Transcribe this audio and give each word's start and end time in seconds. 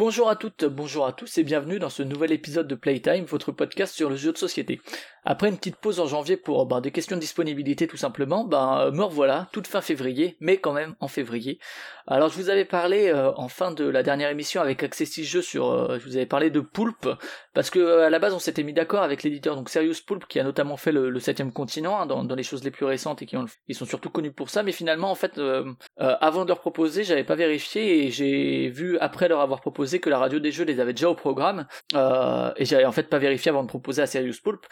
Bonjour 0.00 0.30
à 0.30 0.36
toutes, 0.36 0.64
bonjour 0.64 1.04
à 1.04 1.12
tous 1.12 1.36
et 1.36 1.44
bienvenue 1.44 1.78
dans 1.78 1.90
ce 1.90 2.02
nouvel 2.02 2.32
épisode 2.32 2.66
de 2.66 2.74
Playtime, 2.74 3.26
votre 3.26 3.52
podcast 3.52 3.94
sur 3.94 4.08
le 4.08 4.16
jeu 4.16 4.32
de 4.32 4.38
société. 4.38 4.80
Après 5.30 5.48
une 5.48 5.56
petite 5.56 5.76
pause 5.76 6.00
en 6.00 6.06
janvier 6.06 6.36
pour 6.36 6.66
bah, 6.66 6.80
des 6.80 6.90
questions 6.90 7.14
de 7.14 7.20
disponibilité 7.20 7.86
tout 7.86 7.96
simplement, 7.96 8.42
ben 8.42 8.80
euh, 8.80 8.90
me 8.90 9.04
revoilà, 9.04 9.46
toute 9.52 9.68
fin 9.68 9.80
février, 9.80 10.36
mais 10.40 10.56
quand 10.56 10.72
même 10.72 10.96
en 10.98 11.06
février. 11.06 11.60
Alors 12.08 12.30
je 12.30 12.34
vous 12.34 12.50
avais 12.50 12.64
parlé 12.64 13.10
euh, 13.10 13.30
en 13.36 13.46
fin 13.46 13.70
de 13.70 13.84
la 13.84 14.02
dernière 14.02 14.30
émission 14.30 14.60
avec 14.60 14.82
Access 14.82 15.20
Jeux 15.20 15.40
sur, 15.40 15.70
euh, 15.70 16.00
je 16.00 16.04
vous 16.04 16.16
avais 16.16 16.26
parlé 16.26 16.50
de 16.50 16.58
Poulpe, 16.58 17.08
parce 17.54 17.70
que 17.70 17.78
euh, 17.78 18.06
à 18.06 18.10
la 18.10 18.18
base 18.18 18.34
on 18.34 18.38
s'était 18.38 18.62
mis 18.62 18.72
d'accord 18.72 19.02
avec 19.02 19.22
l'éditeur 19.22 19.56
donc 19.56 19.68
Serious 19.68 19.94
Poulpe 20.06 20.26
qui 20.26 20.38
a 20.38 20.44
notamment 20.44 20.76
fait 20.76 20.92
le, 20.92 21.10
le 21.10 21.20
septième 21.20 21.52
continent 21.52 22.00
hein, 22.00 22.06
dans, 22.06 22.24
dans 22.24 22.34
les 22.34 22.42
choses 22.42 22.64
les 22.64 22.70
plus 22.70 22.84
récentes 22.84 23.22
et 23.22 23.26
qui 23.26 23.36
ont, 23.36 23.46
ils 23.68 23.74
sont 23.74 23.86
surtout 23.86 24.10
connus 24.10 24.32
pour 24.32 24.50
ça, 24.50 24.62
mais 24.62 24.72
finalement 24.72 25.10
en 25.10 25.14
fait 25.14 25.38
euh, 25.38 25.72
euh, 26.00 26.16
avant 26.20 26.44
de 26.44 26.48
leur 26.48 26.60
proposer 26.60 27.04
j'avais 27.04 27.24
pas 27.24 27.34
vérifié 27.34 28.04
et 28.04 28.10
j'ai 28.10 28.68
vu 28.68 28.98
après 28.98 29.28
leur 29.28 29.40
avoir 29.40 29.60
proposé 29.60 30.00
que 30.00 30.10
la 30.10 30.18
radio 30.18 30.38
des 30.38 30.52
jeux 30.52 30.64
les 30.64 30.80
avait 30.80 30.92
déjà 30.92 31.10
au 31.10 31.14
programme 31.14 31.66
euh, 31.94 32.52
et 32.56 32.64
j'avais 32.64 32.84
en 32.84 32.92
fait 32.92 33.08
pas 33.08 33.18
vérifié 33.18 33.50
avant 33.50 33.62
de 33.62 33.68
proposer 33.68 34.02
à 34.02 34.06
Serious 34.06 34.34
Poulpe 34.42 34.66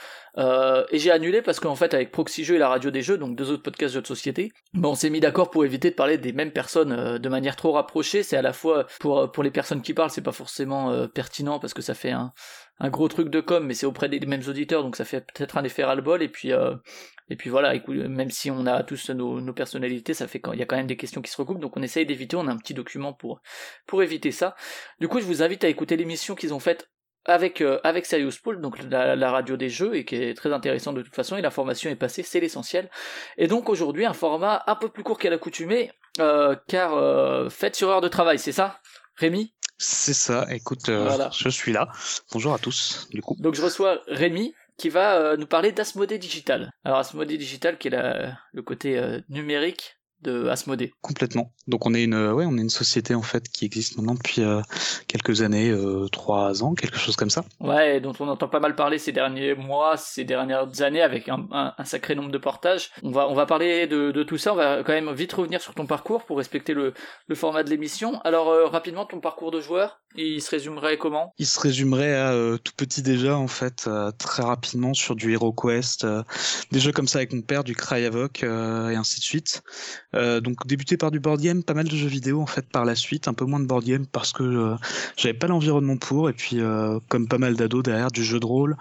euh, 0.49 0.85
et 0.91 0.99
j'ai 0.99 1.11
annulé 1.11 1.43
parce 1.43 1.61
qu'en 1.61 1.75
fait 1.75 1.95
avec 1.95 2.11
Proxy 2.11 2.43
et 2.43 2.59
la 2.59 2.69
radio 2.69 2.91
des 2.91 3.03
jeux 3.03 3.19
donc 3.19 3.37
deux 3.37 3.51
autres 3.51 3.63
podcasts 3.63 3.95
jeux 3.95 4.03
de 4.03 4.07
société 4.07 4.53
bon 4.75 4.91
on 4.91 4.95
s'est 4.95 5.11
mis 5.11 5.21
d'accord 5.21 5.51
pour 5.51 5.65
éviter 5.65 5.91
de 5.91 5.95
parler 5.95 6.19
des 6.19 6.33
mêmes 6.33 6.53
personnes 6.53 6.93
euh, 6.93 7.19
de 7.19 7.29
manière 7.29 7.57
trop 7.57 7.73
rapprochée. 7.73 8.23
C'est 8.23 8.37
à 8.37 8.43
la 8.43 8.53
fois 8.53 8.87
pour 9.01 9.31
pour 9.31 9.43
les 9.43 9.51
personnes 9.51 9.83
qui 9.83 9.95
parlent 9.95 10.11
c'est 10.11 10.23
pas 10.23 10.33
forcément 10.33 10.91
euh, 10.91 11.07
pertinent 11.07 11.59
parce 11.59 11.75
que 11.75 11.83
ça 11.83 11.95
fait 11.95 12.13
un 12.13 12.33
gros 12.91 13.09
truc 13.09 13.29
de 13.29 13.41
com 13.41 13.67
mais 13.67 13.75
c'est 13.75 13.87
auprès 13.87 14.09
des 14.09 14.21
mêmes 14.21 14.43
auditeurs 14.49 14.83
donc 14.83 14.97
ça 14.97 15.05
fait 15.05 15.21
peut-être 15.21 15.59
un 15.59 15.65
effet 15.65 15.85
ras-le-bol. 15.85 16.23
Et 16.23 16.29
puis 16.29 16.53
euh, 16.53 16.75
et 17.31 17.37
puis 17.37 17.51
voilà, 17.51 17.75
même 17.89 18.31
si 18.31 18.51
on 18.51 18.67
a 18.67 18.83
tous 18.83 19.11
nos, 19.11 19.53
personnalités, 19.53 20.15
ça 20.15 20.27
fait 20.27 20.41
qu'il 20.41 20.55
y 20.55 20.63
a 20.63 20.67
quand 20.67 20.77
même 20.77 20.87
des 20.87 20.97
questions 20.97 21.21
qui 21.21 21.31
se 21.31 21.37
recoupent, 21.37 21.61
donc 21.61 21.77
on 21.77 21.83
essaye 21.83 22.07
d'éviter, 22.07 22.37
on 22.37 22.49
a 22.49 22.53
un 22.53 22.57
petit 22.57 22.75
document 22.75 23.13
pour, 23.13 23.43
pour 23.87 24.03
éviter 24.03 24.33
ça. 24.33 24.57
Du 24.99 25.09
coup, 25.09 25.21
je 25.21 25.27
vous 25.27 25.43
invite 25.43 25.65
à 25.65 25.69
écouter 25.69 25.97
l'émission 25.97 26.35
qu'ils 26.35 26.55
ont 26.55 26.61
faite 26.61 26.91
avec, 27.29 27.61
euh, 27.61 27.79
avec 27.85 28.07
Serious 28.07 28.33
Pool, 28.43 28.61
donc 28.61 28.83
la, 28.91 29.15
la 29.15 29.31
radio 29.31 29.57
des 29.57 29.69
jeux, 29.69 29.95
et 29.95 30.05
qui 30.05 30.17
est 30.17 30.35
très 30.35 30.53
intéressante 30.53 30.97
de 30.97 31.03
toute 31.03 31.15
façon, 31.15 31.37
et 31.37 31.43
la 31.43 31.51
formation 31.51 31.89
est 31.91 31.97
passée, 31.97 32.23
c'est 32.25 32.41
l'essentiel. 32.41 32.91
Et 33.37 33.47
donc 33.47 33.69
aujourd'hui, 33.69 34.05
un 34.07 34.13
format 34.15 34.65
un 34.67 34.75
peu 34.75 34.89
plus 34.89 35.05
court 35.05 35.19
qu'à 35.19 35.31
l'accoutumée, 35.31 35.93
euh, 36.19 36.57
car 36.67 36.95
euh, 36.95 37.49
faites 37.49 37.77
sur 37.77 37.89
heure 37.91 38.01
de 38.01 38.09
travail, 38.09 38.39
c'est 38.41 38.51
ça 38.53 38.81
Rémi? 39.17 39.55
C'est 39.77 40.15
ça, 40.15 40.47
écoute, 40.51 40.89
euh, 40.89 41.05
Voilà. 41.05 41.31
je 41.33 41.49
suis 41.49 41.73
là. 41.73 41.89
Bonjour 42.33 42.53
à 42.55 42.59
tous, 42.59 43.07
du 43.13 43.23
coup. 43.23 43.37
Donc 43.39 43.55
je 43.55 43.63
reçois 43.63 44.01
Rémi 44.09 44.55
qui 44.77 44.89
va 44.89 45.17
euh, 45.17 45.37
nous 45.37 45.47
parler 45.47 45.71
d'Asmodée 45.73 46.19
Digital. 46.19 46.73
Alors 46.85 46.99
Asmodée 46.99 47.37
Digital 47.37 47.79
qui 47.79 47.89
est 47.89 47.91
la- 47.93 48.39
le 48.53 48.63
côté 48.63 48.99
euh, 48.99 49.21
numérique 49.29 49.98
de 50.23 50.49
Asmodée. 50.49 50.93
Complètement. 51.01 51.53
Donc 51.67 51.87
on 51.87 51.95
est 51.95 52.05
une, 52.05 52.15
euh, 52.15 52.33
ouais, 52.33 52.45
on 52.47 52.57
est 52.59 52.61
une 52.63 52.71
société 52.71 53.15
en 53.15 53.23
fait 53.23 53.49
qui 53.49 53.65
existe 53.65 53.97
maintenant 53.97 54.15
depuis 54.15 54.43
euh, 54.43 54.61
quelques 55.07 55.43
années, 55.43 55.71
euh, 55.71 56.09
trois 56.09 56.63
ans, 56.63 56.75
quelque 56.75 56.99
chose 56.99 57.17
comme 57.17 57.31
ça. 57.31 57.45
Ouais, 57.61 58.01
dont 58.01 58.13
on 58.21 58.29
entend 58.29 58.49
pas 58.49 58.61
mal 58.61 58.75
parler 58.75 58.99
ces 58.99 59.13
derniers 59.13 59.55
mois, 59.55 59.97
ces 59.97 60.25
dernières 60.25 60.83
années 60.83 61.03
avec 61.03 61.29
un, 61.29 61.47
un- 61.53 61.75
un 61.77 61.85
sacré 61.85 62.15
nombre 62.15 62.31
de 62.31 62.39
portages. 62.39 62.91
On 63.03 63.11
va, 63.11 63.29
on 63.29 63.35
va 63.35 63.47
parler 63.47 63.87
de, 63.87 64.11
de 64.11 64.23
tout 64.23 64.39
ça, 64.39 64.53
on 64.53 64.57
va 64.57 64.83
quand 64.83 64.93
même 64.93 65.13
vite 65.13 65.33
revenir 65.33 65.61
sur 65.61 65.75
ton 65.75 65.87
parcours 65.87 66.25
pour 66.25 66.39
respecter 66.39 66.75
le, 66.75 66.95
le 67.27 67.35
format 67.35 67.63
de 67.63 67.71
l'émission. 67.71 68.21
Alors 68.23 68.49
euh, 68.49 68.67
rapidement, 68.67 69.07
ton 69.07 69.21
parcours 69.21 69.51
de 69.51 69.61
joueur, 69.61 70.01
il 70.17 70.41
se 70.43 70.51
résumerait 70.51 70.97
comment? 70.99 71.33
Il 71.39 71.47
se 71.47 71.61
résumerait 71.61 72.15
à 72.15 72.33
euh, 72.33 72.57
tout 72.59 72.73
petit 72.77 73.03
déjà 73.03 73.37
en 73.37 73.49
fait, 73.49 73.85
euh, 73.87 74.11
très 74.19 74.43
rapidement 74.43 74.95
sur 74.95 75.15
du 75.15 75.33
HeroQuest, 75.35 76.05
euh, 76.05 76.23
des 76.73 76.81
jeux 76.81 76.93
comme 76.93 77.07
ça 77.09 77.19
avec 77.19 77.33
mon 77.33 77.43
père, 77.43 77.63
du 77.63 77.75
Cry 77.75 78.05
Havoc 78.05 78.43
euh, 78.43 78.89
et 78.89 78.97
ainsi 78.97 79.21
de 79.21 79.25
suite. 79.25 79.63
Euh, 80.15 80.41
donc 80.41 80.67
débuté 80.67 80.97
par 80.97 81.11
du 81.11 81.21
board 81.21 81.41
game, 81.41 81.63
pas 81.63 81.75
mal 81.75 81.87
de 81.87 81.95
jeux 81.95 82.09
vidéo 82.09 82.41
en 82.41 82.47
fait 82.47 82.67
par 82.67 82.85
la 82.85 82.95
suite, 82.95 83.29
un 83.29 83.35
peu 83.35 83.45
moins 83.45 83.61
de 83.61 83.67
board 83.67 83.85
game 83.85 84.07
parce 84.07 84.33
que 84.33 84.43
euh, 84.43 84.77
j'avais 85.17 85.35
pas 85.35 85.49
l'environnement 85.49 85.97
pour. 85.97 86.31
Et 86.31 86.33
puis 86.33 86.61
euh, 86.61 86.99
comme 87.09 87.29
pas 87.29 87.39
mal 87.39 87.57
d'ados 87.57 87.83
derrière 87.83 88.11
du 88.11 88.25
jeu 88.25 88.41
de 88.41 88.47
rôle, 88.47 88.77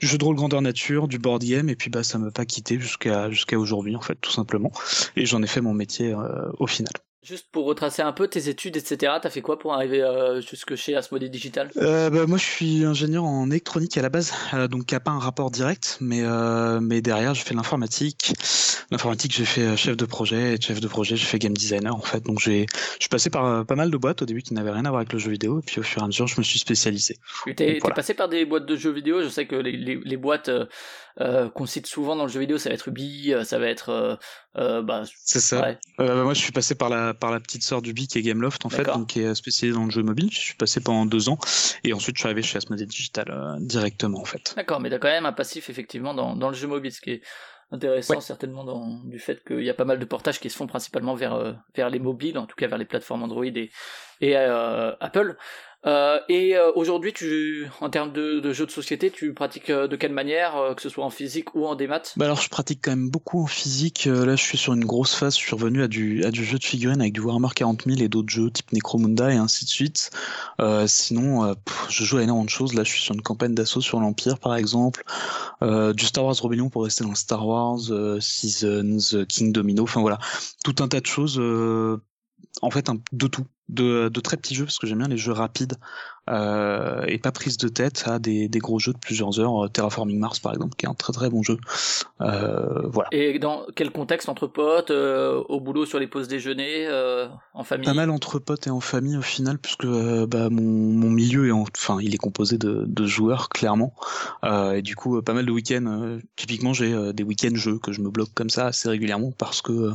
du 0.00 0.06
jeu 0.06 0.18
de 0.18 0.24
rôle 0.24 0.36
grandeur 0.36 0.62
nature, 0.62 1.08
du 1.08 1.18
board 1.18 1.42
game. 1.42 1.68
Et 1.68 1.76
puis 1.76 1.90
bah 1.90 2.04
ça 2.04 2.18
m'a 2.18 2.30
pas 2.30 2.44
quitté 2.44 2.78
jusqu'à 2.78 3.30
jusqu'à 3.30 3.58
aujourd'hui 3.58 3.96
en 3.96 4.00
fait 4.00 4.16
tout 4.20 4.30
simplement. 4.30 4.72
Et 5.16 5.26
j'en 5.26 5.42
ai 5.42 5.46
fait 5.48 5.60
mon 5.60 5.74
métier 5.74 6.12
euh, 6.12 6.50
au 6.58 6.66
final. 6.66 6.92
Juste 7.24 7.48
pour 7.50 7.66
retracer 7.66 8.00
un 8.00 8.12
peu 8.12 8.28
tes 8.28 8.48
études, 8.48 8.76
etc. 8.76 9.14
T'as 9.20 9.28
fait 9.28 9.40
quoi 9.42 9.58
pour 9.58 9.74
arriver 9.74 10.00
euh, 10.02 10.40
jusque 10.40 10.76
chez 10.76 10.94
Asmodée 10.94 11.28
Digital? 11.28 11.68
Euh, 11.76 12.10
bah, 12.10 12.26
moi, 12.26 12.38
je 12.38 12.44
suis 12.44 12.84
ingénieur 12.84 13.24
en 13.24 13.50
électronique 13.50 13.98
à 13.98 14.02
la 14.02 14.08
base, 14.08 14.32
euh, 14.54 14.68
donc 14.68 14.84
il 14.88 14.94
n'y 14.94 14.96
a 14.96 15.00
pas 15.00 15.10
un 15.10 15.18
rapport 15.18 15.50
direct, 15.50 15.98
mais 16.00 16.22
euh, 16.22 16.78
mais 16.80 17.02
derrière, 17.02 17.34
j'ai 17.34 17.42
fait 17.42 17.54
de 17.54 17.56
l'informatique. 17.56 18.32
L'informatique, 18.92 19.34
j'ai 19.34 19.44
fait 19.44 19.62
euh, 19.62 19.76
chef 19.76 19.96
de 19.96 20.04
projet, 20.04 20.54
et 20.54 20.60
chef 20.60 20.80
de 20.80 20.86
projet, 20.86 21.16
j'ai 21.16 21.26
fait 21.26 21.40
game 21.40 21.54
designer 21.56 21.94
en 21.94 22.00
fait. 22.00 22.24
Donc 22.24 22.38
j'ai, 22.38 22.66
je 22.72 23.00
suis 23.00 23.08
passé 23.08 23.30
par 23.30 23.44
euh, 23.46 23.64
pas 23.64 23.74
mal 23.74 23.90
de 23.90 23.96
boîtes 23.96 24.22
au 24.22 24.26
début 24.26 24.42
qui 24.42 24.54
n'avaient 24.54 24.70
rien 24.70 24.84
à 24.84 24.90
voir 24.90 25.00
avec 25.00 25.12
le 25.12 25.18
jeu 25.18 25.32
vidéo, 25.32 25.58
et 25.58 25.62
puis 25.62 25.80
au 25.80 25.82
fur 25.82 26.00
et 26.00 26.04
à 26.04 26.06
mesure, 26.06 26.28
je 26.28 26.38
me 26.38 26.44
suis 26.44 26.60
spécialisé. 26.60 27.18
T'es 27.56 27.78
Voilà. 27.80 27.96
passé 27.96 28.14
par 28.14 28.28
des 28.28 28.44
boîtes 28.44 28.66
de 28.66 28.76
jeux 28.76 28.92
vidéo, 28.92 29.22
je 29.24 29.28
sais 29.28 29.46
que 29.48 29.56
les, 29.56 29.72
les, 29.72 29.96
les 30.02 30.16
boîtes 30.16 30.50
euh, 31.20 31.48
qu'on 31.50 31.66
cite 31.66 31.86
souvent 31.86 32.14
dans 32.16 32.24
le 32.24 32.30
jeu 32.30 32.40
vidéo, 32.40 32.58
ça 32.58 32.68
va 32.68 32.74
être 32.74 32.88
Ubi, 32.88 33.32
euh, 33.34 33.44
ça 33.44 33.58
va 33.58 33.66
être... 33.68 33.88
euh, 33.90 34.16
euh, 34.56 34.82
bah, 34.82 35.02
C'est 35.24 35.40
ça. 35.40 35.60
ouais. 35.62 35.78
Euh, 36.00 36.16
bah, 36.16 36.22
moi, 36.24 36.34
je 36.34 36.40
suis 36.40 36.52
passé 36.52 36.74
par 36.74 36.88
la 36.88 37.14
par 37.14 37.30
la 37.30 37.40
petite 37.40 37.62
sœur 37.62 37.82
du 37.82 37.92
BIC 37.92 38.10
qui 38.10 38.18
est 38.18 38.22
Gameloft 38.22 38.64
en 38.66 38.68
fait, 38.70 38.84
donc 38.84 39.08
qui 39.08 39.20
est 39.20 39.34
spécialisée 39.34 39.76
dans 39.78 39.84
le 39.84 39.90
jeu 39.90 40.02
mobile. 40.02 40.28
Je 40.32 40.38
suis 40.38 40.54
passé 40.54 40.80
pendant 40.80 41.06
deux 41.06 41.28
ans, 41.28 41.38
et 41.84 41.92
ensuite 41.92 42.16
je 42.16 42.20
suis 42.20 42.26
arrivé 42.26 42.42
chez 42.42 42.56
Asmodee 42.58 42.86
Digital 42.86 43.26
euh, 43.30 43.56
directement 43.60 44.20
en 44.20 44.24
fait. 44.24 44.54
D'accord, 44.56 44.80
mais 44.80 44.90
t'as 44.90 44.98
quand 44.98 45.08
même 45.08 45.26
un 45.26 45.32
passif 45.32 45.70
effectivement 45.70 46.14
dans, 46.14 46.36
dans 46.36 46.48
le 46.48 46.54
jeu 46.54 46.66
mobile, 46.68 46.92
ce 46.92 47.00
qui 47.00 47.10
est 47.10 47.22
intéressant 47.70 48.14
Ouais. 48.14 48.20
certainement 48.22 48.64
dans, 48.64 49.00
du 49.04 49.18
fait 49.18 49.44
qu'il 49.44 49.62
y 49.62 49.68
a 49.68 49.74
pas 49.74 49.84
mal 49.84 49.98
de 49.98 50.04
portages 50.06 50.40
qui 50.40 50.48
se 50.48 50.56
font 50.56 50.66
principalement 50.66 51.14
vers, 51.14 51.54
vers 51.76 51.90
les 51.90 51.98
mobiles, 51.98 52.38
en 52.38 52.46
tout 52.46 52.56
cas 52.56 52.66
vers 52.66 52.78
les 52.78 52.86
plateformes 52.86 53.22
Android 53.22 53.44
et, 53.44 53.70
et 54.22 54.36
euh, 54.38 54.92
Apple. 55.00 55.36
Euh, 55.86 56.18
et 56.28 56.56
euh, 56.56 56.72
aujourd'hui, 56.74 57.12
tu, 57.12 57.68
en 57.80 57.88
termes 57.88 58.12
de, 58.12 58.40
de 58.40 58.52
jeux 58.52 58.66
de 58.66 58.70
société, 58.70 59.12
tu 59.12 59.32
pratiques 59.32 59.70
euh, 59.70 59.86
de 59.86 59.94
quelle 59.94 60.12
manière, 60.12 60.56
euh, 60.56 60.74
que 60.74 60.82
ce 60.82 60.88
soit 60.88 61.04
en 61.04 61.10
physique 61.10 61.54
ou 61.54 61.66
en 61.66 61.76
démat? 61.76 62.02
Bah 62.16 62.24
alors 62.24 62.40
je 62.40 62.48
pratique 62.48 62.80
quand 62.82 62.90
même 62.90 63.10
beaucoup 63.10 63.40
en 63.40 63.46
physique. 63.46 64.08
Euh, 64.08 64.26
là 64.26 64.34
je 64.34 64.42
suis 64.42 64.58
sur 64.58 64.74
une 64.74 64.84
grosse 64.84 65.14
phase. 65.14 65.34
Je 65.34 65.40
suis 65.40 65.54
revenu 65.54 65.82
à 65.82 65.88
du 65.88 66.24
à 66.24 66.32
du 66.32 66.44
jeu 66.44 66.58
de 66.58 66.64
figurines 66.64 67.00
avec 67.00 67.12
du 67.12 67.20
Warhammer 67.20 67.48
40 67.54 67.84
000 67.86 68.00
et 68.00 68.08
d'autres 68.08 68.28
jeux 68.28 68.50
type 68.50 68.72
Necromunda 68.72 69.32
et 69.32 69.36
ainsi 69.36 69.64
de 69.64 69.70
suite. 69.70 70.10
Euh, 70.60 70.86
sinon 70.88 71.54
je 71.88 72.04
joue 72.04 72.18
à 72.18 72.22
énormément 72.24 72.44
de 72.44 72.50
choses. 72.50 72.74
Là 72.74 72.82
je 72.82 72.90
suis 72.90 73.00
sur 73.02 73.14
une 73.14 73.22
campagne 73.22 73.54
d'assaut 73.54 73.80
sur 73.80 74.00
l'Empire 74.00 74.38
par 74.38 74.56
exemple. 74.56 75.04
Du 75.62 76.04
Star 76.06 76.24
Wars 76.24 76.36
Rebellion 76.40 76.70
pour 76.70 76.84
rester 76.84 77.04
dans 77.04 77.14
Star 77.14 77.46
Wars, 77.46 77.78
Seasons, 78.20 79.24
King 79.28 79.52
Domino. 79.52 79.84
Enfin 79.84 80.00
voilà, 80.00 80.18
tout 80.64 80.74
un 80.80 80.88
tas 80.88 81.00
de 81.00 81.06
choses. 81.06 81.40
en 82.62 82.70
fait 82.70 82.88
un, 82.88 82.98
de 83.12 83.26
tout. 83.28 83.46
De, 83.68 84.08
de 84.08 84.20
très 84.20 84.38
petits 84.38 84.54
jeux 84.54 84.64
parce 84.64 84.78
que 84.78 84.86
j'aime 84.86 84.98
bien 84.98 85.08
les 85.08 85.18
jeux 85.18 85.32
rapides 85.32 85.74
euh, 86.30 87.04
et 87.06 87.18
pas 87.18 87.32
prise 87.32 87.58
de 87.58 87.68
tête 87.68 88.04
à 88.06 88.18
des, 88.18 88.48
des 88.48 88.58
gros 88.60 88.78
jeux 88.78 88.94
de 88.94 88.98
plusieurs 88.98 89.40
heures. 89.40 89.64
Euh, 89.64 89.68
Terraforming 89.68 90.18
Mars 90.18 90.38
par 90.38 90.54
exemple 90.54 90.74
qui 90.76 90.86
est 90.86 90.88
un 90.88 90.94
très 90.94 91.12
très 91.12 91.28
bon 91.28 91.42
jeu. 91.42 91.58
Euh, 92.22 92.86
voilà. 92.88 93.08
Et 93.12 93.38
dans 93.38 93.66
quel 93.76 93.90
contexte 93.90 94.30
entre 94.30 94.46
potes, 94.46 94.90
euh, 94.90 95.42
au 95.50 95.60
boulot 95.60 95.84
sur 95.84 95.98
les 95.98 96.06
pauses 96.06 96.28
déjeuner, 96.28 96.86
euh, 96.86 97.28
en 97.52 97.62
famille? 97.62 97.84
Pas 97.86 97.92
mal 97.94 98.10
entre 98.10 98.38
potes 98.38 98.66
et 98.66 98.70
en 98.70 98.80
famille 98.80 99.18
au 99.18 99.22
final, 99.22 99.58
puisque 99.58 99.84
euh, 99.84 100.26
bah, 100.26 100.48
mon, 100.48 100.62
mon 100.62 101.10
milieu 101.10 101.48
est 101.48 101.52
en- 101.52 101.64
enfin 101.76 101.98
il 102.00 102.14
est 102.14 102.18
composé 102.18 102.56
de, 102.56 102.84
de 102.86 103.06
joueurs 103.06 103.50
clairement, 103.50 103.92
Euh, 104.44 104.72
et 104.76 104.82
du 104.82 104.96
coup 104.96 105.20
pas 105.20 105.34
mal 105.34 105.44
de 105.44 105.52
week-ends. 105.52 105.84
euh, 105.86 106.18
typiquement 106.36 106.72
j'ai 106.72 107.12
des 107.12 107.22
week-ends 107.22 107.54
jeux 107.54 107.78
que 107.78 107.92
je 107.92 108.00
me 108.00 108.08
bloque 108.10 108.32
comme 108.34 108.48
ça 108.50 108.66
assez 108.68 108.88
régulièrement 108.88 109.32
parce 109.36 109.60
que 109.60 109.72
euh, 109.72 109.92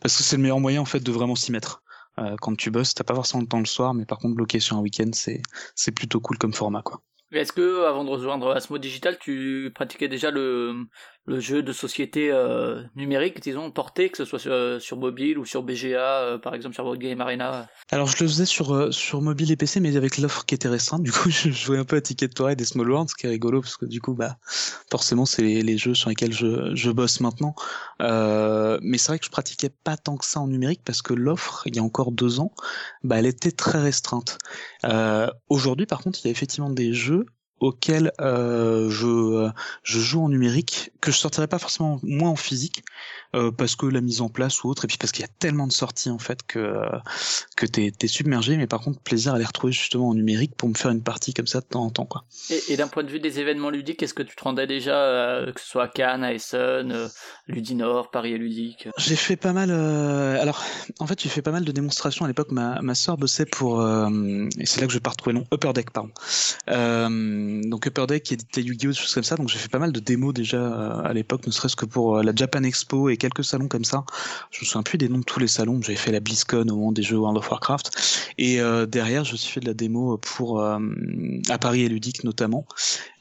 parce 0.00 0.16
que 0.16 0.22
c'est 0.22 0.36
le 0.36 0.42
meilleur 0.42 0.60
moyen 0.60 0.82
en 0.82 0.84
fait 0.84 1.00
de 1.00 1.10
vraiment 1.10 1.34
s'y 1.34 1.50
mettre. 1.50 1.82
Euh, 2.18 2.36
quand 2.40 2.56
tu 2.56 2.70
bosses, 2.70 2.94
t'as 2.94 3.04
pas 3.04 3.14
forcément 3.14 3.42
le 3.42 3.48
temps 3.48 3.58
le 3.58 3.66
soir, 3.66 3.94
mais 3.94 4.06
par 4.06 4.18
contre 4.18 4.34
bloquer 4.34 4.60
sur 4.60 4.76
un 4.76 4.80
week-end 4.80 5.10
c'est 5.12 5.42
c'est 5.74 5.92
plutôt 5.92 6.20
cool 6.20 6.38
comme 6.38 6.54
format 6.54 6.82
quoi. 6.82 7.02
Est-ce 7.32 7.52
que, 7.52 7.84
avant 7.84 8.04
de 8.04 8.10
rejoindre 8.10 8.52
Asmo 8.54 8.78
Digital, 8.78 9.18
tu 9.18 9.72
pratiquais 9.74 10.08
déjà 10.08 10.30
le, 10.30 10.86
le 11.26 11.40
jeu 11.40 11.62
de 11.62 11.72
société 11.72 12.30
euh, 12.30 12.82
numérique, 12.94 13.40
disons, 13.40 13.70
porté, 13.72 14.10
que 14.10 14.16
ce 14.16 14.24
soit 14.24 14.38
sur, 14.38 14.52
euh, 14.52 14.78
sur 14.78 14.96
mobile 14.96 15.38
ou 15.38 15.44
sur 15.44 15.64
BGA, 15.64 16.20
euh, 16.20 16.38
par 16.38 16.54
exemple 16.54 16.74
sur 16.74 16.84
Board 16.84 16.98
Game 16.98 17.20
Arena 17.20 17.68
Alors 17.90 18.06
je 18.06 18.22
le 18.22 18.28
faisais 18.28 18.44
sur, 18.44 18.72
euh, 18.72 18.92
sur 18.92 19.20
mobile 19.20 19.50
et 19.50 19.56
PC, 19.56 19.80
mais 19.80 19.96
avec 19.96 20.18
l'offre 20.18 20.46
qui 20.46 20.54
était 20.54 20.68
restreinte, 20.68 21.02
du 21.02 21.10
coup 21.10 21.28
je 21.30 21.50
jouais 21.50 21.78
un 21.78 21.84
peu 21.84 21.96
à 21.96 22.00
Ticket 22.00 22.28
to 22.28 22.44
Ride 22.44 22.60
et 22.60 22.64
Small 22.64 22.88
World, 22.88 23.10
ce 23.10 23.16
qui 23.16 23.26
est 23.26 23.30
rigolo, 23.30 23.60
parce 23.60 23.76
que 23.76 23.86
du 23.86 24.00
coup, 24.00 24.14
bah, 24.14 24.38
forcément, 24.90 25.26
c'est 25.26 25.42
les, 25.42 25.62
les 25.62 25.76
jeux 25.76 25.94
sur 25.94 26.10
lesquels 26.10 26.32
je, 26.32 26.74
je 26.74 26.90
bosse 26.92 27.20
maintenant. 27.20 27.56
Euh, 28.02 28.78
mais 28.82 28.96
c'est 28.96 29.08
vrai 29.08 29.18
que 29.18 29.26
je 29.26 29.30
pratiquais 29.30 29.70
pas 29.70 29.96
tant 29.96 30.16
que 30.16 30.24
ça 30.24 30.38
en 30.40 30.46
numérique, 30.46 30.82
parce 30.84 31.02
que 31.02 31.12
l'offre, 31.12 31.62
il 31.66 31.74
y 31.74 31.80
a 31.80 31.82
encore 31.82 32.12
deux 32.12 32.38
ans, 32.38 32.52
bah, 33.02 33.18
elle 33.18 33.26
était 33.26 33.52
très 33.52 33.80
restreinte. 33.80 34.38
Aujourd'hui, 35.48 35.86
par 35.86 36.00
contre, 36.02 36.20
il 36.22 36.26
y 36.26 36.28
a 36.28 36.30
effectivement 36.30 36.70
des 36.70 36.92
jeux 36.92 37.26
auxquels 37.60 38.12
euh, 38.20 38.90
je, 38.90 39.06
euh, 39.06 39.50
je 39.82 39.98
joue 39.98 40.22
en 40.22 40.28
numérique, 40.28 40.92
que 41.00 41.10
je 41.10 41.16
sortirais 41.16 41.48
pas 41.48 41.58
forcément 41.58 41.98
moins 42.02 42.30
en 42.30 42.36
physique, 42.36 42.84
euh, 43.34 43.50
parce 43.50 43.76
que 43.76 43.86
la 43.86 44.00
mise 44.00 44.20
en 44.20 44.28
place 44.28 44.62
ou 44.62 44.68
autre, 44.68 44.84
et 44.84 44.88
puis 44.88 44.98
parce 44.98 45.12
qu'il 45.12 45.22
y 45.22 45.24
a 45.24 45.32
tellement 45.38 45.66
de 45.66 45.72
sorties 45.72 46.10
en 46.10 46.18
fait 46.18 46.42
que 46.46 46.76
que 47.56 47.66
t'es 47.66 47.92
es 48.00 48.06
submergé, 48.06 48.56
mais 48.56 48.66
par 48.66 48.80
contre 48.80 49.00
plaisir 49.00 49.34
à 49.34 49.38
les 49.38 49.44
retrouver 49.44 49.72
justement 49.72 50.10
en 50.10 50.14
numérique 50.14 50.54
pour 50.56 50.68
me 50.68 50.74
faire 50.74 50.90
une 50.90 51.02
partie 51.02 51.32
comme 51.32 51.46
ça 51.46 51.60
de 51.60 51.66
temps 51.66 51.84
en 51.84 51.90
temps 51.90 52.06
quoi. 52.06 52.24
Et, 52.68 52.76
d'un 52.76 52.88
point 52.88 53.04
de 53.04 53.10
vue 53.10 53.20
des 53.20 53.40
événements 53.40 53.70
ludiques, 53.70 54.02
est-ce 54.02 54.14
que 54.14 54.22
tu 54.22 54.36
te 54.36 54.44
rendais 54.44 54.66
déjà, 54.66 55.44
que 55.54 55.60
ce 55.60 55.66
soit 55.66 55.84
à 55.84 55.88
Cannes, 55.88 56.24
Ludinor, 57.48 58.10
Paris 58.10 58.32
et 58.32 58.38
Ludique 58.38 58.88
J'ai 58.98 59.14
fait 59.14 59.36
pas 59.36 59.52
mal. 59.52 59.70
euh, 59.70 60.40
Alors, 60.42 60.64
en 60.98 61.06
fait, 61.06 61.20
j'ai 61.22 61.28
fait 61.28 61.42
pas 61.42 61.52
mal 61.52 61.64
de 61.64 61.70
démonstrations 61.70 62.24
à 62.24 62.28
l'époque. 62.28 62.50
Ma 62.50 62.80
ma 62.82 62.94
sœur 62.96 63.16
bossait 63.16 63.46
pour 63.46 63.80
euh, 63.80 64.48
et 64.58 64.66
c'est 64.66 64.80
là 64.80 64.86
que 64.88 64.92
je 64.92 64.98
vais 64.98 65.02
pas 65.02 65.10
retrouver 65.10 65.34
le 65.34 65.40
nom. 65.40 65.46
Upper 65.54 65.72
Deck, 65.72 65.90
pardon. 65.90 66.10
Euh, 66.70 67.60
donc 67.64 67.86
Upper 67.86 68.06
Deck 68.08 68.24
qui 68.24 68.34
éditait 68.34 68.62
Yu-Gi-Oh, 68.62 68.90
des 68.90 68.96
choses 68.96 69.14
comme 69.14 69.22
ça. 69.22 69.36
Donc 69.36 69.48
j'ai 69.48 69.58
fait 69.58 69.68
pas 69.68 69.78
mal 69.78 69.92
de 69.92 70.00
démos 70.00 70.34
déjà 70.34 70.56
euh, 70.56 71.02
à 71.04 71.12
l'époque, 71.12 71.46
ne 71.46 71.52
serait-ce 71.52 71.76
que 71.76 71.86
pour 71.86 72.16
euh, 72.16 72.22
la 72.24 72.32
Japan 72.34 72.64
Expo 72.64 73.10
et 73.10 73.16
quelques 73.16 73.44
salons 73.44 73.68
comme 73.68 73.84
ça. 73.84 74.04
Je 74.50 74.62
me 74.62 74.66
souviens 74.66 74.82
plus 74.82 74.98
des 74.98 75.08
noms 75.08 75.18
de 75.18 75.24
tous 75.24 75.38
les 75.38 75.46
salons. 75.48 75.80
J'avais 75.82 75.94
fait 75.96 76.10
la 76.10 76.18
BlizzCon 76.20 76.62
au 76.62 76.76
moment 76.76 76.90
des 76.92 77.02
jeux 77.02 77.16
World 77.16 77.38
of 77.38 77.48
Warcraft. 77.48 78.32
Et 78.38 78.60
euh, 78.60 78.86
derrière, 78.86 79.24
je 79.24 79.32
me 79.32 79.36
suis 79.36 79.52
fait 79.52 79.60
de 79.60 79.66
la 79.66 79.74
démo 79.74 80.18
pour 80.18 80.60
à 80.62 80.80
Paris 81.60 81.82
et 81.82 81.88
Ludique 81.88 82.24
notamment. 82.24 82.66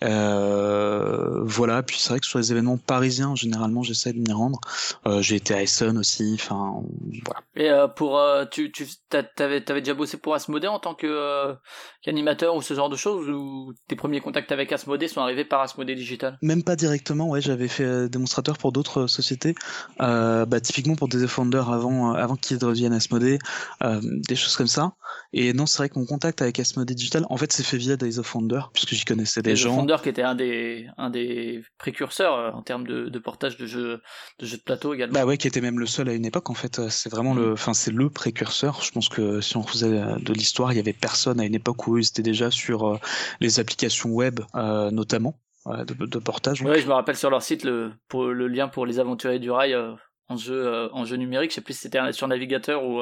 Voilà. 0.01 1.83
Puis 1.83 1.97
c'est 1.99 2.09
vrai 2.09 2.19
que 2.19 2.25
sur 2.25 2.39
les 2.39 2.51
événements 2.51 2.77
parisiens, 2.77 3.35
généralement, 3.35 3.83
j'essaie 3.83 4.14
de 4.15 4.21
m'y 4.21 4.33
rendre. 4.33 4.59
Euh, 5.05 5.21
j'ai 5.21 5.35
été 5.35 5.53
à 5.53 5.61
Essen 5.61 5.97
aussi. 5.97 6.33
Enfin, 6.35 6.81
voilà. 7.25 7.41
Et 7.55 7.69
euh, 7.69 7.87
pour, 7.87 8.17
euh, 8.17 8.45
tu, 8.49 8.71
tu, 8.71 8.85
t'avais, 9.09 9.63
t'avais 9.63 9.81
déjà 9.81 9.93
bossé 9.93 10.17
pour 10.17 10.33
Asmodée 10.33 10.67
en 10.67 10.79
tant 10.79 10.95
que 10.95 11.53
qu'animateur 12.01 12.55
ou 12.55 12.61
ce 12.61 12.73
genre 12.73 12.89
de 12.89 12.95
choses, 12.95 13.29
ou 13.29 13.73
tes 13.87 13.95
premiers 13.95 14.21
contacts 14.21 14.51
avec 14.51 14.71
Asmodée 14.71 15.07
sont 15.07 15.21
arrivés 15.21 15.45
par 15.45 15.61
Asmodée 15.61 15.95
Digital? 15.95 16.37
Même 16.41 16.63
pas 16.63 16.75
directement, 16.75 17.29
ouais, 17.29 17.41
j'avais 17.41 17.67
fait 17.67 18.09
démonstrateur 18.09 18.57
pour 18.57 18.71
d'autres 18.71 19.07
sociétés, 19.07 19.55
bah, 19.99 20.59
typiquement 20.61 20.95
pour 20.95 21.07
des 21.07 21.27
Founders 21.27 21.71
avant, 21.71 22.13
avant 22.13 22.35
qu'ils 22.35 22.63
Asmodee, 22.95 23.39
euh, 23.83 24.01
des 24.27 24.35
choses 24.35 24.55
comme 24.55 24.67
ça. 24.67 24.93
Et 25.33 25.53
non, 25.53 25.65
c'est 25.65 25.79
vrai 25.79 25.89
que 25.89 25.99
mon 25.99 26.05
contact 26.05 26.41
avec 26.41 26.59
Asmodee 26.59 26.95
Digital, 26.95 27.25
en 27.29 27.37
fait, 27.37 27.51
c'est 27.51 27.63
fait 27.63 27.77
via 27.77 27.97
Days 27.97 28.19
of 28.19 28.35
Wonder, 28.35 28.61
puisque 28.73 28.93
j'y 28.93 29.05
connaissais 29.05 29.41
des 29.41 29.55
gens. 29.55 29.73
The 29.73 29.79
Founder 29.79 29.97
qui 30.01 30.09
était 30.09 30.23
un 30.23 30.35
des, 30.35 30.87
un 30.97 31.09
des 31.09 31.63
précurseurs 31.77 32.55
en 32.55 32.61
termes 32.61 32.87
de, 32.87 33.09
de 33.09 33.19
portage 33.19 33.57
de 33.57 33.65
jeux, 33.65 34.01
de 34.39 34.45
jeux 34.45 34.57
de 34.57 34.61
plateau 34.63 34.93
également. 34.93 35.13
Bah 35.13 35.25
ouais, 35.25 35.37
qui 35.37 35.47
était 35.47 35.61
même 35.61 35.79
le 35.79 35.85
seul 35.85 36.09
à 36.09 36.13
une 36.13 36.25
époque, 36.25 36.49
en 36.49 36.53
fait. 36.53 36.79
euh, 36.79 36.89
C'est 36.89 37.09
vraiment 37.09 37.33
Mm. 37.33 37.39
le, 37.39 37.51
enfin, 37.53 37.73
c'est 37.73 37.91
le 37.91 38.09
précurseur. 38.09 38.81
Je 38.81 38.91
pense 38.91 39.09
que 39.09 39.41
si 39.41 39.57
on 39.57 39.63
faisait 39.63 39.99
euh, 39.99 40.15
de 40.17 40.33
l'histoire, 40.33 40.73
il 40.73 40.75
y 40.75 40.79
avait 40.79 40.93
personne 40.93 41.39
à 41.39 41.45
une 41.45 41.55
époque 41.55 41.87
où 41.87 41.97
ils 41.97 42.05
étaient 42.05 42.21
déjà 42.21 42.51
sur 42.51 42.87
euh, 42.87 42.99
les 43.39 43.59
applications 43.59 44.09
web, 44.09 44.39
euh, 44.55 44.91
notamment, 44.91 45.39
de, 45.65 45.93
de 46.05 46.19
portage. 46.19 46.61
Ouais, 46.61 46.79
je 46.79 46.87
me 46.87 46.93
rappelle 46.93 47.15
sur 47.17 47.29
leur 47.29 47.41
site 47.41 47.63
le, 47.63 47.91
pour, 48.07 48.25
le 48.25 48.47
lien 48.47 48.67
pour 48.67 48.85
les 48.85 48.99
aventuriers 48.99 49.39
du 49.39 49.49
rail 49.49 49.73
euh, 49.73 49.93
en 50.27 50.37
jeu, 50.37 50.53
euh, 50.65 50.89
en 50.91 51.05
jeu 51.05 51.15
numérique. 51.15 51.51
Je 51.51 51.55
sais 51.55 51.61
plus 51.61 51.73
si 51.73 51.81
c'était 51.81 52.11
sur 52.11 52.27
navigateur 52.27 52.83
ou 52.83 53.01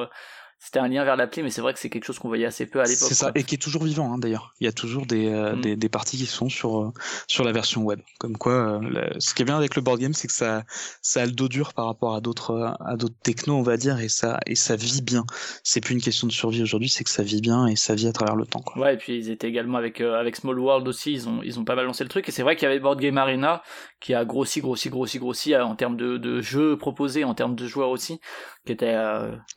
c'était 0.66 0.80
un 0.80 0.88
lien 0.88 1.04
vers 1.04 1.18
l'appli, 1.18 1.44
mais 1.44 1.50
c'est 1.50 1.60
vrai 1.62 1.74
que 1.74 1.80
c'est 1.80 1.90
quelque 1.90 2.06
chose 2.06 2.20
qu'on 2.20 2.30
voyait 2.30 2.46
assez 2.46 2.66
peu 2.66 2.80
à 2.80 2.84
l'époque. 2.84 3.10
C'est 3.10 3.14
ça, 3.16 3.32
quoi. 3.32 3.42
et 3.42 3.44
qui 3.44 3.56
est 3.56 3.58
toujours 3.58 3.84
vivant 3.84 4.14
hein, 4.14 4.18
d'ailleurs. 4.18 4.54
Il 4.62 4.66
y 4.66 4.68
a 4.68 4.72
toujours 4.72 5.06
des, 5.06 5.28
euh, 5.30 5.56
Mm. 5.56 5.62
des, 5.62 5.76
des 5.76 5.90
parties 5.90 6.18
qui 6.18 6.26
sont 6.26 6.48
sur, 6.48 6.82
euh, 6.82 6.92
sur 7.28 7.44
la 7.44 7.52
version 7.52 7.82
web. 7.84 8.00
Comme 8.20 8.38
quoi, 8.38 8.54
euh, 8.54 8.80
la- 8.90 9.20
ce 9.20 9.34
qui 9.34 9.42
est 9.42 9.46
bien 9.46 9.58
avec 9.58 9.76
le 9.76 9.82
board 9.82 10.00
game, 10.00 10.14
c'est 10.14 10.28
que 10.28 10.34
ça, 10.34 10.64
ça 11.02 11.22
a 11.22 11.26
le 11.26 11.32
dos 11.34 11.50
dur 11.50 11.74
par 11.74 11.86
rapport 11.88 12.16
à 12.16 12.22
d'autres 12.22 12.76
à 12.80 12.96
d'autres 12.96 13.16
technos, 13.24 13.56
on 13.58 13.62
va 13.62 13.76
dire, 13.78 14.00
et 14.00 14.08
ça, 14.10 14.40
et 14.46 14.56
ça 14.56 14.76
vit 14.78 15.02
bien. 15.02 15.26
C'est 15.64 15.82
plus 15.82 15.94
une 15.96 16.02
question 16.02 16.28
de 16.28 16.32
survie 16.32 16.62
aujourd'hui, 16.64 16.88
c'est 16.90 17.04
que 17.04 17.10
ça 17.10 17.24
vit 17.24 17.42
bien 17.42 17.68
et 17.68 17.76
ça 17.76 17.94
vit 17.94 18.08
à 18.08 18.14
travers 18.14 18.36
le 18.38 18.46
temps. 18.46 18.62
Quoi. 18.62 18.82
Ouais, 18.82 18.94
et 18.94 18.98
puis 18.98 19.18
ils 19.18 19.30
étaient 19.30 19.50
également 19.50 19.78
avec 19.78 20.00
avec 20.00 20.36
Small 20.38 20.58
World 20.60 20.88
aussi, 20.88 21.12
ils 21.12 21.28
ont 21.28 21.42
ils 21.44 21.60
ont 21.60 21.66
pas 21.66 21.76
mal 21.76 21.86
lancé 21.86 22.04
le 22.06 22.10
truc 22.10 22.30
et 22.30 22.32
c'est 22.32 22.44
vrai 22.44 22.56
qu'il 22.56 22.68
y 22.68 22.72
avait 22.72 22.80
Board 22.80 23.00
Game 23.00 23.18
Arena 23.18 23.62
qui 24.00 24.14
a 24.14 24.24
grossi 24.26 24.62
grossi 24.62 24.90
grossi 24.90 25.20
grossi 25.20 25.56
en 25.56 25.76
termes 25.76 25.98
de, 25.98 26.18
de 26.18 26.42
jeux 26.42 26.78
proposés, 26.78 27.24
en 27.26 27.34
termes 27.34 27.56
de 27.56 27.68
joueurs 27.68 27.90
aussi, 27.90 28.20
qui 28.66 28.72
était 28.72 28.96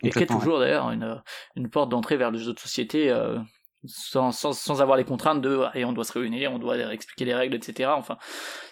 et 0.02 0.10
qui 0.10 0.18
est 0.20 0.26
toujours 0.26 0.58
d'ailleurs 0.58 0.90
une 0.96 1.22
une 1.56 1.70
porte 1.70 1.88
d'entrée 1.90 2.16
vers 2.16 2.30
le 2.30 2.38
jeu 2.38 2.52
de 2.52 2.58
société 2.58 3.10
euh, 3.10 3.38
sans, 3.84 4.32
sans 4.32 4.52
sans 4.52 4.82
avoir 4.82 4.96
les 4.96 5.04
contraintes 5.04 5.40
de 5.40 5.60
et 5.74 5.84
on 5.84 5.92
doit 5.92 6.04
se 6.04 6.12
réunir, 6.18 6.52
on 6.52 6.58
doit 6.58 6.76
expliquer 6.92 7.24
les 7.24 7.34
règles, 7.34 7.54
etc. 7.54 7.90
Enfin, 7.96 8.16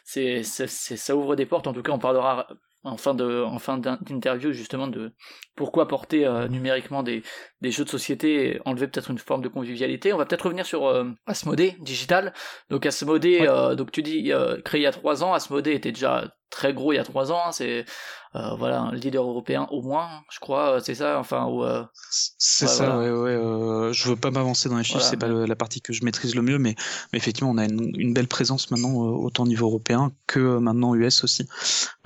c'est 0.05 0.43
ça 0.43 1.17
ouvre 1.17 1.37
des 1.37 1.47
portes. 1.47 1.67
En 1.67 1.73
tout 1.73 1.82
cas, 1.82 1.93
on 1.93 1.99
parlera 1.99 2.47
en 2.87 2.99
fin 2.99 3.15
de 3.15 3.43
en 3.43 3.59
fin 3.59 3.79
d'in- 3.79 3.99
d'interview 4.03 4.53
justement 4.53 4.88
de 4.88 5.12
pourquoi 5.56 5.88
porter 5.88 6.26
euh, 6.26 6.49
numériquement 6.49 7.03
des 7.03 7.23
des 7.62 7.71
jeux 7.71 7.85
de 7.85 7.88
société 7.88 8.61
enlever 8.67 8.88
peut-être 8.88 9.11
une 9.11 9.19
forme 9.19 9.41
de 9.43 9.49
convivialité. 9.49 10.12
On 10.12 10.19
va 10.19 10.26
peut-être 10.26 10.43
revenir 10.44 10.67
sur 10.67 10.87
euh, 10.87 11.05
Asmodée 11.26 11.76
digital. 11.81 12.35
Donc 12.69 12.85
Asmodée, 12.85 13.41
Ouais. 13.41 13.49
euh, 13.49 13.75
donc 13.75 13.91
tu 13.91 14.03
dis 14.03 14.32
euh, 14.32 14.61
créé 14.61 14.81
il 14.82 14.85
y 14.85 14.87
a 14.87 14.93
trois 14.93 15.25
ans, 15.25 15.32
Asmodée 15.32 15.73
était 15.75 15.93
déjà 15.93 16.35
très 16.50 16.73
gros 16.75 16.93
il 16.93 16.96
y 16.96 16.99
a 16.99 17.05
trois 17.05 17.32
ans. 17.32 17.41
hein, 17.46 17.52
c'est 17.52 17.85
euh, 18.37 18.55
voilà 18.56 18.81
un 18.81 18.93
leader 18.94 19.25
européen 19.25 19.67
au 19.70 19.81
moins, 19.82 20.08
je 20.31 20.41
crois. 20.41 20.76
euh, 20.76 20.81
C'est 20.82 20.94
ça. 20.96 21.19
Enfin 21.20 21.46
ou 21.46 21.62
euh, 21.64 21.85
C'est 22.38 22.67
Ouais, 22.67 22.70
ça, 22.73 22.85
voilà. 22.96 22.99
ouais, 23.00 23.11
ouais. 23.11 23.31
Euh, 23.31 23.93
je 23.93 24.08
veux 24.08 24.17
pas 24.17 24.31
m'avancer 24.31 24.69
dans 24.69 24.76
les 24.76 24.82
chiffres, 24.85 24.99
Voilà, 24.99 25.11
c'est 25.11 25.17
pas 25.17 25.29
mais- 25.29 25.46
la 25.46 25.56
partie 25.56 25.81
que 25.81 25.93
je 25.93 26.05
maîtrise 26.05 26.35
le 26.35 26.43
mieux, 26.43 26.58
mais, 26.58 26.75
mais 27.12 27.19
effectivement, 27.19 27.50
on 27.50 27.58
a 27.58 27.64
une, 27.64 27.91
une 27.96 28.12
belle 28.12 28.26
présence 28.29 28.70
maintenant, 28.70 29.05
euh, 29.06 29.11
autant 29.11 29.44
au 29.44 29.46
niveau 29.46 29.67
européen 29.67 30.12
que 30.26 30.58
maintenant 30.58 30.94
US 30.94 31.23
aussi, 31.25 31.46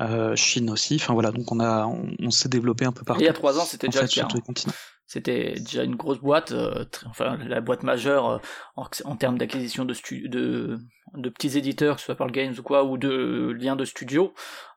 euh, 0.01 0.37
Chine 0.37 0.69
aussi. 0.71 0.97
Enfin 0.97 1.15
voilà, 1.15 1.31
donc 1.31 1.51
on 1.51 1.61
a, 1.61 1.87
on, 1.87 2.11
on 2.21 2.31
s'est 2.31 2.49
développé 2.49 2.85
un 2.85 2.93
peu 2.93 3.05
partout. 3.05 3.23
il 3.23 3.27
y 3.27 3.29
a 3.29 3.33
trois 3.33 3.59
ans 3.59 3.65
c'était 3.65 3.89
déjà 3.89 4.07
fait, 4.07 4.21
le 4.21 4.29
cas. 4.29 4.29
hein. 4.37 4.73
C'était 5.09 5.55
déjà 5.55 5.85
une 5.85 5.97
grosse 5.97 6.19
boîte, 6.19 6.53
euh, 6.53 6.85
enfin 7.07 7.39
la 7.39 7.63
boîte 7.63 7.83
majeure 7.83 8.29
euh, 8.29 8.39
en, 8.77 9.17
termes 9.17 9.39
d'acquisition 9.39 9.87
de, 9.87 9.95
de 10.29 10.79
de 11.15 11.29
petits 11.31 11.57
éditeurs, 11.57 11.95
que 11.95 12.01
ce 12.03 12.07
soit 12.07 12.15
par 12.15 12.27
le 12.27 12.33
Games 12.33 12.55
ou 12.59 12.63
quoi, 12.63 12.85
ou 12.85 12.99
de 12.99 13.57
liens 13.59 13.75
de 13.75 13.87
studio. 13.87 14.35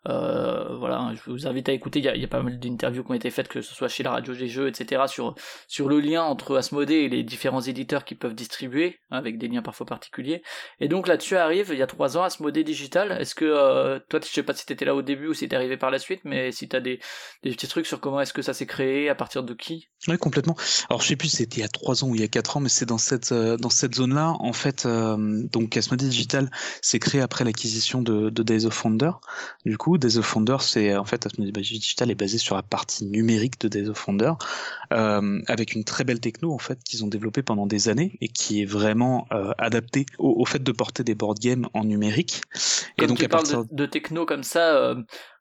Euh, 0.07 0.75
voilà, 0.77 1.13
je 1.13 1.31
vous 1.31 1.47
invite 1.47 1.69
à 1.69 1.73
écouter. 1.73 1.99
Il 1.99 2.15
y 2.15 2.19
y 2.19 2.23
a 2.23 2.27
pas 2.27 2.41
mal 2.41 2.59
d'interviews 2.59 3.03
qui 3.03 3.11
ont 3.11 3.15
été 3.15 3.29
faites, 3.29 3.47
que 3.47 3.61
ce 3.61 3.75
soit 3.75 3.87
chez 3.87 4.03
la 4.03 4.11
radio 4.11 4.33
des 4.33 4.47
jeux, 4.47 4.67
etc. 4.67 5.03
sur 5.07 5.35
sur 5.67 5.89
le 5.89 5.99
lien 5.99 6.23
entre 6.23 6.57
Asmodée 6.57 6.95
et 6.95 7.09
les 7.09 7.23
différents 7.23 7.61
éditeurs 7.61 8.05
qui 8.05 8.15
peuvent 8.15 8.33
distribuer, 8.33 8.99
hein, 9.11 9.17
avec 9.17 9.37
des 9.37 9.47
liens 9.47 9.61
parfois 9.61 9.85
particuliers. 9.85 10.41
Et 10.79 10.87
donc 10.87 11.07
là-dessus 11.07 11.37
arrive 11.37 11.69
il 11.71 11.77
y 11.77 11.83
a 11.83 11.87
trois 11.87 12.17
ans 12.17 12.23
Asmodée 12.23 12.63
Digital. 12.63 13.11
Est-ce 13.19 13.35
que 13.35 13.45
euh, 13.45 13.99
toi, 14.09 14.19
je 14.23 14.27
sais 14.27 14.43
pas 14.43 14.53
si 14.53 14.65
t'étais 14.65 14.85
là 14.85 14.95
au 14.95 15.01
début 15.01 15.27
ou 15.27 15.33
si 15.33 15.47
t'es 15.47 15.55
arrivé 15.55 15.77
par 15.77 15.91
la 15.91 15.99
suite, 15.99 16.21
mais 16.23 16.51
si 16.51 16.67
t'as 16.67 16.79
des 16.79 16.99
des 17.43 17.51
petits 17.51 17.67
trucs 17.67 17.85
sur 17.85 17.99
comment 17.99 18.21
est-ce 18.21 18.33
que 18.33 18.41
ça 18.41 18.53
s'est 18.53 18.65
créé, 18.65 19.09
à 19.09 19.15
partir 19.15 19.43
de 19.43 19.53
qui? 19.53 19.89
Oui, 20.07 20.17
complètement. 20.17 20.55
Alors, 20.89 21.01
je 21.01 21.07
sais 21.07 21.15
plus 21.15 21.29
c'était 21.29 21.57
il 21.57 21.61
y 21.61 21.63
a 21.63 21.69
trois 21.69 22.03
ans 22.03 22.09
ou 22.09 22.15
il 22.15 22.21
y 22.21 22.23
a 22.23 22.27
quatre 22.27 22.57
ans, 22.57 22.59
mais 22.59 22.69
c'est 22.69 22.85
dans 22.85 22.97
cette 22.97 23.31
euh, 23.31 23.57
dans 23.57 23.69
cette 23.69 23.95
zone-là. 23.95 24.35
En 24.39 24.53
fait, 24.53 24.85
euh, 24.85 25.43
donc 25.51 25.77
Asmodee 25.77 26.09
Digital 26.09 26.49
s'est 26.81 26.99
créé 26.99 27.21
après 27.21 27.43
l'acquisition 27.43 28.01
de, 28.01 28.29
de 28.29 28.43
Days 28.43 28.65
of 28.65 28.83
Wonder. 28.83 29.11
Du 29.65 29.77
coup, 29.77 29.90
Days 29.97 30.17
of 30.17 30.35
Wonder, 30.35 30.57
c'est 30.59 30.95
en 30.95 31.05
fait 31.05 31.27
Digital 31.37 32.11
est 32.11 32.15
basé 32.15 32.37
sur 32.37 32.55
la 32.55 32.63
partie 32.63 33.05
numérique 33.05 33.59
de 33.61 33.67
Days 33.67 33.89
of 33.89 34.07
Wonder, 34.07 34.33
euh, 34.93 35.41
avec 35.47 35.73
une 35.73 35.83
très 35.83 36.03
belle 36.03 36.19
techno 36.19 36.53
en 36.53 36.57
fait 36.57 36.83
qu'ils 36.83 37.03
ont 37.03 37.07
développée 37.07 37.43
pendant 37.43 37.67
des 37.67 37.89
années 37.89 38.17
et 38.21 38.27
qui 38.27 38.61
est 38.61 38.65
vraiment 38.65 39.27
euh, 39.31 39.51
adaptée 39.57 40.05
au, 40.17 40.41
au 40.41 40.45
fait 40.45 40.63
de 40.63 40.71
porter 40.71 41.03
des 41.03 41.15
board 41.15 41.39
games 41.39 41.67
en 41.73 41.83
numérique. 41.83 42.41
Comme 42.97 43.05
et 43.05 43.07
donc 43.07 43.17
tu 43.19 43.25
à 43.25 43.29
parles 43.29 43.43
partir 43.43 43.65
de, 43.65 43.75
de 43.75 43.85
techno 43.85 44.25
comme 44.25 44.43
ça, 44.43 44.75
euh, 44.75 44.95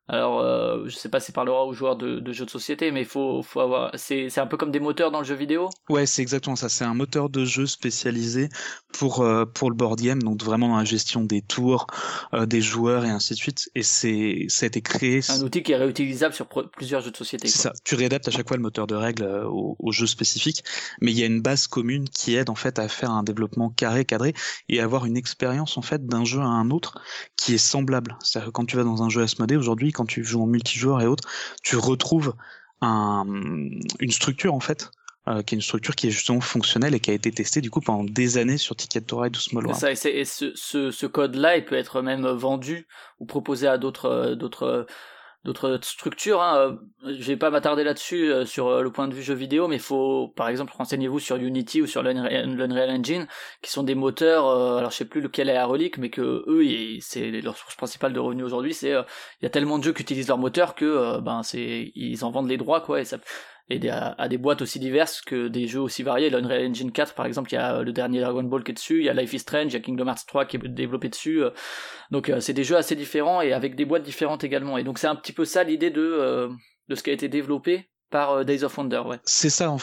alors 0.09 0.40
euh, 0.40 0.85
je 0.87 0.97
sais 0.97 1.09
pas 1.09 1.21
si 1.21 1.26
ça 1.26 1.33
parlera 1.33 1.64
aux 1.64 1.73
joueurs 1.73 1.97
de, 1.97 2.19
de 2.19 2.33
jeux 2.33 2.45
de 2.45 2.50
société, 2.50 2.90
mais 2.90 3.02
il 3.02 3.07
faut, 3.07 3.42
faut 3.42 3.61
avoir. 3.61 3.90
C'est 3.95 4.28
c'est 4.28 4.40
un 4.40 4.47
peu 4.47 4.57
comme 4.57 4.71
des 4.71 4.80
moteurs 4.80 5.11
dans 5.11 5.21
le 5.21 5.25
jeu 5.25 5.35
vidéo? 5.37 5.71
Ouais, 5.88 6.07
c'est 6.07 6.23
exactement 6.23 6.57
ça. 6.57 6.69
C'est 6.69 6.85
un 6.85 6.95
moteur 6.95 7.30
de 7.30 7.45
jeu 7.45 7.66
spécialisé 7.66 8.49
pour 8.92 9.21
euh, 9.21 9.45
pour 9.47 9.71
le 9.71 9.76
board 9.76 10.00
game, 10.00 10.23
donc 10.23 10.42
vraiment 10.42 10.69
dans 10.69 10.78
la 10.78 10.85
gestion 10.85 11.23
des 11.23 11.42
tours, 11.42 11.87
euh, 12.35 12.47
des 12.47 12.61
joueurs 12.61 13.04
et 13.04 13.11
ainsi 13.11 13.35
de 13.35 13.38
suite. 13.38 13.71
Et 13.75 13.83
c'est 13.83 14.47
ça 14.49 14.64
a 14.64 14.69
été 14.69 14.83
créé. 14.83 15.21
Un 15.28 15.42
outil 15.42 15.62
qui 15.62 15.73
est 15.73 15.76
réutilisable 15.76 16.35
sur 16.35 16.49
plusieurs 16.49 17.00
jeux 17.02 17.12
de 17.12 17.16
société. 17.16 17.47
C'est 17.49 17.59
ça. 17.59 17.73
Tu 17.85 17.95
réadaptes 17.95 18.26
à 18.26 18.30
chaque 18.30 18.49
fois 18.49 18.57
le 18.57 18.62
moteur 18.62 18.87
de 18.87 18.95
règles 18.97 19.23
euh, 19.23 19.47
au, 19.47 19.76
au 19.78 19.92
jeu 19.92 20.07
spécifique, 20.07 20.64
mais 21.00 21.12
il 21.12 21.19
y 21.19 21.23
a 21.23 21.26
une 21.26 21.40
base 21.40 21.69
commune 21.69 22.09
qui 22.09 22.35
aide 22.35 22.50
en 22.50 22.54
fait 22.57 22.78
à 22.78 22.88
faire 22.88 23.11
un 23.11 23.23
développement 23.23 23.71
carré, 23.71 24.04
cadré 24.04 24.35
et 24.69 24.80
avoir 24.80 25.07
une 25.07 25.16
expérience 25.16 25.78
en 25.78 25.83
fait 25.83 26.04
d'un 26.07 26.25
jeu 26.25 26.40
à 26.40 26.45
un 26.45 26.71
autre 26.71 27.00
qui 27.37 27.54
est 27.54 27.59
semblable. 27.59 28.16
C'est-à-dire 28.23 28.49
que 28.49 28.52
quand 28.52 28.64
tu 28.64 28.76
vas 28.76 28.85
dans 28.85 29.02
un 29.02 29.09
jeu 29.09 29.23
Asmodée 29.23 29.57
aujourd'hui, 29.57 29.92
quand 30.00 30.07
tu 30.07 30.25
joues 30.25 30.42
en 30.42 30.47
multijoueur 30.47 31.02
et 31.02 31.07
autres, 31.07 31.28
tu 31.62 31.76
retrouves 31.76 32.33
un, 32.80 33.26
une 33.99 34.11
structure 34.11 34.54
en 34.54 34.61
fait 34.61 34.90
euh, 35.28 35.42
qui 35.42 35.54
est 35.54 35.59
une 35.59 35.62
structure 35.62 35.95
qui 35.95 36.07
est 36.07 36.11
justement 36.11 36.40
fonctionnelle 36.40 36.95
et 36.95 37.00
qui 37.00 37.11
a 37.11 37.14
été 37.14 37.30
testée 37.30 37.61
du 37.61 37.71
coup 37.71 37.83
pendant 37.83 38.04
des 38.04 38.38
années 38.38 38.57
sur 38.57 38.75
Ticket 38.75 39.02
to 39.02 39.19
Ride 39.19 39.37
ou 39.37 39.40
Small. 39.40 39.75
Ça, 39.75 39.92
et, 39.92 40.25
ce, 40.25 40.54
ce, 40.54 41.07
code-là, 41.07 41.59
il 41.59 41.66
peut 41.66 41.75
être 41.75 42.00
même 42.00 42.26
vendu 42.26 42.88
ou 43.19 43.26
proposé 43.26 43.66
à 43.66 43.76
d'autres 43.76 44.07
euh, 44.07 44.35
d'autres 44.35 44.87
d'autres 45.44 45.78
structures. 45.82 46.42
Hein. 46.42 46.78
Euh, 47.04 47.12
Je 47.12 47.25
vais 47.25 47.37
pas 47.37 47.50
m'attarder 47.50 47.85
là-dessus 47.85 48.30
euh, 48.30 48.44
sur 48.44 48.68
euh, 48.68 48.82
le 48.82 48.90
point 48.92 49.09
de 49.09 49.14
vue 49.14 49.23
jeu 49.23 49.35
vidéo, 49.35 49.68
mais 49.68 49.78
faut, 49.78 50.28
par 50.37 50.49
exemple, 50.49 50.73
renseignez-vous 50.76 51.18
sur 51.18 51.37
Unity 51.37 51.82
ou 51.82 51.87
sur 51.87 52.02
l'Unreal 52.02 52.90
Engine, 52.90 53.26
qui 53.62 53.70
sont 53.70 53.82
des 53.82 53.94
moteurs. 53.94 54.49
alors 54.78 54.90
je 54.90 54.97
sais 54.97 55.04
plus 55.04 55.20
lequel 55.20 55.49
est 55.49 55.54
la 55.54 55.66
relique, 55.66 55.99
mais 55.99 56.11
que 56.11 56.44
eux, 56.47 57.00
c'est 57.00 57.30
leur 57.40 57.56
source 57.56 57.76
principale 57.76 58.12
de 58.12 58.20
revenus 58.20 58.44
aujourd'hui. 58.44 58.75
C'est 58.75 58.90
il 58.90 59.42
y 59.42 59.47
a 59.47 59.50
tellement 59.50 59.78
de 59.78 59.85
jeux 59.85 59.92
qui 59.92 60.02
utilisent 60.02 60.28
leur 60.28 60.38
moteur 60.38 60.75
que 60.75 61.20
ben 61.20 61.42
c'est 61.42 61.92
ils 61.94 62.25
en 62.25 62.30
vendent 62.30 62.49
les 62.49 62.56
droits 62.56 62.80
quoi 62.80 63.00
et 63.00 63.04
ça 63.04 63.18
et 63.71 63.89
à, 63.89 64.29
des 64.29 64.37
boîtes 64.37 64.62
aussi 64.62 64.81
diverses 64.81 65.21
que 65.21 65.47
des 65.47 65.69
jeux 65.69 65.81
aussi 65.81 66.03
variés. 66.03 66.29
L'Unreal 66.29 66.69
Engine 66.69 66.91
4, 66.91 67.15
par 67.15 67.25
exemple, 67.27 67.50
il 67.53 67.55
y 67.55 67.59
a 67.59 67.77
euh, 67.77 67.83
le 67.85 67.93
dernier 67.93 68.21
Dragon 68.21 68.43
Ball 68.43 68.65
qui 68.65 68.73
est 68.73 68.75
dessus, 68.75 68.99
il 68.99 69.05
y 69.05 69.09
a 69.09 69.15
Life 69.15 69.33
is 69.33 69.39
Strange, 69.39 69.67
il 69.67 69.75
y 69.75 69.77
a 69.77 69.81
Kingdom 69.81 70.09
Hearts 70.09 70.27
3 70.27 70.45
qui 70.47 70.57
est 70.57 70.69
développé 70.69 71.09
dessus. 71.09 71.43
euh, 71.45 71.50
donc 72.11 72.29
euh, 72.29 72.41
c'est 72.41 72.53
des 72.53 72.65
jeux 72.65 72.77
assez 72.77 72.97
différents 72.97 73.41
et 73.41 73.53
avec 73.53 73.77
des 73.77 73.85
boîtes 73.85 74.03
différentes 74.03 74.43
également. 74.43 74.77
Et 74.77 74.83
donc 74.83 74.99
c'est 74.99 75.07
un 75.07 75.15
petit 75.15 75.33
peu 75.33 75.45
ça 75.45 75.62
l'idée 75.62 75.91
de, 75.91 76.50
de 76.89 76.95
ce 76.97 77.03
qui 77.05 77.11
a 77.11 77.12
été 77.12 77.29
développé 77.29 77.89
par 78.11 78.31
euh, 78.31 78.45
Days 78.45 78.64
of 78.64 78.76
Wonder, 78.76 79.02
ouais. 79.07 79.19
C'est 79.25 79.50
ça, 79.50 79.75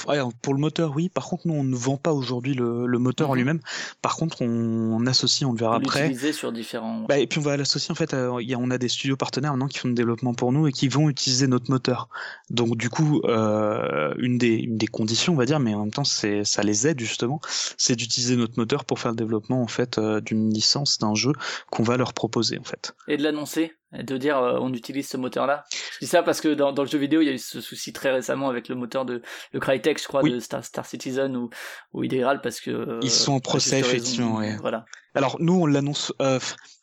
pour 0.42 0.54
le 0.54 0.60
moteur, 0.60 0.94
oui. 0.96 1.10
Par 1.10 1.26
contre, 1.28 1.48
nous, 1.48 1.54
on 1.54 1.64
ne 1.64 1.76
vend 1.76 1.98
pas 1.98 2.12
aujourd'hui 2.12 2.54
le, 2.54 2.86
le 2.86 3.00
moteur 3.00 3.30
en 3.30 3.34
Mhm. 3.34 3.38
lui-même. 3.40 3.60
Par 4.02 4.16
contre, 4.18 4.42
on, 4.42 4.48
on 4.48 5.06
associe, 5.08 5.48
on 5.48 5.54
le 5.54 5.58
verra 5.60 5.80
Vous 5.80 5.86
après. 5.86 6.14
sur 6.34 6.52
différents... 6.52 7.06
Bah, 7.08 7.18
et 7.20 7.28
puis 7.28 7.40
on 7.40 7.44
va 7.44 7.56
l'associer 7.58 7.92
en 7.92 7.96
fait, 7.96 8.14
à- 8.14 8.30
il 8.40 8.50
y 8.50 8.54
a- 8.54 8.58
on 8.60 8.70
a 8.70 8.78
des 8.78 8.90
studios 8.90 9.16
partenaires 9.18 9.52
maintenant 9.52 9.68
qui 9.68 9.80
font 9.80 9.88
du 9.88 9.94
développement 9.94 10.34
pour 10.34 10.52
nous 10.52 10.68
et 10.68 10.72
qui 10.72 10.88
vont 10.88 11.10
utiliser 11.10 11.48
notre 11.48 11.72
moteur. 11.72 12.10
Donc 12.50 12.76
du 12.78 12.90
coup, 12.90 13.22
euh, 13.26 14.14
une, 14.18 14.38
des, 14.38 14.56
une 14.56 14.78
des 14.78 14.88
conditions, 14.88 15.34
on 15.34 15.38
va 15.38 15.46
dire, 15.46 15.60
mais 15.60 15.74
en 15.74 15.82
même 15.82 15.92
temps 15.92 16.04
ça 16.04 16.64
les 16.64 16.88
aide 16.88 17.00
justement, 17.00 17.40
c'est 17.78 17.96
d'utiliser 17.96 18.36
notre 18.36 18.54
moteur 18.58 18.86
pour 18.86 19.00
faire 19.00 19.12
le 19.12 19.18
développement 19.18 19.62
en 19.62 19.68
fait 19.68 19.98
euh, 19.98 20.20
d'une 20.22 20.54
licence 20.54 20.98
d'un 21.00 21.16
jeu 21.16 21.32
qu'on 21.72 21.84
va 21.84 21.98
leur 21.98 22.14
proposer 22.14 22.58
en 22.60 22.64
fait. 22.64 22.94
Et 23.08 23.18
de 23.18 23.24
l'annoncer, 23.24 23.74
de 23.94 24.18
dire 24.18 24.38
euh, 24.38 24.58
on 24.60 24.74
utilise 24.74 25.08
ce 25.08 25.18
moteur-là. 25.18 25.64
Je 25.94 26.00
dis 26.02 26.08
ça 26.08 26.24
parce 26.24 26.42
que 26.42 26.54
dans, 26.54 26.74
dans 26.74 26.84
le 26.84 26.90
jeu 26.90 26.98
vidéo, 26.98 27.22
il 27.22 27.26
y 27.26 27.30
a 27.30 27.34
eu 27.34 27.38
ce 27.38 27.62
souci 27.62 27.94
très 27.94 28.12
récemment 28.12 28.50
avec 28.50 28.68
le 28.68 28.76
moteur 28.76 29.06
de 29.06 29.22
le 29.54 29.60
Crytek, 29.60 30.02
je 30.02 30.08
crois, 30.08 30.22
Oui. 30.24 30.32
de 30.34 30.40
Star, 30.40 30.64
Star 30.64 30.86
Citizen 30.86 31.36
ou, 31.38 31.50
ou 31.94 32.04
Ideal 32.04 32.42
parce 32.42 32.60
que... 32.60 32.72
euh, 32.72 33.00
Ils 33.02 33.10
sont 33.10 33.34
en 33.34 33.40
procès, 33.40 33.78
raison, 33.78 33.88
effectivement, 33.88 34.36
ouais. 34.38 34.58
Voilà. 34.58 34.86
Alors 35.16 35.38
nous 35.40 35.54
on 35.62 35.66
l'annonce. 35.66 36.14
euh, 36.22 36.40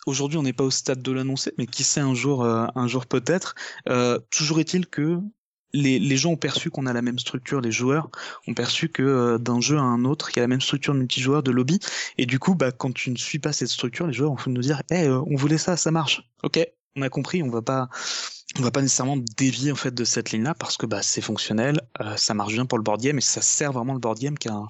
Aujourd'hui 0.06 0.38
on 0.38 0.42
n'est 0.42 0.52
pas 0.52 0.64
au 0.64 0.70
stade 0.70 1.02
de 1.02 1.12
l'annoncer, 1.12 1.52
mais 1.56 1.66
qui 1.66 1.84
sait 1.84 2.00
un 2.00 2.14
jour, 2.14 2.42
euh, 2.44 2.66
un 2.74 2.88
jour 2.88 3.06
peut-être. 3.06 3.54
Euh, 3.88 4.18
toujours 4.30 4.60
est-il 4.60 4.86
que 4.86 5.18
les, 5.72 5.98
les 5.98 6.16
gens 6.16 6.30
ont 6.30 6.36
perçu 6.36 6.70
qu'on 6.70 6.86
a 6.86 6.92
la 6.92 7.02
même 7.02 7.18
structure, 7.18 7.60
les 7.60 7.72
joueurs 7.72 8.08
ont 8.46 8.54
perçu 8.54 8.88
que 8.90 9.02
euh, 9.02 9.38
d'un 9.38 9.60
jeu 9.60 9.76
à 9.76 9.80
un 9.82 10.04
autre, 10.04 10.30
il 10.30 10.36
y 10.36 10.38
a 10.38 10.42
la 10.42 10.48
même 10.48 10.60
structure 10.60 10.94
de 10.94 10.98
multijoueur, 11.00 11.42
de 11.42 11.50
lobby, 11.50 11.80
et 12.18 12.26
du 12.26 12.38
coup, 12.38 12.54
bah, 12.54 12.70
quand 12.70 12.92
tu 12.94 13.10
ne 13.10 13.16
suis 13.16 13.38
pas 13.40 13.52
cette 13.52 13.68
structure, 13.68 14.06
les 14.06 14.12
joueurs 14.12 14.34
vont 14.34 14.52
nous 14.52 14.60
dire, 14.60 14.82
eh, 14.90 15.08
euh, 15.08 15.20
on 15.26 15.34
voulait 15.36 15.58
ça, 15.58 15.76
ça 15.76 15.90
marche. 15.90 16.22
Ok, 16.44 16.60
on 16.96 17.02
a 17.02 17.08
compris, 17.08 17.42
on 17.42 17.50
va 17.50 17.62
pas, 17.62 17.88
on 18.58 18.62
va 18.62 18.70
pas 18.70 18.82
nécessairement 18.82 19.16
dévier 19.36 19.72
en 19.72 19.76
fait 19.76 19.92
de 19.92 20.04
cette 20.04 20.30
ligne-là 20.30 20.54
parce 20.54 20.76
que 20.76 20.86
bah 20.86 21.02
c'est 21.02 21.20
fonctionnel, 21.20 21.80
euh, 22.00 22.16
ça 22.16 22.34
marche 22.34 22.52
bien 22.52 22.66
pour 22.66 22.78
le 22.78 22.84
board 22.84 23.00
game 23.00 23.18
et 23.18 23.22
ça 23.22 23.42
sert 23.42 23.72
vraiment 23.72 23.94
le 23.94 23.98
board 23.98 24.18
game 24.18 24.38
qui 24.38 24.48
a 24.48 24.62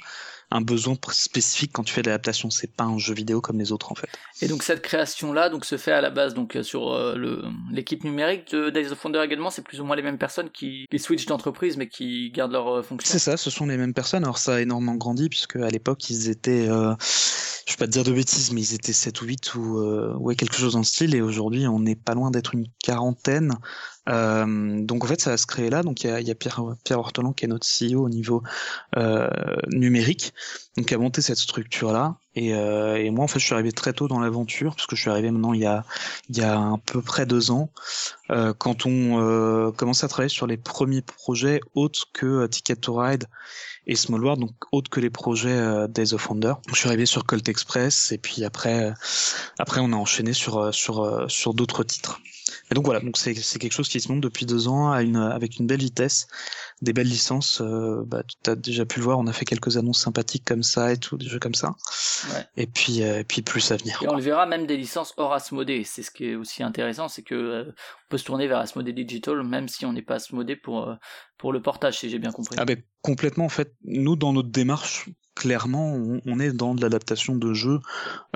un 0.51 0.61
besoin 0.61 0.97
spécifique 1.11 1.73
quand 1.73 1.85
tu 1.85 1.93
fais 1.93 2.03
de 2.03 2.09
l'adaptation. 2.09 2.51
C'est 2.51 2.73
pas 2.73 2.85
un 2.85 2.99
jeu 2.99 3.15
vidéo 3.15 3.41
comme 3.41 3.59
les 3.59 3.73
autres 3.73 3.93
en 3.93 3.95
fait. 3.95 4.09
Et 4.43 4.49
donc 4.49 4.63
cette 4.63 4.83
création-là 4.83 5.49
donc 5.49 5.65
se 5.65 5.77
fait 5.77 5.93
à 5.93 6.01
la 6.01 6.11
base 6.11 6.35
donc 6.35 6.57
euh, 6.57 6.63
sur 6.63 6.93
euh, 6.93 7.15
le 7.17 7.43
l'équipe 7.71 8.05
numérique 8.05 8.53
de 8.53 8.71
Days 8.71 8.93
of 8.93 9.05
Wonder 9.05 9.21
également, 9.23 9.51
c'est 9.51 9.63
plus 9.63 9.81
ou 9.81 9.85
moins 9.85 9.97
les 9.97 10.03
mêmes 10.03 10.19
personnes 10.19 10.51
qui, 10.51 10.87
qui 10.91 10.99
switchent 10.99 11.27
d'entreprise 11.27 11.77
mais 11.77 11.89
qui 11.89 12.31
gardent 12.31 12.53
leur 12.53 12.69
euh, 12.69 12.83
fonction. 12.83 13.11
C'est 13.11 13.19
ça, 13.19 13.37
ce 13.37 13.51
sont 13.51 13.67
les 13.67 13.77
mêmes 13.77 13.95
personnes. 13.95 14.25
Alors 14.25 14.39
ça 14.39 14.57
a 14.57 14.61
énormément 14.61 14.95
grandi 14.95 15.29
puisque 15.29 15.57
à 15.57 15.69
l'époque 15.69 16.09
ils 16.11 16.29
étaient, 16.29 16.69
euh, 16.69 16.95
je 17.67 17.73
vais 17.73 17.77
pas 17.79 17.87
te 17.87 17.91
dire 17.91 18.05
de 18.05 18.13
bêtises, 18.13 18.53
mais 18.53 18.61
ils 18.61 18.75
étaient 18.75 18.93
7 18.93 19.21
ou 19.23 19.27
8 19.27 19.55
ou 19.55 19.79
euh, 19.79 20.15
ouais 20.17 20.37
quelque 20.37 20.57
chose 20.57 20.73
dans 20.73 20.81
le 20.81 20.85
style. 20.85 21.15
Et 21.15 21.21
aujourd'hui 21.21 21.67
on 21.67 21.81
n'est 21.81 21.97
pas 21.97 22.15
loin 22.15 22.31
d'être 22.31 22.55
une 22.55 22.67
quarantaine. 22.83 23.55
Euh, 24.09 24.83
donc 24.83 25.05
en 25.05 25.07
fait 25.07 25.21
ça 25.21 25.31
va 25.31 25.37
se 25.37 25.47
créer 25.47 25.71
là. 25.71 25.83
Donc 25.83 26.05
il 26.05 26.09
y 26.09 26.11
a, 26.11 26.21
y 26.21 26.31
a 26.31 26.35
Pierre 26.35 26.61
Pierre 26.85 26.99
Hortolon 26.99 27.33
qui 27.33 27.45
est 27.45 27.49
notre 27.49 27.67
CEO 27.67 28.05
au 28.05 28.09
niveau 28.09 28.43
euh, 28.97 29.29
numérique, 29.69 30.35
donc 30.77 30.87
qui 30.87 30.95
a 30.95 30.99
monté 30.99 31.23
cette 31.23 31.39
structure 31.39 31.93
là. 31.93 32.17
Et, 32.35 32.55
euh, 32.55 32.97
et 32.97 33.11
moi 33.11 33.25
en 33.25 33.29
fait 33.29 33.39
je 33.39 33.45
suis 33.45 33.55
arrivé 33.55 33.73
très 33.73 33.93
tôt 33.93 34.09
dans 34.09 34.19
l'aventure 34.19 34.75
parce 34.75 34.87
que 34.87 34.97
je 34.97 35.03
suis 35.03 35.11
arrivé 35.11 35.31
maintenant 35.31 35.53
il 35.53 35.61
y 35.61 35.67
a 35.67 35.85
il 36.29 36.37
y 36.37 36.43
a 36.43 36.59
à 36.59 36.77
peu 36.85 37.01
près 37.01 37.27
deux 37.27 37.51
ans 37.51 37.71
quand 38.59 38.87
on 38.87 39.73
commençait 39.77 40.07
à 40.07 40.09
travailler 40.09 40.31
sur 40.31 40.47
les 40.47 40.57
premiers 40.57 41.03
projets 41.03 41.61
autres 41.75 42.09
que 42.13 42.47
Ticket 42.47 42.77
to 42.77 42.97
Ride 42.97 43.27
et 43.87 43.97
Small 43.97 44.25
World, 44.25 44.41
donc 44.41 44.55
autres 44.73 44.91
que 44.91 44.99
les 44.99 45.11
projets 45.11 45.51
euh, 45.51 45.87
Days 45.87 46.15
of 46.15 46.29
Wonder. 46.29 46.55
Je 46.69 46.75
suis 46.75 46.89
arrivé 46.89 47.05
sur 47.07 47.27
Colt 47.27 47.47
Express 47.49 48.13
et 48.13 48.19
puis 48.19 48.43
après, 48.45 48.93
après 49.59 49.81
on 49.81 49.93
a 49.93 49.97
enchaîné 49.97 50.33
sur 50.33 50.75
sur 50.75 51.31
sur 51.31 51.55
d'autres 51.55 51.85
titres. 51.85 52.21
Et 52.71 52.75
donc 52.75 52.85
voilà, 52.85 53.01
donc 53.01 53.17
c'est 53.17 53.35
quelque 53.35 53.73
chose 53.73 53.89
qui 53.89 54.01
se 54.01 54.11
monte 54.11 54.21
depuis 54.21 54.47
deux 54.47 54.69
ans 54.69 54.93
à 54.93 55.03
une 55.03 55.17
avec 55.17 55.59
une 55.59 55.67
belle 55.67 55.81
vitesse, 55.81 56.27
des 56.83 56.93
belles 56.93 57.09
licences. 57.09 57.61
Euh, 57.61 58.03
bah, 58.07 58.23
tu 58.25 58.51
as 58.51 58.57
déjà 58.57 58.85
pu 58.85 58.99
le 58.99 59.05
voir, 59.05 59.19
on 59.19 59.27
a 59.27 59.33
fait 59.33 59.45
quelques 59.45 59.77
annonces 59.77 60.01
sympathiques 60.01 60.45
comme 60.45 60.63
ça 60.63 60.93
et 60.93 60.97
tout, 60.97 61.17
des 61.17 61.27
jeux 61.27 61.39
comme 61.39 61.55
ça. 61.55 61.75
Ouais. 62.33 62.47
Et 62.57 62.67
puis 62.67 63.03
euh, 63.03 63.21
et 63.21 63.25
puis 63.25 63.43
plus 63.43 63.71
à 63.73 63.77
venir. 63.77 64.01
Et 64.03 64.09
on 64.09 64.17
le 64.17 64.23
verra 64.23 64.47
même 64.47 64.67
des 64.67 64.77
licences 64.77 65.15
hors 65.17 65.33
Asmodée. 65.33 65.85
C'est 65.85 66.03
ce 66.03 66.11
qui 66.11 66.27
est 66.27 66.35
aussi 66.35 66.63
intéressant, 66.63 67.09
c'est 67.09 67.23
que 67.23 67.35
euh, 67.35 67.65
on 67.69 68.09
peut 68.11 68.19
se 68.19 68.25
tourner 68.25 68.47
vers 68.47 68.59
Asmodée 68.59 68.93
Digital 68.93 69.43
même 69.43 69.69
si 69.69 69.87
on 69.87 69.93
n'est 69.93 70.03
pas 70.03 70.17
Asmodée 70.17 70.57
pour 70.57 70.95
pour 71.39 71.53
le 71.53 71.61
portage, 71.61 71.99
si 71.99 72.11
j'ai 72.11 72.19
bien 72.19 72.33
compris. 72.33 72.57
Ah 72.59 72.65
ben 72.65 72.81
complètement 73.03 73.45
en 73.45 73.51
fait. 73.51 73.75
Nous 73.85 74.17
dans 74.17 74.33
notre 74.33 74.51
démarche, 74.51 75.09
clairement, 75.35 75.99
on, 76.27 76.39
est 76.39 76.53
dans 76.53 76.75
de 76.75 76.81
l'adaptation 76.81 77.35
de 77.35 77.53
jeux. 77.55 77.81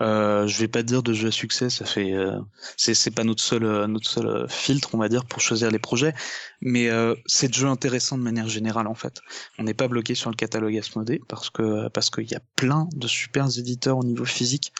Euh, 0.00 0.46
je 0.46 0.58
vais 0.58 0.68
pas 0.68 0.82
dire 0.82 1.02
de 1.02 1.12
jeux 1.12 1.28
à 1.28 1.30
succès, 1.30 1.70
ça 1.70 1.84
fait 1.84 2.12
euh, 2.12 2.38
c'est 2.76 3.10
pas 3.10 3.24
notre 3.24 3.42
seul 3.42 3.64
euh, 3.64 3.86
notre 3.86 4.08
seul 4.08 4.26
euh, 4.26 4.48
filtre 4.48 4.90
on 4.94 4.98
va 4.98 5.08
dire 5.08 5.24
pour 5.24 5.40
choisir 5.40 5.70
les 5.70 5.78
projets, 5.78 6.14
mais 6.60 6.88
c'est 7.26 7.48
de 7.48 7.54
jeux 7.54 7.68
intéressants 7.68 8.18
de 8.18 8.22
manière 8.22 8.48
générale 8.48 8.86
en 8.86 8.94
fait. 8.94 9.20
On 9.58 9.64
n'est 9.64 9.74
pas 9.74 9.88
bloqué 9.88 10.14
sur 10.14 10.30
le 10.30 10.36
catalogue 10.36 10.76
Asmodée 10.76 11.20
parce 11.28 11.50
que 11.50 11.88
parce 11.88 12.10
qu'il 12.10 12.30
y 12.30 12.34
a 12.34 12.40
plein 12.56 12.88
de 12.94 13.06
super 13.06 13.46
éditeurs 13.58 13.98
au 13.98 14.04
niveau 14.04 14.24
physique 14.24 14.72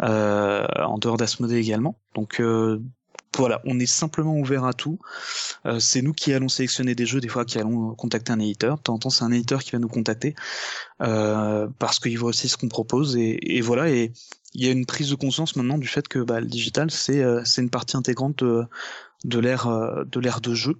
en 0.00 0.98
dehors 0.98 1.16
d'Asmodée 1.16 1.56
également. 1.56 1.98
Donc 2.14 2.40
voilà, 3.36 3.60
on 3.64 3.78
est 3.78 3.86
simplement 3.86 4.36
ouvert 4.36 4.64
à 4.64 4.72
tout. 4.72 4.98
Euh, 5.66 5.78
c'est 5.78 6.02
nous 6.02 6.12
qui 6.12 6.32
allons 6.32 6.48
sélectionner 6.48 6.94
des 6.94 7.06
jeux, 7.06 7.20
des 7.20 7.28
fois 7.28 7.44
qui 7.44 7.58
allons 7.58 7.94
contacter 7.94 8.32
un 8.32 8.40
éditeur. 8.40 8.76
De 8.76 8.82
temps 8.82 8.94
en 8.94 8.98
temps, 8.98 9.10
c'est 9.10 9.24
un 9.24 9.32
éditeur 9.32 9.62
qui 9.62 9.72
va 9.72 9.78
nous 9.78 9.88
contacter 9.88 10.34
euh, 11.02 11.68
parce 11.78 11.98
qu'il 11.98 12.18
voit 12.18 12.30
aussi 12.30 12.48
ce 12.48 12.56
qu'on 12.56 12.68
propose 12.68 13.16
et, 13.16 13.60
voilà. 13.60 13.88
Et 13.90 14.12
il 14.54 14.64
y 14.64 14.68
a 14.68 14.72
une 14.72 14.86
prise 14.86 15.10
de 15.10 15.14
conscience 15.14 15.56
maintenant 15.56 15.78
du 15.78 15.86
fait 15.86 16.08
que 16.08 16.18
bah, 16.18 16.40
le 16.40 16.46
digital 16.46 16.90
c'est 16.90 17.22
euh, 17.22 17.42
une 17.58 17.68
partie 17.68 17.96
intégrante 17.96 18.42
de, 18.42 18.64
de 19.24 19.38
l'ère 19.38 19.66
euh, 19.66 20.04
de 20.04 20.40
de 20.40 20.54
jeu 20.54 20.76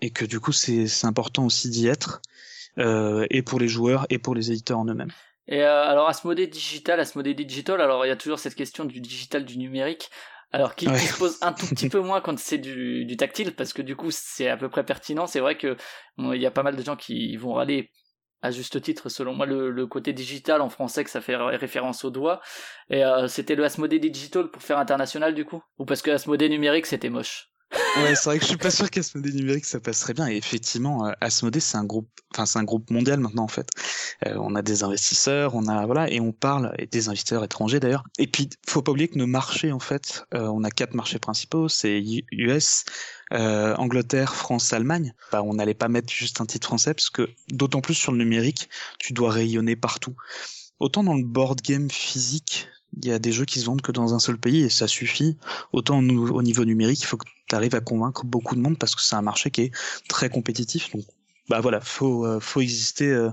et 0.00 0.10
que 0.10 0.24
du 0.24 0.40
coup 0.40 0.52
c'est 0.52 0.86
c'est 0.86 1.06
important 1.06 1.46
aussi 1.46 1.70
d'y 1.70 1.86
être 1.86 2.22
euh, 2.78 3.26
et 3.30 3.42
pour 3.42 3.60
les 3.60 3.68
joueurs 3.68 4.06
et 4.10 4.18
pour 4.18 4.34
les 4.34 4.50
éditeurs 4.50 4.78
en 4.78 4.86
eux-mêmes. 4.86 5.12
Et 5.48 5.62
euh, 5.62 5.84
alors 5.84 6.08
Asmodée 6.08 6.46
Digital, 6.46 7.00
Asmodée 7.00 7.34
Digital, 7.34 7.80
alors 7.80 8.06
il 8.06 8.08
y 8.08 8.12
a 8.12 8.16
toujours 8.16 8.38
cette 8.38 8.54
question 8.54 8.84
du 8.84 9.00
digital, 9.00 9.44
du 9.44 9.58
numérique. 9.58 10.10
Alors 10.52 10.74
qui, 10.74 10.86
qui 10.86 10.92
Ouais. 10.92 10.98
se 11.06 11.16
pose 11.16 11.38
un 11.42 11.52
tout 11.52 11.66
petit 11.68 11.86
peu 11.88 12.00
moins 12.00 12.20
quand 12.20 12.38
c'est 12.38 12.58
du, 12.58 13.04
du 13.04 13.16
tactile, 13.16 13.54
parce 13.54 13.72
que 13.72 13.82
du 13.82 13.94
coup 13.96 14.10
c'est 14.10 14.48
à 14.48 14.56
peu 14.56 14.68
près 14.68 14.84
pertinent. 14.84 15.26
C'est 15.26 15.40
vrai 15.40 15.56
que 15.56 15.76
bon, 16.18 16.32
il 16.32 16.40
y 16.42 16.46
a 16.46 16.50
pas 16.50 16.62
mal 16.62 16.76
de 16.76 16.82
gens 16.82 16.96
qui 16.96 17.36
vont 17.36 17.54
râler 17.54 17.90
à 18.42 18.50
juste 18.50 18.80
titre, 18.82 19.08
selon 19.10 19.34
moi, 19.34 19.46
le, 19.46 19.70
le 19.70 19.86
côté 19.86 20.12
digital 20.14 20.62
en 20.62 20.70
français 20.70 21.04
que 21.04 21.10
ça 21.10 21.20
fait 21.20 21.36
ré- 21.36 21.56
référence 21.56 22.04
au 22.04 22.10
doigt. 22.10 22.40
Et 22.88 23.04
euh, 23.04 23.28
c'était 23.28 23.54
le 23.54 23.64
Asmodée 23.64 23.98
Digital 23.98 24.50
pour 24.50 24.62
faire 24.62 24.78
international 24.78 25.34
du 25.34 25.44
coup? 25.44 25.62
Ou 25.78 25.84
parce 25.84 26.02
que 26.02 26.10
Asmodée 26.10 26.48
numérique 26.48 26.86
c'était 26.86 27.10
moche? 27.10 27.50
Ouais, 27.72 28.14
c'est 28.14 28.24
vrai 28.24 28.38
que 28.38 28.44
je 28.44 28.48
suis 28.48 28.56
pas 28.56 28.70
sûr 28.70 28.90
qu'Asmodée 28.90 29.32
numérique 29.32 29.64
ça 29.64 29.80
passerait 29.80 30.14
bien. 30.14 30.28
Et 30.28 30.36
effectivement, 30.36 31.06
euh, 31.06 31.12
Asmodée 31.20 31.60
c'est 31.60 31.76
un 31.76 31.84
groupe, 31.84 32.08
enfin 32.32 32.46
c'est 32.46 32.58
un 32.58 32.64
groupe 32.64 32.90
mondial 32.90 33.20
maintenant 33.20 33.44
en 33.44 33.48
fait. 33.48 33.68
Euh, 34.26 34.34
on 34.38 34.54
a 34.54 34.62
des 34.62 34.82
investisseurs, 34.82 35.54
on 35.54 35.66
a 35.66 35.86
voilà, 35.86 36.10
et 36.10 36.20
on 36.20 36.32
parle 36.32 36.74
et 36.78 36.86
des 36.86 37.08
investisseurs 37.08 37.44
étrangers 37.44 37.80
d'ailleurs. 37.80 38.04
Et 38.18 38.26
puis 38.26 38.48
faut 38.66 38.82
pas 38.82 38.92
oublier 38.92 39.08
que 39.08 39.18
nos 39.18 39.26
marchés 39.26 39.72
en 39.72 39.78
fait, 39.80 40.24
euh, 40.34 40.46
on 40.48 40.64
a 40.64 40.70
quatre 40.70 40.94
marchés 40.94 41.18
principaux, 41.18 41.68
c'est 41.68 42.02
US, 42.32 42.84
euh, 43.32 43.74
Angleterre, 43.76 44.34
France, 44.34 44.72
Allemagne. 44.72 45.14
Bah, 45.32 45.42
on 45.42 45.54
n'allait 45.54 45.74
pas 45.74 45.88
mettre 45.88 46.12
juste 46.12 46.40
un 46.40 46.46
titre 46.46 46.66
français 46.66 46.94
parce 46.94 47.10
que 47.10 47.28
d'autant 47.50 47.80
plus 47.80 47.94
sur 47.94 48.12
le 48.12 48.18
numérique, 48.18 48.68
tu 48.98 49.12
dois 49.12 49.30
rayonner 49.30 49.76
partout. 49.76 50.16
Autant 50.80 51.04
dans 51.04 51.14
le 51.14 51.24
board 51.24 51.60
game 51.60 51.90
physique, 51.90 52.68
il 52.96 53.06
y 53.08 53.12
a 53.12 53.18
des 53.18 53.32
jeux 53.32 53.44
qui 53.44 53.60
se 53.60 53.66
vendent 53.66 53.82
que 53.82 53.92
dans 53.92 54.14
un 54.14 54.18
seul 54.18 54.38
pays 54.38 54.62
et 54.62 54.68
ça 54.68 54.88
suffit. 54.88 55.36
Autant 55.72 56.00
au 56.00 56.30
au 56.30 56.42
niveau 56.42 56.64
numérique, 56.64 57.00
il 57.00 57.06
faut 57.06 57.16
que 57.16 57.26
tu 57.48 57.54
arrives 57.54 57.74
à 57.74 57.80
convaincre 57.80 58.24
beaucoup 58.24 58.54
de 58.54 58.60
monde 58.60 58.78
parce 58.78 58.94
que 58.94 59.02
c'est 59.02 59.16
un 59.16 59.22
marché 59.22 59.50
qui 59.50 59.62
est 59.62 59.72
très 60.08 60.28
compétitif. 60.28 60.90
Donc 60.92 61.04
bah 61.50 61.58
voilà, 61.58 61.80
faut 61.80 62.24
euh, 62.24 62.38
faut 62.38 62.60
exister 62.60 63.08
euh, 63.08 63.30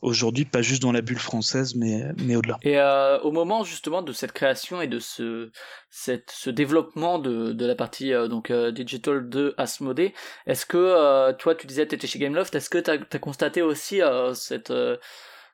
aujourd'hui, 0.00 0.46
pas 0.46 0.62
juste 0.62 0.80
dans 0.80 0.90
la 0.90 1.02
bulle 1.02 1.18
française, 1.18 1.74
mais 1.74 2.02
mais 2.16 2.34
au-delà. 2.34 2.56
Et 2.62 2.78
euh, 2.78 3.20
au 3.20 3.30
moment 3.30 3.62
justement 3.62 4.00
de 4.00 4.12
cette 4.12 4.32
création 4.32 4.80
et 4.80 4.86
de 4.86 4.98
ce 4.98 5.50
cette, 5.90 6.30
ce 6.30 6.48
développement 6.48 7.18
de, 7.18 7.52
de 7.52 7.66
la 7.66 7.74
partie 7.74 8.12
donc 8.30 8.50
digital 8.50 9.28
de 9.28 9.54
Asmodee, 9.58 10.14
est-ce 10.46 10.64
que 10.64 11.32
toi 11.32 11.54
tu 11.54 11.66
disais 11.66 11.86
tu 11.86 11.94
étais 11.94 12.06
chez 12.06 12.18
Gameloft, 12.18 12.54
est-ce 12.54 12.70
que 12.70 12.78
tu 12.78 12.90
as, 12.90 13.18
constaté 13.18 13.60
aussi 13.60 14.00
cette 14.32 14.72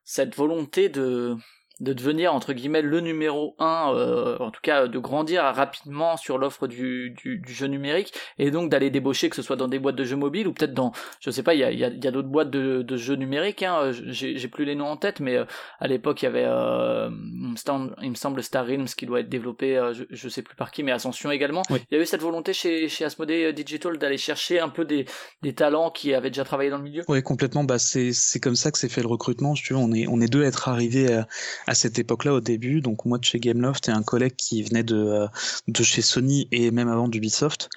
cette 0.05 0.37
volonté 0.37 0.89
de 0.89 1.37
de 1.81 1.93
devenir 1.93 2.33
entre 2.35 2.53
guillemets 2.53 2.83
le 2.83 3.01
numéro 3.01 3.57
un, 3.59 3.93
euh, 3.95 4.37
en 4.39 4.51
tout 4.51 4.61
cas 4.63 4.87
de 4.87 4.99
grandir 4.99 5.43
rapidement 5.43 6.17
sur 6.17 6.39
l'offre 6.39 6.67
du, 6.69 7.11
du, 7.11 7.39
du 7.39 7.53
jeu 7.53 7.67
numérique 7.67 8.13
et 8.39 8.51
donc 8.51 8.71
d'aller 8.71 8.91
débaucher 8.91 9.29
que 9.29 9.37
ce 9.37 9.43
soit 9.43 9.57
dans 9.57 9.67
des 9.69 9.79
boîtes 9.81 9.97
de 9.97 10.05
jeux 10.05 10.17
mobiles 10.17 10.47
ou 10.47 10.53
peut-être 10.53 10.73
dans 10.75 10.93
je 11.21 11.31
sais 11.31 11.43
pas 11.43 11.55
il 11.55 11.61
y 11.61 11.65
a, 11.65 11.73
il 11.73 11.79
y 11.79 11.85
a, 11.85 11.89
y 11.89 12.07
a 12.07 12.11
d'autres 12.11 12.29
boîtes 12.29 12.51
de, 12.51 12.83
de 12.83 12.97
jeux 12.97 13.17
numériques 13.17 13.63
hein, 13.65 13.91
j'ai 13.93 14.39
j'ai 14.39 14.49
plus 14.49 14.65
les 14.65 14.75
noms 14.77 14.87
en 14.87 14.97
tête 14.97 15.19
mais 15.21 15.37
euh, 15.37 15.45
à 15.81 15.89
l'époque 15.89 16.23
il 16.23 16.27
y 16.27 16.29
avait 16.29 16.45
euh, 16.47 17.11
il 17.11 18.11
me 18.11 18.15
semble- 18.15 18.43
Star 18.43 18.67
Realms 18.67 18.87
qui 18.97 19.07
doit 19.07 19.21
être 19.21 19.29
développé 19.29 19.77
euh, 19.77 19.93
je, 19.93 20.05
je 20.11 20.29
sais 20.29 20.43
plus 20.43 20.55
par 20.57 20.71
qui 20.71 20.83
mais 20.85 20.93
Ascension 20.93 21.31
également 21.31 21.63
Oui. 21.71 21.81
il 21.91 21.97
y 21.97 21.99
a 21.99 22.03
eu 22.03 22.07
cette 22.07 22.23
volonté 22.23 22.53
chez 22.53 22.89
chez 22.89 23.05
Asmodee 23.05 23.53
Digital 23.53 23.99
d'aller 23.99 24.17
chercher 24.19 24.61
un 24.61 24.69
peu 24.69 24.85
des 24.85 25.07
des 25.43 25.55
talents 25.55 25.91
qui 25.91 26.15
avaient 26.15 26.31
déjà 26.31 26.45
travaillé 26.45 26.71
dans 26.71 26.79
le 26.79 26.85
milieu 26.85 27.03
Ouais, 27.09 27.23
complètement. 27.23 27.65
Bah, 27.65 27.79
c'est 27.79 28.13
c'est 28.13 28.41
comme 28.41 28.57
ça 28.57 28.71
que 28.71 28.79
s'est 28.79 28.89
fait 28.89 29.01
le 29.03 29.09
recrutement. 29.09 29.55
Si 29.55 29.63
tu 29.63 29.73
veux, 29.73 29.79
on 29.79 29.93
est 29.93 30.07
on 30.09 30.21
est 30.21 30.31
deux 30.31 30.45
à 30.45 30.47
être 30.47 30.69
arrivés 30.69 31.13
à, 31.13 31.27
à 31.67 31.75
cette 31.75 31.99
époque-là 31.99 32.35
au 32.35 32.41
début. 32.41 32.81
Donc 32.81 33.05
moi 33.05 33.19
de 33.19 33.25
chez 33.25 33.41
Gameloft 33.41 33.89
et 33.89 33.93
un 33.93 34.03
collègue 34.03 34.35
qui 34.37 34.63
venait 34.63 34.83
de 34.83 34.97
euh, 34.97 35.27
de 35.69 35.83
chez 35.83 36.03
Sony 36.03 36.49
et 36.53 36.71
même 36.71 36.89
avant 36.89 37.09
d'Ubisoft. 37.09 37.69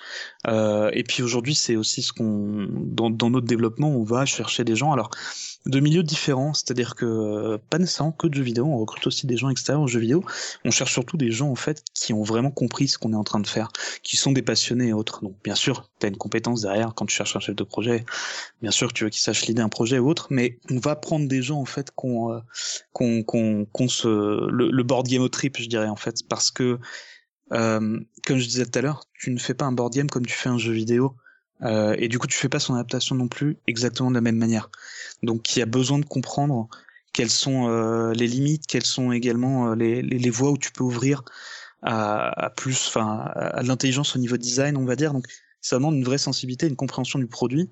Euh, 0.47 0.89
et 0.93 1.03
puis 1.03 1.23
aujourd'hui, 1.23 1.55
c'est 1.55 1.75
aussi 1.75 2.01
ce 2.01 2.13
qu'on 2.13 2.67
dans 2.71 3.09
dans 3.09 3.29
notre 3.29 3.47
développement, 3.47 3.89
on 3.89 4.03
va 4.03 4.25
chercher 4.25 4.63
des 4.63 4.75
gens. 4.75 4.91
Alors 4.91 5.09
de 5.67 5.79
milieux 5.79 6.03
différents, 6.03 6.53
c'est-à-dire 6.53 6.95
que 6.95 7.05
euh, 7.05 7.57
pas 7.69 7.77
nécessairement 7.77 8.11
que 8.11 8.27
de 8.27 8.33
jeux 8.33 8.43
vidéo, 8.43 8.65
on 8.65 8.77
recrute 8.77 9.05
aussi 9.07 9.27
des 9.27 9.37
gens 9.37 9.49
extérieurs 9.49 9.81
aux 9.81 9.87
jeux 9.87 9.99
vidéo. 9.99 10.23
On 10.65 10.71
cherche 10.71 10.93
surtout 10.93 11.17
des 11.17 11.31
gens 11.31 11.49
en 11.49 11.55
fait 11.55 11.83
qui 11.93 12.13
ont 12.13 12.23
vraiment 12.23 12.51
compris 12.51 12.87
ce 12.87 12.97
qu'on 12.97 13.13
est 13.13 13.17
en 13.17 13.23
train 13.23 13.39
de 13.39 13.47
faire, 13.47 13.69
qui 14.03 14.17
sont 14.17 14.31
des 14.31 14.41
passionnés 14.41 14.87
et 14.87 14.93
autres. 14.93 15.21
Donc 15.23 15.35
bien 15.43 15.55
sûr, 15.55 15.89
tu 15.99 16.05
as 16.05 16.09
une 16.09 16.17
compétence 16.17 16.61
derrière 16.61 16.93
quand 16.95 17.05
tu 17.05 17.15
cherches 17.15 17.35
un 17.35 17.39
chef 17.39 17.55
de 17.55 17.63
projet, 17.63 18.05
bien 18.61 18.71
sûr 18.71 18.93
tu 18.93 19.03
veux 19.03 19.09
qu'ils 19.09 19.21
sachent 19.21 19.45
l'idée 19.45 19.61
un 19.61 19.69
projet 19.69 19.99
ou 19.99 20.09
autre, 20.09 20.27
mais 20.29 20.59
on 20.71 20.79
va 20.79 20.95
prendre 20.95 21.27
des 21.27 21.41
gens 21.41 21.59
en 21.59 21.65
fait 21.65 21.91
qu'on 21.91 22.33
euh, 22.33 22.39
qu'on 22.93 23.23
qu'on 23.23 23.65
qu'on 23.65 23.87
se 23.87 24.07
le, 24.07 24.71
le 24.71 24.83
board 24.83 25.07
game 25.07 25.21
au 25.21 25.29
trip, 25.29 25.57
je 25.59 25.67
dirais 25.67 25.89
en 25.89 25.95
fait, 25.95 26.27
parce 26.27 26.51
que 26.51 26.79
euh, 27.53 27.99
comme 28.25 28.37
je 28.37 28.45
disais 28.45 28.65
tout 28.65 28.79
à 28.79 28.81
l'heure, 28.81 29.05
tu 29.13 29.31
ne 29.31 29.39
fais 29.39 29.53
pas 29.53 29.65
un 29.65 29.71
board 29.71 29.93
game 29.93 30.09
comme 30.09 30.25
tu 30.25 30.33
fais 30.33 30.49
un 30.49 30.57
jeu 30.57 30.73
vidéo. 30.73 31.15
Euh, 31.63 31.95
et 31.97 32.07
du 32.07 32.19
coup, 32.19 32.27
tu 32.27 32.37
fais 32.37 32.49
pas 32.49 32.59
son 32.59 32.75
adaptation 32.75 33.15
non 33.15 33.27
plus 33.27 33.57
exactement 33.67 34.09
de 34.09 34.15
la 34.15 34.21
même 34.21 34.37
manière. 34.37 34.69
Donc, 35.23 35.55
il 35.55 35.59
y 35.59 35.61
a 35.61 35.65
besoin 35.65 35.99
de 35.99 36.05
comprendre 36.05 36.67
quelles 37.13 37.31
sont 37.31 37.67
euh, 37.67 38.13
les 38.13 38.27
limites, 38.27 38.67
quelles 38.67 38.85
sont 38.85 39.11
également 39.11 39.71
euh, 39.71 39.75
les, 39.75 40.01
les, 40.01 40.19
les 40.19 40.29
voies 40.29 40.51
où 40.51 40.57
tu 40.57 40.71
peux 40.71 40.83
ouvrir 40.83 41.23
à, 41.81 42.45
à 42.45 42.49
plus, 42.49 42.87
enfin, 42.87 43.07
à, 43.07 43.59
à 43.59 43.63
l'intelligence 43.63 44.15
au 44.15 44.19
niveau 44.19 44.37
design, 44.37 44.77
on 44.77 44.85
va 44.85 44.95
dire. 44.95 45.13
Donc, 45.13 45.25
ça 45.61 45.77
demande 45.77 45.95
une 45.95 46.03
vraie 46.03 46.19
sensibilité, 46.19 46.67
une 46.67 46.75
compréhension 46.75 47.17
du 47.17 47.27
produit, 47.27 47.69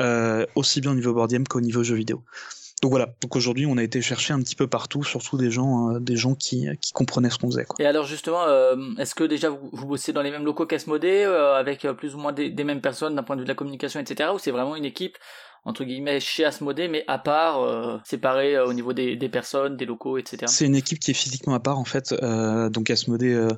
euh, 0.00 0.44
aussi 0.54 0.80
bien 0.80 0.92
au 0.92 0.94
niveau 0.94 1.14
board 1.14 1.30
game 1.30 1.46
qu'au 1.46 1.60
niveau 1.60 1.82
jeu 1.82 1.94
vidéo. 1.94 2.22
Donc 2.84 2.90
voilà. 2.90 3.14
Donc 3.22 3.34
aujourd'hui, 3.34 3.64
on 3.64 3.78
a 3.78 3.82
été 3.82 4.02
chercher 4.02 4.34
un 4.34 4.42
petit 4.42 4.54
peu 4.54 4.66
partout, 4.66 5.02
surtout 5.02 5.38
des 5.38 5.50
gens, 5.50 5.94
euh, 5.94 6.00
des 6.00 6.16
gens 6.16 6.34
qui, 6.34 6.68
comprenaient 6.92 7.30
ce 7.30 7.38
qu'on 7.38 7.50
faisait. 7.50 7.64
Quoi. 7.64 7.82
Et 7.82 7.88
alors 7.88 8.04
justement, 8.04 8.44
euh, 8.44 8.76
est-ce 8.98 9.14
que 9.14 9.24
déjà 9.24 9.48
vous, 9.48 9.70
vous 9.72 9.86
bossez 9.86 10.12
dans 10.12 10.20
les 10.20 10.30
mêmes 10.30 10.44
locaux 10.44 10.66
qu'Asmodée, 10.66 11.24
euh, 11.24 11.54
avec 11.54 11.86
plus 11.96 12.14
ou 12.14 12.18
moins 12.18 12.34
des 12.34 12.52
mêmes 12.62 12.82
personnes 12.82 13.14
d'un 13.14 13.22
point 13.22 13.36
de 13.36 13.40
vue 13.40 13.46
de 13.46 13.50
la 13.50 13.54
communication, 13.54 14.00
etc. 14.00 14.28
Ou 14.34 14.38
c'est 14.38 14.50
vraiment 14.50 14.76
une 14.76 14.84
équipe 14.84 15.16
entre 15.64 15.84
guillemets 15.84 16.20
chez 16.20 16.44
Asmodée, 16.44 16.88
mais 16.88 17.04
à 17.06 17.18
part, 17.18 17.62
euh, 17.62 17.98
séparée 18.04 18.56
euh, 18.56 18.66
au 18.66 18.72
niveau 18.72 18.92
des, 18.92 19.16
des 19.16 19.28
personnes, 19.28 19.76
des 19.76 19.86
locaux, 19.86 20.18
etc. 20.18 20.44
C'est 20.46 20.66
une 20.66 20.74
équipe 20.76 20.98
qui 20.98 21.10
est 21.10 21.14
physiquement 21.14 21.54
à 21.54 21.60
part 21.60 21.78
en 21.78 21.84
fait. 21.84 22.12
Euh, 22.12 22.68
donc 22.68 22.90
Asmodée 22.90 23.32
euh, 23.32 23.48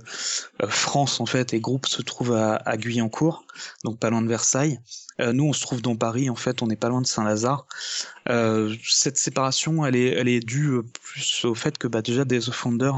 euh, 0.62 0.68
France 0.68 1.20
en 1.20 1.26
fait 1.26 1.52
et 1.52 1.60
groupe 1.60 1.86
se 1.86 2.02
trouve 2.02 2.32
à, 2.32 2.56
à 2.56 2.76
Guyancourt, 2.76 3.44
donc 3.84 3.98
pas 3.98 4.10
loin 4.10 4.22
de 4.22 4.28
Versailles. 4.28 4.78
Euh, 5.20 5.32
nous 5.32 5.44
on 5.44 5.52
se 5.52 5.62
trouve 5.62 5.82
dans 5.82 5.96
Paris 5.96 6.30
en 6.30 6.36
fait, 6.36 6.62
on 6.62 6.66
n'est 6.66 6.76
pas 6.76 6.88
loin 6.88 7.00
de 7.00 7.06
Saint-Lazare. 7.06 7.66
Cette 8.26 9.18
séparation 9.18 9.84
elle 9.84 9.96
est 9.96 10.10
elle 10.10 10.28
est 10.28 10.40
due 10.40 10.80
plus 11.02 11.44
au 11.44 11.54
fait 11.54 11.78
que 11.78 11.88
bah 11.88 12.02
déjà 12.02 12.24
Days 12.24 12.48
of 12.48 12.54
Founder 12.54 12.92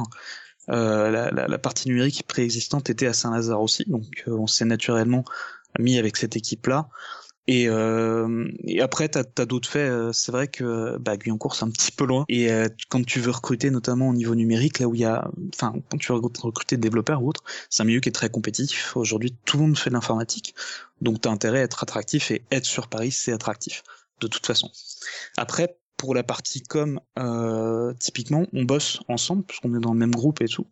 euh, 0.70 1.10
la, 1.10 1.30
la, 1.30 1.48
la 1.48 1.58
partie 1.58 1.88
numérique 1.88 2.24
préexistante 2.26 2.90
était 2.90 3.06
à 3.06 3.14
Saint-Lazare 3.14 3.62
aussi, 3.62 3.84
donc 3.86 4.24
euh, 4.28 4.32
on 4.32 4.46
s'est 4.46 4.66
naturellement 4.66 5.24
mis 5.78 5.98
avec 5.98 6.16
cette 6.16 6.36
équipe 6.36 6.66
là. 6.66 6.88
Et, 7.48 7.66
euh, 7.68 8.46
et 8.64 8.82
après, 8.82 9.08
t'as 9.08 9.24
as, 9.38 9.46
d'autres 9.46 9.68
faits. 9.68 9.90
euh, 9.90 10.12
C'est 10.12 10.30
vrai 10.30 10.48
que 10.48 10.98
bah, 10.98 11.16
Guyancourt, 11.16 11.54
c'est 11.56 11.64
un 11.64 11.70
petit 11.70 11.90
peu 11.90 12.04
loin. 12.04 12.24
Et 12.28 12.52
euh, 12.52 12.68
quand 12.90 13.04
tu 13.04 13.20
veux 13.20 13.30
recruter, 13.30 13.70
notamment 13.70 14.10
au 14.10 14.14
niveau 14.14 14.34
numérique, 14.34 14.78
là 14.78 14.86
où 14.86 14.94
il 14.94 15.00
y 15.00 15.06
a, 15.06 15.28
enfin, 15.54 15.74
quand 15.90 15.96
tu 15.96 16.12
veux 16.12 16.18
recruter 16.18 16.76
des 16.76 16.82
développeurs 16.82 17.22
ou 17.22 17.28
autre, 17.30 17.42
c'est 17.70 17.82
un 17.82 17.86
milieu 17.86 18.00
qui 18.00 18.10
est 18.10 18.12
très 18.12 18.28
compétitif. 18.28 18.96
Aujourd'hui, 18.96 19.34
tout 19.46 19.56
le 19.56 19.64
monde 19.64 19.78
fait 19.78 19.88
de 19.88 19.94
l'informatique, 19.94 20.54
donc 21.00 21.22
t'as 21.22 21.30
intérêt 21.30 21.60
à 21.60 21.62
être 21.62 21.82
attractif 21.82 22.30
et 22.30 22.42
être 22.50 22.66
sur 22.66 22.86
Paris, 22.88 23.10
c'est 23.10 23.32
attractif 23.32 23.82
de 24.20 24.26
toute 24.26 24.46
façon. 24.46 24.70
Après, 25.36 25.78
pour 25.98 26.14
la 26.14 26.22
partie 26.22 26.62
com, 26.62 27.00
euh, 27.18 27.92
typiquement, 27.98 28.46
on 28.54 28.62
bosse 28.62 29.00
ensemble 29.08 29.42
puisqu'on 29.42 29.76
est 29.76 29.80
dans 29.80 29.92
le 29.92 29.98
même 29.98 30.14
groupe 30.14 30.40
et 30.40 30.48
tout. 30.48 30.66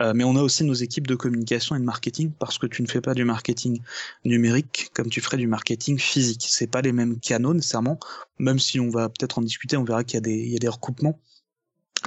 Euh, 0.00 0.12
mais 0.14 0.24
on 0.24 0.34
a 0.36 0.42
aussi 0.42 0.64
nos 0.64 0.74
équipes 0.74 1.06
de 1.06 1.14
communication 1.14 1.76
et 1.76 1.78
de 1.78 1.84
marketing 1.84 2.32
parce 2.38 2.58
que 2.58 2.66
tu 2.66 2.82
ne 2.82 2.88
fais 2.88 3.02
pas 3.02 3.14
du 3.14 3.24
marketing 3.24 3.82
numérique 4.24 4.90
comme 4.94 5.10
tu 5.10 5.20
ferais 5.20 5.36
du 5.36 5.46
marketing 5.46 5.98
physique. 5.98 6.46
C'est 6.48 6.66
pas 6.66 6.80
les 6.80 6.92
mêmes 6.92 7.20
canaux 7.20 7.52
nécessairement, 7.52 8.00
même 8.38 8.58
si 8.58 8.80
on 8.80 8.88
va 8.88 9.10
peut-être 9.10 9.38
en 9.38 9.42
discuter, 9.42 9.76
on 9.76 9.84
verra 9.84 10.02
qu'il 10.02 10.14
y 10.14 10.18
a 10.18 10.22
des, 10.22 10.48
y 10.48 10.56
a 10.56 10.58
des 10.58 10.68
recoupements. 10.68 11.20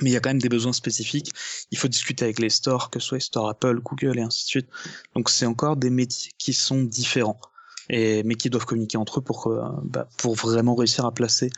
Mais 0.01 0.09
il 0.09 0.13
y 0.13 0.17
a 0.17 0.19
quand 0.19 0.31
même 0.31 0.41
des 0.41 0.49
besoins 0.49 0.73
spécifiques. 0.73 1.31
Il 1.69 1.77
faut 1.77 1.87
discuter 1.87 2.25
avec 2.25 2.39
les 2.39 2.49
stores, 2.49 2.89
que 2.89 2.99
ce 2.99 3.09
soit 3.09 3.17
les 3.17 3.23
stores 3.23 3.49
Apple, 3.49 3.79
Google 3.81 4.17
et 4.17 4.23
ainsi 4.23 4.45
de 4.45 4.47
suite. 4.47 4.67
Donc 5.15 5.29
c'est 5.29 5.45
encore 5.45 5.77
des 5.77 5.91
métiers 5.91 6.31
qui 6.39 6.53
sont 6.53 6.81
différents. 6.81 7.39
Et, 7.89 8.23
mais 8.23 8.35
qui 8.35 8.49
doivent 8.49 8.65
communiquer 8.65 8.97
entre 8.97 9.19
eux 9.19 9.21
pour, 9.21 9.47
euh, 9.47 9.61
bah, 9.83 10.07
pour 10.17 10.35
vraiment 10.35 10.73
réussir 10.73 11.05
à 11.05 11.13
placer 11.13 11.49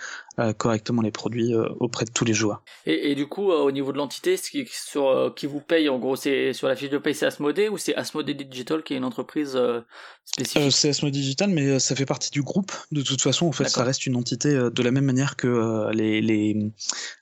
correctement 0.54 1.02
les 1.02 1.12
produits 1.12 1.54
euh, 1.54 1.67
auprès 1.80 2.06
de 2.06 2.12
tous 2.12 2.26
les 2.26 2.34
joueurs. 2.34 2.63
Et, 2.86 3.12
et 3.12 3.15
du 3.15 3.28
coup, 3.28 3.52
euh, 3.52 3.60
au 3.60 3.71
niveau 3.71 3.91
de 3.91 3.98
l'entité, 3.98 4.38
ce 4.38 4.50
qui, 4.50 4.65
sur, 4.69 5.08
euh, 5.08 5.30
qui 5.30 5.48
vous 5.48 5.62
paye, 5.62 5.89
en 5.89 6.00
gros, 6.00 6.15
c'est 6.15 6.54
sur 6.54 6.67
la 6.67 6.76
fiche 6.76 6.89
de 6.89 6.98
paye, 6.98 7.15
c'est 7.15 7.26
Asmodée 7.26 7.69
ou 7.69 7.78
c'est 7.78 7.95
Asmodée 7.95 8.34
Digital 8.34 8.84
qui 8.84 8.93
est 8.93 8.98
une 8.98 9.06
entreprise 9.06 9.54
euh, 9.56 9.82
spécifique? 10.26 10.63
Euh, 10.63 10.69
c'est 10.69 10.89
Asmo 10.89 11.10
Digital, 11.10 11.50
mais 11.50 11.67
euh, 11.67 11.80
ça 11.80 11.95
fait 11.95 12.06
partie 12.06 12.32
du 12.32 12.41
groupe. 12.41 12.71
De 12.91 13.02
toute 13.02 13.21
façon, 13.21 13.48
en 13.48 13.52
fait, 13.52 13.69
ça 13.69 13.84
reste 13.84 14.06
une 14.06 14.15
entité 14.15 14.50
euh, 14.50 14.69
de 14.69 14.84
la 14.84 14.91
même 14.91 15.06
manière 15.06 15.36
que 15.36 15.48
euh, 15.48 15.91
les, 15.91 16.21
les 16.21 16.71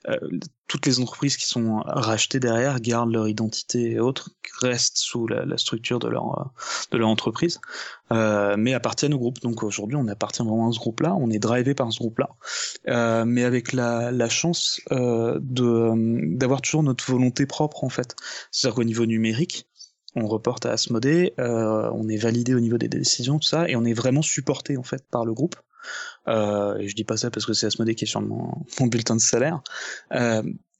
euh, 0.08 0.16
toutes 0.66 0.86
les 0.86 0.98
entreprises 0.98 1.36
qui 1.36 1.46
sont 1.46 1.82
rachetées 1.84 2.40
derrière 2.40 2.80
gardent 2.80 3.12
leur 3.12 3.28
identité 3.28 3.92
et 3.92 4.00
autres, 4.00 4.30
restent 4.62 4.96
sous 4.96 5.26
la, 5.26 5.44
la 5.44 5.58
structure 5.58 5.98
de 5.98 6.08
leur 6.08 6.38
euh, 6.40 6.44
de 6.90 6.98
leur 6.98 7.08
entreprise, 7.08 7.60
euh, 8.12 8.56
mais 8.58 8.72
appartiennent 8.72 9.14
au 9.14 9.18
groupe. 9.18 9.40
Donc 9.40 9.62
aujourd'hui, 9.62 9.96
on 9.96 10.08
appartient 10.08 10.42
vraiment 10.42 10.70
à 10.70 10.72
ce 10.72 10.78
groupe-là. 10.78 11.14
On 11.20 11.30
est 11.30 11.38
drivé 11.38 11.74
par 11.74 11.92
ce 11.92 11.98
groupe-là, 11.98 12.30
euh, 12.88 13.03
mais 13.24 13.44
avec 13.44 13.72
la, 13.72 14.28
chance 14.28 14.80
euh, 14.92 15.38
de 15.42 15.64
euh, 15.64 16.20
d'avoir 16.36 16.60
toujours 16.60 16.82
notre 16.82 17.04
volonté 17.10 17.46
propre 17.46 17.84
en 17.84 17.88
fait. 17.88 18.14
C'est-à-dire 18.50 18.76
qu'au 18.76 18.84
niveau 18.84 19.06
numérique 19.06 19.66
on 20.16 20.26
reporte 20.28 20.64
à 20.64 20.70
Asmodée, 20.70 21.34
euh, 21.40 21.90
on 21.92 22.08
est 22.08 22.16
validé 22.16 22.54
au 22.54 22.60
niveau 22.60 22.78
des 22.78 22.88
décisions, 22.88 23.40
tout 23.40 23.48
ça, 23.48 23.68
et 23.68 23.74
on 23.74 23.84
est 23.84 23.94
vraiment 23.94 24.22
supporté 24.22 24.76
en 24.76 24.84
fait 24.84 25.04
par 25.10 25.24
le 25.24 25.34
groupe. 25.34 25.56
Euh, 26.28 26.78
et 26.78 26.88
je 26.88 26.94
dis 26.94 27.02
pas 27.02 27.16
ça 27.16 27.32
parce 27.32 27.44
que 27.46 27.52
c'est 27.52 27.66
Asmodée 27.66 27.96
qui 27.96 28.04
est 28.04 28.08
sur 28.08 28.20
mon 28.20 28.86
bulletin 28.86 29.16
de 29.16 29.20
salaire. 29.20 29.60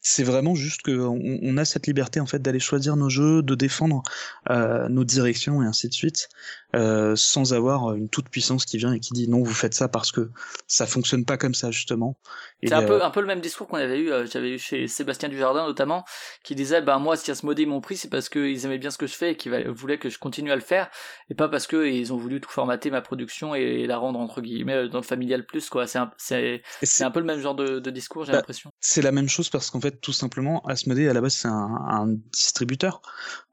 Euh, 0.04 0.14
c'est 0.14 0.22
vraiment 0.22 0.54
juste 0.54 0.82
que 0.82 0.92
on, 0.92 1.56
a 1.56 1.64
cette 1.64 1.86
liberté 1.86 2.20
en 2.20 2.26
fait 2.26 2.40
d'aller 2.40 2.60
choisir 2.60 2.96
nos 2.96 3.08
jeux, 3.08 3.42
de 3.42 3.54
défendre 3.54 4.02
euh, 4.50 4.88
nos 4.88 5.04
directions 5.04 5.62
et 5.62 5.66
ainsi 5.66 5.88
de 5.88 5.94
suite, 5.94 6.28
euh, 6.74 7.14
sans 7.14 7.52
avoir 7.54 7.94
une 7.94 8.08
toute 8.08 8.28
puissance 8.28 8.64
qui 8.64 8.78
vient 8.78 8.92
et 8.92 9.00
qui 9.00 9.12
dit 9.12 9.28
non 9.28 9.42
vous 9.42 9.54
faites 9.54 9.74
ça 9.74 9.88
parce 9.88 10.10
que 10.10 10.30
ça 10.66 10.86
fonctionne 10.86 11.24
pas 11.24 11.36
comme 11.36 11.54
ça 11.54 11.70
justement. 11.70 12.18
C'est 12.62 12.72
un 12.72 12.82
euh, 12.82 12.86
peu, 12.86 13.04
un 13.04 13.10
peu 13.10 13.20
le 13.20 13.26
même 13.26 13.40
discours 13.40 13.68
qu'on 13.68 13.76
avait 13.76 13.98
eu, 13.98 14.10
euh, 14.10 14.26
j'avais 14.26 14.50
eu 14.50 14.58
chez 14.58 14.88
Sébastien 14.88 15.28
Dujardin 15.28 15.66
notamment, 15.66 16.04
qui 16.42 16.54
disait, 16.54 16.82
bah 16.82 16.98
moi, 16.98 17.16
si 17.16 17.30
Asmodée 17.30 17.66
m'ont 17.66 17.80
pris, 17.80 17.96
c'est 17.96 18.08
parce 18.08 18.28
qu'ils 18.28 18.64
aimaient 18.64 18.78
bien 18.78 18.90
ce 18.90 18.98
que 18.98 19.06
je 19.06 19.14
fais 19.14 19.32
et 19.32 19.36
qu'ils 19.36 19.68
voulaient 19.68 19.98
que 19.98 20.08
je 20.08 20.18
continue 20.18 20.50
à 20.50 20.56
le 20.56 20.62
faire, 20.62 20.90
et 21.30 21.34
pas 21.34 21.48
parce 21.48 21.66
que 21.66 21.86
ils 21.86 22.12
ont 22.12 22.16
voulu 22.16 22.40
tout 22.40 22.50
formater 22.50 22.90
ma 22.90 23.02
production 23.02 23.54
et 23.54 23.86
la 23.86 23.96
rendre 23.96 24.18
entre 24.18 24.40
guillemets 24.40 24.88
dans 24.88 24.98
le 24.98 25.04
familial 25.04 25.46
plus 25.46 25.68
quoi. 25.68 25.86
C'est 25.86 25.98
un, 25.98 26.10
c'est, 26.18 26.62
un 27.00 27.10
peu 27.10 27.20
le 27.20 27.26
même 27.26 27.40
genre 27.40 27.54
de, 27.54 27.78
de 27.78 27.90
discours, 27.90 28.24
j'ai 28.24 28.32
Bah, 28.32 28.38
l'impression. 28.38 28.70
C'est 28.80 29.02
la 29.02 29.12
même 29.12 29.28
chose 29.28 29.48
parce 29.48 29.70
qu'en 29.70 29.80
fait, 29.80 29.93
tout 30.00 30.12
simplement, 30.12 30.60
Asmodee 30.66 31.08
à 31.08 31.12
la 31.12 31.20
base 31.20 31.34
c'est 31.34 31.48
un, 31.48 32.06
distributeur, 32.32 33.02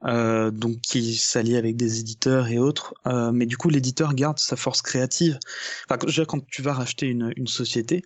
euh, 0.06 0.51
donc 0.51 0.82
qui 0.82 1.15
s'allie 1.15 1.56
avec 1.56 1.77
des 1.77 1.99
éditeurs 1.99 2.47
et 2.47 2.58
autres. 2.58 2.93
Euh, 3.08 3.32
mais 3.32 3.45
du 3.45 3.58
coup, 3.58 3.69
l'éditeur 3.69 4.13
garde 4.13 4.39
sa 4.39 4.56
force 4.56 4.82
créative. 4.82 5.39
Enfin, 5.89 6.06
dire, 6.08 6.27
quand 6.27 6.45
tu 6.47 6.62
vas 6.62 6.73
racheter 6.73 7.08
une, 7.08 7.47
société, 7.47 8.04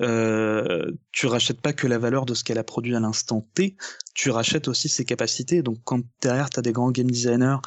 euh, 0.00 0.90
tu 1.12 1.26
rachètes 1.26 1.60
pas 1.60 1.72
que 1.72 1.86
la 1.86 1.98
valeur 1.98 2.24
de 2.24 2.34
ce 2.34 2.44
qu'elle 2.44 2.58
a 2.58 2.64
produit 2.64 2.94
à 2.94 3.00
l'instant 3.00 3.46
T, 3.54 3.76
tu 4.14 4.30
rachètes 4.30 4.68
aussi 4.68 4.88
ses 4.88 5.04
capacités. 5.04 5.62
Donc 5.62 5.78
quand 5.84 6.00
derrière 6.20 6.50
t'as 6.50 6.62
des 6.62 6.72
grands 6.72 6.90
game 6.90 7.10
designers, 7.10 7.58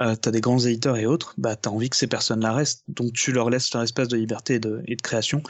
euh, 0.00 0.16
t'as 0.16 0.30
des 0.30 0.40
grands 0.40 0.58
éditeurs 0.58 0.96
et 0.96 1.06
autres, 1.06 1.34
bah 1.38 1.56
t'as 1.56 1.70
envie 1.70 1.90
que 1.90 1.96
ces 1.96 2.08
personnes-là 2.08 2.52
restent. 2.52 2.82
Donc 2.88 3.12
tu 3.12 3.32
leur 3.32 3.50
laisses 3.50 3.72
leur 3.72 3.82
espace 3.82 4.08
de 4.08 4.16
liberté 4.16 4.54
et 4.54 4.58
de 4.96 5.02
création 5.02 5.42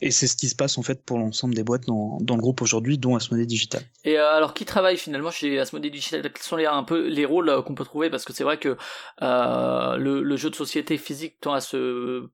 Et 0.00 0.10
c'est 0.10 0.26
ce 0.26 0.36
qui 0.36 0.48
se 0.48 0.54
passe 0.54 0.78
en 0.78 0.82
fait 0.82 1.04
pour 1.04 1.18
l'ensemble 1.18 1.54
des 1.54 1.64
boîtes 1.64 1.86
dans, 1.86 2.18
dans 2.20 2.36
le 2.36 2.40
groupe 2.40 2.62
aujourd'hui, 2.62 2.98
dont 2.98 3.16
Asmodee 3.16 3.46
Digital. 3.46 3.82
Et 4.04 4.18
euh, 4.18 4.30
alors, 4.30 4.54
qui 4.54 4.64
travaille 4.64 4.96
finalement 4.96 5.30
chez 5.30 5.58
Asmodee 5.58 5.90
Digital? 5.90 6.22
Quels 6.22 6.42
sont 6.42 6.56
les, 6.56 6.66
un 6.66 6.84
peu 6.84 7.08
les 7.08 7.24
rôles 7.24 7.48
euh, 7.48 7.62
qu'on 7.62 7.74
peut 7.74 7.84
trouver? 7.84 8.08
Parce 8.08 8.24
que 8.24 8.32
c'est 8.32 8.44
vrai 8.44 8.58
que 8.58 8.76
euh, 9.22 9.96
le, 9.96 10.22
le 10.22 10.36
jeu 10.36 10.50
de 10.50 10.54
société 10.54 10.98
physique 10.98 11.40
tend 11.40 11.52
à 11.52 11.60
se 11.60 12.28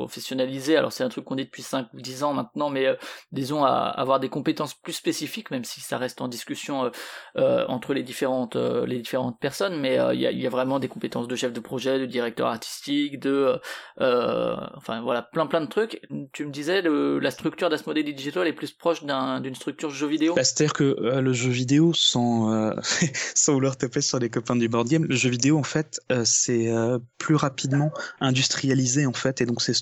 professionnaliser. 0.00 0.76
Alors 0.76 0.92
c'est 0.92 1.04
un 1.04 1.10
truc 1.10 1.26
qu'on 1.26 1.34
dit 1.34 1.44
depuis 1.44 1.62
5 1.62 1.88
ou 1.92 2.00
10 2.00 2.22
ans 2.22 2.32
maintenant, 2.32 2.70
mais 2.70 2.86
euh, 2.86 2.94
disons 3.32 3.64
à 3.64 3.70
avoir 3.70 4.18
des 4.18 4.30
compétences 4.30 4.72
plus 4.72 4.94
spécifiques, 4.94 5.50
même 5.50 5.64
si 5.64 5.80
ça 5.82 5.98
reste 5.98 6.22
en 6.22 6.28
discussion 6.28 6.84
euh, 6.84 6.90
euh, 7.36 7.66
entre 7.68 7.92
les 7.92 8.02
différentes 8.02 8.56
les 8.56 8.98
différentes 8.98 9.38
personnes. 9.38 9.78
Mais 9.78 9.98
il 10.14 10.20
y 10.20 10.26
a, 10.26 10.32
y, 10.32 10.46
a, 10.46 10.50
vraiment 10.50 10.78
des 10.78 10.88
compétences 10.88 11.28
de 11.28 11.36
chef 11.36 11.52
de 11.52 11.60
projet, 11.60 11.98
de 11.98 12.06
directeur 12.06 12.46
artistique, 12.48 13.20
de 13.20 13.60
enfin 13.98 15.02
voilà 15.02 15.22
plein 15.22 15.46
plein 15.46 15.60
de 15.60 15.66
trucs. 15.66 16.00
Tu 16.32 16.46
me 16.46 16.50
disais 16.50 16.82
la 16.82 17.30
structure 17.30 17.68
d'Asmodee 17.68 18.14
Digital 18.14 18.46
est 18.46 18.54
plus 18.54 18.72
proche 18.72 19.04
d'une 19.04 19.54
structure 19.54 19.90
jeu 19.90 20.06
vidéo? 20.06 20.34
C'est-à-dire 20.36 20.72
que 20.72 20.96
le 21.20 21.32
jeu 21.32 21.50
vidéo, 21.50 21.92
sans 21.92 22.74
sans 23.34 23.52
vouloir 23.52 23.76
taper 23.76 24.00
sur 24.00 24.18
les 24.18 24.30
copains 24.30 24.56
du 24.56 24.68
board 24.68 24.88
game, 24.88 25.04
le 25.04 25.14
jeu 25.14 25.28
vidéo 25.28 25.58
en 25.58 25.62
fait 25.62 26.00
c'est 26.24 26.70
plus 27.18 27.34
rapidement 27.34 27.92
industrialisé 28.20 29.04
en 29.06 29.12
fait, 29.12 29.42
et 29.42 29.46
donc 29.46 29.60
c'est 29.60 29.74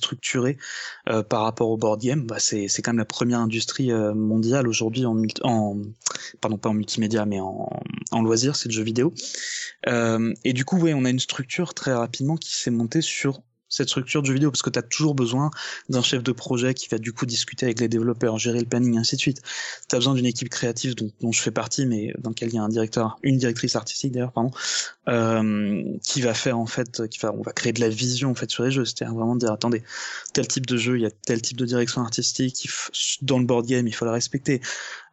euh, 1.09 1.23
par 1.23 1.43
rapport 1.43 1.71
au 1.71 1.77
board 1.77 2.01
game. 2.01 2.27
Bah, 2.27 2.39
c'est 2.39 2.69
c'est 2.69 2.83
quand 2.83 2.93
même 2.93 2.99
la 2.99 3.05
première 3.05 3.41
industrie 3.41 3.93
euh, 3.93 4.15
mondiale 4.15 4.69
aujourd'hui 4.69 5.05
en, 5.07 5.17
pardon 6.41 6.59
pas 6.59 6.69
en 6.69 6.75
multimédia 6.75 7.25
mais 7.27 7.41
en, 7.41 7.69
en 8.11 8.23
loisirs, 8.23 8.57
c'est 8.57 8.69
le 8.69 8.75
jeu 8.75 8.83
vidéo. 8.83 9.13
Euh, 9.89 10.33
et 10.45 10.53
du 10.53 10.65
coup, 10.65 10.79
ouais, 10.79 10.95
on 10.95 11.05
a 11.05 11.11
une 11.11 11.21
structure 11.21 11.75
très 11.75 11.93
rapidement 11.93 12.37
qui 12.37 12.55
s'est 12.55 12.71
montée 12.71 13.01
sur 13.01 13.43
cette 13.69 13.89
structure 13.89 14.25
jeu 14.25 14.35
vidéo 14.35 14.51
parce 14.51 14.63
que 14.63 14.71
tu 14.71 14.79
as 14.79 14.83
toujours 14.83 15.15
besoin 15.15 15.51
d'un 15.89 16.03
chef 16.03 16.23
de 16.23 16.33
projet 16.33 16.75
qui 16.75 16.89
va 16.89 16.99
du 16.99 17.13
coup 17.13 17.27
discuter 17.27 17.67
avec 17.67 17.81
les 17.81 17.89
développeurs, 17.89 18.39
gérer 18.39 18.61
le 18.61 18.67
planning, 18.67 18.99
ainsi 18.99 19.17
de 19.17 19.21
suite. 19.21 19.43
Tu 19.89 19.95
as 19.95 19.99
besoin 19.99 20.15
d'une 20.15 20.27
équipe 20.27 20.49
créative 20.49 20.95
dont, 20.95 21.11
dont, 21.21 21.33
je 21.33 21.41
fais 21.41 21.51
partie, 21.51 21.87
mais 21.87 22.13
dans 22.19 22.31
laquelle 22.31 22.49
il 22.49 22.55
y 22.55 22.59
a 22.59 22.63
un 22.63 22.69
directeur, 22.69 23.19
une 23.23 23.37
directrice 23.37 23.77
artistique 23.77 24.13
d'ailleurs, 24.13 24.33
pardon, 24.33 24.51
euh, 25.09 25.83
qui 26.03 26.21
va 26.21 26.35
faire 26.35 26.59
en 26.59 26.67
fait, 26.67 27.07
qui 27.09 27.19
va, 27.19 27.33
on 27.33 27.43
va 27.43 27.53
créer 27.53 27.73
de 27.73 27.81
la 27.81 27.89
vision 27.89 28.31
en 28.31 28.35
fait 28.35 28.51
sur 28.51 28.65
les 28.65 28.71
jeux, 28.71 28.85
c'est-à-dire 28.85 29.15
vraiment 29.15 29.37
dire 29.37 29.53
attendez, 29.53 29.83
tel 30.33 30.49
type 30.49 30.67
de 30.67 30.77
jeu, 30.77 30.97
il 30.97 31.03
y 31.03 31.07
a 31.07 31.11
tel 31.11 31.43
type 31.43 31.57
de 31.57 31.67
direction 31.67 32.03
artistique, 32.03 32.69
dans 33.23 33.39
le 33.39 33.45
board 33.45 33.67
game, 33.67 33.87
il 33.87 33.95
faut 33.95 34.05
la 34.05 34.13
respecter. 34.13 34.61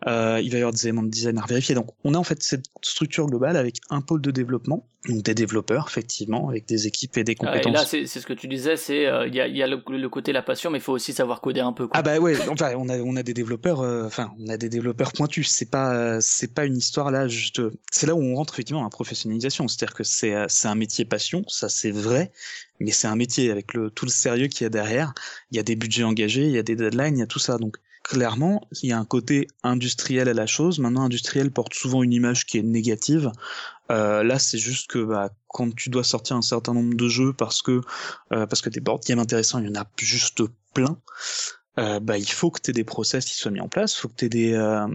Euh, 0.07 0.39
il 0.43 0.51
va 0.51 0.57
y 0.57 0.61
avoir 0.61 0.71
des 0.71 0.85
éléments 0.85 1.01
de 1.01 1.09
design 1.09 1.39
à 1.39 1.45
vérifier. 1.47 1.73
Donc 1.73 1.87
on 2.03 2.13
a 2.13 2.17
en 2.17 2.23
fait 2.23 2.41
cette 2.43 2.65
structure 2.83 3.25
globale 3.25 3.57
avec 3.57 3.77
un 3.89 4.01
pôle 4.01 4.21
de 4.21 4.29
développement, 4.29 4.87
donc 5.07 5.23
des 5.23 5.33
développeurs 5.33 5.87
effectivement, 5.89 6.47
avec 6.47 6.67
des 6.67 6.85
équipes 6.85 7.17
et 7.17 7.23
des 7.23 7.33
compétences. 7.33 7.93
et 7.93 8.01
là 8.01 8.07
c'est 8.07 8.19
ce 8.19 8.25
que 8.25 8.33
tu 8.33 8.47
disais, 8.47 8.77
c'est 8.77 9.01
il 9.01 9.07
euh, 9.07 9.27
y, 9.27 9.41
a, 9.41 9.47
y 9.47 9.63
a 9.63 9.67
le, 9.67 9.81
le, 9.89 10.09
côté 10.09 10.31
la 10.31 10.43
passion, 10.43 10.69
mais 10.69 10.77
il 10.77 10.81
faut 10.81 10.93
aussi 10.93 11.11
savoir 11.11 11.41
coder 11.41 11.61
un 11.61 11.73
peu. 11.73 11.87
Quoi. 11.87 11.97
Ah 11.97 12.03
bah 12.03 12.19
ouais, 12.19 12.35
enfin 12.47 12.73
on 12.77 12.87
a 12.87 12.99
on 12.99 13.15
a 13.15 13.23
des 13.23 13.33
développeurs, 13.33 13.81
euh, 13.81 14.05
enfin 14.05 14.31
on 14.39 14.47
a 14.47 14.57
des 14.57 14.69
développeurs 14.69 15.11
pointus. 15.11 15.49
C'est 15.49 15.71
pas 15.71 16.21
c'est 16.21 16.53
pas 16.53 16.65
une 16.65 16.77
histoire 16.77 17.09
là 17.09 17.27
juste. 17.27 17.61
C'est 17.91 18.05
là 18.05 18.13
où 18.13 18.21
on 18.21 18.35
rentre 18.35 18.53
effectivement 18.53 18.83
la 18.83 18.89
professionnalisation, 18.89 19.67
c'est-à-dire 19.67 19.95
que 19.95 20.03
c'est 20.03 20.35
c'est 20.49 20.67
un 20.67 20.75
métier 20.75 21.05
passion, 21.05 21.43
ça 21.47 21.67
c'est 21.67 21.91
vrai, 21.91 22.31
mais 22.79 22.91
c'est 22.91 23.07
un 23.07 23.15
métier 23.15 23.49
avec 23.49 23.73
le 23.73 23.89
tout 23.89 24.05
le 24.05 24.11
sérieux 24.11 24.47
qu'il 24.47 24.65
y 24.65 24.67
a 24.67 24.69
derrière. 24.69 25.13
Il 25.49 25.57
y 25.57 25.59
a 25.59 25.63
des 25.63 25.75
budgets 25.75 26.03
engagés, 26.03 26.43
il 26.43 26.51
y 26.51 26.59
a 26.59 26.63
des 26.63 26.75
deadlines, 26.75 27.17
il 27.17 27.21
y 27.21 27.23
a 27.23 27.27
tout 27.27 27.39
ça. 27.39 27.57
Donc 27.57 27.77
clairement, 28.05 28.61
il 28.83 28.89
y 28.89 28.93
a 28.93 28.99
un 28.99 29.05
côté 29.05 29.47
industriel 29.63 30.29
à 30.29 30.33
la 30.33 30.45
chose. 30.45 30.77
Maintenant, 30.77 31.01
industriel 31.01 31.51
porte 31.51 31.73
souvent 31.73 32.03
une 32.03 32.13
image 32.13 32.45
qui 32.45 32.59
est 32.59 32.63
négative. 32.63 33.31
Euh, 33.91 34.23
là, 34.23 34.37
c'est 34.37 34.59
juste 34.59 34.87
que 34.87 35.03
bah, 35.03 35.31
quand 35.47 35.73
tu 35.75 35.89
dois 35.89 36.03
sortir 36.03 36.35
un 36.35 36.43
certain 36.43 36.75
nombre 36.75 36.95
de 36.95 37.07
jeux 37.07 37.33
parce 37.33 37.63
que 37.63 37.81
euh, 38.31 38.45
parce 38.45 38.61
que 38.61 38.69
des 38.69 38.79
board 38.79 39.03
games 39.03 39.19
intéressants, 39.19 39.57
il 39.57 39.65
y 39.65 39.69
en 39.69 39.81
a 39.81 39.85
juste 39.97 40.43
plein. 40.75 40.97
Euh, 41.77 41.99
bah, 41.99 42.17
il 42.17 42.29
faut 42.29 42.51
que 42.51 42.61
tu 42.61 42.69
aies 42.69 42.73
des 42.73 42.83
process 42.83 43.25
qui 43.25 43.33
soient 43.33 43.51
mis 43.51 43.59
en 43.59 43.67
place, 43.67 43.95
faut 43.95 44.07
que 44.07 44.15
tu 44.15 44.29
des 44.29 44.53
euh, 44.53 44.87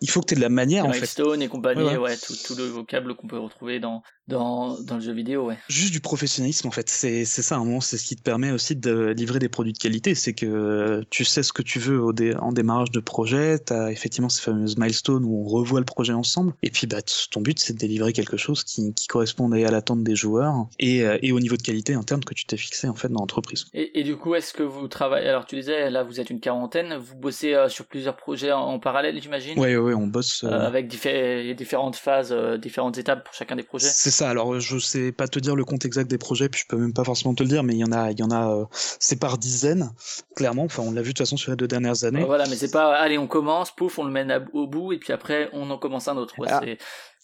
il 0.00 0.10
faut 0.10 0.20
que 0.20 0.26
tu 0.26 0.34
aies 0.34 0.36
de 0.36 0.42
la 0.42 0.48
manière 0.48 0.84
en 0.84 0.92
fait. 0.92 1.06
Stone 1.06 1.40
et 1.42 1.48
compagnie, 1.48 1.82
ouais, 1.82 1.96
ouais 1.96 2.16
tout, 2.16 2.34
tout, 2.46 2.54
le 2.54 2.64
vocable 2.64 3.14
qu'on 3.14 3.26
peut 3.26 3.38
retrouver 3.38 3.80
dans 3.80 4.02
dans, 4.28 4.80
dans 4.80 4.96
le 4.96 5.00
jeu 5.00 5.12
vidéo, 5.12 5.46
ouais. 5.46 5.58
Juste 5.68 5.92
du 5.92 6.00
professionnalisme, 6.00 6.68
en 6.68 6.70
fait. 6.70 6.88
C'est, 6.88 7.24
c'est 7.24 7.42
ça, 7.42 7.56
un 7.56 7.64
moment, 7.64 7.80
c'est 7.80 7.98
ce 7.98 8.04
qui 8.04 8.16
te 8.16 8.22
permet 8.22 8.52
aussi 8.52 8.76
de 8.76 9.08
livrer 9.08 9.38
des 9.38 9.48
produits 9.48 9.72
de 9.72 9.78
qualité. 9.78 10.14
C'est 10.14 10.32
que 10.32 11.02
tu 11.10 11.24
sais 11.24 11.42
ce 11.42 11.52
que 11.52 11.62
tu 11.62 11.78
veux 11.78 12.00
au 12.00 12.12
dé, 12.12 12.34
en 12.36 12.52
démarrage 12.52 12.90
de 12.90 13.00
projet. 13.00 13.58
Tu 13.58 13.72
as 13.72 13.90
effectivement 13.90 14.28
ces 14.28 14.40
fameuses 14.40 14.78
milestones 14.78 15.24
où 15.24 15.44
on 15.44 15.48
revoit 15.48 15.80
le 15.80 15.86
projet 15.86 16.12
ensemble. 16.12 16.54
Et 16.62 16.70
puis, 16.70 16.86
bah, 16.86 16.98
ton 17.30 17.40
but, 17.40 17.58
c'est 17.58 17.72
de 17.72 17.78
délivrer 17.78 18.12
quelque 18.12 18.36
chose 18.36 18.62
qui, 18.62 18.94
qui 18.94 19.08
corresponde 19.08 19.54
à 19.54 19.70
l'attente 19.70 20.04
des 20.04 20.16
joueurs 20.16 20.66
et, 20.78 21.04
euh, 21.04 21.18
et 21.20 21.32
au 21.32 21.40
niveau 21.40 21.56
de 21.56 21.62
qualité 21.62 21.94
interne 21.94 22.24
que 22.24 22.34
tu 22.34 22.46
t'es 22.46 22.56
fixé, 22.56 22.88
en 22.88 22.94
fait, 22.94 23.08
dans 23.08 23.20
l'entreprise. 23.20 23.66
Et, 23.74 24.00
et 24.00 24.04
du 24.04 24.16
coup, 24.16 24.34
est-ce 24.34 24.52
que 24.52 24.62
vous 24.62 24.86
travaillez, 24.86 25.28
alors 25.28 25.46
tu 25.46 25.56
disais, 25.62 25.90
là, 25.90 26.02
vous 26.02 26.20
êtes 26.20 26.30
une 26.30 26.40
quarantaine, 26.40 26.96
vous 26.96 27.14
bossez 27.14 27.54
euh, 27.54 27.68
sur 27.68 27.86
plusieurs 27.86 28.16
projets 28.16 28.52
en, 28.52 28.60
en 28.60 28.78
parallèle, 28.78 29.20
j'imagine? 29.20 29.58
Ouais, 29.58 29.76
ouais, 29.76 29.94
on 29.94 30.06
bosse. 30.06 30.44
Euh... 30.44 30.50
avec 30.50 30.88
diffé 30.88 31.54
différentes 31.54 31.96
phases, 31.96 32.32
euh, 32.32 32.58
différentes 32.58 32.98
étapes 32.98 33.24
pour 33.24 33.34
chacun 33.34 33.56
des 33.56 33.62
projets? 33.62 33.88
C'est 33.88 34.10
ça. 34.10 34.28
Alors, 34.28 34.60
je 34.60 34.78
sais 34.78 35.12
pas 35.12 35.28
te 35.28 35.38
dire 35.38 35.56
le 35.56 35.64
compte 35.64 35.84
exact 35.84 36.10
des 36.10 36.18
projets, 36.18 36.48
puis 36.48 36.60
je 36.62 36.66
peux 36.66 36.76
même 36.76 36.92
pas 36.92 37.04
forcément 37.04 37.34
te 37.34 37.42
le 37.42 37.48
dire, 37.48 37.62
mais 37.62 37.74
il 37.74 37.78
y 37.78 37.84
en 37.84 37.92
a, 37.92 38.10
il 38.10 38.18
y 38.18 38.22
en 38.22 38.30
a, 38.30 38.50
euh, 38.50 38.64
c'est 38.72 39.18
par 39.18 39.38
dizaines, 39.38 39.90
clairement. 40.36 40.64
Enfin, 40.64 40.82
on 40.82 40.92
l'a 40.92 41.02
vu 41.02 41.08
de 41.08 41.12
toute 41.12 41.18
façon 41.18 41.36
sur 41.36 41.50
les 41.50 41.56
deux 41.56 41.68
dernières 41.68 42.04
années. 42.04 42.24
voilà, 42.24 42.44
mais 42.48 42.56
c'est 42.56 42.70
pas, 42.70 42.94
allez, 42.94 43.18
on 43.18 43.26
commence, 43.26 43.70
pouf, 43.70 43.98
on 43.98 44.04
le 44.04 44.10
mène 44.10 44.30
à, 44.30 44.40
au 44.52 44.66
bout, 44.66 44.92
et 44.92 44.98
puis 44.98 45.12
après, 45.12 45.48
on 45.52 45.70
en 45.70 45.78
commence 45.78 46.08
un 46.08 46.16
autre. 46.16 46.38
Ouais, 46.38 46.48
ah, 46.50 46.62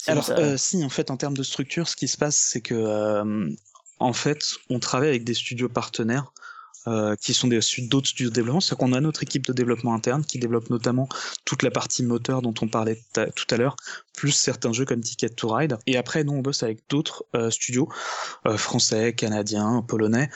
alors, 0.06 0.30
euh, 0.30 0.56
si, 0.56 0.84
en 0.84 0.88
fait, 0.88 1.10
en 1.10 1.16
termes 1.16 1.36
de 1.36 1.42
structure, 1.42 1.88
ce 1.88 1.96
qui 1.96 2.08
se 2.08 2.16
passe, 2.16 2.36
c'est 2.36 2.60
que, 2.60 2.74
euh, 2.74 3.48
en 3.98 4.12
fait, 4.12 4.54
on 4.70 4.78
travaille 4.78 5.08
avec 5.08 5.24
des 5.24 5.34
studios 5.34 5.68
partenaires 5.68 6.32
euh, 6.86 7.16
qui 7.16 7.34
sont 7.34 7.48
des 7.48 7.60
d'autres 7.82 8.08
studios 8.08 8.30
de 8.30 8.34
développement. 8.34 8.60
C'est 8.60 8.76
qu'on 8.76 8.92
a 8.92 9.00
notre 9.00 9.22
équipe 9.22 9.46
de 9.46 9.52
développement 9.52 9.94
interne 9.94 10.24
qui 10.24 10.38
développe 10.38 10.70
notamment 10.70 11.08
toute 11.44 11.62
la 11.62 11.70
partie 11.70 12.02
moteur 12.02 12.42
dont 12.42 12.54
on 12.62 12.68
parlait 12.68 13.00
tout 13.12 13.46
à 13.50 13.56
l'heure, 13.56 13.76
plus 14.14 14.32
certains 14.32 14.72
jeux 14.72 14.84
comme 14.84 15.00
Ticket 15.00 15.30
to 15.30 15.48
Ride. 15.48 15.78
Et 15.86 15.96
après, 15.96 16.24
nous, 16.24 16.32
on 16.32 16.40
bosse 16.40 16.62
avec 16.62 16.88
d'autres 16.88 17.24
euh, 17.34 17.50
studios 17.50 17.88
euh, 18.46 18.56
français, 18.56 19.12
canadiens, 19.14 19.84
polonais, 19.86 20.30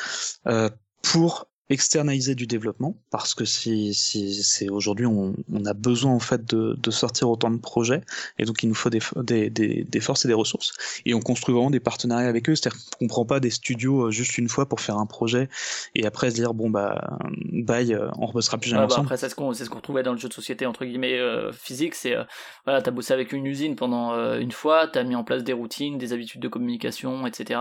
euh, 0.46 0.68
pour 1.02 1.51
externaliser 1.72 2.34
du 2.34 2.46
développement 2.46 2.96
parce 3.10 3.34
que 3.34 3.44
si, 3.44 3.94
si 3.94 4.42
c'est 4.42 4.68
aujourd'hui 4.68 5.06
on, 5.06 5.34
on, 5.52 5.64
a 5.64 5.72
besoin 5.72 6.12
en 6.12 6.20
fait 6.20 6.44
de, 6.44 6.76
de, 6.78 6.90
sortir 6.90 7.30
autant 7.30 7.50
de 7.50 7.58
projets 7.58 8.02
et 8.38 8.44
donc 8.44 8.62
il 8.62 8.68
nous 8.68 8.74
faut 8.74 8.90
des, 8.90 9.00
des, 9.16 9.50
des, 9.50 9.84
des, 9.84 10.00
forces 10.00 10.24
et 10.24 10.28
des 10.28 10.34
ressources 10.34 10.72
et 11.06 11.14
on 11.14 11.20
construit 11.20 11.54
vraiment 11.54 11.70
des 11.70 11.80
partenariats 11.80 12.28
avec 12.28 12.48
eux 12.50 12.54
c'est-à-dire 12.54 12.78
qu'on 12.98 13.06
prend 13.06 13.24
pas 13.24 13.40
des 13.40 13.50
studios 13.50 14.08
euh, 14.08 14.10
juste 14.10 14.36
une 14.38 14.48
fois 14.48 14.68
pour 14.68 14.80
faire 14.80 14.98
un 14.98 15.06
projet 15.06 15.48
et 15.94 16.04
après 16.04 16.30
se 16.30 16.34
dire 16.34 16.52
bon 16.52 16.68
bah 16.68 17.18
bye 17.52 17.94
euh, 17.94 18.08
on 18.18 18.26
rebossera 18.26 18.58
plus 18.58 18.70
jamais 18.70 18.82
ah 18.82 18.86
bah 18.86 18.94
ensemble. 18.94 19.06
après 19.06 19.16
c'est 19.16 19.28
ce 19.28 19.34
qu'on 19.34 19.52
c'est 19.52 19.64
ce 19.64 19.70
qu'on 19.70 19.80
trouvait 19.80 20.02
dans 20.02 20.12
le 20.12 20.18
jeu 20.18 20.28
de 20.28 20.34
société 20.34 20.66
entre 20.66 20.84
guillemets 20.84 21.18
euh, 21.18 21.52
physique 21.52 21.94
c'est 21.94 22.14
euh, 22.14 22.24
voilà 22.64 22.82
t'as 22.82 22.90
bossé 22.90 23.12
avec 23.12 23.32
une 23.32 23.46
usine 23.46 23.76
pendant 23.76 24.12
euh, 24.12 24.38
une 24.38 24.52
fois 24.52 24.88
t'as 24.88 25.04
mis 25.04 25.14
en 25.14 25.24
place 25.24 25.42
des 25.42 25.52
routines 25.52 25.98
des 25.98 26.12
habitudes 26.12 26.42
de 26.42 26.48
communication 26.48 27.26
etc 27.26 27.60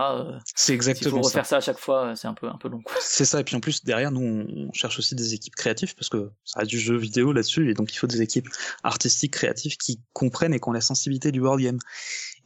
c'est 0.54 0.74
exactement 0.74 1.16
il 1.16 1.20
faut 1.20 1.28
refaire 1.28 1.46
ça, 1.46 1.50
ça 1.50 1.56
à 1.56 1.60
chaque 1.60 1.78
fois 1.78 2.14
c'est 2.16 2.28
un 2.28 2.34
peu 2.34 2.48
un 2.48 2.58
peu 2.58 2.68
long 2.68 2.82
c'est 3.00 3.24
ça 3.24 3.40
et 3.40 3.44
puis 3.44 3.56
en 3.56 3.60
plus 3.60 3.84
derrière 3.84 4.01
nous, 4.10 4.46
on 4.48 4.72
cherche 4.72 4.98
aussi 4.98 5.14
des 5.14 5.34
équipes 5.34 5.54
créatives 5.54 5.94
parce 5.94 6.08
que 6.08 6.30
ça 6.44 6.60
a 6.60 6.64
du 6.64 6.78
jeu 6.78 6.96
vidéo 6.96 7.32
là-dessus 7.32 7.70
et 7.70 7.74
donc 7.74 7.92
il 7.92 7.96
faut 7.96 8.06
des 8.06 8.22
équipes 8.22 8.48
artistiques 8.82 9.32
créatives 9.32 9.76
qui 9.76 10.00
comprennent 10.12 10.54
et 10.54 10.60
qui 10.60 10.68
ont 10.68 10.72
la 10.72 10.80
sensibilité 10.80 11.32
du 11.32 11.40
board 11.40 11.60
game. 11.60 11.78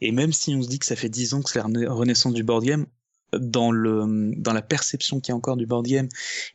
Et 0.01 0.11
même 0.11 0.33
si 0.33 0.53
on 0.55 0.61
se 0.61 0.67
dit 0.67 0.79
que 0.79 0.85
ça 0.85 0.95
fait 0.95 1.09
dix 1.09 1.33
ans 1.33 1.41
que 1.41 1.49
c'est 1.49 1.59
la 1.59 1.91
renaissance 1.91 2.33
du 2.33 2.43
board 2.43 2.63
game, 2.63 2.85
dans 3.33 3.71
le 3.71 4.33
dans 4.37 4.53
la 4.53 4.61
perception 4.61 5.19
qu'il 5.19 5.31
y 5.31 5.33
a 5.33 5.35
encore 5.35 5.57
du 5.57 5.65
board 5.65 5.85
game 5.85 6.07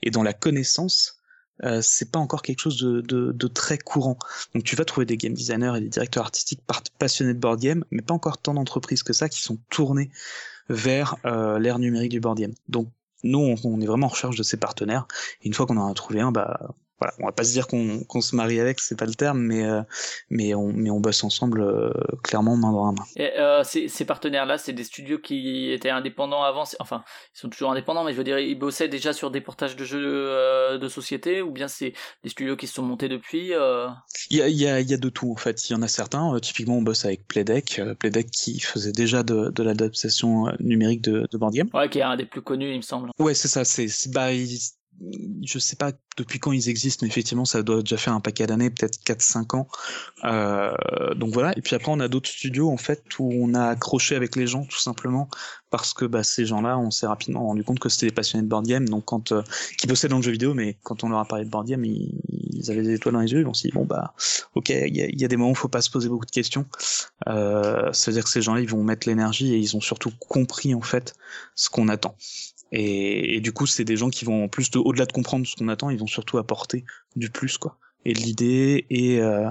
et 0.02 0.10
dans 0.10 0.22
la 0.22 0.32
connaissance, 0.32 1.18
euh, 1.64 1.80
c'est 1.82 2.10
pas 2.10 2.18
encore 2.18 2.42
quelque 2.42 2.60
chose 2.60 2.78
de, 2.78 3.48
très 3.48 3.78
courant. 3.78 4.18
Donc 4.54 4.64
tu 4.64 4.76
vas 4.76 4.84
trouver 4.84 5.06
des 5.06 5.16
game 5.16 5.34
designers 5.34 5.74
et 5.76 5.80
des 5.80 5.88
directeurs 5.88 6.24
artistiques 6.24 6.60
passionnés 6.98 7.34
de 7.34 7.38
board 7.38 7.60
game, 7.60 7.84
mais 7.90 8.02
pas 8.02 8.14
encore 8.14 8.38
tant 8.38 8.54
d'entreprises 8.54 9.02
que 9.02 9.12
ça 9.12 9.28
qui 9.28 9.40
sont 9.40 9.58
tournées 9.68 10.10
vers 10.68 11.16
euh, 11.24 11.58
l'ère 11.58 11.78
numérique 11.78 12.10
du 12.10 12.20
board 12.20 12.38
game. 12.38 12.54
Donc 12.68 12.88
nous, 13.22 13.56
on, 13.64 13.80
est 13.80 13.86
vraiment 13.86 14.06
en 14.06 14.10
recherche 14.10 14.36
de 14.36 14.42
ces 14.42 14.56
partenaires. 14.56 15.06
Et 15.42 15.46
une 15.46 15.54
fois 15.54 15.66
qu'on 15.66 15.76
en 15.76 15.90
a 15.90 15.94
trouvé 15.94 16.20
un, 16.20 16.32
bah 16.32 16.74
voilà, 17.02 17.14
on 17.18 17.26
va 17.26 17.32
pas 17.32 17.42
se 17.42 17.52
dire 17.52 17.66
qu'on 17.66 18.04
qu 18.04 18.22
se 18.22 18.36
marie 18.36 18.60
avec, 18.60 18.78
c'est 18.78 18.96
pas 18.96 19.06
le 19.06 19.14
terme, 19.14 19.40
mais 19.40 19.64
euh, 19.64 19.82
mais 20.30 20.54
on 20.54 20.72
mais 20.72 20.90
on 20.90 21.00
bosse 21.00 21.24
ensemble 21.24 21.60
euh, 21.60 21.92
clairement 22.22 22.56
main 22.56 22.70
dans 22.70 22.86
la 22.86 22.92
main. 22.92 23.04
Et 23.16 23.38
euh, 23.40 23.64
ces, 23.64 23.88
ces 23.88 24.04
partenaires-là, 24.04 24.56
c'est 24.56 24.72
des 24.72 24.84
studios 24.84 25.18
qui 25.18 25.72
étaient 25.72 25.90
indépendants 25.90 26.44
avant, 26.44 26.62
enfin 26.78 27.02
ils 27.34 27.40
sont 27.40 27.48
toujours 27.48 27.72
indépendants, 27.72 28.04
mais 28.04 28.12
je 28.12 28.18
veux 28.18 28.24
dire 28.24 28.38
ils 28.38 28.54
bossaient 28.54 28.88
déjà 28.88 29.12
sur 29.12 29.32
des 29.32 29.40
portages 29.40 29.74
de 29.74 29.84
jeux 29.84 29.98
euh, 30.00 30.78
de 30.78 30.88
société, 30.88 31.42
ou 31.42 31.50
bien 31.50 31.66
c'est 31.66 31.92
des 32.22 32.28
studios 32.28 32.56
qui 32.56 32.68
se 32.68 32.74
sont 32.74 32.82
montés 32.84 33.08
depuis. 33.08 33.52
Euh? 33.52 33.88
Il 34.30 34.36
y 34.36 34.42
a 34.42 34.48
il 34.48 34.56
y 34.56 34.68
a 34.68 34.80
il 34.80 34.88
y 34.88 34.94
a 34.94 34.98
de 34.98 35.08
tout 35.08 35.32
en 35.32 35.36
fait. 35.36 35.68
Il 35.68 35.72
y 35.72 35.76
en 35.76 35.82
a 35.82 35.88
certains. 35.88 36.38
typiquement, 36.40 36.76
on 36.76 36.82
bosse 36.82 37.04
avec 37.04 37.26
Playdeck, 37.26 37.80
Playdeck 37.98 38.30
qui 38.30 38.60
faisait 38.60 38.92
déjà 38.92 39.24
de, 39.24 39.50
de 39.50 39.62
l'adaptation 39.64 40.46
numérique 40.60 41.02
de, 41.02 41.26
de 41.30 41.38
board 41.38 41.54
game. 41.54 41.68
Ouais, 41.74 41.88
qui 41.88 41.98
est 41.98 42.02
un 42.02 42.16
des 42.16 42.26
plus 42.26 42.42
connus, 42.42 42.70
il 42.70 42.76
me 42.76 42.82
semble. 42.82 43.10
Ouais, 43.18 43.34
c'est 43.34 43.48
ça. 43.48 43.64
C'est 43.64 43.88
bah, 44.12 44.28
je 45.44 45.58
sais 45.58 45.76
pas 45.76 45.92
depuis 46.16 46.38
quand 46.38 46.52
ils 46.52 46.68
existent, 46.68 47.04
mais 47.04 47.08
effectivement, 47.08 47.44
ça 47.44 47.62
doit 47.62 47.80
déjà 47.80 47.96
faire 47.96 48.12
un 48.12 48.20
paquet 48.20 48.46
d'années, 48.46 48.70
peut-être 48.70 48.98
4-5 49.04 49.56
ans. 49.56 49.68
Euh, 50.24 50.74
donc 51.14 51.32
voilà. 51.32 51.56
Et 51.56 51.62
puis 51.62 51.74
après, 51.74 51.90
on 51.90 52.00
a 52.00 52.08
d'autres 52.08 52.28
studios, 52.28 52.70
en 52.70 52.76
fait, 52.76 53.02
où 53.18 53.32
on 53.32 53.54
a 53.54 53.64
accroché 53.64 54.14
avec 54.14 54.36
les 54.36 54.46
gens, 54.46 54.64
tout 54.64 54.78
simplement, 54.78 55.28
parce 55.70 55.94
que 55.94 56.04
bah, 56.04 56.22
ces 56.22 56.44
gens-là, 56.44 56.78
on 56.78 56.90
s'est 56.90 57.06
rapidement 57.06 57.46
rendu 57.46 57.64
compte 57.64 57.80
que 57.80 57.88
c'était 57.88 58.06
des 58.06 58.12
passionnés 58.12 58.44
de 58.44 58.48
board 58.48 58.66
donc 58.84 59.06
quand, 59.06 59.32
euh, 59.32 59.42
qui 59.78 59.86
bossaient 59.86 60.08
dans 60.08 60.18
le 60.18 60.22
jeu 60.22 60.32
vidéo, 60.32 60.54
mais 60.54 60.76
quand 60.82 61.02
on 61.02 61.08
leur 61.08 61.18
a 61.18 61.24
parlé 61.24 61.44
de 61.44 61.50
board 61.50 61.68
ils, 61.68 62.20
ils 62.28 62.70
avaient 62.70 62.82
des 62.82 62.94
étoiles 62.94 63.14
dans 63.14 63.20
les 63.20 63.32
yeux, 63.32 63.46
on 63.46 63.54
s'est 63.54 63.68
dit, 63.68 63.74
bon, 63.74 63.84
bah, 63.84 64.14
ok, 64.54 64.68
il 64.68 64.96
y 64.96 65.02
a, 65.02 65.08
y 65.10 65.24
a, 65.24 65.28
des 65.28 65.36
moments 65.36 65.52
où 65.52 65.54
faut 65.54 65.68
pas 65.68 65.82
se 65.82 65.90
poser 65.90 66.08
beaucoup 66.08 66.26
de 66.26 66.30
questions. 66.30 66.66
Euh, 67.28 67.90
C'est-à-dire 67.92 68.24
que 68.24 68.30
ces 68.30 68.42
gens-là, 68.42 68.60
ils 68.60 68.68
vont 68.68 68.84
mettre 68.84 69.08
l'énergie 69.08 69.54
et 69.54 69.56
ils 69.56 69.76
ont 69.76 69.80
surtout 69.80 70.12
compris, 70.28 70.74
en 70.74 70.82
fait, 70.82 71.14
ce 71.54 71.70
qu'on 71.70 71.88
attend. 71.88 72.16
Et, 72.72 73.40
du 73.40 73.52
coup, 73.52 73.66
c'est 73.66 73.84
des 73.84 73.96
gens 73.96 74.10
qui 74.10 74.24
vont, 74.24 74.48
plus 74.48 74.70
de, 74.70 74.78
au-delà 74.78 75.06
de 75.06 75.12
comprendre 75.12 75.46
ce 75.46 75.56
qu'on 75.56 75.68
attend, 75.68 75.90
ils 75.90 75.98
vont 75.98 76.06
surtout 76.06 76.38
apporter 76.38 76.84
du 77.16 77.30
plus, 77.30 77.58
quoi. 77.58 77.76
Et 78.04 78.14
de 78.14 78.18
l'idée 78.18 78.86
et, 78.90 79.20
euh, 79.20 79.48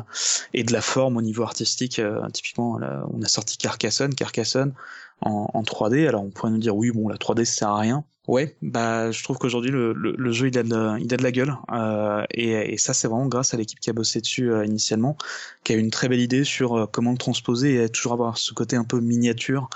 et 0.53 0.63
de 0.63 0.73
la 0.73 0.81
forme 0.81 1.17
au 1.17 1.21
niveau 1.21 1.43
artistique. 1.43 1.99
Euh, 1.99 2.27
typiquement, 2.33 2.77
là, 2.77 3.05
on 3.13 3.21
a 3.21 3.27
sorti 3.27 3.57
Carcassonne, 3.57 4.13
Carcassonne 4.13 4.73
en, 5.21 5.49
en, 5.53 5.63
3D. 5.63 6.07
Alors, 6.07 6.23
on 6.23 6.31
pourrait 6.31 6.51
nous 6.51 6.57
dire, 6.57 6.75
oui, 6.75 6.91
bon, 6.91 7.07
la 7.07 7.15
3D, 7.15 7.45
ça 7.45 7.53
sert 7.53 7.69
à 7.69 7.79
rien. 7.79 8.03
Ouais, 8.27 8.55
bah, 8.61 9.11
je 9.11 9.23
trouve 9.23 9.39
qu'aujourd'hui, 9.39 9.71
le, 9.71 9.93
le, 9.93 10.13
le, 10.15 10.31
jeu, 10.31 10.47
il 10.47 10.57
a 10.57 10.63
de 10.63 10.69
la, 10.69 10.97
il 10.99 11.11
a 11.11 11.17
de 11.17 11.23
la 11.23 11.31
gueule. 11.31 11.57
Euh, 11.71 12.23
et, 12.31 12.73
et, 12.73 12.77
ça, 12.77 12.93
c'est 12.93 13.07
vraiment 13.07 13.25
grâce 13.27 13.53
à 13.55 13.57
l'équipe 13.57 13.79
qui 13.79 13.89
a 13.89 13.93
bossé 13.93 14.21
dessus 14.21 14.51
euh, 14.51 14.63
initialement, 14.63 15.17
qui 15.63 15.73
a 15.73 15.75
une 15.75 15.89
très 15.89 16.07
belle 16.07 16.19
idée 16.19 16.43
sur 16.43 16.77
euh, 16.77 16.85
comment 16.85 17.11
le 17.11 17.17
transposer 17.17 17.83
et 17.83 17.89
toujours 17.89 18.13
avoir 18.13 18.37
ce 18.37 18.53
côté 18.53 18.75
un 18.75 18.83
peu 18.83 18.99
miniature 18.99 19.69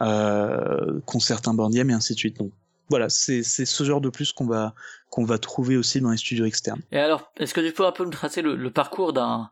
euh, 0.00 1.00
board 1.46 1.72
games 1.72 1.90
et 1.90 1.94
ainsi 1.94 2.14
de 2.14 2.18
suite. 2.18 2.38
Donc, 2.38 2.50
voilà, 2.88 3.08
c'est 3.08 3.42
ce 3.42 3.84
genre 3.84 4.00
de 4.00 4.10
plus 4.10 4.32
qu'on 4.32 4.46
va 4.46 4.74
qu'on 5.10 5.24
va 5.24 5.38
trouver 5.38 5.76
aussi 5.76 6.00
dans 6.00 6.10
les 6.10 6.16
studios 6.16 6.44
externes. 6.44 6.82
Et 6.90 6.98
alors, 6.98 7.30
est-ce 7.36 7.54
que 7.54 7.60
tu 7.60 7.72
peux 7.72 7.86
un 7.86 7.92
peu 7.92 8.04
me 8.04 8.10
tracer 8.10 8.42
le, 8.42 8.70
parcours 8.70 9.12
d'un 9.12 9.48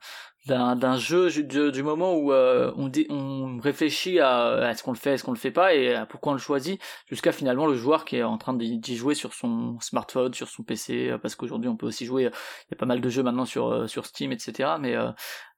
d'un 0.46 0.96
jeu 0.96 1.30
du, 1.30 1.82
moment 1.84 2.16
où 2.16 2.32
euh, 2.32 2.72
on, 2.76 2.88
dit, 2.88 3.06
on 3.10 3.60
réfléchit 3.60 4.18
à 4.18 4.70
est-ce 4.70 4.82
qu'on 4.82 4.90
le 4.90 4.98
fait, 4.98 5.12
est-ce 5.12 5.22
qu'on 5.22 5.30
le 5.30 5.38
fait 5.38 5.52
pas 5.52 5.72
et 5.72 5.94
à 5.94 6.04
pourquoi 6.04 6.32
on 6.32 6.34
le 6.34 6.40
choisit, 6.40 6.80
jusqu'à 7.06 7.30
finalement 7.30 7.68
le 7.68 7.76
joueur 7.76 8.04
qui 8.04 8.16
est 8.16 8.24
en 8.24 8.38
train 8.38 8.52
d'y 8.54 8.96
jouer 8.96 9.14
sur 9.14 9.34
son 9.34 9.78
smartphone, 9.78 10.34
sur 10.34 10.48
son 10.48 10.64
PC, 10.64 11.10
euh, 11.10 11.18
parce 11.18 11.36
qu'aujourd'hui 11.36 11.68
on 11.68 11.76
peut 11.76 11.86
aussi 11.86 12.06
jouer, 12.06 12.22
il 12.22 12.72
y 12.72 12.74
a 12.74 12.76
pas 12.76 12.86
mal 12.86 13.00
de 13.00 13.08
jeux 13.08 13.22
maintenant 13.22 13.44
sur 13.44 13.68
euh, 13.68 13.86
sur 13.86 14.04
Steam, 14.04 14.32
etc. 14.32 14.70
Mais 14.80 14.96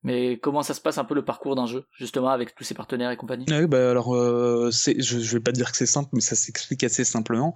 mais 0.05 0.39
comment 0.39 0.63
ça 0.63 0.75
se 0.75 0.81
passe 0.81 0.99
un 0.99 1.05
peu 1.05 1.15
le 1.15 1.25
parcours 1.25 1.57
d'un 1.57 1.67
jeu, 1.67 1.85
justement, 1.99 2.29
avec 2.29 2.55
tous 2.55 2.63
ses 2.65 2.75
partenaires 2.75 3.11
et 3.11 3.17
compagnie? 3.17 3.47
Oui, 3.49 3.67
bah 3.67 3.91
alors, 3.91 4.15
euh, 4.15 4.71
je, 4.71 5.01
je 5.01 5.33
vais 5.33 5.41
pas 5.41 5.53
dire 5.53 5.71
que 5.73 5.77
c'est 5.77 5.87
simple, 5.87 6.11
mais 6.13 6.21
ça 6.21 6.37
s'explique 6.37 6.85
assez 6.85 7.05
simplement. 7.05 7.55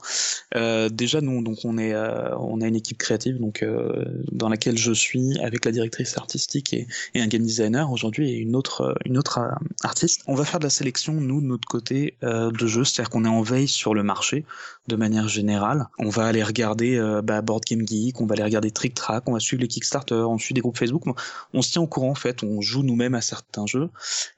Euh, 0.56 0.88
déjà, 0.88 1.20
nous, 1.20 1.42
donc, 1.42 1.58
on 1.64 1.78
est, 1.78 1.92
euh, 1.94 2.36
on 2.38 2.60
a 2.60 2.66
une 2.66 2.76
équipe 2.76 2.98
créative, 2.98 3.38
donc 3.38 3.62
euh, 3.62 4.04
dans 4.32 4.48
laquelle 4.48 4.78
je 4.78 4.92
suis 4.92 5.38
avec 5.40 5.64
la 5.64 5.72
directrice 5.72 6.16
artistique 6.16 6.72
et, 6.72 6.86
et 7.14 7.20
un 7.20 7.26
game 7.26 7.42
designer 7.42 7.92
aujourd'hui 7.92 8.30
et 8.30 8.36
une 8.36 8.56
autre, 8.56 8.96
une 9.04 9.18
autre 9.18 9.38
euh, 9.38 9.50
artiste. 9.84 10.22
On 10.26 10.34
va 10.34 10.44
faire 10.44 10.58
de 10.58 10.64
la 10.64 10.70
sélection, 10.70 11.14
nous, 11.14 11.40
de 11.40 11.46
notre 11.46 11.68
côté, 11.68 12.16
euh, 12.22 12.50
de 12.50 12.66
jeux, 12.66 12.84
c'est-à-dire 12.84 13.10
qu'on 13.10 13.24
est 13.24 13.28
en 13.28 13.42
veille 13.42 13.68
sur 13.68 13.94
le 13.94 14.02
marché 14.02 14.44
de 14.88 14.96
manière 14.96 15.28
générale. 15.28 15.88
On 15.98 16.08
va 16.08 16.24
aller 16.24 16.42
regarder 16.42 16.98
bah, 17.22 17.42
Board 17.42 17.62
Game 17.68 17.86
Geek, 17.86 18.22
on 18.22 18.26
va 18.26 18.32
aller 18.32 18.42
regarder 18.42 18.70
Trick 18.70 18.94
Track, 18.94 19.24
on 19.26 19.32
va 19.32 19.38
suivre 19.38 19.60
les 19.60 19.68
Kickstarter, 19.68 20.14
on 20.14 20.38
suit 20.38 20.54
des 20.54 20.62
groupes 20.62 20.78
Facebook. 20.78 21.04
On 21.52 21.60
se 21.60 21.72
tient 21.72 21.82
au 21.82 21.86
courant, 21.86 22.12
en 22.12 22.14
fait 22.14 22.37
on 22.42 22.60
joue 22.60 22.82
nous-mêmes 22.82 23.14
à 23.14 23.20
certains 23.20 23.66
jeux 23.66 23.90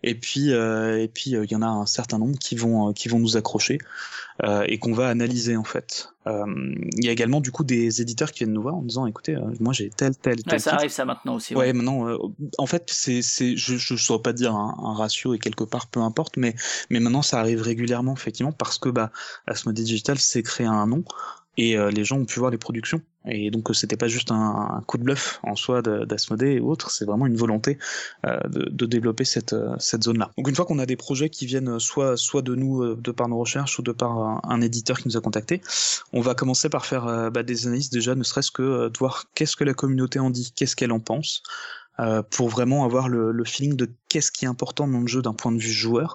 et 0.02 0.14
puis 0.14 0.52
euh, 0.52 1.02
et 1.02 1.08
puis 1.08 1.30
il 1.30 1.36
euh, 1.36 1.46
y 1.50 1.54
en 1.54 1.62
a 1.62 1.66
un 1.66 1.86
certain 1.86 2.18
nombre 2.18 2.38
qui 2.38 2.56
vont 2.56 2.88
euh, 2.88 2.92
qui 2.92 3.08
vont 3.08 3.18
nous 3.18 3.36
accrocher 3.36 3.78
euh, 4.42 4.64
et 4.66 4.78
qu'on 4.78 4.92
va 4.92 5.08
analyser 5.08 5.56
en 5.56 5.64
fait. 5.64 6.08
Il 6.26 7.04
y 7.04 7.08
a 7.08 7.12
également 7.12 7.40
du 7.40 7.50
coup 7.50 7.64
des 7.64 8.02
éditeurs 8.02 8.30
qui 8.30 8.44
viennent 8.44 8.52
nous 8.52 8.62
voir 8.62 8.76
en 8.76 8.82
disant 8.82 9.04
écoutez 9.06 9.36
moi 9.58 9.72
j'ai 9.72 9.90
tel 9.90 10.16
tel 10.16 10.42
tel. 10.44 10.52
Ouais, 10.52 10.58
ça 10.60 10.74
arrive 10.74 10.90
ça 10.90 11.04
maintenant 11.04 11.34
aussi. 11.34 11.54
Ouais, 11.54 11.66
ouais 11.66 11.72
maintenant 11.72 12.06
en 12.56 12.66
fait 12.66 12.84
c'est 12.86 13.20
c'est 13.22 13.56
je 13.56 13.76
je 13.76 13.96
saurais 13.96 14.22
pas 14.22 14.32
dire 14.32 14.54
un, 14.54 14.76
un, 14.80 14.94
ratio 14.94 15.34
et 15.34 15.40
quelque 15.40 15.64
part 15.64 15.88
peu 15.88 15.98
importe 15.98 16.36
mais 16.36 16.54
mais 16.88 17.00
maintenant 17.00 17.22
ça 17.22 17.40
arrive 17.40 17.62
régulièrement 17.62 18.12
effectivement 18.12 18.52
parce 18.52 18.78
que 18.78 18.90
bah 18.90 19.10
Asmodee 19.48 19.82
Digital 19.82 20.18
s'est 20.18 20.44
créé 20.44 20.66
un 20.66 20.86
nom 20.86 21.02
et 21.56 21.76
euh, 21.76 21.90
les 21.90 22.04
gens 22.04 22.18
ont 22.18 22.24
pu 22.24 22.38
voir 22.38 22.50
les 22.50 22.58
productions. 22.58 23.02
Et 23.26 23.50
donc 23.50 23.68
c'était 23.74 23.96
pas 23.96 24.08
juste 24.08 24.30
un, 24.30 24.76
un, 24.78 24.80
coup 24.86 24.96
de 24.96 25.02
bluff 25.02 25.40
en 25.42 25.54
soi 25.54 25.82
d'Asmodée 25.82 26.52
et 26.52 26.60
autres, 26.60 26.90
c'est 26.90 27.04
vraiment 27.04 27.26
une 27.26 27.36
volonté 27.36 27.78
euh, 28.26 28.40
de, 28.48 28.68
de, 28.70 28.86
développer 28.86 29.24
cette, 29.24 29.52
euh, 29.52 29.74
cette 29.78 30.04
zone-là. 30.04 30.30
Donc 30.38 30.48
une 30.48 30.54
fois 30.54 30.64
qu'on 30.64 30.78
a 30.78 30.86
des 30.86 30.96
projets 30.96 31.28
qui 31.28 31.44
viennent 31.44 31.78
soit, 31.78 32.16
soit 32.16 32.40
de 32.40 32.54
nous, 32.54 32.82
euh, 32.82 32.98
de 32.98 33.10
par 33.10 33.28
nos 33.28 33.38
recherches, 33.38 33.78
ou 33.78 33.82
de 33.82 33.92
par 33.92 34.40
un, 34.44 34.60
éditeur 34.60 34.98
qui 34.98 35.08
nous 35.08 35.16
a 35.16 35.20
contactés, 35.20 35.60
on 36.12 36.20
va 36.20 36.34
commencer 36.34 36.68
par 36.68 36.86
faire 36.86 37.30
bah, 37.30 37.42
des 37.42 37.66
analyses 37.66 37.90
déjà, 37.90 38.14
ne 38.14 38.22
serait-ce 38.22 38.50
que 38.50 38.88
de 38.88 38.98
voir 38.98 39.24
qu'est-ce 39.34 39.56
que 39.56 39.64
la 39.64 39.74
communauté 39.74 40.18
en 40.18 40.30
dit, 40.30 40.52
qu'est-ce 40.54 40.76
qu'elle 40.76 40.92
en 40.92 41.00
pense, 41.00 41.42
euh, 42.00 42.22
pour 42.22 42.48
vraiment 42.48 42.84
avoir 42.84 43.10
le, 43.10 43.30
le 43.30 43.44
feeling 43.44 43.76
de 43.76 43.90
qu'est-ce 44.08 44.32
qui 44.32 44.46
est 44.46 44.48
important 44.48 44.88
dans 44.88 45.00
le 45.00 45.06
jeu 45.06 45.20
d'un 45.20 45.34
point 45.34 45.52
de 45.52 45.58
vue 45.58 45.72
joueur. 45.72 46.14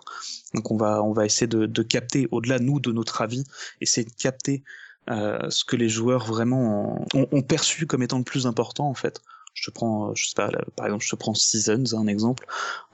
Donc 0.56 0.72
on 0.72 0.78
va, 0.78 1.04
on 1.04 1.13
va 1.13 1.26
essayer 1.26 1.48
de, 1.48 1.68
de 1.68 1.84
capter, 1.84 2.28
au-delà 2.32 2.58
nous 2.58 2.80
de 2.80 2.91
notre 2.91 3.22
avis, 3.22 3.44
essayer 3.82 4.06
de 4.06 4.13
capter 4.13 4.63
euh, 5.10 5.50
ce 5.50 5.63
que 5.63 5.76
les 5.76 5.89
joueurs 5.89 6.26
vraiment 6.26 7.06
ont, 7.13 7.28
ont, 7.32 7.41
perçu 7.41 7.86
comme 7.86 8.02
étant 8.02 8.18
le 8.18 8.24
plus 8.24 8.48
important 8.48 8.88
en 8.89 8.94
fait. 8.94 9.22
Je 9.54 9.70
te 9.70 9.72
prends, 9.72 10.13
je 10.15 10.28
sais 10.28 10.34
pas, 10.36 10.50
par 10.76 10.88
exemple, 10.88 11.06
je 11.06 11.12
te 11.12 11.15
prends 11.15 11.34
Seasons, 11.34 11.98
un 11.98 12.08
exemple. 12.08 12.46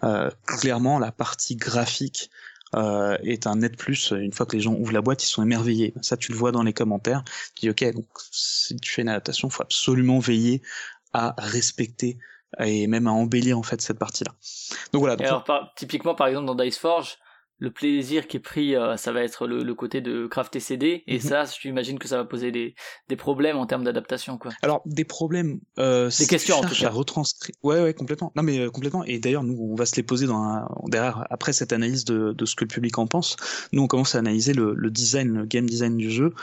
Euh, 0.03 0.29
clairement, 0.45 0.99
la 0.99 1.11
partie 1.11 1.55
graphique 1.55 2.29
euh, 2.75 3.17
est 3.23 3.47
un 3.47 3.55
net 3.57 3.75
plus. 3.77 4.11
Une 4.11 4.31
fois 4.31 4.45
que 4.45 4.55
les 4.55 4.61
gens 4.61 4.73
ouvrent 4.73 4.93
la 4.93 5.01
boîte, 5.01 5.23
ils 5.23 5.27
sont 5.27 5.41
émerveillés. 5.41 5.93
Ça, 6.01 6.17
tu 6.17 6.31
le 6.31 6.37
vois 6.37 6.51
dans 6.51 6.61
les 6.61 6.73
commentaires. 6.73 7.23
Tu 7.55 7.61
dis, 7.61 7.69
ok, 7.71 7.95
donc 7.95 8.05
si 8.31 8.75
tu 8.75 8.91
fais 8.91 9.01
une 9.01 9.09
adaptation, 9.09 9.49
faut 9.49 9.63
absolument 9.63 10.19
veiller 10.19 10.61
à 11.13 11.33
respecter 11.37 12.19
et 12.59 12.85
même 12.87 13.07
à 13.07 13.11
embellir 13.11 13.57
en 13.57 13.63
fait 13.63 13.81
cette 13.81 13.97
partie-là. 13.97 14.33
Donc 14.93 14.99
voilà. 14.99 15.15
Donc, 15.15 15.27
alors, 15.27 15.43
par, 15.43 15.73
typiquement, 15.75 16.13
par 16.13 16.27
exemple, 16.27 16.45
dans 16.45 16.55
Dice 16.55 16.77
Forge, 16.77 17.17
le 17.61 17.69
plaisir 17.69 18.27
qui 18.27 18.37
est 18.37 18.41
pris, 18.41 18.75
euh, 18.75 18.97
ça 18.97 19.11
va 19.11 19.21
être 19.21 19.45
le, 19.45 19.63
le, 19.63 19.75
côté 19.75 20.01
de 20.01 20.25
crafter 20.25 20.59
CD, 20.59 21.03
et 21.05 21.15
mm 21.15 21.17
-hmm. 21.17 21.27
ça, 21.27 21.45
j'imagine 21.61 21.99
que 21.99 22.07
ça 22.07 22.17
va 22.17 22.25
poser 22.25 22.51
des, 22.51 22.73
des 23.07 23.15
problèmes 23.15 23.57
en 23.57 23.67
termes 23.67 23.83
d'adaptation, 23.83 24.39
quoi. 24.39 24.51
Alors, 24.63 24.81
des 24.87 25.05
problèmes, 25.05 25.59
euh, 25.77 26.09
des 26.19 26.25
questions 26.25 26.57
en 26.57 26.63
tout 26.63 26.75
cas. 26.75 26.87
à 26.87 26.89
retranscrire. 26.89 27.55
Ouais, 27.61 27.79
ouais, 27.83 27.93
complètement. 27.93 28.31
Non, 28.35 28.41
mais 28.47 28.57
euh, 28.59 28.71
complètement. 28.71 29.03
Et 29.05 29.19
d'ailleurs, 29.19 29.43
nous, 29.43 29.57
on 29.73 29.75
va 29.75 29.85
se 29.85 29.95
les 29.95 30.05
poser 30.11 30.25
dans 30.25 30.41
un... 30.53 30.67
derrière, 30.87 31.17
après 31.29 31.53
cette 31.53 31.71
analyse 31.71 32.03
de, 32.03 32.17
de 32.39 32.45
ce 32.49 32.55
que 32.57 32.63
le 32.63 32.73
public 32.75 32.97
en 32.97 33.05
pense, 33.05 33.29
nous, 33.73 33.83
on 33.85 33.89
commence 33.93 34.15
à 34.15 34.19
analyser 34.25 34.53
le, 34.61 34.73
le 34.73 34.89
design, 34.89 35.27
le 35.41 35.45
game 35.45 35.67
design 35.69 35.95
du 35.97 36.09
jeu, 36.09 36.33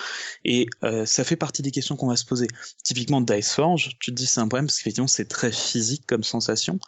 et 0.45 0.69
euh, 0.85 1.05
ça 1.05 1.25
fait 1.25 1.41
partie 1.45 1.63
des 1.63 1.73
questions 1.73 1.97
qu'on 1.99 2.11
va 2.15 2.17
se 2.17 2.29
poser. 2.33 2.47
Typiquement, 2.85 3.21
Dice 3.21 3.53
Forge, 3.57 3.85
tu 3.99 4.13
te 4.13 4.17
dis 4.21 4.27
c'est 4.33 4.41
un 4.41 4.47
problème 4.47 4.67
parce 4.67 4.79
qu'effectivement, 4.79 5.09
c'est 5.19 5.29
très 5.39 5.51
physique 5.51 6.05
comme 6.07 6.23
sensation. 6.23 6.79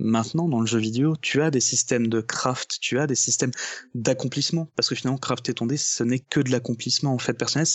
Maintenant, 0.00 0.48
dans 0.48 0.60
le 0.64 0.66
jeu 0.66 0.80
vidéo, 0.80 1.08
tu 1.28 1.36
as 1.44 1.50
des 1.52 1.64
systèmes 1.72 2.08
de 2.08 2.20
craft, 2.34 2.78
tu 2.80 2.98
as 2.98 3.06
des 3.06 3.20
systèmes 3.26 3.52
d'accomplissement 3.94 4.70
parce 4.76 4.88
que 4.88 4.94
finalement 4.94 5.18
crafter 5.18 5.54
ton 5.54 5.66
dé 5.66 5.76
ce 5.76 6.02
n'est 6.02 6.18
que 6.18 6.40
de 6.40 6.50
l'accomplissement 6.50 7.12
en 7.12 7.18
fait 7.18 7.34
personnel 7.34 7.66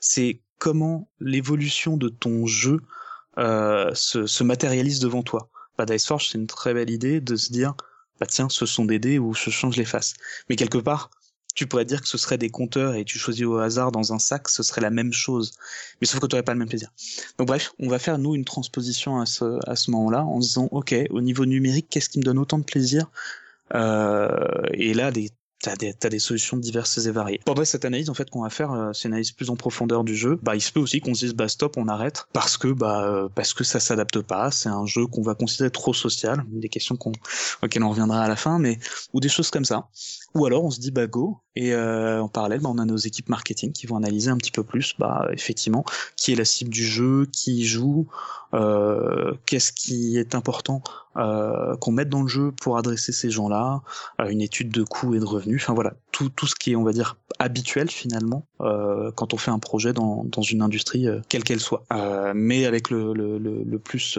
c'est 0.00 0.40
comment 0.58 1.08
l'évolution 1.20 1.96
de 1.96 2.08
ton 2.08 2.46
jeu 2.46 2.80
euh, 3.38 3.92
se, 3.94 4.26
se, 4.26 4.44
matérialise 4.44 5.00
devant 5.00 5.22
toi 5.22 5.50
bah, 5.76 5.84
Dice 5.84 6.06
Forge 6.06 6.30
c'est 6.30 6.38
une 6.38 6.46
très 6.46 6.72
belle 6.72 6.90
idée 6.90 7.20
de 7.20 7.36
se 7.36 7.52
dire 7.52 7.74
bah 8.18 8.26
tiens 8.26 8.48
ce 8.48 8.64
sont 8.64 8.84
des 8.84 8.98
dés 8.98 9.18
où 9.18 9.34
je 9.34 9.50
change 9.50 9.76
les 9.76 9.84
faces 9.84 10.14
mais 10.48 10.56
quelque 10.56 10.78
part 10.78 11.10
tu 11.56 11.66
pourrais 11.66 11.86
dire 11.86 12.02
que 12.02 12.06
ce 12.06 12.18
serait 12.18 12.38
des 12.38 12.50
compteurs 12.50 12.94
et 12.94 13.04
tu 13.04 13.18
choisis 13.18 13.44
au 13.44 13.56
hasard 13.56 13.90
dans 13.90 14.12
un 14.12 14.18
sac, 14.18 14.48
ce 14.48 14.62
serait 14.62 14.82
la 14.82 14.90
même 14.90 15.12
chose. 15.12 15.52
Mais 16.00 16.06
sauf 16.06 16.20
que 16.20 16.26
tu 16.26 16.36
n'aurais 16.36 16.44
pas 16.44 16.52
le 16.52 16.58
même 16.58 16.68
plaisir. 16.68 16.92
Donc 17.38 17.48
bref, 17.48 17.72
on 17.78 17.88
va 17.88 17.98
faire 17.98 18.18
nous 18.18 18.34
une 18.34 18.44
transposition 18.44 19.18
à 19.18 19.26
ce, 19.26 19.58
à 19.66 19.74
ce 19.74 19.90
moment-là 19.90 20.22
en 20.22 20.38
disant, 20.38 20.68
ok, 20.70 20.94
au 21.08 21.22
niveau 21.22 21.46
numérique, 21.46 21.86
qu'est-ce 21.88 22.10
qui 22.10 22.18
me 22.18 22.24
donne 22.24 22.38
autant 22.38 22.58
de 22.58 22.64
plaisir 22.64 23.10
Et 23.74 24.94
là, 24.94 25.10
les 25.10 25.30
T'as 25.62 25.74
des, 25.74 25.94
as 26.02 26.08
des 26.10 26.18
solutions 26.18 26.58
diverses 26.58 26.98
et 26.98 27.10
variées. 27.10 27.40
Pendant 27.46 27.64
cette 27.64 27.86
analyse, 27.86 28.10
en 28.10 28.14
fait, 28.14 28.28
qu'on 28.28 28.42
va 28.42 28.50
faire, 28.50 28.72
euh, 28.72 28.92
c'est 28.92 29.08
une 29.08 29.14
analyse 29.14 29.32
plus 29.32 29.48
en 29.48 29.56
profondeur 29.56 30.04
du 30.04 30.14
jeu. 30.14 30.38
Bah, 30.42 30.54
il 30.54 30.60
se 30.60 30.70
peut 30.70 30.80
aussi 30.80 31.00
qu'on 31.00 31.14
se 31.14 31.24
dise, 31.24 31.34
bah, 31.34 31.48
stop, 31.48 31.78
on 31.78 31.88
arrête, 31.88 32.26
parce 32.34 32.58
que, 32.58 32.68
bah, 32.68 33.04
euh, 33.04 33.28
parce 33.34 33.54
que 33.54 33.64
ça 33.64 33.80
s'adapte 33.80 34.20
pas. 34.20 34.50
C'est 34.50 34.68
un 34.68 34.84
jeu 34.84 35.06
qu'on 35.06 35.22
va 35.22 35.34
considérer 35.34 35.70
trop 35.70 35.94
social. 35.94 36.44
Des 36.48 36.68
questions 36.68 36.96
qu'on, 36.96 37.12
auxquelles 37.62 37.82
on 37.82 37.88
reviendra 37.88 38.22
à 38.22 38.28
la 38.28 38.36
fin, 38.36 38.58
mais, 38.58 38.78
ou 39.14 39.20
des 39.20 39.30
choses 39.30 39.50
comme 39.50 39.64
ça. 39.64 39.88
Ou 40.36 40.44
alors, 40.44 40.64
on 40.64 40.70
se 40.70 40.80
dit, 40.80 40.90
bah, 40.90 41.06
go. 41.06 41.38
Et, 41.54 41.72
euh, 41.72 42.20
en 42.22 42.28
parallèle, 42.28 42.60
bah, 42.60 42.68
on 42.70 42.76
a 42.76 42.84
nos 42.84 42.98
équipes 42.98 43.30
marketing 43.30 43.72
qui 43.72 43.86
vont 43.86 43.96
analyser 43.96 44.30
un 44.30 44.36
petit 44.36 44.50
peu 44.50 44.62
plus, 44.62 44.94
bah, 44.98 45.26
effectivement, 45.32 45.82
qui 46.16 46.32
est 46.32 46.36
la 46.36 46.44
cible 46.44 46.70
du 46.70 46.84
jeu, 46.84 47.26
qui 47.32 47.64
joue, 47.64 48.06
euh, 48.52 49.32
qu'est-ce 49.46 49.72
qui 49.72 50.18
est 50.18 50.34
important 50.34 50.82
euh, 51.16 51.76
qu'on 51.76 51.92
mette 51.92 52.10
dans 52.10 52.22
le 52.22 52.28
jeu 52.28 52.52
pour 52.52 52.76
adresser 52.76 53.12
ces 53.12 53.30
gens-là, 53.30 53.80
euh, 54.20 54.28
une 54.28 54.42
étude 54.42 54.70
de 54.70 54.82
coûts 54.82 55.14
et 55.14 55.18
de 55.18 55.24
revenus, 55.24 55.62
enfin 55.62 55.72
voilà, 55.72 55.94
tout, 56.12 56.28
tout 56.28 56.46
ce 56.46 56.54
qui 56.54 56.72
est, 56.72 56.76
on 56.76 56.84
va 56.84 56.92
dire, 56.92 57.16
habituel 57.38 57.90
finalement 57.90 58.46
euh, 58.60 59.10
quand 59.14 59.32
on 59.32 59.38
fait 59.38 59.50
un 59.50 59.58
projet 59.58 59.94
dans, 59.94 60.24
dans 60.24 60.42
une 60.42 60.60
industrie 60.60 61.08
euh, 61.08 61.20
quelle 61.30 61.42
qu'elle 61.42 61.60
soit. 61.60 61.84
Mais 62.34 62.66
avec 62.66 62.90
le, 62.90 63.14
le, 63.14 63.38
le, 63.38 63.78
plus 63.78 64.18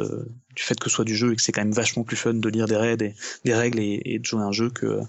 du 0.56 0.64
fait 0.64 0.80
que 0.80 0.90
ce 0.90 0.96
soit 0.96 1.06
du 1.06 1.16
jeu 1.16 1.34
et 1.34 1.36
que 1.36 1.42
c'est 1.42 1.52
quand 1.52 1.62
même 1.62 1.72
vachement 1.72 2.04
plus 2.04 2.18
fun 2.18 2.34
de 2.34 2.50
lire 2.50 2.66
des 2.66 2.78
règles 2.78 3.06
et, 3.06 3.16
des 3.46 3.54
règles 3.54 3.80
et 3.80 4.20
de 4.20 4.26
jouer 4.26 4.42
un 4.42 4.52
jeu 4.52 4.70
que 4.70 5.02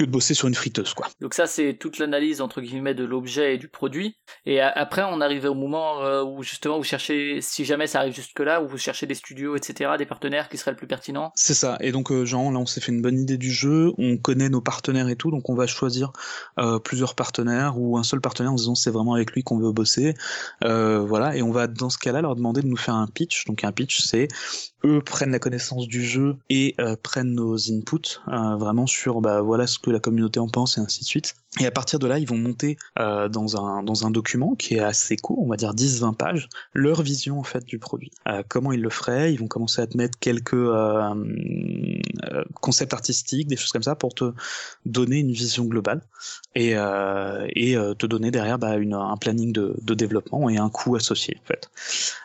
que 0.00 0.06
de 0.06 0.10
bosser 0.10 0.34
sur 0.34 0.48
une 0.48 0.54
friteuse, 0.54 0.94
quoi. 0.94 1.08
Donc 1.20 1.34
ça, 1.34 1.46
c'est 1.46 1.76
toute 1.78 1.98
l'analyse 1.98 2.40
entre 2.40 2.60
guillemets 2.60 2.94
de 2.94 3.04
l'objet 3.04 3.54
et 3.54 3.58
du 3.58 3.68
produit. 3.68 4.16
Et 4.46 4.60
après, 4.60 5.02
on 5.02 5.20
arrive 5.20 5.44
au 5.44 5.54
moment 5.54 6.02
euh, 6.02 6.22
où 6.22 6.42
justement 6.42 6.78
vous 6.78 6.84
cherchez, 6.84 7.40
si 7.42 7.64
jamais 7.64 7.86
ça 7.86 8.00
arrive 8.00 8.14
jusque 8.14 8.40
là, 8.40 8.62
où 8.62 8.68
vous 8.68 8.78
cherchez 8.78 9.06
des 9.06 9.14
studios, 9.14 9.56
etc., 9.56 9.92
des 9.98 10.06
partenaires 10.06 10.48
qui 10.48 10.56
seraient 10.56 10.70
le 10.70 10.76
plus 10.76 10.86
pertinents. 10.86 11.32
C'est 11.34 11.54
ça. 11.54 11.76
Et 11.80 11.92
donc, 11.92 12.10
euh, 12.10 12.24
genre, 12.24 12.50
là, 12.50 12.58
on 12.58 12.66
s'est 12.66 12.80
fait 12.80 12.92
une 12.92 13.02
bonne 13.02 13.18
idée 13.18 13.36
du 13.36 13.50
jeu. 13.50 13.92
On 13.98 14.16
connaît 14.16 14.48
nos 14.48 14.62
partenaires 14.62 15.08
et 15.08 15.16
tout. 15.16 15.30
Donc, 15.30 15.50
on 15.50 15.54
va 15.54 15.66
choisir 15.66 16.12
euh, 16.58 16.78
plusieurs 16.78 17.14
partenaires 17.14 17.78
ou 17.78 17.98
un 17.98 18.02
seul 18.02 18.20
partenaire 18.20 18.52
en 18.52 18.56
disant 18.56 18.74
c'est 18.74 18.90
vraiment 18.90 19.14
avec 19.14 19.32
lui 19.32 19.42
qu'on 19.42 19.58
veut 19.58 19.72
bosser. 19.72 20.14
Euh, 20.64 21.00
voilà. 21.00 21.36
Et 21.36 21.42
on 21.42 21.50
va, 21.50 21.66
dans 21.66 21.90
ce 21.90 21.98
cas-là, 21.98 22.22
leur 22.22 22.36
demander 22.36 22.62
de 22.62 22.68
nous 22.68 22.76
faire 22.76 22.94
un 22.94 23.06
pitch. 23.06 23.44
Donc, 23.44 23.64
un 23.64 23.72
pitch, 23.72 24.00
c'est 24.00 24.28
eux 24.84 25.00
prennent 25.02 25.32
la 25.32 25.38
connaissance 25.38 25.86
du 25.88 26.04
jeu 26.04 26.36
et 26.48 26.74
euh, 26.80 26.96
prennent 27.02 27.34
nos 27.34 27.70
inputs 27.70 28.20
euh, 28.28 28.56
vraiment 28.56 28.86
sur 28.86 29.20
bah 29.20 29.40
voilà 29.40 29.66
ce 29.66 29.78
que 29.78 29.90
la 29.90 30.00
communauté 30.00 30.40
en 30.40 30.48
pense 30.48 30.78
et 30.78 30.80
ainsi 30.80 31.00
de 31.00 31.06
suite. 31.06 31.34
Et 31.58 31.66
à 31.66 31.72
partir 31.72 31.98
de 31.98 32.06
là, 32.06 32.20
ils 32.20 32.28
vont 32.28 32.36
monter 32.36 32.76
euh, 33.00 33.28
dans 33.28 33.60
un 33.60 33.82
dans 33.82 34.06
un 34.06 34.12
document 34.12 34.54
qui 34.54 34.76
est 34.76 34.80
assez 34.80 35.16
court, 35.16 35.42
on 35.42 35.48
va 35.48 35.56
dire 35.56 35.74
10-20 35.74 36.14
pages, 36.14 36.48
leur 36.74 37.02
vision 37.02 37.40
en 37.40 37.42
fait 37.42 37.64
du 37.64 37.80
produit. 37.80 38.12
Euh, 38.28 38.44
comment 38.48 38.70
ils 38.70 38.80
le 38.80 38.88
feraient 38.88 39.32
Ils 39.32 39.40
vont 39.40 39.48
commencer 39.48 39.82
à 39.82 39.88
te 39.88 39.96
mettre 39.96 40.16
quelques 40.20 40.54
euh, 40.54 41.12
euh, 42.32 42.44
concepts 42.60 42.94
artistiques, 42.94 43.48
des 43.48 43.56
choses 43.56 43.72
comme 43.72 43.82
ça 43.82 43.96
pour 43.96 44.14
te 44.14 44.32
donner 44.86 45.18
une 45.18 45.32
vision 45.32 45.64
globale 45.64 46.02
et 46.54 46.76
euh, 46.76 47.48
et 47.56 47.76
euh, 47.76 47.94
te 47.94 48.06
donner 48.06 48.30
derrière 48.30 48.60
bah, 48.60 48.76
une, 48.76 48.94
un 48.94 49.16
planning 49.16 49.52
de, 49.52 49.74
de 49.82 49.94
développement 49.94 50.48
et 50.50 50.56
un 50.56 50.70
coût 50.70 50.94
associé 50.94 51.36
en 51.42 51.46
fait. 51.46 51.68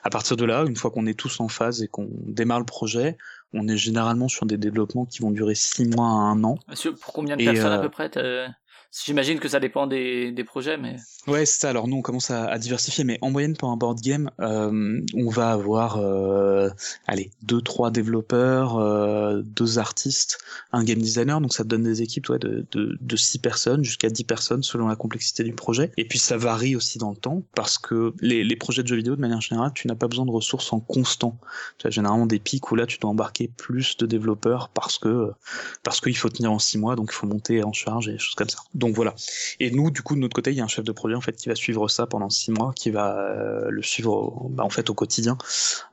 À 0.04 0.12
partir 0.12 0.38
de 0.38 0.46
là, 0.46 0.66
une 0.68 0.76
fois 0.76 0.92
qu'on 0.92 1.08
est 1.08 1.18
tous 1.18 1.40
en 1.40 1.48
phase 1.48 1.82
et 1.82 1.88
qu'on 1.88 2.10
démarre 2.12 2.60
le 2.60 2.66
projet, 2.66 3.18
on 3.54 3.68
est 3.68 3.78
généralement 3.78 4.28
sur 4.28 4.46
des 4.46 4.58
développements 4.58 5.06
qui 5.06 5.24
vont 5.24 5.32
durer 5.32 5.56
six 5.56 5.86
mois 5.86 6.08
à 6.08 6.12
un 6.12 6.44
an. 6.44 6.60
Monsieur, 6.68 6.94
pour 6.94 7.12
combien 7.12 7.38
de 7.38 7.42
Et, 7.42 7.46
personnes 7.46 7.72
à 7.72 7.80
peu 7.80 7.90
près 7.90 8.12
J'imagine 9.04 9.40
que 9.40 9.50
ça 9.50 9.60
dépend 9.60 9.88
des, 9.88 10.32
des 10.32 10.44
projets, 10.44 10.78
mais 10.78 10.98
Ouais, 11.28 11.46
c'est 11.48 11.62
ça. 11.62 11.70
Alors 11.72 11.88
nous, 11.88 11.98
on 11.98 12.02
commence 12.04 12.30
à, 12.30 12.46
à 12.46 12.60
diversifier, 12.60 13.04
mais 13.04 13.18
en 13.22 13.32
moyenne 13.32 13.58
pour 13.58 13.70
un 13.70 13.78
board 13.78 14.00
game, 14.00 14.30
euh, 14.40 15.02
on 15.16 15.30
va 15.30 15.52
avoir, 15.52 15.98
euh, 15.98 16.70
allez, 17.08 17.32
deux, 17.42 17.62
trois 17.62 17.90
développeurs, 17.90 18.78
euh, 18.78 19.42
deux 19.42 19.80
artistes, 19.80 20.38
un 20.72 20.84
game 20.84 21.00
designer. 21.00 21.42
Donc 21.42 21.54
ça 21.54 21.64
te 21.64 21.70
donne 21.70 21.82
des 21.82 22.04
équipes 22.04 22.30
ouais, 22.30 22.38
de, 22.38 22.68
de, 22.72 22.96
de 23.02 23.16
six 23.16 23.40
personnes 23.40 23.84
jusqu'à 23.84 24.10
10 24.10 24.24
personnes 24.26 24.62
selon 24.62 24.88
la 24.88 24.96
complexité 24.96 25.44
du 25.44 25.54
projet. 25.54 25.92
Et 25.98 26.08
puis 26.08 26.20
ça 26.20 26.38
varie 26.38 26.76
aussi 26.76 27.00
dans 27.00 27.10
le 27.10 27.18
temps 27.18 27.42
parce 27.56 27.80
que 27.80 28.14
les, 28.22 28.44
les 28.44 28.56
projets 28.56 28.84
de 28.84 28.88
jeux 28.88 28.98
vidéo, 28.98 29.16
de 29.16 29.22
manière 29.22 29.42
générale, 29.42 29.72
tu 29.74 29.88
n'as 29.88 29.96
pas 29.96 30.08
besoin 30.08 30.26
de 30.26 30.32
ressources 30.32 30.72
en 30.74 30.80
constant. 30.80 31.40
Tu 31.80 31.88
as 31.88 31.90
généralement 31.90 32.28
des 32.28 32.40
pics 32.40 32.72
où 32.72 32.76
là, 32.76 32.86
tu 32.86 33.00
dois 33.00 33.10
embarquer 33.10 33.48
plus 33.48 33.98
de 33.98 34.06
développeurs 34.06 34.70
parce 34.70 35.00
que 35.00 35.32
parce 35.82 36.02
qu'il 36.02 36.16
faut 36.16 36.30
tenir 36.30 36.52
en 36.52 36.60
six 36.60 36.78
mois, 36.78 36.96
donc 36.96 37.10
il 37.12 37.16
faut 37.16 37.28
monter 37.28 37.64
en 37.64 37.74
charge 37.74 38.10
et 38.10 38.20
choses 38.20 38.36
comme 38.36 38.50
ça. 38.50 38.60
Voilà. 38.94 39.16
Et 39.60 39.72
nous, 39.72 39.92
du 39.92 40.02
coup, 40.02 40.16
de 40.16 40.20
notre 40.20 40.36
côté, 40.36 40.52
il 40.52 40.58
y 40.58 40.62
a 40.62 40.64
un 40.64 40.68
chef 40.68 40.84
de 40.84 40.92
projet 40.92 41.16
en 41.16 41.22
fait 41.22 41.36
qui 41.36 41.50
va 41.50 41.56
suivre 41.56 41.88
ça 41.88 42.08
pendant 42.08 42.30
six 42.30 42.52
mois, 42.52 42.74
qui 42.76 42.92
va 42.92 43.18
euh, 43.18 43.70
le 43.70 43.82
suivre 43.82 44.48
bah, 44.50 44.64
en 44.64 44.70
fait 44.70 44.90
au 44.90 44.94
quotidien 44.94 45.38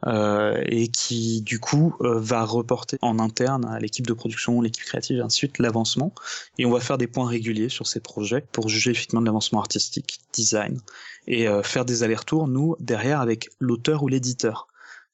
euh, 0.06 0.62
et 0.66 0.88
qui 0.88 1.42
du 1.42 1.60
coup 1.60 1.94
euh, 2.00 2.18
va 2.18 2.44
reporter 2.44 2.98
en 3.02 3.18
interne 3.18 3.66
à 3.66 3.78
l'équipe 3.78 4.06
de 4.06 4.12
production, 4.12 4.60
l'équipe 4.60 4.84
créative 4.84 5.18
et 5.18 5.20
ainsi 5.20 5.36
de 5.36 5.38
suite 5.38 5.58
l'avancement. 5.58 6.14
Et 6.58 6.66
on 6.66 6.70
va 6.70 6.80
faire 6.80 6.98
des 6.98 7.06
points 7.06 7.28
réguliers 7.28 7.68
sur 7.68 7.86
ces 7.86 8.00
projets 8.00 8.44
pour 8.52 8.68
juger 8.68 8.90
effectivement 8.90 9.20
de 9.20 9.26
l'avancement 9.26 9.60
artistique, 9.60 10.20
design 10.32 10.80
et 11.28 11.46
faire 11.62 11.84
des 11.84 12.02
allers-retours 12.02 12.48
nous 12.48 12.74
derrière 12.80 13.20
avec 13.20 13.48
l'auteur 13.60 14.02
ou 14.02 14.08
l'éditeur. 14.08 14.66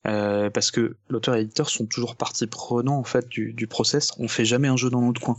Euh, 0.07 0.49
parce 0.49 0.71
que 0.71 0.95
l'auteur 1.11 1.35
et 1.35 1.39
l'éditeur 1.39 1.69
sont 1.69 1.85
toujours 1.85 2.15
partie 2.17 2.47
prenante 2.47 3.01
en 3.01 3.05
fait 3.05 3.29
du, 3.29 3.53
du 3.53 3.67
process. 3.67 4.13
On 4.19 4.29
fait 4.29 4.45
jamais 4.45 4.69
un 4.69 4.77
jeu 4.77 4.91
dans 4.91 5.03
notre 5.03 5.21
coin. 5.21 5.37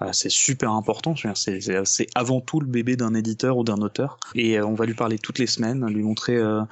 Euh, 0.00 0.10
c'est 0.12 0.30
super 0.30 0.70
important. 0.72 1.14
C'est 1.34 2.06
avant 2.14 2.40
tout 2.40 2.60
le 2.60 2.66
bébé 2.66 2.94
d'un 2.96 3.12
éditeur 3.14 3.58
ou 3.58 3.64
d'un 3.64 3.78
auteur. 3.78 4.20
Et 4.36 4.56
euh, 4.58 4.64
on 4.64 4.74
va 4.74 4.86
lui 4.86 4.94
parler 4.94 5.18
toutes 5.18 5.40
les 5.40 5.48
semaines, 5.48 5.84
lui 5.88 6.04
montrer 6.04 6.36
euh, 6.36 6.62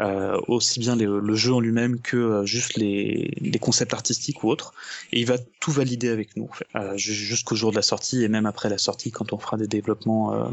euh, 0.00 0.36
aussi 0.48 0.80
bien 0.80 0.96
les- 0.96 1.06
le 1.06 1.34
jeu 1.36 1.54
en 1.54 1.60
lui-même 1.60 2.00
que 2.00 2.44
juste 2.44 2.74
les, 2.74 3.32
les 3.40 3.58
concepts 3.60 3.94
artistiques 3.94 4.42
ou 4.42 4.48
autres. 4.48 4.74
Et 5.12 5.20
il 5.20 5.26
va 5.26 5.38
tout 5.60 5.70
valider 5.70 6.08
avec 6.08 6.36
nous 6.36 6.48
en 6.50 6.52
fait, 6.52 6.98
ju- 6.98 7.14
jusqu'au 7.14 7.54
jour 7.54 7.70
de 7.70 7.76
la 7.76 7.82
sortie 7.82 8.24
et 8.24 8.28
même 8.28 8.44
après 8.46 8.68
la 8.68 8.78
sortie 8.78 9.12
quand 9.12 9.32
on 9.32 9.38
fera 9.38 9.56
des 9.56 9.68
développements 9.68 10.50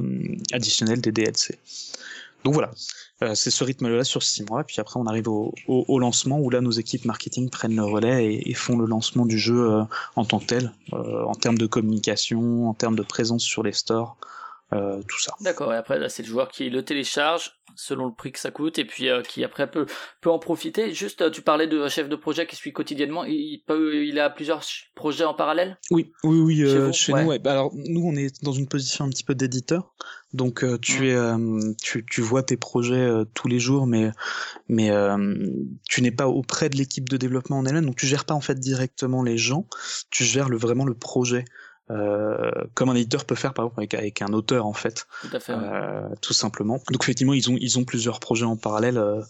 additionnels, 0.53 1.01
des 1.01 1.11
DLC. 1.11 1.57
Donc 2.43 2.53
voilà, 2.53 2.71
Euh, 3.21 3.35
c'est 3.35 3.51
ce 3.51 3.63
rythme-là 3.63 4.03
sur 4.03 4.23
six 4.23 4.43
mois. 4.43 4.63
Puis 4.63 4.79
après, 4.79 4.99
on 4.99 5.05
arrive 5.05 5.27
au, 5.27 5.53
au, 5.67 5.99
lancement 5.99 6.39
où 6.39 6.49
là, 6.49 6.61
nos 6.61 6.71
équipes 6.71 7.05
marketing 7.05 7.49
prennent 7.49 7.75
le 7.75 7.83
relais 7.83 8.33
et, 8.33 8.49
et 8.49 8.53
font 8.53 8.77
le 8.77 8.85
lancement 8.85 9.25
du 9.25 9.37
jeu 9.37 9.71
euh, 9.71 9.83
en 10.15 10.23
tant 10.23 10.39
que 10.39 10.45
tel, 10.45 10.71
euh, 10.93 11.23
en 11.23 11.35
termes 11.35 11.57
de 11.57 11.65
communication, 11.65 12.69
en 12.69 12.73
termes 12.73 12.95
de 12.95 13.03
présence 13.03 13.43
sur 13.43 13.63
les 13.63 13.73
stores, 13.73 14.15
euh, 14.73 15.01
tout 15.07 15.19
ça. 15.19 15.33
D'accord, 15.41 15.73
et 15.73 15.77
après, 15.77 15.97
là, 15.99 16.09
c'est 16.09 16.23
le 16.23 16.29
joueur 16.29 16.49
qui 16.49 16.69
le 16.69 16.83
télécharge 16.83 17.53
selon 17.75 18.07
le 18.07 18.13
prix 18.13 18.31
que 18.31 18.39
ça 18.39 18.51
coûte 18.51 18.77
et 18.77 18.83
puis 18.83 19.07
euh, 19.09 19.21
qui 19.21 19.43
après 19.43 19.69
peut, 19.69 19.85
peut 20.21 20.29
en 20.29 20.39
profiter. 20.39 20.93
Juste, 20.93 21.21
euh, 21.21 21.29
tu 21.29 21.41
parlais 21.41 21.67
de 21.67 21.87
chef 21.87 22.09
de 22.09 22.15
projet 22.15 22.45
qui 22.45 22.55
suit 22.57 22.73
quotidiennement. 22.73 23.23
Il, 23.23 23.63
peut, 23.65 24.05
il 24.05 24.19
a 24.19 24.29
plusieurs 24.29 24.63
projets 24.95 25.23
en 25.23 25.33
parallèle? 25.33 25.77
Oui, 25.89 26.11
oui, 26.23 26.39
oui. 26.39 26.55
Chez 26.57 26.63
euh, 26.75 26.87
vous? 26.87 26.93
chez 26.93 27.13
Ouais. 27.13 27.23
nous, 27.23 27.29
ouais. 27.29 27.39
Bah, 27.39 27.51
alors 27.51 27.71
nous, 27.73 28.01
on 28.03 28.15
est 28.15 28.43
dans 28.43 28.51
une 28.51 28.67
position 28.67 29.05
un 29.05 29.09
petit 29.09 29.23
peu 29.23 29.33
d'éditeur, 29.33 29.93
donc 30.33 30.63
euh, 30.63 30.77
tu 30.77 31.01
Mm. 31.01 31.05
es, 31.05 31.13
euh, 31.15 31.73
tu, 31.81 32.05
tu 32.05 32.21
vois 32.21 32.43
tes 32.43 32.57
projets 32.57 32.95
euh, 32.95 33.23
tous 33.33 33.47
les 33.47 33.59
jours, 33.59 33.87
mais 33.87 34.11
mais 34.67 34.89
euh, 34.91 35.17
tu 35.87 36.01
n'es 36.01 36.11
pas 36.11 36.27
auprès 36.27 36.69
de 36.69 36.75
l'équipe 36.75 37.07
de 37.07 37.15
développement 37.17 37.59
en 37.59 37.65
elle-même, 37.65 37.85
donc 37.85 37.95
tu 37.95 38.07
gères 38.07 38.25
pas 38.25 38.33
en 38.33 38.41
fait 38.41 38.59
directement 38.59 39.23
les 39.23 39.37
gens, 39.37 39.67
tu 40.09 40.25
gères 40.25 40.49
le 40.49 40.57
vraiment 40.57 40.85
le 40.85 40.95
projet. 40.95 41.45
Euh, 41.91 42.51
comme 42.75 42.89
un 42.89 42.95
éditeur 42.95 43.25
peut 43.25 43.33
faire 43.33 43.53
par 43.55 43.65
exemple 43.65 43.79
avec, 43.79 43.93
avec 43.95 44.21
un 44.21 44.31
auteur 44.33 44.67
en 44.67 44.73
fait 44.73 45.07
Tout 45.21 45.35
à 45.35 45.39
fait. 45.39 45.53
euh, 45.53 46.07
tout 46.21 46.33
simplement. 46.33 46.79
Donc 46.91 47.03
effectivement, 47.03 47.33
ils 47.33 47.49
ont 47.49 47.57
ils 47.59 47.79
ont 47.79 47.83
plusieurs 47.83 48.19
projets 48.19 48.45
en 48.45 48.57
parallèle 48.57 48.99
euh, 48.99 49.21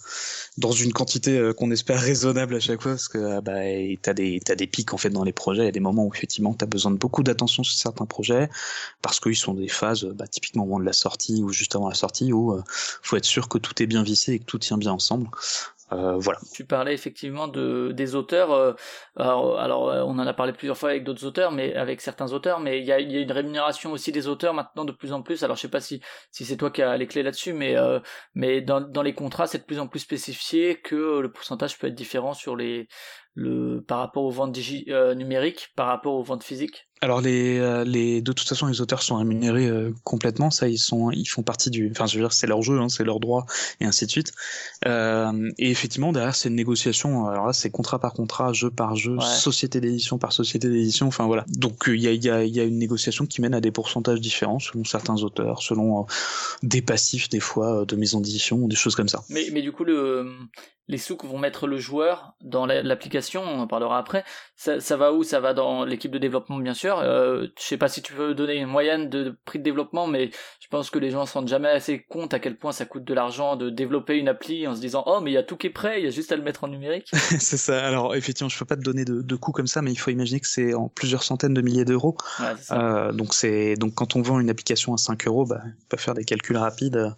dans 0.58 0.72
une 0.72 0.92
quantité 0.92 1.38
euh, 1.38 1.54
qu'on 1.54 1.72
espère 1.72 2.00
raisonnable 2.02 2.56
à 2.56 2.60
chaque 2.60 2.82
fois 2.82 2.92
parce 2.92 3.08
que 3.08 3.18
euh, 3.18 3.42
bah 3.42 3.54
t'as 4.02 4.14
des 4.14 4.42
t'as 4.44 4.56
des 4.56 4.68
pics 4.68 4.94
en 4.94 4.98
fait 4.98 5.10
dans 5.10 5.24
les 5.24 5.32
projets. 5.32 5.62
Il 5.62 5.66
y 5.66 5.70
a 5.70 5.72
des 5.72 5.80
moments 5.80 6.06
où 6.06 6.14
effectivement 6.14 6.54
t'as 6.54 6.66
besoin 6.66 6.92
de 6.92 6.98
beaucoup 6.98 7.24
d'attention 7.24 7.64
sur 7.64 7.78
certains 7.78 8.06
projets 8.06 8.50
parce 9.02 9.20
qu'ils 9.22 9.38
sont 9.38 9.54
des 9.54 9.70
phases 9.70 10.04
bah, 10.04 10.28
typiquement 10.28 10.64
au 10.64 10.66
moment 10.68 10.80
de 10.82 10.86
la 10.86 10.94
sortie 10.94 11.42
ou 11.42 11.50
juste 11.54 11.76
avant 11.76 11.88
la 11.88 11.96
sortie 11.96 12.34
où 12.34 12.52
euh, 12.52 12.62
faut 12.68 13.16
être 13.16 13.26
sûr 13.26 13.48
que 13.48 13.58
tout 13.58 13.82
est 13.82 13.88
bien 13.88 14.04
vissé 14.04 14.34
et 14.34 14.40
que 14.40 14.46
tout 14.46 14.60
tient 14.60 14.78
bien 14.78 14.92
ensemble. 14.92 15.28
Euh, 15.92 16.18
voilà. 16.18 16.40
Tu 16.54 16.66
parlais 16.66 16.94
effectivement 16.94 17.48
de 17.48 17.92
des 17.94 18.14
auteurs. 18.16 18.52
euh, 18.52 18.74
alors, 19.16 19.60
alors, 19.60 19.90
euh, 19.90 20.04
on 20.04 20.12
en 20.20 20.28
a 20.28 20.34
parlé 20.34 20.54
plusieurs 20.54 20.78
fois 20.78 20.90
avec 20.90 21.04
d'autres 21.04 21.26
auteurs, 21.26 21.52
mais 21.52 21.74
avec 21.74 22.02
certains 22.02 22.32
auteurs. 22.32 22.60
Mais 22.60 22.80
il 22.80 22.86
y 22.86 22.92
a, 22.92 23.00
y 23.00 23.18
a 23.18 23.20
une 23.20 23.32
rémunération 23.32 23.92
aussi 23.92 24.12
des 24.12 24.28
auteurs 24.28 24.54
maintenant 24.54 24.86
de 24.86 24.92
plus 24.92 25.14
en 25.14 25.22
plus. 25.24 25.44
Alors 25.44 25.56
je 25.56 25.62
sais 25.62 25.68
pas 25.70 25.82
si 25.82 26.02
si 26.32 26.46
c'est 26.46 26.58
toi 26.58 26.70
qui 26.70 26.82
as 26.84 26.96
les 26.98 27.08
clés 27.08 27.24
là-dessus, 27.24 27.54
mais 27.54 27.76
euh, 27.78 28.00
mais 28.36 28.62
dans 28.62 28.82
dans 28.82 29.02
les 29.02 29.14
contrats 29.14 29.48
c'est 29.48 29.60
de 29.60 29.66
plus 29.66 29.80
en 29.80 29.88
plus 29.88 30.00
spécifié 30.00 30.80
que 30.80 31.20
le 31.20 31.32
pourcentage 31.32 31.78
peut 31.80 31.88
être 31.88 31.96
différent 31.96 32.34
sur 32.34 32.56
les 32.56 32.88
le 33.34 33.82
par 33.88 34.00
rapport 34.00 34.24
aux 34.24 34.32
ventes 34.32 34.58
euh, 34.90 35.16
numériques, 35.16 35.70
par 35.76 35.88
rapport 35.88 36.16
aux 36.16 36.24
ventes 36.24 36.44
physiques. 36.44 36.89
Alors 37.02 37.22
les, 37.22 37.58
euh, 37.60 37.86
les 37.86 38.22
de 38.22 38.34
toute 38.34 38.48
façon 38.48 38.68
les 38.68 38.82
auteurs 38.82 39.02
sont 39.02 39.16
rémunérés 39.16 39.68
euh, 39.68 39.94
complètement. 40.04 40.52
Ça 40.52 40.68
ils 40.68 40.78
sont 40.78 41.12
ils 41.12 41.26
font 41.28 41.44
partie 41.44 41.70
du 41.70 41.90
enfin 41.92 42.06
je 42.08 42.16
veux 42.18 42.24
dire 42.24 42.34
c'est 42.34 42.46
leur 42.48 42.62
jeu 42.62 42.78
hein, 42.80 42.90
c'est 42.90 43.06
leur 43.06 43.22
droit 43.22 43.46
et 43.80 43.86
ainsi 43.86 44.06
de 44.06 44.12
suite. 44.12 44.34
Euh, 44.86 45.50
et 45.58 45.72
effectivement 45.72 46.12
derrière 46.12 46.36
c'est 46.36 46.50
une 46.50 46.56
négociation. 46.56 47.28
Alors 47.28 47.48
là 47.48 47.54
c'est 47.54 47.70
contrat 47.70 48.00
par 48.00 48.14
contrat 48.14 48.52
jeu 48.54 48.70
par 48.70 48.96
jeu 48.96 49.16
Ouais. 49.16 49.26
société 49.26 49.80
d'édition 49.80 50.18
par 50.18 50.34
société 50.34 50.68
d'édition 50.70 51.08
enfin 51.08 51.26
voilà. 51.26 51.46
Donc 51.48 51.88
euh, 51.88 51.96
il 51.96 52.02
y 52.02 52.08
a 52.08 52.12
il 52.12 52.24
y 52.24 52.30
a 52.30 52.44
il 52.44 52.54
y 52.54 52.60
a 52.60 52.64
une 52.64 52.78
négociation 52.78 53.26
qui 53.26 53.42
mène 53.42 53.54
à 53.54 53.62
des 53.62 53.72
pourcentages 53.72 54.20
différents 54.20 54.60
selon 54.60 54.84
certains 54.84 55.16
auteurs 55.24 55.62
selon 55.62 56.02
euh, 56.02 56.04
des 56.64 56.82
passifs 56.82 57.30
des 57.30 57.40
fois 57.40 57.86
de 57.86 57.96
maison 57.96 58.20
d'édition 58.20 58.58
ou 58.58 58.68
des 58.68 58.76
choses 58.76 58.96
comme 58.96 59.08
ça. 59.08 59.24
Mais, 59.30 59.48
mais 59.54 59.62
du 59.62 59.72
coup, 59.72 59.84
le, 59.84 60.32
les 60.88 60.98
sous 60.98 61.16
que 61.16 61.28
vont 61.28 61.38
mettre 61.38 61.68
le 61.68 61.78
joueur 61.78 62.34
dans 62.42 62.66
la- 62.66 62.82
l'application, 62.82 63.42
on 63.44 63.60
en 63.60 63.68
parlera 63.68 63.98
après, 64.00 64.24
ça, 64.56 64.80
ça 64.80 64.98
va 64.98 65.14
où? 65.14 65.24
Ça 65.24 65.40
va 65.40 65.54
dans 65.54 65.86
l'équipe 65.86 66.12
de 66.12 66.18
développement, 66.18 66.58
bien 66.58 66.74
sûr. 66.74 66.89
Euh, 66.98 67.48
je 67.58 67.64
sais 67.64 67.78
pas 67.78 67.88
si 67.88 68.02
tu 68.02 68.14
veux 68.14 68.34
donner 68.34 68.56
une 68.56 68.68
moyenne 68.68 69.10
de 69.10 69.38
prix 69.46 69.60
de 69.60 69.64
développement, 69.64 70.08
mais 70.08 70.32
je 70.60 70.68
pense 70.70 70.90
que 70.90 71.00
les 71.00 71.12
gens 71.12 71.26
se 71.26 71.34
rendent 71.34 71.48
jamais 71.48 71.70
assez 71.70 72.04
compte 72.10 72.34
à 72.34 72.40
quel 72.40 72.58
point 72.58 72.72
ça 72.72 72.86
coûte 72.86 73.04
de 73.04 73.14
l'argent 73.14 73.56
de 73.56 73.70
développer 73.70 74.18
une 74.18 74.28
appli 74.28 74.68
en 74.68 74.76
se 74.76 74.82
disant 74.82 75.04
oh 75.06 75.20
mais 75.22 75.32
il 75.32 75.34
y 75.36 75.38
a 75.38 75.44
tout 75.44 75.58
qui 75.58 75.68
est 75.68 75.72
prêt, 75.72 76.00
il 76.02 76.06
y 76.06 76.08
a 76.08 76.12
juste 76.12 76.32
à 76.32 76.36
le 76.36 76.44
mettre 76.44 76.64
en 76.64 76.68
numérique. 76.68 77.10
c'est 77.14 77.58
ça 77.58 77.86
alors 77.86 78.16
effectivement 78.16 78.50
je 78.50 78.58
peux 78.58 78.66
pas 78.66 78.76
te 78.76 78.82
donner 78.82 79.06
de, 79.06 79.22
de 79.22 79.36
coûts 79.36 79.52
comme 79.52 79.68
ça 79.68 79.82
mais 79.82 79.92
il 79.92 79.98
faut 79.98 80.12
imaginer 80.12 80.40
que 80.40 80.48
c'est 80.48 80.74
en 80.74 80.88
plusieurs 80.90 81.24
centaines 81.24 81.54
de 81.54 81.62
milliers 81.62 81.86
d'euros 81.86 82.16
Ouais. 82.40 82.54
Euh, 82.72 83.12
donc 83.12 83.34
c'est 83.34 83.76
donc 83.76 83.94
quand 83.96 84.16
on 84.16 84.22
vend 84.22 84.40
une 84.40 84.50
application 84.50 84.94
à 84.94 84.98
5 84.98 85.28
euros, 85.28 85.46
bah, 85.46 85.62
on 85.66 85.86
peut 85.90 85.98
faire 85.98 86.14
des 86.14 86.24
calculs 86.24 86.58
rapides. 86.58 87.14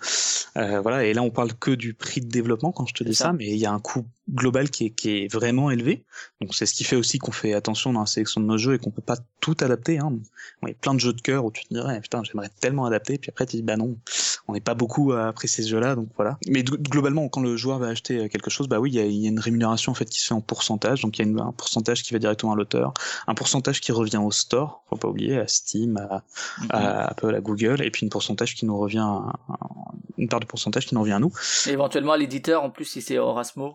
Euh, 0.57 0.81
voilà, 0.81 1.05
et 1.05 1.13
là 1.13 1.21
on 1.21 1.29
parle 1.29 1.53
que 1.53 1.71
du 1.71 1.93
prix 1.93 2.21
de 2.21 2.29
développement 2.29 2.71
quand 2.71 2.85
je 2.85 2.93
te 2.93 3.03
dis 3.03 3.15
ça. 3.15 3.33
mais 3.33 3.47
il 3.47 3.57
y 3.57 3.65
a 3.65 3.71
un 3.71 3.79
coût 3.79 4.05
global 4.29 4.69
qui 4.69 4.85
est, 4.85 4.89
qui 4.91 5.09
est 5.09 5.27
vraiment 5.31 5.71
élevé. 5.71 6.05
Donc 6.39 6.55
c'est 6.55 6.65
ce 6.65 6.73
qui 6.73 6.83
fait 6.83 6.95
aussi 6.95 7.17
qu'on 7.17 7.31
fait 7.31 7.53
attention 7.53 7.91
dans 7.93 8.01
la 8.01 8.05
sélection 8.05 8.39
de 8.41 8.45
nos 8.45 8.57
jeux 8.57 8.75
et 8.75 8.79
qu'on 8.79 8.91
peut 8.91 9.01
pas 9.01 9.17
tout 9.39 9.57
adapter. 9.61 9.99
Hein. 9.99 10.13
Il 10.63 10.69
y 10.69 10.71
a 10.71 10.75
plein 10.75 10.93
de 10.93 10.99
jeux 10.99 11.13
de 11.13 11.21
cœur 11.21 11.45
où 11.45 11.51
tu 11.51 11.63
te 11.65 11.73
dirais 11.73 11.99
putain 12.01 12.23
j'aimerais 12.23 12.49
tellement 12.59 12.85
adapter, 12.85 13.17
puis 13.17 13.29
après 13.29 13.45
tu 13.45 13.57
dis 13.57 13.63
bah 13.63 13.77
non, 13.77 13.97
on 14.47 14.53
n'est 14.53 14.61
pas 14.61 14.73
beaucoup 14.73 15.13
après 15.13 15.47
ces 15.47 15.63
jeux-là, 15.63 15.95
donc 15.95 16.09
voilà. 16.15 16.37
Mais 16.47 16.63
globalement 16.63 17.27
quand 17.29 17.41
le 17.41 17.57
joueur 17.57 17.79
va 17.79 17.87
acheter 17.87 18.29
quelque 18.29 18.49
chose, 18.49 18.67
bah 18.67 18.79
oui 18.79 18.91
il 18.91 18.95
y 18.95 18.99
a, 18.99 19.05
y 19.05 19.25
a, 19.25 19.29
une 19.29 19.39
rémunération 19.39 19.91
en 19.91 19.95
fait 19.95 20.05
qui 20.05 20.19
se 20.19 20.27
fait 20.27 20.33
en 20.33 20.41
pourcentage, 20.41 21.01
donc 21.01 21.17
il 21.17 21.25
y 21.25 21.27
a 21.27 21.29
une, 21.29 21.39
un 21.39 21.51
pourcentage 21.51 22.03
qui 22.03 22.13
va 22.13 22.19
directement 22.19 22.53
à 22.53 22.55
l'auteur, 22.55 22.93
un 23.27 23.33
pourcentage 23.33 23.81
qui 23.81 23.91
revient 23.91 24.17
au 24.17 24.31
store, 24.31 24.83
faut 24.89 24.95
pas 24.97 25.07
oublier, 25.07 25.37
à 25.37 25.47
Steam, 25.47 25.97
à, 25.97 26.01
mm 26.01 26.65
-hmm. 26.65 26.67
à 26.69 27.09
Apple, 27.11 27.35
à 27.35 27.41
Google, 27.41 27.81
et 27.81 27.91
puis 27.91 28.03
une 28.03 28.09
pourcentage 28.09 28.55
qui 28.55 28.65
nous 28.65 28.77
revient, 28.77 29.09
une 30.17 30.27
part 30.27 30.39
de 30.39 30.45
pourcentage 30.45 30.85
qui 30.85 30.95
nous 30.95 31.01
revient 31.01 31.13
à 31.13 31.19
nous. 31.19 31.33
Et 31.67 31.71
éventuellement 31.71 32.13
à 32.13 32.17
l'éditeur 32.17 32.63
en 32.63 32.69
plus 32.69 32.85
si 32.85 33.01
c'est. 33.01 33.17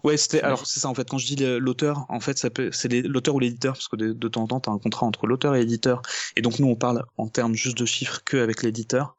Ouais 0.05 0.17
c'était 0.17 0.43
alors 0.47 0.67
c'est 0.67 0.81
ça 0.81 0.89
en 0.89 0.95
fait 0.95 1.09
quand 1.09 1.19
je 1.19 1.27
dis 1.27 1.37
l'auteur 1.59 2.07
en 2.09 2.21
fait 2.21 2.39
ça 2.39 2.51
peut 2.51 2.71
c'est 2.73 2.89
l'auteur 3.03 3.35
ou 3.35 3.41
l'éditeur 3.41 3.75
parce 3.75 3.89
que 3.89 3.97
de, 3.97 4.29
temps 4.29 4.43
en 4.43 4.47
temps 4.47 4.61
tu 4.61 4.71
as 4.71 4.73
un 4.73 4.79
contrat 4.79 5.07
entre 5.07 5.27
l'auteur 5.27 5.55
et 5.55 5.61
l'éditeur. 5.61 6.03
Et 6.37 6.43
donc 6.43 6.59
nous 6.59 6.69
on 6.69 6.77
parle 6.77 7.05
en 7.17 7.29
termes 7.29 7.55
juste 7.55 7.79
de 7.79 7.87
chiffres 7.87 8.21
que 8.25 8.37
avec 8.37 8.63
l'éditeur. 8.63 9.17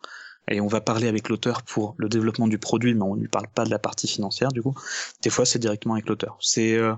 Et 0.49 0.61
on 0.61 0.67
va 0.67 0.79
parler 0.79 1.09
avec 1.09 1.27
l'auteur 1.27 1.61
pour 1.63 1.93
le 1.97 2.07
développement 2.07 2.47
du 2.47 2.57
produit 2.57 2.93
mais 2.93 3.03
on 3.03 3.15
ne 3.15 3.21
lui 3.21 3.27
parle 3.27 3.47
pas 3.49 3.65
de 3.65 3.69
la 3.69 3.79
partie 3.79 4.07
financière 4.07 4.51
du 4.51 4.61
coup. 4.61 4.75
Des 5.21 5.29
fois 5.29 5.45
c'est 5.45 5.59
directement 5.59 5.95
avec 5.95 6.07
l'auteur. 6.07 6.37
C'est 6.39 6.75
euh, 6.75 6.93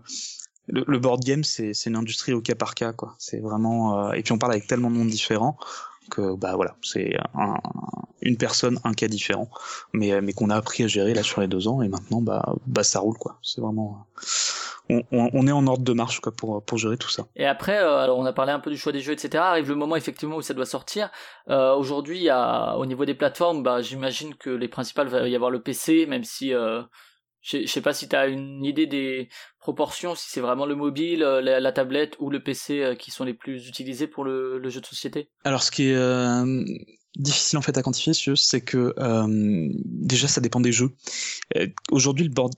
le, 0.68 1.00
board 1.00 1.24
game 1.24 1.44
c'est 1.44 1.74
une 1.86 1.96
industrie 1.96 2.34
au 2.34 2.42
cas 2.42 2.56
par 2.56 2.76
cas 2.76 2.94
quoi. 2.94 3.16
C'est 3.18 3.40
vraiment 3.40 4.10
euh, 4.10 4.12
et 4.14 4.24
puis 4.24 4.32
on 4.32 4.38
parle 4.38 4.54
avec 4.54 4.68
tellement 4.68 4.92
de 4.92 4.96
monde 4.96 5.10
différent 5.10 5.58
que 6.12 6.36
bah 6.36 6.56
voilà 6.56 6.76
c'est 6.82 7.16
un, 7.36 7.56
une 8.22 8.38
personne 8.38 8.80
un 8.84 8.94
cas 8.94 9.08
différent 9.08 9.50
mais 9.94 10.22
mais 10.22 10.34
qu'on 10.34 10.50
a 10.50 10.56
appris 10.56 10.84
à 10.84 10.88
gérer 10.88 11.14
là 11.14 11.24
sur 11.24 11.42
les 11.42 11.48
deux 11.48 11.68
ans 11.68 11.82
et 11.82 11.88
maintenant 11.88 12.22
bah 12.22 12.56
bah 12.68 12.84
ça 12.84 13.00
roule 13.00 13.18
quoi. 13.18 13.40
C'est 13.42 13.62
vraiment 13.62 14.06
on, 14.90 15.04
on, 15.12 15.48
est 15.48 15.52
en 15.52 15.68
ordre 15.68 15.84
de 15.84 15.94
marche 15.94 16.20
quoi 16.20 16.32
pour 16.32 16.64
pour 16.64 16.78
gérer 16.78 16.98
tout 16.98 17.10
ça. 17.10 17.28
Et 17.36 17.46
après 17.46 17.78
euh, 17.78 17.98
alors 17.98 18.18
on 18.18 18.26
a 18.26 18.34
parlé 18.34 18.52
un 18.52 18.60
peu 18.60 18.72
du 18.72 18.78
choix 18.78 18.92
des 18.92 19.02
jeux 19.02 19.14
etc 19.14 19.36
arrive 19.36 19.70
le 19.70 19.76
moment 19.76 19.96
effectivement 19.96 20.38
où 20.38 20.42
ça 20.42 20.54
doit 20.54 20.66
sortir. 20.66 21.12
Euh, 21.50 21.74
aujourd'hui 21.76 22.18
il 22.18 22.24
y 22.24 22.30
a 22.30 22.76
au 22.76 22.86
niveau 22.86 23.06
des 23.06 23.14
plateformes 23.14 23.64
bah 23.64 23.82
j'imagine 23.82 24.36
que 24.36 24.50
les 24.50 24.68
principales 24.68 25.08
va 25.08 25.28
y 25.28 25.36
avoir 25.36 25.52
le 25.52 25.62
PC 25.62 26.06
même 26.08 26.24
si 26.24 26.54
euh, 26.54 26.82
je 27.42 27.66
sais 27.68 27.82
pas 27.82 27.94
si 27.94 28.10
tu 28.10 28.16
as 28.16 28.28
une 28.28 28.66
idée 28.66 28.86
des 28.86 29.30
proportions, 29.60 30.14
si 30.14 30.30
c'est 30.30 30.42
vraiment 30.42 30.66
le 30.66 30.76
mobile, 30.76 31.20
la, 31.22 31.62
la, 31.62 31.72
tablette 31.72 32.18
ou 32.20 32.30
le 32.30 32.44
PC 32.44 32.98
qui 33.00 33.12
sont 33.12 33.24
les 33.24 33.34
plus 33.34 33.70
utilisés 33.70 34.08
pour 34.08 34.26
le, 34.26 34.60
le 34.60 34.70
jeu 34.70 34.82
de 34.82 34.86
société. 34.86 35.30
Alors 35.46 35.64
ce 35.64 35.72
qui 35.72 35.90
est 35.90 35.96
euh, 35.96 36.66
difficile 37.16 37.58
en 37.58 37.62
fait 37.62 37.78
à 37.78 37.82
quantifier, 37.82 38.14
c'est 38.36 38.62
que 38.62 38.94
euh, 38.98 39.68
déjà 39.86 40.28
ça 40.28 40.42
dépend 40.42 40.60
des 40.60 40.72
jeux. 40.72 40.92
Euh, 41.58 41.68
Aujourd'hui 41.92 42.26
le 42.26 42.32
board, 42.32 42.54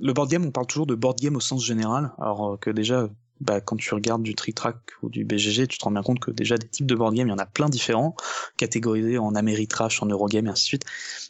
le 0.00 0.12
board 0.12 0.30
game, 0.30 0.44
on 0.44 0.50
parle 0.50 0.66
toujours 0.66 0.86
de 0.86 0.94
board 0.94 1.18
game 1.18 1.36
au 1.36 1.40
sens 1.40 1.64
général, 1.64 2.12
alors 2.18 2.58
que 2.60 2.70
déjà 2.70 3.08
bah, 3.40 3.60
quand 3.60 3.76
tu 3.76 3.92
regardes 3.94 4.22
du 4.22 4.34
Trick 4.34 4.54
Track 4.54 4.76
ou 5.02 5.10
du 5.10 5.24
BGG, 5.24 5.66
tu 5.68 5.78
te 5.78 5.84
rends 5.84 5.90
bien 5.90 6.02
compte 6.02 6.20
que 6.20 6.30
déjà 6.30 6.56
des 6.56 6.68
types 6.68 6.86
de 6.86 6.94
board 6.94 7.14
game, 7.14 7.28
il 7.28 7.30
y 7.30 7.34
en 7.34 7.38
a 7.38 7.46
plein 7.46 7.68
différents, 7.68 8.16
catégorisés 8.56 9.18
en 9.18 9.34
Ameritrash, 9.34 10.02
en 10.02 10.06
Eurogame 10.06 10.46
et 10.46 10.50
ainsi 10.50 10.64
de 10.64 10.68
suite. 10.68 10.84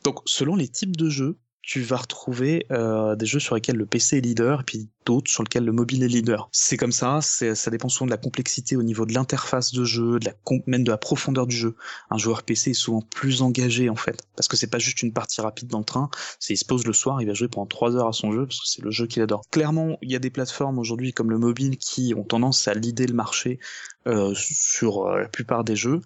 Donc 0.05 0.21
selon 0.25 0.55
les 0.55 0.69
types 0.69 0.97
de 0.97 1.09
jeux, 1.09 1.39
tu 1.67 1.83
vas 1.83 1.97
retrouver 1.97 2.65
euh, 2.71 3.17
des 3.17 3.27
jeux 3.27 3.41
sur 3.41 3.57
lesquels 3.57 3.75
le 3.75 3.87
PC 3.87 4.19
est 4.19 4.21
leader 4.21 4.61
et 4.61 4.63
puis 4.63 4.89
d'autres 5.05 5.29
sur 5.29 5.43
lesquels 5.43 5.65
le 5.65 5.73
mobile 5.73 6.05
est 6.05 6.09
leader. 6.09 6.49
C'est 6.53 6.77
comme 6.77 6.93
ça, 6.93 7.21
ça 7.21 7.71
dépend 7.73 7.89
souvent 7.89 8.07
de 8.07 8.13
la 8.13 8.17
complexité 8.17 8.77
au 8.77 8.85
niveau 8.85 9.05
de 9.05 9.13
l'interface 9.13 9.73
de 9.73 9.83
jeu, 9.83 10.21
de 10.21 10.27
la 10.27 10.33
même 10.69 10.85
de 10.85 10.93
la 10.93 10.97
profondeur 10.97 11.49
du 11.49 11.57
jeu. 11.57 11.75
Un 12.09 12.19
joueur 12.19 12.45
PC 12.45 12.71
est 12.71 12.75
souvent 12.75 13.03
plus 13.03 13.43
engagé 13.43 13.91
en 13.91 13.97
fait, 13.97 14.23
parce 14.37 14.47
que 14.47 14.57
c'est 14.57 14.69
pas 14.69 14.79
juste 14.79 15.03
une 15.03 15.13
partie 15.13 15.41
rapide 15.41 15.67
dans 15.67 15.81
le 15.81 15.85
train, 15.85 16.09
c'est 16.39 16.55
il 16.55 16.57
se 16.57 16.65
pose 16.65 16.87
le 16.87 16.93
soir, 16.93 17.21
il 17.21 17.27
va 17.27 17.35
jouer 17.35 17.49
pendant 17.49 17.67
trois 17.67 17.97
heures 17.97 18.09
à 18.09 18.13
son 18.13 18.31
jeu 18.31 18.47
parce 18.47 18.61
que 18.61 18.69
c'est 18.69 18.83
le 18.83 18.93
jeu 18.93 19.09
qu'il 19.09 19.21
adore. 19.23 19.43
Clairement, 19.51 19.99
il 20.03 20.13
y 20.13 20.17
a 20.17 20.21
des 20.21 20.31
plateformes 20.31 20.79
aujourd'hui 20.79 21.13
comme 21.13 21.31
le 21.31 21.39
mobile 21.39 21.79
qui 21.79 22.15
ont 22.17 22.25
tendance 22.25 22.69
à 22.69 22.75
leader 22.75 23.09
le 23.09 23.15
marché 23.15 23.59
euh, 24.07 24.33
sur 24.37 25.07
euh, 25.07 25.23
la 25.23 25.29
plupart 25.29 25.65
des 25.65 25.75
jeux, 25.75 26.01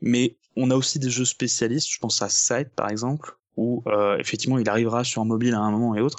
mais 0.00 0.36
on 0.54 0.70
a 0.70 0.76
aussi 0.76 1.00
des 1.00 1.10
jeux 1.10 1.24
spécialistes, 1.24 1.88
je 1.90 1.98
pense 1.98 2.22
à 2.22 2.28
Site 2.28 2.68
par 2.76 2.90
exemple, 2.90 3.34
où 3.60 3.82
euh, 3.86 4.16
effectivement 4.18 4.58
il 4.58 4.68
arrivera 4.70 5.04
sur 5.04 5.20
un 5.20 5.26
mobile 5.26 5.54
à 5.54 5.60
un 5.60 5.70
moment 5.70 5.94
et 5.94 6.00
autre, 6.00 6.18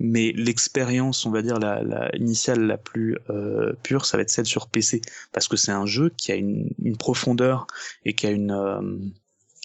mais 0.00 0.32
l'expérience, 0.32 1.24
on 1.24 1.30
va 1.30 1.40
dire 1.40 1.60
la, 1.60 2.10
initiale 2.16 2.62
la 2.62 2.78
plus 2.78 3.16
euh, 3.30 3.72
pure, 3.84 4.04
ça 4.04 4.16
va 4.16 4.22
être 4.22 4.30
celle 4.30 4.46
sur 4.46 4.68
PC, 4.68 5.00
parce 5.32 5.46
que 5.46 5.56
c'est 5.56 5.70
un 5.70 5.86
jeu 5.86 6.12
qui 6.16 6.32
a 6.32 6.34
une, 6.34 6.68
profondeur 6.98 7.68
et 8.04 8.14
qui 8.14 8.26
a 8.26 8.30
une 8.30 8.50
euh, 8.50 8.80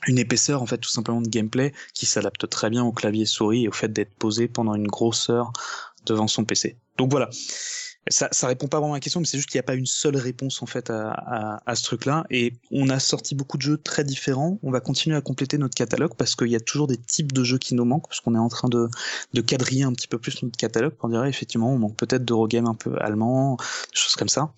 une 0.08 0.20
épaisseur 0.20 0.62
en 0.62 0.68
fait 0.68 0.78
tout 0.78 0.90
simplement 0.90 1.22
de 1.22 1.28
gameplay 1.28 1.74
qui 1.96 2.06
s'adapte 2.06 2.48
très 2.48 2.70
bien 2.70 2.84
au 2.84 2.92
clavier 2.92 3.26
souris 3.26 3.64
et 3.64 3.68
au 3.68 3.72
fait 3.72 3.92
d'être 3.92 4.14
posé 4.14 4.48
pendant 4.48 4.76
une 4.76 4.88
grosse 4.88 5.32
heure 5.32 5.52
devant 6.06 6.28
son 6.28 6.46
PC. 6.46 6.78
Donc 6.98 7.10
voilà 7.10 7.32
ça, 8.10 8.30
ça 8.32 8.48
répond 8.48 8.68
pas 8.68 8.80
vraiment 8.80 8.94
à 8.94 8.98
la 8.98 9.00
question, 9.00 9.20
mais 9.20 9.26
c'est 9.26 9.38
juste 9.38 9.50
qu'il 9.50 9.58
n'y 9.58 9.64
a 9.64 9.68
pas 9.68 9.74
une 9.74 9.88
seule 9.88 10.16
réponse 10.16 10.62
en 10.62 10.66
fait 10.66 10.90
à, 10.90 11.62
à, 11.66 11.76
ce 11.76 11.84
truc-là. 11.84 12.26
Et 12.30 12.54
on 12.72 12.90
a 12.90 13.00
sorti 13.00 13.34
beaucoup 13.34 13.58
de 13.58 13.64
jeux 13.64 13.78
très 13.78 14.04
différents. 14.04 14.60
On 14.62 14.72
va 14.72 14.80
continuer 14.80 15.16
à 15.16 15.22
compléter 15.22 15.58
notre 15.58 15.76
catalogue 15.76 16.14
parce 16.16 16.36
qu'il 16.36 16.50
y 16.50 16.56
a 16.56 16.60
toujours 16.60 16.88
des 16.88 16.98
types 16.98 17.32
de 17.32 17.44
jeux 17.44 17.58
qui 17.58 17.74
nous 17.74 17.86
manquent, 17.86 18.08
parce 18.08 18.22
qu'on 18.22 18.36
est 18.36 18.40
en 18.40 18.50
train 18.50 18.70
de, 18.70 18.90
de 19.34 19.42
quadriller 19.42 19.84
un 19.84 19.94
petit 19.94 20.08
peu 20.08 20.20
plus 20.20 20.44
notre 20.44 20.58
catalogue. 20.58 20.94
On 21.02 21.10
dirait 21.10 21.30
effectivement, 21.30 21.72
on 21.72 21.80
manque 21.80 21.96
peut-être 21.96 22.26
d'Eurogame 22.26 22.68
un 22.68 22.76
peu 22.76 22.96
allemand, 23.02 23.58
des 23.58 24.00
choses 24.00 24.16
comme 24.16 24.30
ça. 24.30 24.52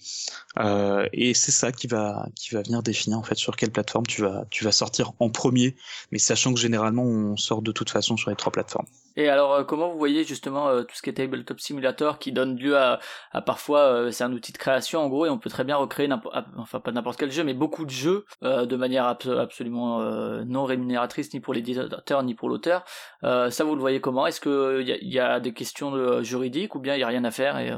Euh, 0.59 1.07
et 1.13 1.33
c'est 1.33 1.51
ça 1.51 1.71
qui 1.71 1.87
va 1.87 2.27
qui 2.35 2.55
va 2.55 2.63
venir 2.63 2.81
définir 2.81 3.19
en 3.19 3.23
fait 3.23 3.35
sur 3.35 3.55
quelle 3.55 3.71
plateforme 3.71 4.07
tu 4.07 4.23
vas 4.23 4.45
tu 4.49 4.63
vas 4.63 4.71
sortir 4.71 5.13
en 5.19 5.29
premier, 5.29 5.75
mais 6.11 6.19
sachant 6.19 6.53
que 6.53 6.59
généralement 6.59 7.03
on 7.03 7.37
sort 7.37 7.61
de 7.61 7.71
toute 7.71 7.89
façon 7.89 8.17
sur 8.17 8.29
les 8.29 8.35
trois 8.35 8.51
plateformes. 8.51 8.87
Et 9.17 9.29
alors, 9.29 9.53
euh, 9.53 9.63
comment 9.63 9.91
vous 9.91 9.97
voyez 9.97 10.23
justement 10.23 10.69
euh, 10.69 10.83
tout 10.83 10.95
ce 10.95 11.01
qui 11.01 11.09
est 11.09 11.13
Tabletop 11.13 11.59
Simulator 11.59 12.19
qui 12.19 12.31
donne 12.31 12.55
lieu 12.55 12.77
à 12.77 12.99
parfois, 13.41 13.79
euh, 13.79 14.11
c'est 14.11 14.23
un 14.23 14.33
outil 14.33 14.51
de 14.51 14.57
création 14.57 15.01
en 15.01 15.09
gros, 15.09 15.25
et 15.25 15.29
on 15.29 15.37
peut 15.37 15.49
très 15.49 15.63
bien 15.63 15.77
recréer, 15.77 16.09
enfin 16.57 16.79
pas 16.79 16.91
n'importe 16.91 17.19
quel 17.19 17.31
jeu, 17.31 17.43
mais 17.43 17.53
beaucoup 17.53 17.85
de 17.85 17.89
jeux 17.89 18.25
de 18.41 18.75
manière 18.75 19.05
abs 19.05 19.27
absolument 19.27 20.01
non 20.45 20.65
rémunératrice 20.65 21.33
ni 21.33 21.39
pour 21.39 21.53
l'éditeur 21.53 22.23
ni 22.23 22.35
pour 22.35 22.49
l'auteur. 22.49 22.83
ça, 23.21 23.63
vous 23.63 23.75
le 23.75 23.81
voyez 23.81 24.01
comment? 24.01 24.27
Est-ce 24.27 24.41
qu'il 24.41 24.87
y, 24.87 25.13
y, 25.13 25.19
a 25.19 25.39
des 25.39 25.53
questions 25.53 26.21
juridiques 26.23 26.75
ou 26.75 26.79
bien 26.79 26.95
il 26.95 26.97
n'y 26.97 27.03
a 27.03 27.07
rien 27.07 27.23
à 27.23 27.31
faire 27.31 27.57
et, 27.57 27.71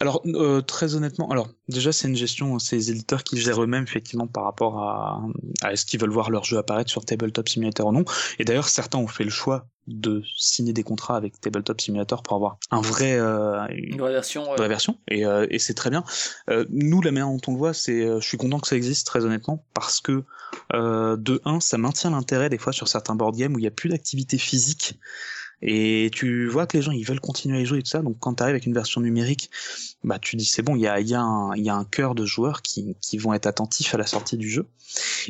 alors 0.00 0.22
euh, 0.26 0.60
très 0.60 0.94
honnêtement, 0.94 1.28
alors 1.30 1.48
déjà 1.68 1.92
c'est 1.92 2.08
une 2.08 2.16
gestion, 2.16 2.58
c'est 2.58 2.76
les 2.76 2.90
éditeurs 2.90 3.24
qui 3.24 3.36
gèrent 3.36 3.62
eux-mêmes 3.62 3.82
effectivement 3.82 4.26
par 4.26 4.44
rapport 4.44 4.78
à, 4.78 5.22
à 5.62 5.72
est-ce 5.72 5.84
qu'ils 5.84 6.00
veulent 6.00 6.10
voir 6.10 6.30
leur 6.30 6.44
jeu 6.44 6.56
apparaître 6.56 6.90
sur 6.90 7.04
Tabletop 7.04 7.48
Simulator 7.48 7.88
ou 7.88 7.92
non. 7.92 8.04
Et 8.38 8.44
d'ailleurs 8.44 8.68
certains 8.68 8.98
ont 8.98 9.08
fait 9.08 9.24
le 9.24 9.30
choix 9.30 9.66
de 9.88 10.22
signer 10.36 10.72
des 10.72 10.82
contrats 10.82 11.16
avec 11.16 11.40
Tabletop 11.40 11.80
Simulator 11.80 12.22
pour 12.22 12.36
avoir 12.36 12.58
un 12.70 12.80
vrai 12.80 13.18
euh, 13.18 13.66
une 13.70 13.98
vraie 13.98 14.12
version, 14.12 14.48
ouais. 14.50 14.56
vraie 14.56 14.68
version 14.68 14.98
et, 15.08 15.26
euh, 15.26 15.46
et 15.50 15.58
c'est 15.58 15.74
très 15.74 15.90
bien. 15.90 16.04
Euh, 16.50 16.64
nous 16.70 17.00
la 17.02 17.10
manière 17.10 17.28
dont 17.28 17.40
on 17.48 17.52
le 17.52 17.58
voit, 17.58 17.74
c'est 17.74 18.06
je 18.20 18.26
suis 18.26 18.38
content 18.38 18.60
que 18.60 18.68
ça 18.68 18.76
existe 18.76 19.06
très 19.06 19.24
honnêtement 19.24 19.64
parce 19.74 20.00
que 20.00 20.22
de 20.72 21.40
un 21.44 21.60
ça 21.60 21.78
maintient 21.78 22.10
l'intérêt 22.10 22.50
des 22.50 22.58
fois 22.58 22.72
sur 22.72 22.86
certains 22.86 23.16
board 23.16 23.36
games 23.36 23.54
où 23.54 23.58
il 23.58 23.62
n'y 23.62 23.68
a 23.68 23.72
plus 23.72 23.88
d'activité 23.88 24.38
physique. 24.38 24.98
Et 25.60 26.10
tu 26.12 26.46
vois 26.46 26.66
que 26.66 26.76
les 26.76 26.82
gens 26.82 26.92
ils 26.92 27.04
veulent 27.04 27.20
continuer 27.20 27.58
à 27.58 27.60
y 27.60 27.66
jouer 27.66 27.78
et 27.78 27.82
tout 27.82 27.90
ça, 27.90 28.00
donc 28.00 28.16
quand 28.20 28.34
tu 28.34 28.42
arrives 28.42 28.54
avec 28.54 28.66
une 28.66 28.74
version 28.74 29.00
numérique, 29.00 29.50
bah 30.04 30.18
tu 30.20 30.36
dis 30.36 30.44
c'est 30.44 30.62
bon, 30.62 30.76
il 30.76 30.82
y 30.82 30.86
a, 30.86 31.00
y, 31.00 31.14
a 31.14 31.20
un, 31.20 31.56
y 31.56 31.68
a 31.68 31.74
un 31.74 31.84
cœur 31.84 32.14
de 32.14 32.24
joueurs 32.24 32.62
qui, 32.62 32.96
qui 33.00 33.18
vont 33.18 33.32
être 33.34 33.46
attentifs 33.46 33.94
à 33.94 33.98
la 33.98 34.06
sortie 34.06 34.36
du 34.36 34.48
jeu. 34.48 34.66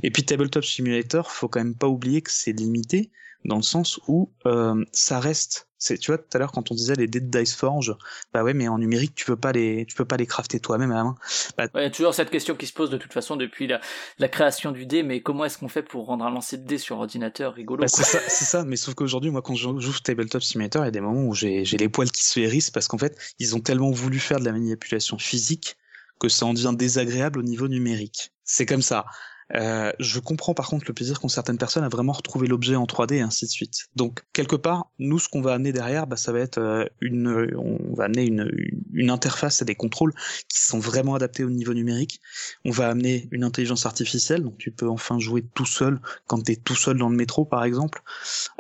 Et 0.03 0.11
puis 0.11 0.24
Tabletop 0.24 0.64
Simulator, 0.64 1.31
faut 1.31 1.49
quand 1.49 1.61
même 1.61 1.74
pas 1.74 1.89
oublier 1.89 2.20
que 2.20 2.31
c'est 2.31 2.53
limité 2.53 3.11
dans 3.45 3.57
le 3.57 3.62
sens 3.62 4.01
où 4.09 4.30
euh, 4.47 4.84
ça 4.93 5.20
reste 5.20 5.68
c'est 5.78 5.97
tu 5.97 6.11
vois 6.11 6.18
tout 6.18 6.28
à 6.34 6.39
l'heure 6.39 6.51
quand 6.51 6.72
on 6.72 6.74
disait 6.74 6.95
les 6.97 7.07
dés 7.07 7.20
de 7.20 7.30
Dice 7.30 7.55
Forge 7.55 7.95
bah 8.32 8.43
ouais 8.43 8.53
mais 8.53 8.66
en 8.66 8.78
numérique 8.78 9.14
tu 9.14 9.24
peux 9.24 9.36
pas 9.36 9.53
les 9.53 9.86
tu 9.86 9.95
peux 9.95 10.05
pas 10.05 10.16
les 10.16 10.26
crafter 10.26 10.59
toi-même 10.59 10.91
à 10.91 10.97
la 10.97 11.05
main. 11.05 11.14
Bah, 11.57 11.66
ouais, 11.74 11.91
toujours 11.91 12.14
cette 12.14 12.30
question 12.30 12.57
qui 12.57 12.66
se 12.66 12.72
pose 12.72 12.91
de 12.91 12.97
toute 12.97 13.12
façon 13.12 13.36
depuis 13.36 13.68
la, 13.68 13.80
la 14.18 14.28
création 14.28 14.72
du 14.72 14.86
dé 14.86 15.03
mais 15.05 15.22
comment 15.22 15.45
est-ce 15.45 15.59
qu'on 15.59 15.68
fait 15.68 15.82
pour 15.82 16.07
rendre 16.07 16.24
un 16.24 16.30
lancer 16.30 16.57
de 16.57 16.66
dés 16.66 16.78
sur 16.78 16.99
ordinateur 16.99 17.55
rigolo 17.55 17.82
bah, 17.82 17.89
c'est 17.89 18.03
ça 18.03 18.18
c'est 18.26 18.45
ça 18.45 18.64
mais 18.64 18.76
sauf 18.76 18.95
qu'aujourd'hui 18.95 19.30
moi 19.30 19.41
quand 19.41 19.55
j'ouvre 19.55 20.03
Tabletop 20.03 20.43
Simulator 20.43 20.82
il 20.82 20.86
y 20.86 20.89
a 20.89 20.93
des 20.93 21.01
moments 21.01 21.24
où 21.24 21.34
j'ai 21.34 21.64
j'ai 21.64 21.76
les 21.76 21.89
poils 21.89 22.11
qui 22.11 22.24
se 22.24 22.41
hérissent 22.41 22.70
parce 22.70 22.89
qu'en 22.89 22.99
fait 22.99 23.16
ils 23.39 23.55
ont 23.55 23.61
tellement 23.61 23.93
voulu 23.93 24.18
faire 24.18 24.41
de 24.41 24.45
la 24.45 24.53
manipulation 24.53 25.16
physique 25.18 25.76
que 26.18 26.28
ça 26.28 26.47
en 26.47 26.55
devient 26.55 26.74
désagréable 26.76 27.39
au 27.39 27.43
niveau 27.43 27.68
numérique. 27.68 28.32
C'est 28.45 28.66
comme 28.66 28.82
ça 28.82 29.07
euh, 29.55 29.93
je 29.99 30.21
comprends 30.21 30.55
par 30.55 30.69
contre 30.69 30.85
le 30.89 30.95
plaisir 30.95 31.21
qu'ont 31.21 31.29
certaines 31.29 31.59
personnes 31.59 31.85
à 31.85 31.89
vraiment 31.89 32.13
retrouver 32.13 32.47
l'objet 32.47 32.77
en 32.77 32.85
3D 32.85 33.15
et 33.15 33.21
ainsi 33.21 33.47
de 33.47 33.51
suite. 33.51 33.89
Donc 33.97 34.25
quelque 34.33 34.57
part, 34.57 34.91
nous 34.99 35.19
ce 35.19 35.29
qu'on 35.29 35.41
va 35.41 35.55
amener 35.55 35.73
derrière, 35.73 36.07
bah, 36.07 36.17
ça 36.17 36.33
va 36.33 36.41
être 36.41 36.59
euh, 36.59 36.85
une, 37.01 37.55
on 37.57 37.95
va 37.95 38.05
amener 38.05 38.25
une, 38.25 38.51
une 38.93 39.11
interface 39.11 39.63
et 39.63 39.65
des 39.65 39.75
contrôles 39.75 40.13
qui 40.49 40.61
sont 40.61 40.79
vraiment 40.79 41.15
adaptés 41.15 41.45
au 41.45 41.51
niveau 41.51 41.73
numérique. 41.73 42.21
On 42.65 42.71
va 42.71 42.89
amener 42.89 43.29
une 43.31 43.45
intelligence 43.45 43.87
artificielle, 43.87 44.43
donc 44.43 44.59
tu 44.59 44.71
peux 44.71 44.89
enfin 44.89 45.19
jouer 45.19 45.45
tout 45.55 45.67
seul 45.67 46.01
quand 46.27 46.43
tu 46.43 46.53
es 46.53 46.57
tout 46.57 46.77
seul 46.77 46.99
dans 46.99 47.09
le 47.09 47.17
métro 47.17 47.45
par 47.45 47.65
exemple, 47.65 48.03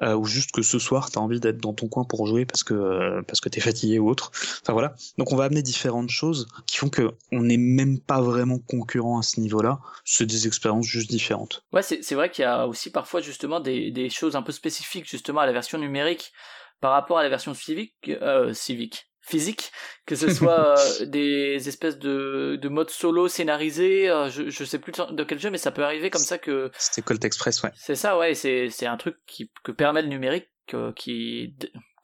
euh, 0.02 0.16
ou 0.16 0.24
juste 0.24 0.52
que 0.52 0.62
ce 0.62 0.78
soir 0.78 1.10
tu 1.10 1.18
as 1.18 1.22
envie 1.22 1.40
d'être 1.40 1.58
dans 1.58 1.74
ton 1.74 1.88
coin 1.88 2.04
pour 2.04 2.26
jouer 2.26 2.46
parce 2.46 2.64
que 2.64 2.74
euh, 2.74 3.22
parce 3.22 3.40
que 3.40 3.48
t'es 3.48 3.60
fatigué 3.60 3.98
ou 3.98 4.08
autre. 4.08 4.30
Enfin 4.62 4.72
voilà. 4.72 4.94
Donc 5.18 5.32
on 5.32 5.36
va 5.36 5.44
amener 5.44 5.62
différentes 5.62 6.10
choses 6.10 6.48
qui 6.66 6.78
font 6.78 6.88
que 6.88 7.12
on 7.32 7.42
n'est 7.42 7.56
même 7.56 7.98
pas 7.98 8.20
vraiment 8.20 8.58
concurrent 8.58 9.18
à 9.18 9.22
ce 9.22 9.40
niveau-là. 9.40 9.80
C'est 10.04 10.26
des 10.26 10.46
expériences 10.46 10.77
juste 10.82 11.10
différentes. 11.10 11.64
Ouais, 11.72 11.82
c'est 11.82 12.14
vrai 12.14 12.30
qu'il 12.30 12.42
y 12.42 12.46
a 12.46 12.66
aussi 12.66 12.90
parfois 12.90 13.20
justement 13.20 13.60
des, 13.60 13.90
des 13.90 14.10
choses 14.10 14.36
un 14.36 14.42
peu 14.42 14.52
spécifiques 14.52 15.08
justement 15.08 15.40
à 15.40 15.46
la 15.46 15.52
version 15.52 15.78
numérique 15.78 16.32
par 16.80 16.92
rapport 16.92 17.18
à 17.18 17.22
la 17.22 17.28
version 17.28 17.54
civique, 17.54 17.94
euh, 18.08 18.52
civique 18.52 19.10
physique, 19.20 19.72
que 20.06 20.14
ce 20.14 20.32
soit 20.32 20.78
euh, 21.00 21.06
des 21.06 21.68
espèces 21.68 21.98
de, 21.98 22.58
de 22.60 22.68
modes 22.68 22.90
solo 22.90 23.28
scénarisés, 23.28 24.08
euh, 24.08 24.30
je, 24.30 24.48
je 24.48 24.64
sais 24.64 24.78
plus 24.78 24.92
de 24.92 25.24
quel 25.24 25.38
jeu, 25.38 25.50
mais 25.50 25.58
ça 25.58 25.70
peut 25.70 25.84
arriver 25.84 26.08
comme 26.08 26.22
ça 26.22 26.38
que... 26.38 26.70
C'était 26.78 27.02
Colt 27.02 27.24
Express, 27.24 27.62
ouais. 27.62 27.70
C'est 27.74 27.96
ça, 27.96 28.16
ouais, 28.16 28.34
c'est, 28.34 28.70
c'est 28.70 28.86
un 28.86 28.96
truc 28.96 29.16
qui, 29.26 29.50
que 29.64 29.72
permet 29.72 30.02
le 30.02 30.08
numérique, 30.08 30.48
qui 30.96 31.54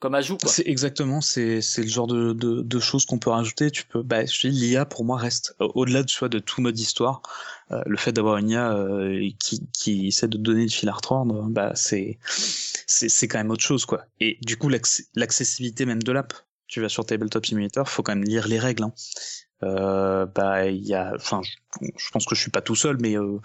comme. 0.09 0.37
C'est 0.45 0.67
exactement, 0.67 1.21
c'est 1.21 1.61
le 1.77 1.87
genre 1.87 2.07
de, 2.07 2.33
de, 2.33 2.61
de 2.61 2.79
choses 2.79 3.05
qu'on 3.05 3.19
peut 3.19 3.29
rajouter. 3.29 3.71
Tu 3.71 3.85
peux, 3.85 4.03
bah, 4.03 4.25
je 4.25 4.47
l'IA 4.47 4.85
pour 4.85 5.05
moi 5.05 5.17
reste 5.17 5.55
au-delà 5.59 6.03
de 6.03 6.09
soit 6.09 6.29
de 6.29 6.39
tout 6.39 6.61
mode 6.61 6.79
histoire. 6.79 7.21
Euh, 7.71 7.81
le 7.85 7.97
fait 7.97 8.11
d'avoir 8.11 8.37
une 8.37 8.49
IA 8.49 8.73
euh, 8.73 9.29
qui 9.39 9.67
qui 9.73 10.07
essaie 10.07 10.27
de 10.27 10.37
donner 10.37 10.63
le 10.63 10.69
fil 10.69 10.87
à 10.89 10.93
retordre, 10.93 11.47
bah 11.49 11.71
c'est 11.75 12.19
c'est 12.87 13.09
c'est 13.09 13.27
quand 13.27 13.39
même 13.39 13.51
autre 13.51 13.63
chose 13.63 13.85
quoi. 13.85 14.05
Et 14.19 14.37
du 14.41 14.57
coup 14.57 14.69
l'accessibilité 14.69 15.85
même 15.85 16.03
de 16.03 16.11
l'app. 16.11 16.33
Tu 16.67 16.81
vas 16.81 16.89
sur 16.89 17.05
Tabletop 17.05 17.45
Simulator, 17.45 17.87
faut 17.87 18.01
quand 18.01 18.15
même 18.15 18.23
lire 18.25 18.47
les 18.47 18.57
règles. 18.57 18.83
Hein. 18.83 18.93
Euh, 19.63 20.25
bah 20.25 20.67
il 20.67 20.85
y 20.85 20.93
a 20.93 21.13
enfin 21.15 21.41
je, 21.81 22.09
pense 22.11 22.25
que 22.25 22.35
je 22.35 22.41
suis 22.41 22.51
pas 22.51 22.61
tout 22.61 22.75
seul 22.75 22.97
mais 22.99 23.11
il 23.11 23.17
euh, 23.17 23.39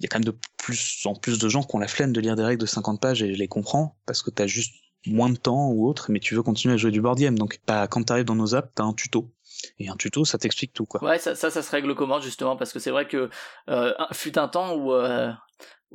y 0.00 0.04
a 0.04 0.08
quand 0.08 0.18
même 0.18 0.26
de 0.26 0.36
plus 0.58 1.00
en 1.06 1.14
plus 1.14 1.38
de 1.38 1.48
gens 1.48 1.62
qui 1.62 1.74
ont 1.74 1.78
la 1.78 1.88
flemme 1.88 2.12
de 2.12 2.20
lire 2.20 2.36
des 2.36 2.44
règles 2.44 2.60
de 2.60 2.66
50 2.66 3.00
pages 3.00 3.22
et 3.22 3.32
je 3.32 3.38
les 3.38 3.48
comprends 3.48 3.96
parce 4.04 4.20
que 4.20 4.30
tu 4.30 4.42
as 4.42 4.46
juste 4.46 4.74
moins 5.06 5.30
de 5.30 5.36
temps 5.36 5.70
ou 5.70 5.88
autre, 5.88 6.06
mais 6.10 6.20
tu 6.20 6.34
veux 6.34 6.42
continuer 6.42 6.74
à 6.74 6.76
jouer 6.76 6.90
du 6.90 7.00
board 7.00 7.18
game. 7.18 7.38
Donc, 7.38 7.60
bah, 7.66 7.86
quand 7.86 8.04
tu 8.04 8.12
arrives 8.12 8.24
dans 8.24 8.34
nos 8.34 8.54
apps, 8.54 8.70
t'as 8.74 8.84
un 8.84 8.92
tuto. 8.92 9.30
Et 9.78 9.88
un 9.88 9.96
tuto, 9.96 10.24
ça 10.24 10.38
t'explique 10.38 10.72
tout, 10.72 10.86
quoi. 10.86 11.02
Ouais, 11.02 11.18
ça, 11.18 11.34
ça, 11.34 11.50
se 11.50 11.70
règle 11.70 11.94
comment, 11.94 12.20
justement, 12.20 12.56
parce 12.56 12.72
que 12.72 12.78
c'est 12.78 12.90
vrai 12.90 13.08
que 13.08 13.30
euh, 13.70 13.92
fut 14.12 14.38
un 14.38 14.48
temps 14.48 14.74
où, 14.74 14.92
euh, 14.92 15.32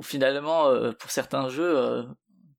finalement, 0.01 0.67
euh, 0.67 0.91
pour 0.93 1.11
certains 1.11 1.49
jeux, 1.49 1.77
euh, 1.77 2.03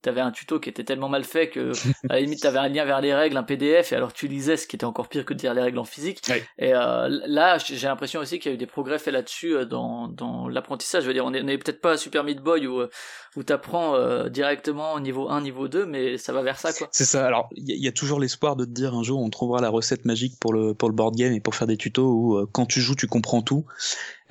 t'avais 0.03 0.21
un 0.21 0.31
tuto 0.31 0.61
qui 0.61 0.69
était 0.69 0.85
tellement 0.85 1.09
mal 1.09 1.25
fait 1.25 1.49
que 1.49 1.73
à 2.09 2.15
la 2.15 2.21
limite 2.21 2.43
t'avais 2.43 2.59
un 2.59 2.69
lien 2.69 2.85
vers 2.85 3.01
les 3.01 3.15
règles, 3.15 3.37
un 3.37 3.43
PDF 3.43 3.93
et 3.93 3.97
alors 3.97 4.13
tu 4.13 4.29
lisais 4.29 4.57
ce 4.57 4.67
qui 4.67 4.77
était 4.77 4.85
encore 4.85 5.09
pire 5.09 5.25
que 5.25 5.35
de 5.35 5.41
lire 5.41 5.55
les 5.55 5.63
règles 5.63 5.79
en 5.79 5.85
physique. 5.85 6.23
Et 6.59 6.75
euh, 6.75 7.09
là 7.27 7.59
j'ai 7.59 7.87
l'impression 7.87 8.21
aussi 8.21 8.39
qu'il 8.39 8.51
y 8.51 8.53
a 8.53 8.55
eu 8.55 8.59
des 8.59 8.67
progrès 8.67 8.99
faits 8.99 9.15
là-dessus 9.15 9.57
euh, 9.57 9.65
dans, 9.65 10.09
dans 10.09 10.49
l'apprentissage. 10.49 11.03
Je 11.03 11.09
veux 11.09 11.15
dire 11.15 11.25
on 11.25 11.31
n'est 11.31 11.59
peut-être 11.59 11.81
pas 11.81 11.93
à 11.93 11.97
Super 11.97 12.25
Meat 12.25 12.41
Boy 12.41 12.67
où, 12.67 12.81
euh, 12.81 12.91
où 13.37 13.43
t'apprends 13.43 13.95
euh, 13.95 14.29
directement 14.29 14.99
niveau 15.01 15.29
1, 15.29 15.41
niveau 15.41 15.69
2, 15.69 15.87
mais 15.87 16.19
ça 16.19 16.33
va 16.33 16.43
vers 16.43 16.59
ça 16.59 16.73
quoi. 16.73 16.89
C'est 16.93 17.05
ça. 17.05 17.27
Alors 17.27 17.49
il 17.57 17.71
y, 17.71 17.85
y, 17.85 17.89
a 17.89 17.93
toujours 17.93 18.21
l'espoir 18.21 18.57
de 18.57 18.65
te 18.65 18.71
dire 18.71 18.95
un 18.95 19.03
jour 19.03 19.21
on 19.21 19.31
trouvera 19.31 19.61
la 19.61 19.69
recette 19.69 20.05
magique 20.05 20.39
pour 20.41 20.53
le 20.53 20.75
pour 20.75 20.89
le 20.89 20.95
board 20.95 21.17
game 21.17 21.33
et 21.33 21.41
pour 21.41 21.55
faire 21.55 21.67
des 21.67 21.77
tutos 21.77 22.13
où 22.13 22.37
euh, 22.37 22.47
quand 22.51 22.67
tu 22.67 22.81
joues 22.81 22.97
tu 22.97 23.07
comprends 23.07 23.43
tout. 23.43 23.65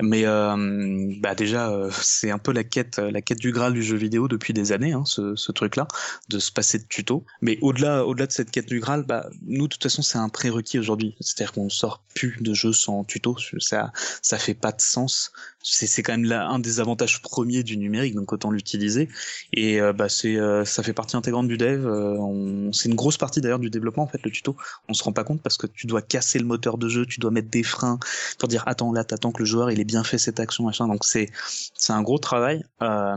Mais 0.01 0.25
euh, 0.25 1.13
bah 1.19 1.35
déjà, 1.35 1.69
euh, 1.69 1.89
c'est 1.91 2.31
un 2.31 2.37
peu 2.37 2.51
la 2.51 2.63
quête, 2.63 2.97
la 2.97 3.21
quête 3.21 3.39
du 3.39 3.51
graal 3.51 3.73
du 3.73 3.83
jeu 3.83 3.97
vidéo 3.97 4.27
depuis 4.27 4.53
des 4.53 4.71
années, 4.71 4.93
hein, 4.93 5.03
ce, 5.05 5.35
ce 5.35 5.51
truc-là, 5.51 5.87
de 6.29 6.39
se 6.39 6.51
passer 6.51 6.79
de 6.79 6.85
tuto. 6.87 7.25
Mais 7.41 7.57
au-delà, 7.61 8.05
au-delà 8.05 8.27
de 8.27 8.31
cette 8.31 8.51
quête 8.51 8.67
du 8.67 8.79
graal, 8.79 9.03
bah 9.03 9.29
nous, 9.45 9.67
de 9.67 9.73
toute 9.73 9.83
façon, 9.83 10.01
c'est 10.01 10.17
un 10.17 10.29
prérequis 10.29 10.79
aujourd'hui. 10.79 11.15
C'est-à-dire 11.19 11.51
qu'on 11.51 11.69
sort 11.69 12.03
plus 12.15 12.37
de 12.41 12.53
jeux 12.53 12.73
sans 12.73 13.03
tuto. 13.03 13.35
Ça, 13.59 13.91
ça 14.21 14.37
fait 14.37 14.53
pas 14.53 14.71
de 14.71 14.81
sens. 14.81 15.31
C'est, 15.63 16.01
quand 16.03 16.13
même 16.13 16.25
là 16.25 16.47
un 16.47 16.59
des 16.59 16.79
avantages 16.79 17.21
premiers 17.21 17.63
du 17.63 17.77
numérique, 17.77 18.15
donc 18.15 18.33
autant 18.33 18.51
l'utiliser. 18.51 19.09
Et 19.53 19.79
euh, 19.79 19.93
bah 19.93 20.09
c'est, 20.09 20.37
euh, 20.37 20.65
ça 20.65 20.83
fait 20.83 20.93
partie 20.93 21.15
intégrante 21.15 21.47
du 21.47 21.57
dev. 21.57 21.85
Euh, 21.85 22.69
c'est 22.71 22.89
une 22.89 22.95
grosse 22.95 23.17
partie 23.17 23.41
d'ailleurs 23.41 23.59
du 23.59 23.69
développement 23.69 24.03
en 24.03 24.07
fait, 24.07 24.21
le 24.23 24.31
tuto. 24.31 24.55
On 24.89 24.93
se 24.93 25.03
rend 25.03 25.13
pas 25.13 25.23
compte 25.23 25.41
parce 25.41 25.57
que 25.57 25.67
tu 25.67 25.87
dois 25.87 26.01
casser 26.01 26.39
le 26.39 26.45
moteur 26.45 26.77
de 26.77 26.89
jeu, 26.89 27.05
tu 27.05 27.19
dois 27.19 27.31
mettre 27.31 27.49
des 27.49 27.63
freins 27.63 27.99
pour 28.39 28.47
dire 28.49 28.63
attends 28.65 28.91
là, 28.91 29.03
t'attends 29.03 29.31
que 29.31 29.39
le 29.39 29.45
joueur 29.45 29.71
il 29.71 29.79
est 29.79 29.85
bien 29.85 30.03
fait 30.03 30.17
cette 30.17 30.39
action 30.39 30.65
machin 30.65 30.87
donc 30.87 31.05
c'est 31.05 31.29
c'est 31.75 31.93
un 31.93 32.01
gros 32.01 32.19
travail 32.19 32.63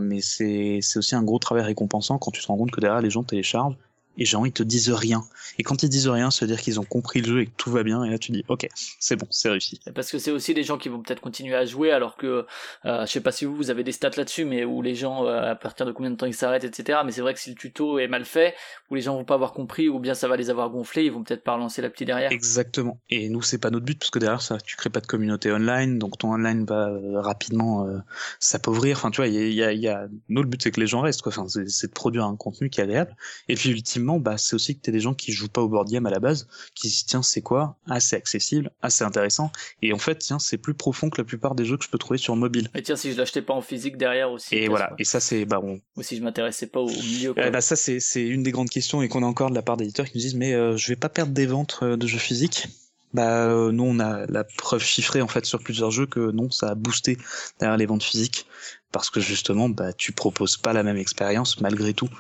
mais 0.01 0.20
c'est 0.20 0.80
c'est 0.82 0.99
aussi 0.99 1.14
un 1.14 1.22
gros 1.22 1.38
travail 1.38 1.64
récompensant 1.64 2.18
quand 2.18 2.30
tu 2.30 2.42
te 2.42 2.47
rends 2.47 2.57
compte 2.57 2.70
que 2.70 2.80
derrière 2.80 3.01
les 3.01 3.11
gens 3.11 3.22
téléchargent 3.22 3.76
et 4.18 4.24
gens 4.24 4.44
ils 4.44 4.52
te 4.52 4.62
disent 4.62 4.90
rien. 4.90 5.24
Et 5.58 5.62
quand 5.62 5.82
ils 5.82 5.88
disent 5.88 6.08
rien, 6.08 6.30
ça 6.30 6.44
veut 6.44 6.52
dire 6.52 6.60
qu'ils 6.60 6.80
ont 6.80 6.84
compris 6.84 7.20
le 7.20 7.26
jeu 7.26 7.40
et 7.40 7.46
que 7.46 7.52
tout 7.56 7.70
va 7.70 7.82
bien. 7.82 8.04
Et 8.04 8.10
là 8.10 8.18
tu 8.18 8.32
dis 8.32 8.44
ok, 8.48 8.66
c'est 9.00 9.16
bon, 9.16 9.26
c'est 9.30 9.50
réussi. 9.50 9.80
Parce 9.94 10.10
que 10.10 10.18
c'est 10.18 10.30
aussi 10.30 10.54
des 10.54 10.62
gens 10.62 10.78
qui 10.78 10.88
vont 10.88 11.00
peut-être 11.00 11.20
continuer 11.20 11.54
à 11.54 11.64
jouer 11.64 11.90
alors 11.90 12.16
que 12.16 12.46
euh, 12.84 13.06
je 13.06 13.10
sais 13.10 13.20
pas 13.20 13.32
si 13.32 13.44
vous 13.44 13.56
vous 13.56 13.70
avez 13.70 13.84
des 13.84 13.92
stats 13.92 14.10
là-dessus, 14.16 14.44
mais 14.44 14.64
où 14.64 14.82
les 14.82 14.94
gens 14.94 15.26
euh, 15.26 15.52
à 15.52 15.54
partir 15.54 15.86
de 15.86 15.92
combien 15.92 16.10
de 16.10 16.16
temps 16.16 16.26
ils 16.26 16.34
s'arrêtent, 16.34 16.64
etc. 16.64 17.00
Mais 17.04 17.12
c'est 17.12 17.20
vrai 17.20 17.34
que 17.34 17.40
si 17.40 17.50
le 17.50 17.56
tuto 17.56 17.98
est 17.98 18.08
mal 18.08 18.24
fait, 18.24 18.54
où 18.90 18.94
les 18.94 19.00
gens 19.00 19.16
vont 19.16 19.24
pas 19.24 19.34
avoir 19.34 19.52
compris, 19.52 19.88
ou 19.88 19.98
bien 19.98 20.14
ça 20.14 20.28
va 20.28 20.36
les 20.36 20.50
avoir 20.50 20.70
gonflés, 20.70 21.04
ils 21.04 21.12
vont 21.12 21.22
peut-être 21.22 21.44
pas 21.44 21.54
relancer 21.54 21.82
la 21.82 21.90
petite 21.90 22.06
derrière. 22.06 22.32
Exactement. 22.32 23.00
Et 23.10 23.28
nous 23.28 23.42
c'est 23.42 23.58
pas 23.58 23.70
notre 23.70 23.84
but 23.84 23.98
parce 23.98 24.10
que 24.10 24.18
derrière 24.18 24.42
ça, 24.42 24.58
tu 24.58 24.76
crées 24.76 24.90
pas 24.90 25.00
de 25.00 25.06
communauté 25.06 25.50
online, 25.52 25.98
donc 25.98 26.18
ton 26.18 26.32
online 26.32 26.64
va 26.64 26.88
euh, 26.88 27.20
rapidement 27.20 27.86
euh, 27.86 27.98
s'appauvrir. 28.38 28.96
Enfin 28.96 29.10
tu 29.10 29.16
vois, 29.16 29.28
il 29.28 29.52
y 29.52 29.62
a, 29.62 29.72
y 29.72 29.88
a, 29.88 30.06
notre 30.28 30.48
but 30.48 30.62
c'est 30.62 30.70
que 30.70 30.80
les 30.80 30.86
gens 30.86 31.00
restent 31.00 31.22
quoi. 31.22 31.32
Enfin 31.36 31.46
c'est 31.48 31.86
de 31.88 31.92
produire 31.92 32.24
un 32.24 32.36
contenu 32.36 32.70
qui 32.70 32.80
est 32.80 32.84
agréable. 32.84 33.16
Et 33.48 33.54
puis 33.54 33.70
ultimement, 33.70 34.03
bah 34.18 34.38
c'est 34.38 34.55
aussi 34.55 34.76
que 34.76 34.80
t'es 34.80 34.92
des 34.92 35.00
gens 35.00 35.14
qui 35.14 35.32
jouent 35.32 35.48
pas 35.48 35.61
au 35.61 35.68
board 35.68 35.90
game 35.90 36.07
à 36.07 36.11
la 36.11 36.20
base, 36.20 36.48
qui 36.74 36.88
se 36.88 36.94
disent 36.94 37.07
tiens 37.07 37.22
c'est 37.22 37.42
quoi? 37.42 37.76
Assez 37.88 38.16
accessible, 38.16 38.70
assez 38.82 39.05
intéressant. 39.05 39.50
Et 39.82 39.92
en 39.92 39.98
fait 39.98 40.16
tiens 40.18 40.38
c'est 40.38 40.59
plus 40.59 40.74
profond 40.74 41.11
que 41.11 41.20
la 41.20 41.24
plupart 41.24 41.55
des 41.55 41.64
jeux 41.64 41.76
que 41.76 41.84
je 41.84 41.90
peux 41.90 41.98
trouver 41.98 42.18
sur 42.18 42.36
mobile. 42.36 42.70
Et 42.74 42.82
tiens 42.82 42.96
si 42.96 43.12
je 43.12 43.18
l'achetais 43.18 43.42
pas 43.42 43.55
en 43.55 43.62
physique 43.62 43.96
derrière 43.96 44.30
aussi. 44.30 44.55
Et 44.55 44.68
voilà. 44.68 44.88
Quoi. 44.88 44.96
Et 44.98 45.05
ça 45.05 45.20
c'est 45.20 45.44
bah 45.44 45.61
on. 45.62 45.80
Ou 45.96 46.02
si 46.02 46.16
je 46.16 46.22
m'intéressais 46.22 46.66
pas 46.66 46.80
au 46.80 46.88
milieu. 46.88 47.34
Euh, 47.38 47.50
bah 47.50 47.61
ça 47.61 47.76
c'est 47.76 48.00
c'est 48.00 48.22
une 48.22 48.42
des 48.42 48.52
grandes 48.52 48.70
questions 48.70 49.02
et 49.02 49.09
qu'on 49.09 49.22
a 49.22 49.26
encore 49.26 49.50
de 49.50 49.55
la 49.55 49.62
part 49.62 49.76
d'éditeurs 49.76 50.07
qui 50.07 50.18
nous 50.18 50.22
disent 50.22 50.34
mais 50.34 50.55
euh, 50.55 50.76
je 50.76 50.88
vais 50.88 50.96
pas 50.96 51.09
perdre 51.09 51.32
des 51.32 51.46
ventes 51.46 51.80
euh, 51.82 51.96
de 51.96 52.07
jeux 52.07 52.18
physiques. 52.18 52.68
Bah 53.14 53.46
euh, 53.46 53.70
nous 53.70 53.84
on 53.84 54.00
a 54.00 54.26
la 54.26 54.42
preuve 54.42 54.82
chiffrée 54.82 55.22
en 55.22 55.28
fait 55.28 55.46
sur 55.46 55.61
plusieurs 55.61 55.92
jeux 55.92 56.07
que 56.07 56.32
non 56.32 56.50
ça 56.50 56.70
a 56.70 56.74
boosté 56.74 57.16
derrière 57.61 57.76
les 57.76 57.86
ventes 57.86 58.02
physiques 58.02 58.46
parce 58.90 59.09
que 59.09 59.20
justement 59.20 59.68
bah 59.68 59.92
tu 59.92 60.11
proposes 60.11 60.57
pas 60.57 60.72
la 60.72 60.82
même 60.82 60.96
expérience 60.96 61.61
malgré 61.61 61.94
tout 61.94 62.11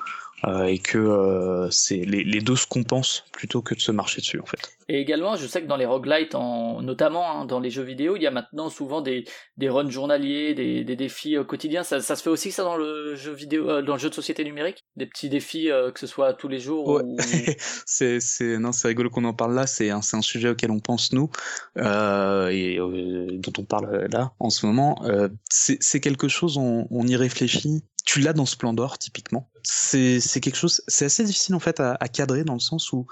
euh, 0.46 0.64
et 0.64 0.78
que 0.78 0.98
euh, 0.98 1.70
c'est 1.70 1.96
les, 1.96 2.24
les, 2.24 2.40
deux 2.40 2.56
se 2.56 2.66
compensent 2.66 3.24
plutôt 3.32 3.62
que 3.62 3.74
de 3.74 3.80
se 3.80 3.92
marcher 3.92 4.20
dessus 4.20 4.40
en 4.40 4.46
fait. 4.46 4.74
Et 4.88 5.00
également, 5.00 5.36
je 5.36 5.46
sais 5.46 5.62
que 5.62 5.66
dans 5.66 5.76
les 5.76 5.86
roguelites, 5.86 6.34
en, 6.34 6.82
notamment 6.82 7.40
hein, 7.40 7.44
dans 7.46 7.60
les 7.60 7.70
jeux 7.70 7.82
vidéo, 7.82 8.16
il 8.16 8.22
y 8.22 8.26
a 8.26 8.30
maintenant 8.30 8.68
souvent 8.68 9.00
des, 9.00 9.24
des 9.56 9.68
runs 9.68 9.88
journaliers, 9.88 10.54
des, 10.54 10.84
des 10.84 10.96
défis 10.96 11.36
euh, 11.36 11.44
quotidiens. 11.44 11.82
Ça, 11.82 12.00
ça, 12.00 12.16
se 12.16 12.22
fait 12.22 12.30
aussi 12.30 12.52
ça 12.52 12.64
dans 12.64 12.76
le 12.76 13.14
jeu 13.14 13.32
vidéo, 13.32 13.68
euh, 13.70 13.82
dans 13.82 13.94
le 13.94 13.98
jeu 13.98 14.10
de 14.10 14.14
société 14.14 14.44
numérique, 14.44 14.84
des 14.96 15.06
petits 15.06 15.30
défis 15.30 15.70
euh, 15.70 15.90
que 15.90 16.00
ce 16.00 16.06
soit 16.06 16.34
tous 16.34 16.48
les 16.48 16.58
jours. 16.58 16.88
Ouais. 16.88 17.02
Ou... 17.02 17.16
c'est 17.86 18.20
c'est 18.20 18.58
non 18.58 18.72
c'est 18.72 18.88
rigolo 18.88 19.08
qu'on 19.08 19.24
en 19.24 19.32
parle 19.32 19.54
là. 19.54 19.66
C'est 19.66 19.90
un 19.90 20.02
c'est 20.02 20.16
un 20.16 20.22
sujet 20.22 20.50
auquel 20.50 20.70
on 20.70 20.80
pense 20.80 21.12
nous 21.12 21.30
et 21.76 22.78
dont 22.78 23.52
on 23.58 23.64
parle 23.64 24.06
là 24.12 24.32
en 24.38 24.50
ce 24.50 24.66
moment. 24.66 25.02
c'est 25.48 25.78
c'est 25.80 26.00
quelque 26.00 26.28
chose 26.28 26.58
on, 26.58 26.86
on 26.90 27.06
y 27.06 27.16
réfléchit 27.16 27.84
tu 28.04 28.20
l'as 28.20 28.32
dans 28.32 28.46
Splendor 28.46 28.98
typiquement. 28.98 29.50
C'est 29.62 30.20
quelque 30.40 30.56
chose, 30.56 30.82
c'est 30.88 31.06
assez 31.06 31.24
difficile 31.24 31.54
en 31.54 31.60
fait 31.60 31.80
à, 31.80 31.96
à, 31.98 32.08
cadrer 32.08 32.44
dans 32.44 32.54
le 32.54 32.60
sens 32.60 32.92
où 32.92 33.06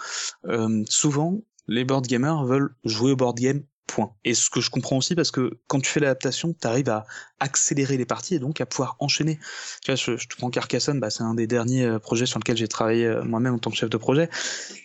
euh, 0.47 0.85
souvent 0.89 1.41
les 1.67 1.85
board 1.85 2.07
gamers 2.07 2.45
veulent 2.45 2.75
jouer 2.85 3.13
au 3.13 3.17
board 3.17 3.39
game 3.39 3.63
point. 3.87 4.15
Et 4.25 4.35
ce 4.35 4.51
que 4.51 4.61
je 4.61 4.71
comprends 4.71 4.97
aussi 4.99 5.15
parce 5.15 5.31
que 5.31 5.59
quand 5.67 5.81
tu 5.81 5.91
fais 5.91 6.01
l'adaptation, 6.01 6.55
tu 6.59 6.67
arrives 6.67 6.89
à 6.89 7.07
accélérer 7.41 7.97
les 7.97 8.07
parties 8.07 8.35
et 8.35 8.39
donc 8.39 8.61
à 8.61 8.67
pouvoir 8.67 8.97
enchaîner. 9.01 9.39
Tu 9.83 9.91
vois, 9.91 9.97
je, 9.97 10.17
je 10.17 10.29
te 10.29 10.37
prends 10.37 10.51
Carcassonne, 10.51 11.01
bah, 11.01 11.11
c'est 11.11 11.23
un 11.23 11.35
des 11.35 11.47
derniers 11.47 11.99
projets 11.99 12.27
sur 12.27 12.39
lequel 12.39 12.57
j'ai 12.57 12.69
travaillé 12.69 13.21
moi-même 13.25 13.55
en 13.55 13.59
tant 13.59 13.71
que 13.71 13.77
chef 13.77 13.91
de 13.91 13.97
projet. 13.97 14.29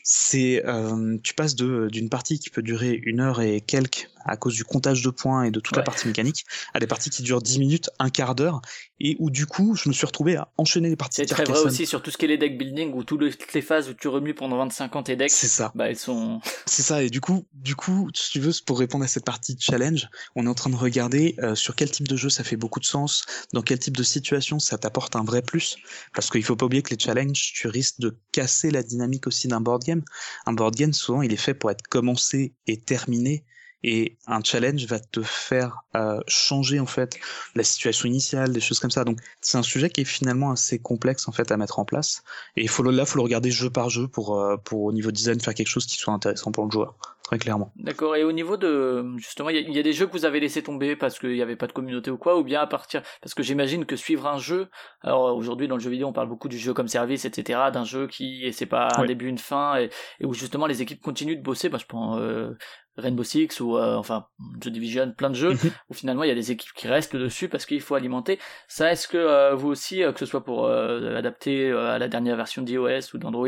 C'est 0.03 0.65
euh, 0.65 1.17
tu 1.23 1.33
passes 1.33 1.55
de 1.55 1.89
d'une 1.91 2.09
partie 2.09 2.39
qui 2.39 2.49
peut 2.49 2.63
durer 2.63 2.99
une 3.03 3.19
heure 3.19 3.41
et 3.41 3.61
quelques 3.61 4.09
à 4.27 4.37
cause 4.37 4.53
du 4.53 4.63
comptage 4.63 5.01
de 5.01 5.09
points 5.09 5.43
et 5.43 5.51
de 5.51 5.59
toute 5.59 5.75
ouais. 5.75 5.81
la 5.81 5.83
partie 5.83 6.07
mécanique, 6.07 6.45
à 6.73 6.79
des 6.79 6.87
parties 6.87 7.09
qui 7.09 7.23
durent 7.23 7.41
10 7.41 7.59
minutes, 7.59 7.89
un 7.99 8.09
quart 8.09 8.35
d'heure, 8.35 8.61
et 8.99 9.15
où 9.19 9.29
du 9.29 9.45
coup, 9.45 9.75
je 9.75 9.89
me 9.89 9.93
suis 9.93 10.05
retrouvé 10.05 10.35
à 10.35 10.51
enchaîner 10.57 10.89
les 10.89 10.95
parties. 10.95 11.17
C'est 11.17 11.25
très 11.25 11.43
vrai 11.43 11.59
aussi 11.59 11.85
sur 11.85 12.01
tout 12.01 12.11
ce 12.11 12.17
qui 12.17 12.25
est 12.25 12.29
les 12.29 12.37
deck 12.37 12.57
building, 12.57 12.93
où 12.93 13.03
toutes 13.03 13.53
les 13.53 13.61
phases 13.61 13.89
où 13.89 13.93
tu 13.93 14.07
remues 14.07 14.33
pendant 14.33 14.57
25 14.57 14.95
ans 14.95 15.03
tes 15.03 15.15
decks, 15.15 15.31
c'est 15.31 15.47
ça. 15.47 15.71
Bah, 15.75 15.89
elles 15.89 15.97
sont. 15.97 16.39
C'est 16.65 16.83
ça, 16.83 17.01
et 17.01 17.09
du 17.09 17.21
coup, 17.21 17.47
du 17.53 17.75
coup, 17.75 18.09
si 18.13 18.31
tu 18.31 18.39
veux, 18.39 18.51
pour 18.65 18.77
répondre 18.77 19.03
à 19.03 19.07
cette 19.07 19.25
partie 19.25 19.55
challenge, 19.59 20.09
on 20.35 20.45
est 20.45 20.49
en 20.49 20.53
train 20.53 20.69
de 20.69 20.75
regarder 20.75 21.35
euh, 21.39 21.55
sur 21.55 21.75
quel 21.75 21.89
type 21.89 22.07
de 22.07 22.15
jeu 22.15 22.29
ça 22.29 22.43
fait 22.43 22.57
beaucoup 22.57 22.79
de 22.79 22.85
sens, 22.85 23.25
dans 23.53 23.61
quel 23.61 23.79
type 23.79 23.95
de 23.95 24.03
situation 24.03 24.59
ça 24.59 24.77
t'apporte 24.77 25.15
un 25.15 25.23
vrai 25.23 25.41
plus, 25.41 25.77
parce 26.13 26.29
qu'il 26.29 26.43
faut 26.43 26.55
pas 26.55 26.65
oublier 26.65 26.83
que 26.83 26.93
les 26.93 26.99
challenges, 26.99 27.53
tu 27.53 27.67
risques 27.67 27.99
de 27.99 28.19
casser 28.31 28.69
la 28.69 28.83
dynamique 28.83 29.27
aussi 29.27 29.47
d'un 29.47 29.61
board 29.61 29.83
game. 29.83 30.03
Un 30.45 30.53
board 30.53 30.75
game, 30.75 30.93
souvent, 30.93 31.21
il 31.21 31.33
est 31.33 31.37
fait 31.37 31.53
pour 31.53 31.71
être 31.71 31.87
commencé 31.87 32.53
et 32.67 32.79
terminé 32.79 33.45
et 33.83 34.17
un 34.25 34.41
challenge 34.43 34.85
va 34.85 34.99
te 34.99 35.21
faire 35.21 35.81
euh, 35.95 36.19
changer 36.27 36.79
en 36.79 36.85
fait 36.85 37.19
la 37.55 37.63
situation 37.63 38.07
initiale, 38.07 38.51
des 38.51 38.59
choses 38.59 38.79
comme 38.79 38.91
ça. 38.91 39.03
Donc 39.03 39.19
c'est 39.41 39.57
un 39.57 39.63
sujet 39.63 39.89
qui 39.89 40.01
est 40.01 40.05
finalement 40.05 40.51
assez 40.51 40.79
complexe 40.79 41.27
en 41.27 41.31
fait 41.31 41.51
à 41.51 41.57
mettre 41.57 41.79
en 41.79 41.85
place. 41.85 42.23
Et 42.55 42.63
il 42.63 42.69
faut 42.69 42.83
là, 42.83 43.05
faut 43.05 43.17
le 43.17 43.23
regarder 43.23 43.51
jeu 43.51 43.69
par 43.69 43.89
jeu 43.89 44.07
pour 44.07 44.39
euh, 44.39 44.57
pour 44.57 44.83
au 44.83 44.91
niveau 44.91 45.11
design 45.11 45.39
faire 45.39 45.53
quelque 45.53 45.67
chose 45.67 45.85
qui 45.85 45.97
soit 45.97 46.13
intéressant 46.13 46.51
pour 46.51 46.65
le 46.65 46.71
joueur. 46.71 46.95
Très 47.23 47.39
clairement. 47.39 47.73
D'accord. 47.75 48.15
Et 48.15 48.23
au 48.23 48.31
niveau 48.31 48.55
de 48.55 49.05
justement, 49.17 49.49
il 49.49 49.57
y, 49.57 49.73
y, 49.73 49.79
a 49.79 49.83
des 49.83 49.91
jeux 49.91 50.07
que 50.07 50.13
vous 50.13 50.23
avez 50.23 50.39
laissé 50.39 50.63
tomber 50.63 50.95
parce 50.95 51.19
qu'il 51.19 51.33
n'y 51.33 51.41
avait 51.41 51.57
pas 51.57 51.67
de 51.67 51.73
communauté 51.73 52.09
ou 52.09 52.17
quoi, 52.17 52.37
ou 52.37 52.43
bien 52.43 52.61
à 52.61 52.67
partir 52.67 53.03
parce 53.21 53.33
que 53.33 53.43
j'imagine 53.43 53.85
que 53.85 53.97
suivre 53.97 54.27
un 54.27 54.37
jeu. 54.37 54.69
Alors 55.01 55.35
aujourd'hui 55.35 55.67
dans 55.67 55.75
le 55.75 55.81
jeu 55.81 55.89
vidéo, 55.89 56.07
on 56.07 56.13
parle 56.13 56.29
beaucoup 56.29 56.47
du 56.47 56.57
jeu 56.57 56.73
comme 56.73 56.87
service, 56.87 57.25
etc. 57.25 57.59
D'un 57.73 57.83
jeu 57.83 58.07
qui 58.07 58.45
et 58.45 58.53
c'est 58.53 58.65
pas 58.65 58.87
un 58.95 59.05
début, 59.05 59.27
une 59.27 59.37
fin, 59.37 59.77
et, 59.77 59.89
et, 60.21 60.25
où 60.25 60.33
justement 60.33 60.67
les 60.67 60.81
équipes 60.81 61.01
continuent 61.01 61.37
de 61.37 61.43
bosser. 61.43 61.67
Bah, 61.67 61.79
je 61.79 61.85
prends 61.85 62.17
euh, 62.17 62.53
Rainbow 62.97 63.23
Six 63.23 63.59
ou 63.59 63.77
euh, 63.77 63.95
enfin 63.95 64.25
The 64.59 64.69
Division, 64.69 65.13
plein 65.15 65.29
de 65.29 65.35
jeux 65.35 65.53
Mhm. 65.53 65.71
où 65.89 65.93
finalement 65.93 66.23
il 66.23 66.27
y 66.29 66.31
a 66.31 66.35
des 66.35 66.51
équipes 66.51 66.73
qui 66.75 66.87
restent 66.87 67.15
dessus 67.15 67.47
parce 67.47 67.65
qu'il 67.65 67.81
faut 67.81 67.95
alimenter. 67.95 68.39
Ça, 68.67 68.91
est-ce 68.91 69.07
que 69.07 69.17
euh, 69.17 69.55
vous 69.55 69.67
aussi, 69.69 70.03
euh, 70.03 70.11
que 70.11 70.19
ce 70.19 70.25
soit 70.25 70.43
pour 70.43 70.65
euh, 70.65 71.15
adapter 71.15 71.69
euh, 71.69 71.91
à 71.91 71.99
la 71.99 72.07
dernière 72.07 72.35
version 72.35 72.61
d'iOS 72.63 73.13
ou 73.13 73.17
d'Android, 73.17 73.47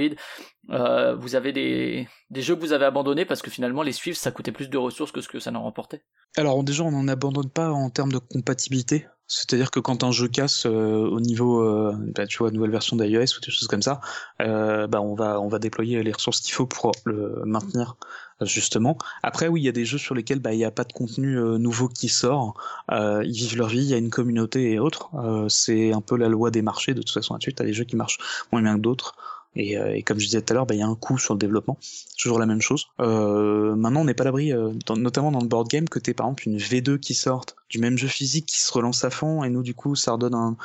euh, 0.69 1.15
vous 1.15 1.35
avez 1.35 1.51
des, 1.51 2.07
des 2.29 2.41
jeux 2.41 2.55
que 2.55 2.61
vous 2.61 2.73
avez 2.73 2.85
abandonnés 2.85 3.25
parce 3.25 3.41
que 3.41 3.49
finalement 3.49 3.81
les 3.81 3.91
suivre 3.91 4.17
ça 4.17 4.31
coûtait 4.31 4.51
plus 4.51 4.69
de 4.69 4.77
ressources 4.77 5.11
que 5.11 5.21
ce 5.21 5.27
que 5.27 5.39
ça 5.39 5.49
n'en 5.51 5.63
remportait? 5.63 6.03
Alors 6.37 6.63
déjà, 6.63 6.83
on 6.83 6.91
n'en 6.91 7.07
abandonne 7.07 7.49
pas 7.49 7.71
en 7.71 7.89
termes 7.89 8.11
de 8.11 8.19
compatibilité. 8.19 9.07
C'est-à-dire 9.29 9.69
que 9.69 9.79
quand 9.79 10.03
un 10.03 10.11
jeu 10.11 10.27
casse 10.27 10.65
euh, 10.65 11.07
au 11.07 11.19
niveau, 11.19 11.61
euh, 11.61 11.93
bah, 12.15 12.25
tu 12.25 12.39
vois, 12.39 12.49
nouvelle 12.49 12.71
version 12.71 12.97
d'iOS 12.97 13.37
ou 13.37 13.41
des 13.45 13.51
choses 13.51 13.67
comme 13.67 13.83
ça, 13.83 14.01
euh, 14.41 14.87
bah 14.87 15.01
on 15.01 15.13
va 15.13 15.39
on 15.39 15.47
va 15.47 15.59
déployer 15.59 16.01
les 16.01 16.11
ressources 16.11 16.41
qu'il 16.41 16.53
faut 16.53 16.65
pour 16.65 16.91
le 17.05 17.43
maintenir 17.45 17.95
justement. 18.41 18.97
Après, 19.21 19.47
oui, 19.47 19.61
il 19.61 19.65
y 19.65 19.69
a 19.69 19.71
des 19.71 19.85
jeux 19.85 19.97
sur 19.99 20.15
lesquels 20.15 20.39
bah 20.39 20.53
il 20.53 20.57
n'y 20.57 20.65
a 20.65 20.71
pas 20.71 20.83
de 20.83 20.93
contenu 20.93 21.37
euh, 21.37 21.57
nouveau 21.59 21.87
qui 21.89 22.09
sort. 22.09 22.55
Euh, 22.91 23.21
ils 23.23 23.33
vivent 23.33 23.57
leur 23.57 23.67
vie, 23.69 23.79
il 23.79 23.89
y 23.89 23.93
a 23.93 23.97
une 23.97 24.09
communauté 24.09 24.71
et 24.71 24.79
autres. 24.79 25.11
C'est 25.47 25.93
un 25.93 26.01
peu 26.01 26.17
la 26.17 26.27
loi 26.27 26.49
des 26.49 26.63
marchés. 26.63 26.95
De 26.95 27.01
toute 27.01 27.11
façon, 27.11 27.35
là-dessus, 27.35 27.53
t'as 27.53 27.65
des 27.65 27.73
jeux 27.73 27.83
qui 27.85 27.95
marchent 27.95 28.17
moins 28.51 28.63
bien 28.63 28.75
que 28.77 28.81
d'autres. 28.81 29.15
Et, 29.55 29.77
euh, 29.77 29.95
et 29.95 30.03
comme 30.03 30.19
je 30.19 30.25
disais 30.25 30.41
tout 30.41 30.53
à 30.53 30.55
l'heure, 30.55 30.65
bah, 30.65 30.75
il 30.75 30.79
y 30.79 30.83
a 30.83 30.87
un 30.87 30.95
coût 30.95 31.17
sur 31.17 31.33
le 31.33 31.39
développement. 31.39 31.77
Toujours 32.17 32.39
la 32.39 32.45
même 32.45 32.61
chose. 32.61 32.87
Euh, 32.99 33.75
maintenant, 33.75 34.01
on 34.01 34.05
n'est 34.05 34.13
pas 34.13 34.23
à 34.23 34.25
l'abri, 34.25 34.53
euh, 34.53 34.71
notamment 34.95 35.31
dans 35.31 35.41
le 35.41 35.47
board 35.47 35.67
game, 35.67 35.89
que 35.89 35.99
t'aies 35.99 36.13
par 36.13 36.27
exemple 36.27 36.47
une 36.47 36.57
V2 36.57 36.99
qui 36.99 37.13
sorte 37.13 37.55
du 37.69 37.79
même 37.79 37.97
jeu 37.97 38.07
physique 38.07 38.45
qui 38.45 38.59
se 38.59 38.71
relance 38.71 39.03
à 39.03 39.09
fond, 39.09 39.43
et 39.43 39.49
nous, 39.49 39.63
du 39.63 39.73
coup, 39.73 39.95
ça 39.95 40.13
redonne 40.13 40.35
un, 40.35 40.57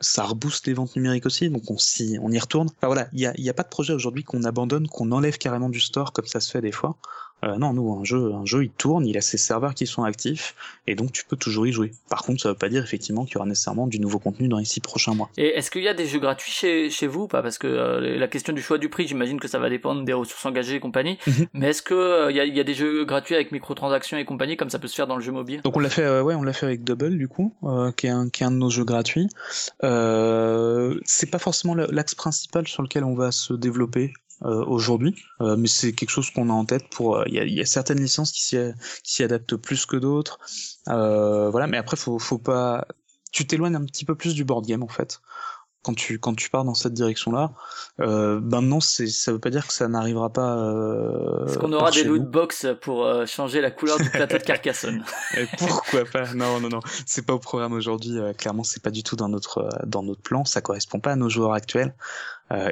ça 0.00 0.24
rebooste 0.24 0.66
les 0.66 0.74
ventes 0.74 0.94
numériques 0.96 1.26
aussi, 1.26 1.50
donc 1.50 1.70
on 1.70 1.76
on 2.20 2.32
y 2.32 2.38
retourne. 2.38 2.68
Enfin 2.76 2.86
voilà, 2.86 3.08
il 3.12 3.20
y 3.20 3.26
a, 3.26 3.32
y 3.36 3.48
a 3.48 3.54
pas 3.54 3.62
de 3.62 3.68
projet 3.68 3.92
aujourd'hui 3.92 4.24
qu'on 4.24 4.44
abandonne, 4.44 4.86
qu'on 4.88 5.12
enlève 5.12 5.38
carrément 5.38 5.68
du 5.68 5.80
store 5.80 6.12
comme 6.12 6.26
ça 6.26 6.40
se 6.40 6.50
fait 6.50 6.60
des 6.60 6.72
fois. 6.72 6.98
Euh, 7.44 7.56
non, 7.56 7.72
nous, 7.72 7.94
un 8.00 8.04
jeu, 8.04 8.32
un 8.34 8.44
jeu, 8.44 8.64
il 8.64 8.70
tourne, 8.70 9.06
il 9.06 9.16
a 9.16 9.20
ses 9.20 9.38
serveurs 9.38 9.74
qui 9.74 9.86
sont 9.86 10.02
actifs, 10.02 10.54
et 10.88 10.94
donc 10.96 11.12
tu 11.12 11.24
peux 11.24 11.36
toujours 11.36 11.66
y 11.68 11.72
jouer. 11.72 11.92
Par 12.10 12.22
contre, 12.22 12.42
ça 12.42 12.48
veut 12.48 12.54
pas 12.56 12.68
dire 12.68 12.82
effectivement 12.82 13.24
qu'il 13.24 13.34
y 13.34 13.36
aura 13.38 13.46
nécessairement 13.46 13.86
du 13.86 14.00
nouveau 14.00 14.18
contenu 14.18 14.48
dans 14.48 14.58
les 14.58 14.64
six 14.64 14.80
prochains 14.80 15.14
mois. 15.14 15.30
Et 15.36 15.46
est-ce 15.56 15.70
qu'il 15.70 15.82
y 15.82 15.88
a 15.88 15.94
des 15.94 16.06
jeux 16.06 16.18
gratuits 16.18 16.50
chez, 16.50 16.90
chez 16.90 17.06
vous 17.06 17.22
ou 17.22 17.28
pas? 17.28 17.40
Parce 17.42 17.58
que 17.58 17.66
euh, 17.68 18.18
la 18.18 18.26
question 18.28 18.52
du 18.52 18.60
choix 18.60 18.78
du 18.78 18.88
prix, 18.88 19.06
j'imagine 19.06 19.38
que 19.38 19.46
ça 19.48 19.58
va 19.60 19.70
dépendre 19.70 20.02
des 20.04 20.12
ressources 20.12 20.44
engagées 20.46 20.74
et 20.76 20.80
compagnie. 20.80 21.18
Mhm. 21.28 21.46
Mais 21.52 21.68
est-ce 21.68 21.82
que 21.82 21.94
euh, 21.94 22.30
il 22.30 22.36
y, 22.36 22.40
a, 22.40 22.44
il 22.46 22.56
y 22.56 22.60
a 22.60 22.64
des 22.64 22.74
jeux 22.74 23.04
gratuits 23.04 23.34
avec 23.34 23.52
microtransactions 23.52 24.16
et 24.18 24.24
compagnie 24.24 24.56
comme 24.56 24.70
ça 24.70 24.78
peut 24.78 24.88
se 24.88 24.94
faire 24.96 25.06
dans 25.06 25.16
le 25.16 25.22
jeu 25.22 25.30
mobile? 25.30 25.60
Donc 25.62 25.76
on 25.76 25.80
l'a 25.80 25.90
fait, 25.90 26.02
euh, 26.02 26.22
ouais, 26.22 26.34
on 26.34 26.42
l'a 26.42 26.52
fait 26.54 26.66
avec 26.66 26.82
Double 26.84 27.16
du 27.18 27.28
coup, 27.28 27.54
euh, 27.64 27.92
qui, 27.92 28.06
est 28.06 28.10
un, 28.10 28.28
qui 28.30 28.42
est 28.42 28.46
un 28.46 28.50
de 28.50 28.56
nos 28.56 28.70
jeux 28.70 28.84
gratuits. 28.84 29.28
Euh, 29.84 30.98
c'est 31.04 31.30
pas 31.30 31.38
forcément 31.38 31.74
la- 31.74 31.86
l'axe 31.88 32.14
principal 32.14 32.66
sur 32.66 32.82
lequel 32.82 33.04
on 33.04 33.14
va 33.14 33.30
se 33.32 33.52
développer 33.54 34.12
euh, 34.44 34.64
aujourd'hui, 34.66 35.16
euh, 35.40 35.56
mais 35.56 35.68
c'est 35.68 35.92
quelque 35.92 36.10
chose 36.10 36.30
qu'on 36.30 36.48
a 36.50 36.52
en 36.52 36.64
tête. 36.64 36.88
Pour, 36.90 37.16
euh, 37.16 37.24
il 37.26 37.34
y, 37.34 37.40
a, 37.40 37.44
il 37.44 37.54
y 37.54 37.60
a 37.60 37.66
certaines 37.66 38.00
licences 38.00 38.32
qui 38.32 38.42
s'y, 38.44 38.56
qui 39.02 39.12
s'y 39.14 39.22
adaptent 39.24 39.56
plus 39.56 39.84
que 39.86 39.96
d'autres. 39.96 40.38
Euh, 40.88 41.50
voilà, 41.50 41.66
mais 41.66 41.76
après 41.76 41.96
faut, 41.96 42.18
faut 42.18 42.38
pas, 42.38 42.86
tu 43.32 43.46
t'éloignes 43.46 43.76
un 43.76 43.84
petit 43.84 44.04
peu 44.04 44.14
plus 44.14 44.34
du 44.34 44.44
board 44.44 44.64
game 44.66 44.82
en 44.82 44.88
fait. 44.88 45.20
Quand 45.84 45.94
tu, 45.94 46.18
quand 46.18 46.34
tu 46.34 46.50
pars 46.50 46.64
dans 46.64 46.74
cette 46.74 46.92
direction-là, 46.92 47.52
euh, 48.00 48.40
maintenant, 48.40 48.80
c'est, 48.80 49.06
ça 49.06 49.30
veut 49.32 49.38
pas 49.38 49.48
dire 49.48 49.66
que 49.66 49.72
ça 49.72 49.86
n'arrivera 49.86 50.30
pas. 50.32 50.56
Euh, 50.58 51.46
Est-ce 51.46 51.56
qu'on 51.58 51.72
aura 51.72 51.92
des 51.92 52.02
loot 52.02 52.24
box 52.28 52.66
pour 52.82 53.06
euh, 53.06 53.26
changer 53.26 53.60
la 53.60 53.70
couleur 53.70 53.96
du 53.98 54.10
plateau 54.10 54.38
de 54.38 54.42
Carcassonne 54.44 55.04
Et 55.36 55.46
pourquoi 55.56 56.04
pas? 56.04 56.34
Non, 56.34 56.58
non, 56.60 56.68
non. 56.68 56.80
C'est 57.06 57.24
pas 57.24 57.32
au 57.32 57.38
programme 57.38 57.72
aujourd'hui. 57.72 58.18
euh, 58.18 58.32
clairement, 58.32 58.64
c'est 58.64 58.82
pas 58.82 58.90
du 58.90 59.04
tout 59.04 59.14
dans 59.14 59.28
notre 59.28 59.58
euh, 59.58 59.68
dans 59.86 60.02
notre 60.02 60.20
plan. 60.20 60.44
Ça 60.44 60.60
correspond 60.60 60.98
pas 60.98 61.12
à 61.12 61.16
nos 61.16 61.28
joueurs 61.28 61.52
actuels. 61.54 61.94
Euh, 62.52 62.70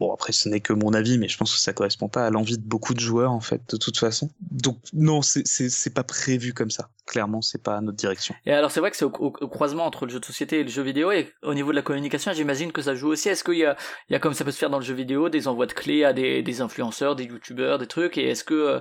bon, 0.00 0.12
après, 0.12 0.32
ce 0.32 0.48
n'est 0.48 0.60
que 0.60 0.72
mon 0.72 0.94
avis, 0.94 1.18
mais 1.18 1.28
je 1.28 1.36
pense 1.36 1.52
que 1.52 1.60
ça 1.60 1.72
correspond 1.72 2.08
pas 2.08 2.26
à 2.26 2.30
l'envie 2.30 2.56
de 2.56 2.62
beaucoup 2.62 2.94
de 2.94 3.00
joueurs 3.00 3.32
en 3.32 3.40
fait, 3.40 3.60
de 3.68 3.76
toute 3.76 3.98
façon. 3.98 4.30
Donc 4.50 4.78
non, 4.92 5.20
c'est 5.22 5.94
pas 5.94 6.04
prévu 6.04 6.52
comme 6.54 6.70
ça. 6.70 6.88
Clairement, 7.06 7.40
c'est 7.40 7.62
pas 7.62 7.80
notre 7.80 7.96
direction. 7.96 8.34
Et 8.46 8.52
alors 8.52 8.70
c'est 8.70 8.80
vrai 8.80 8.90
que 8.90 8.96
c'est 8.96 9.04
au 9.04 9.30
croisement 9.30 9.84
entre 9.84 10.06
le 10.06 10.12
jeu 10.12 10.20
de 10.20 10.24
société 10.24 10.60
et 10.60 10.62
le 10.64 10.70
jeu 10.70 10.82
vidéo 10.82 11.12
et 11.12 11.32
au 11.42 11.54
niveau 11.54 11.70
de 11.70 11.76
la 11.76 11.82
communication 11.82 12.32
j'imagine 12.32 12.72
que 12.72 12.82
ça 12.82 12.94
joue 12.94 13.08
aussi. 13.08 13.28
Est-ce 13.28 13.44
qu'il 13.44 13.58
y 13.58 13.64
a, 13.64 13.76
il 14.08 14.12
y 14.12 14.16
a 14.16 14.18
comme 14.18 14.34
ça 14.34 14.44
peut 14.44 14.50
se 14.50 14.58
faire 14.58 14.70
dans 14.70 14.78
le 14.78 14.84
jeu 14.84 14.94
vidéo 14.94 15.28
des 15.28 15.46
envois 15.46 15.66
de 15.66 15.72
clés 15.72 16.04
à 16.04 16.12
des, 16.12 16.42
des 16.42 16.60
influenceurs, 16.60 17.14
des 17.14 17.24
youtubeurs, 17.24 17.78
des 17.78 17.86
trucs? 17.86 18.18
Et 18.18 18.30
est-ce 18.30 18.44
que 18.44 18.54
euh, 18.54 18.80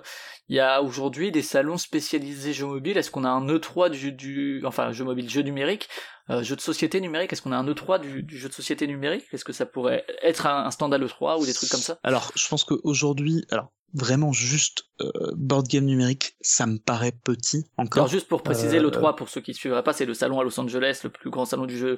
il 0.49 0.55
y 0.55 0.59
a 0.59 0.81
aujourd'hui 0.81 1.31
des 1.31 1.41
salons 1.41 1.77
spécialisés 1.77 2.53
jeux 2.53 2.65
mobiles? 2.65 2.97
Est-ce 2.97 3.11
qu'on 3.11 3.25
a 3.25 3.29
un 3.29 3.45
E3 3.47 3.89
du, 3.89 4.11
du 4.11 4.63
enfin 4.65 4.91
jeu 4.91 5.03
mobile, 5.03 5.29
jeu 5.29 5.41
numérique, 5.41 5.87
euh, 6.29 6.43
jeu 6.43 6.55
de 6.55 6.61
société 6.61 6.99
numérique 7.01 7.31
Est-ce 7.33 7.41
qu'on 7.41 7.51
a 7.51 7.57
un 7.57 7.65
E3 7.65 7.99
du, 8.01 8.23
du 8.23 8.37
jeu 8.37 8.49
de 8.49 8.53
société 8.53 8.87
numérique? 8.87 9.25
Est-ce 9.31 9.45
que 9.45 9.53
ça 9.53 9.65
pourrait 9.65 10.05
être 10.21 10.47
un, 10.47 10.65
un 10.65 10.71
stand 10.71 10.93
à 10.93 10.97
l'E3 10.97 11.41
ou 11.41 11.45
des 11.45 11.53
trucs 11.53 11.69
comme 11.69 11.81
ça? 11.81 11.99
Alors, 12.03 12.31
je 12.35 12.47
pense 12.47 12.63
qu'aujourd'hui, 12.63 13.45
alors 13.51 13.71
vraiment 13.95 14.31
juste 14.31 14.83
euh, 15.01 15.11
board 15.35 15.67
game 15.67 15.85
numérique, 15.85 16.35
ça 16.41 16.67
me 16.67 16.77
paraît 16.77 17.13
petit 17.23 17.65
encore. 17.77 18.03
Alors 18.03 18.11
juste 18.11 18.27
pour 18.27 18.43
préciser, 18.43 18.77
Euh, 18.77 18.83
le 18.83 18.91
3 18.91 19.15
pour 19.15 19.29
ceux 19.29 19.41
qui 19.41 19.51
ne 19.51 19.55
suivraient 19.55 19.83
pas, 19.83 19.93
c'est 19.93 20.05
le 20.05 20.13
salon 20.13 20.39
à 20.39 20.43
Los 20.43 20.59
Angeles, 20.59 20.99
le 21.03 21.09
plus 21.09 21.29
grand 21.29 21.45
salon 21.45 21.65
du 21.65 21.77
jeu 21.77 21.97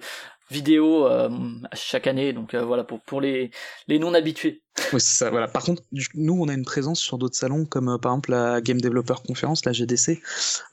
vidéo 0.49 1.05
euh, 1.07 1.29
chaque 1.73 2.07
année. 2.07 2.33
Donc 2.33 2.53
euh, 2.53 2.63
voilà 2.63 2.83
pour 2.83 3.01
pour 3.01 3.19
les 3.19 3.51
les 3.87 3.99
non 3.99 4.13
habitués. 4.13 4.61
Oui, 4.93 5.01
c'est 5.01 5.17
ça. 5.17 5.29
Voilà. 5.31 5.47
Par 5.47 5.63
contre, 5.63 5.81
nous, 6.13 6.37
on 6.39 6.47
a 6.47 6.53
une 6.53 6.63
présence 6.65 6.99
sur 6.99 7.17
d'autres 7.17 7.35
salons, 7.35 7.65
comme 7.65 7.89
euh, 7.89 7.97
par 7.97 8.11
exemple 8.13 8.31
la 8.31 8.61
Game 8.61 8.79
Developer 8.79 9.15
Conference, 9.27 9.65
la 9.65 9.73
GDC, 9.73 10.21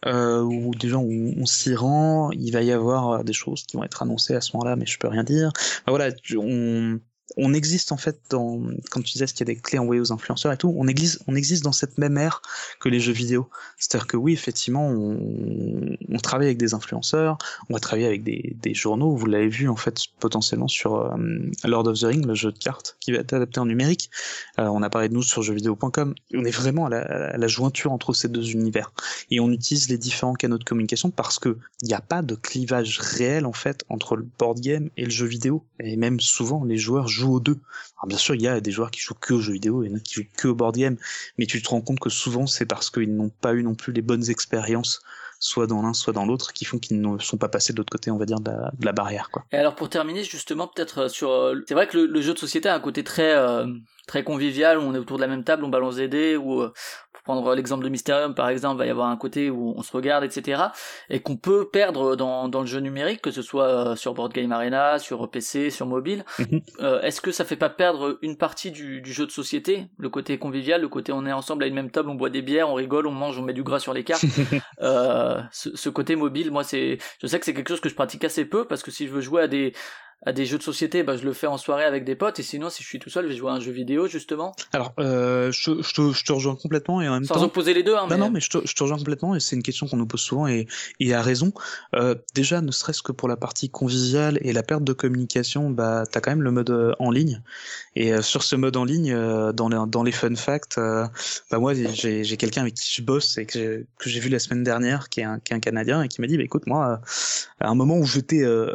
euh, 0.07 0.43
où 0.43 0.75
déjà 0.75 0.99
on, 0.99 1.35
on 1.39 1.47
s'y 1.47 1.75
rend. 1.75 2.31
Il 2.33 2.51
va 2.53 2.62
y 2.62 2.70
avoir 2.70 3.11
euh, 3.11 3.22
des 3.22 3.33
choses 3.33 3.64
qui 3.64 3.77
vont 3.79 3.85
être 3.85 4.03
annoncées 4.03 4.35
à 4.35 4.41
ce 4.43 4.55
moment-là, 4.57 4.77
mais 4.77 4.87
je 4.87 4.99
peux 4.99 5.09
rien 5.09 5.25
dire. 5.25 5.51
Enfin, 5.55 5.83
voilà, 5.89 6.11
on 6.37 7.01
on 7.37 7.55
existe 7.55 7.91
en 7.93 7.97
fait 7.97 8.20
dans, 8.31 8.61
quand 8.91 9.01
tu 9.03 9.12
disais 9.12 9.27
qu'il 9.27 9.41
y 9.41 9.51
a 9.51 9.55
des 9.55 9.57
clés 9.57 9.79
envoyées 9.79 10.01
aux 10.01 10.12
influenceurs 10.12 10.53
et 10.53 10.57
tout, 10.57 10.72
on 10.77 10.87
existe, 10.87 11.20
on 11.27 11.35
existe 11.35 11.64
dans 11.64 11.72
cette 11.72 11.99
même 11.99 12.16
ère 12.16 12.43
que 12.81 12.89
les 12.89 13.01
jeux 13.01 13.12
vidéo. 13.12 13.49
C'est-à-dire 13.79 14.07
que 14.07 14.16
oui, 14.16 14.33
effectivement, 14.33 14.89
on, 14.89 15.97
on 16.09 16.18
travaille 16.18 16.47
avec 16.47 16.59
des 16.59 16.75
influenceurs, 16.75 17.39
on 17.68 17.75
va 17.75 17.81
travailler 17.81 18.07
avec 18.07 18.22
des, 18.22 18.57
des 18.61 18.75
journaux. 18.75 19.16
Vous 19.16 19.27
l'avez 19.27 19.49
vu 19.49 19.68
en 19.68 19.77
fait 19.77 20.01
potentiellement 20.20 20.68
sur 20.68 20.97
euh, 20.97 21.16
Lord 21.64 21.89
of 21.89 21.99
the 21.99 22.05
Ring, 22.05 22.27
le 22.27 22.35
jeu 22.35 22.53
de 22.53 22.59
cartes 22.59 22.97
qui 23.01 23.12
va 23.12 23.18
être 23.18 23.33
adapté 23.33 23.59
en 23.61 23.66
numérique. 23.66 24.11
Euh, 24.59 24.66
on 24.66 24.83
a 24.83 24.91
parlé 24.91 25.09
de 25.09 25.14
nous 25.14 25.22
sur 25.22 25.43
jeuxvideo.com. 25.43 26.14
On 26.35 26.45
est 26.45 26.51
vraiment 26.51 26.87
à 26.87 26.91
la, 26.91 27.01
à 27.01 27.37
la 27.37 27.47
jointure 27.49 27.93
entre 27.93 28.12
ces 28.12 28.29
deux 28.29 28.51
univers 28.51 28.93
et 29.31 29.41
on 29.41 29.51
utilise 29.51 29.89
les 29.89 29.99
différents 29.99 30.35
canaux 30.35 30.59
de 30.59 30.64
communication 30.64 31.11
parce 31.11 31.39
que 31.39 31.59
il 31.83 31.89
n'y 31.89 31.95
a 31.95 32.01
pas 32.01 32.22
de 32.22 32.35
clivage 32.35 32.99
réel 32.99 33.47
en 33.47 33.53
fait 33.53 33.85
entre 33.89 34.16
le 34.16 34.27
board 34.39 34.61
game 34.61 34.91
et 34.97 35.05
le 35.05 35.11
jeu 35.11 35.27
vidéo. 35.27 35.64
Et 35.81 35.97
même 35.97 36.20
souvent, 36.20 36.64
les 36.64 36.79
joueurs 36.79 37.09
jouent 37.15 37.35
aux 37.35 37.41
deux. 37.41 37.59
Alors 37.97 38.09
bien 38.09 38.19
sûr, 38.19 38.35
il 38.35 38.43
y 38.43 38.49
a 38.49 38.61
des 38.61 38.71
joueurs 38.71 38.91
qui 38.91 39.01
jouent 39.01 39.15
que 39.15 39.35
aux 39.35 39.41
jeux 39.41 39.53
vidéo 39.53 39.83
et 39.83 39.89
d'autres 39.89 40.03
qui 40.03 40.15
jouent 40.15 40.27
que 40.37 40.49
au 40.49 40.55
board 40.55 40.77
game, 40.77 40.97
mais 41.39 41.47
tu 41.47 41.62
te 41.62 41.69
rends 41.69 41.81
compte 41.81 42.01
que 42.01 42.11
souvent 42.11 42.47
c'est 42.47 42.67
parce 42.67 42.91
qu'ils 42.91 43.15
n'ont 43.15 43.31
pas 43.31 43.55
eu 43.55 43.62
non 43.62 43.75
plus 43.75 43.93
les 43.93 44.03
bonnes 44.03 44.29
expériences, 44.31 45.01
soit 45.39 45.67
dans 45.67 45.83
l'un, 45.83 45.93
soit 45.93 46.12
dans 46.12 46.27
l'autre, 46.27 46.53
qui 46.53 46.65
font 46.65 46.79
qu'ils 46.79 47.01
ne 47.01 47.19
sont 47.19 47.37
pas 47.37 47.49
passés 47.49 47.73
de 47.73 47.79
l'autre 47.79 47.91
côté, 47.91 48.11
on 48.11 48.17
va 48.17 48.27
dire, 48.27 48.41
de 48.41 48.51
la, 48.81 48.93
barrière. 48.93 49.31
Et 49.53 49.57
alors 49.57 49.75
pour 49.75 49.89
terminer 49.89 50.25
justement 50.25 50.69
peut-être 50.69 51.03
euh, 51.03 51.09
sur 51.09 51.31
euh, 51.31 51.65
c'est 51.69 51.75
vrai 51.75 51.87
que 51.87 51.99
le, 51.99 52.21
jeu 52.21 52.35
de 52.35 52.39
société 52.39 52.69
a 52.69 52.75
un 52.75 52.81
côté 52.81 53.05
très 53.05 53.35
euh, 53.35 53.67
convivial 54.25 54.79
où 54.79 54.83
on 54.83 54.95
est 54.95 54.99
autour 54.99 55.17
de 55.17 55.23
la 55.23 55.29
même 55.29 55.45
table 55.45 55.65
on 55.65 55.69
balance 55.69 55.97
des 55.97 56.09
dés 56.09 56.37
pour 56.37 56.73
prendre 57.25 57.55
l'exemple 57.55 57.83
de 57.83 57.89
Mysterium 57.89 58.35
par 58.35 58.49
exemple 58.49 58.79
va 58.79 58.87
y 58.87 58.91
avoir 58.91 59.09
un 59.09 59.16
côté 59.16 59.51
où 59.51 59.75
on 59.77 59.83
se 59.83 59.93
regarde 59.93 60.25
etc 60.25 60.62
et 61.11 61.20
qu'on 61.20 61.37
peut 61.37 61.68
perdre 61.68 62.14
dans, 62.16 62.49
dans 62.49 62.61
le 62.61 62.66
jeu 62.66 62.81
numérique 62.81 63.22
que 63.22 63.31
ce 63.31 63.43
soit 63.43 63.66
euh, 63.66 63.97
sur 63.97 64.14
Board 64.14 64.33
Game 64.33 64.53
Arena 64.53 64.99
sur 64.99 65.29
PC 65.31 65.70
sur 65.70 65.87
mobile 65.87 66.25
Mhm. 66.39 66.61
Euh, 66.81 67.01
est-ce 67.03 67.20
que 67.20 67.33
ça 67.33 67.45
fait 67.45 67.57
pas 67.57 67.70
perdre 67.70 68.18
une 68.22 68.37
partie 68.37 68.70
du, 68.70 69.01
du 69.01 69.12
jeu 69.12 69.25
de 69.27 69.31
société 69.31 69.87
le 69.99 70.09
côté 70.09 70.39
convivial 70.39 70.81
le 70.81 70.89
côté 70.89 71.12
on 71.12 71.25
est 71.27 71.33
ensemble 71.33 71.64
à 71.64 71.66
une 71.66 71.75
même 71.75 71.91
table 71.91 72.11
on 72.11 72.14
boit 72.14 72.31
des 72.31 72.43
bières 72.43 72.68
on 72.68 72.75
rigole 72.75 73.07
on 73.07 73.12
mange 73.12 73.39
on 73.39 73.43
met 73.43 73.53
du 73.53 73.62
gras 73.62 73.79
sur 73.79 73.95
les 73.95 74.05
cartes 74.05 74.25
euh, 74.83 75.41
ce, 75.53 75.75
ce 75.77 75.89
côté 75.89 76.16
mobile, 76.16 76.51
moi, 76.51 76.64
c'est, 76.64 76.99
je 77.20 77.27
sais 77.27 77.39
que 77.39 77.45
c'est 77.45 77.55
quelque 77.55 77.68
chose 77.68 77.81
que 77.81 77.89
je 77.89 77.95
pratique 77.95 78.25
assez 78.25 78.45
peu 78.45 78.66
parce 78.66 78.83
que 78.83 78.91
si 78.91 79.07
je 79.07 79.12
veux 79.12 79.20
jouer 79.20 79.43
à 79.43 79.49
des 79.49 79.72
à 80.27 80.33
des 80.33 80.47
jeux 80.47 80.59
de 80.59 80.62
société, 80.62 81.03
bah, 81.03 81.16
je 81.16 81.25
le 81.25 81.33
fais 81.33 81.47
en 81.47 81.59
soirée 81.59 81.85
avec 81.85 82.05
des 82.05 82.14
potes 82.14 82.39
et 82.39 82.43
sinon, 82.43 82.70
si 82.70 82.83
je 82.83 82.89
suis 82.89 82.99
tout 82.99 83.11
seul, 83.11 83.25
je 83.25 83.31
vais 83.31 83.37
jouer 83.37 83.51
à 83.51 83.55
un 83.55 83.61
jeu 83.61 83.72
vidéo 83.72 84.07
justement, 84.09 84.55
Alors, 84.72 84.93
euh, 84.99 85.53
je, 85.53 85.83
je, 85.83 85.95
te, 85.95 86.12
je 86.12 86.25
te 86.25 86.33
rejoins 86.33 86.57
complètement 86.57 87.01
et 87.01 87.09
en 87.09 87.14
même 87.14 87.25
sans 87.25 87.35
temps... 87.35 87.43
opposer 87.45 87.75
les 87.75 87.83
deux. 87.83 87.95
Hein, 87.95 88.03
Non, 88.03 88.09
mais... 88.09 88.16
non, 88.18 88.31
mais 88.31 88.41
je 88.41 88.51
te, 88.51 88.59
je 88.66 88.75
te 88.75 88.83
rejoins 88.83 88.99
complètement 88.99 89.35
et 89.35 89.41
c'est 89.41 89.57
une 89.57 89.62
question 89.62 89.87
qu'on 89.87 89.97
nous 89.97 90.07
pose 90.07 90.20
souvent 90.20 90.47
et, 90.47 90.66
et 91.01 91.14
à 91.14 91.22
raison. 91.22 91.53
Euh, 91.95 92.14
déjà, 92.35 92.61
ne 92.61 92.70
serait-ce 92.70 93.03
que 93.03 93.12
pour 93.12 93.29
la 93.29 93.37
partie 93.37 93.70
conviviale 93.70 94.39
et 94.43 94.53
la 94.53 94.62
perte 94.62 94.85
de 94.85 94.93
communication, 94.93 95.70
bah, 95.70 96.05
t'as 96.11 96.20
quand 96.20 96.31
même 96.31 96.43
le 96.43 96.51
mode 96.51 96.70
euh, 96.70 96.93
en 96.99 97.11
ligne. 97.11 97.43
Et 97.97 98.12
euh, 98.12 98.22
sur 98.22 98.43
ce 98.43 98.57
mode 98.57 98.77
en 98.77 98.85
ligne, 98.85 99.12
euh, 99.12 99.53
dans, 99.53 99.68
les, 99.68 99.79
dans 99.89 100.03
les 100.03 100.12
fun 100.12 100.35
facts, 100.35 100.79
euh, 100.79 101.07
bah 101.51 101.59
moi, 101.59 101.75
j'ai 101.75 102.25
j'ai 102.25 102.37
quelqu'un 102.37 102.62
avec 102.62 102.75
qui 102.75 102.93
je 102.93 103.03
bosse 103.03 103.39
et 103.39 103.47
que 103.47 103.53
j'ai 103.59 103.87
que 103.99 104.11
j'ai 104.11 104.20
vu 104.20 104.29
la 104.29 104.39
semaine 104.39 104.64
dernière, 104.64 105.09
qui 105.09 105.20
est 105.20 105.25
un, 105.25 105.39
qui 105.39 105.53
est 105.53 105.57
un 105.57 105.61
Canadien 105.61 106.03
et 106.03 106.09
qui 106.09 106.20
m'a 106.20 106.27
dit, 106.27 106.37
bah, 106.37 106.43
écoute, 106.43 106.66
moi, 106.66 107.01
à 107.61 107.68
un 107.68 107.75
moment 107.75 107.97
où 107.99 108.07
j'étais 108.07 108.43
euh, 108.43 108.72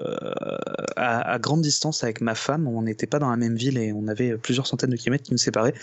à, 0.95 1.38
grande 1.39 1.61
distance 1.61 2.03
avec 2.03 2.21
ma 2.21 2.35
femme, 2.35 2.67
on 2.67 2.83
n'était 2.83 3.07
pas 3.07 3.19
dans 3.19 3.29
la 3.29 3.37
même 3.37 3.55
ville 3.55 3.77
et 3.77 3.91
on 3.91 4.07
avait 4.07 4.37
plusieurs 4.37 4.67
centaines 4.67 4.91
de 4.91 4.95
kilomètres 4.95 5.23
qui 5.23 5.31
nous 5.31 5.37
séparaient, 5.37 5.73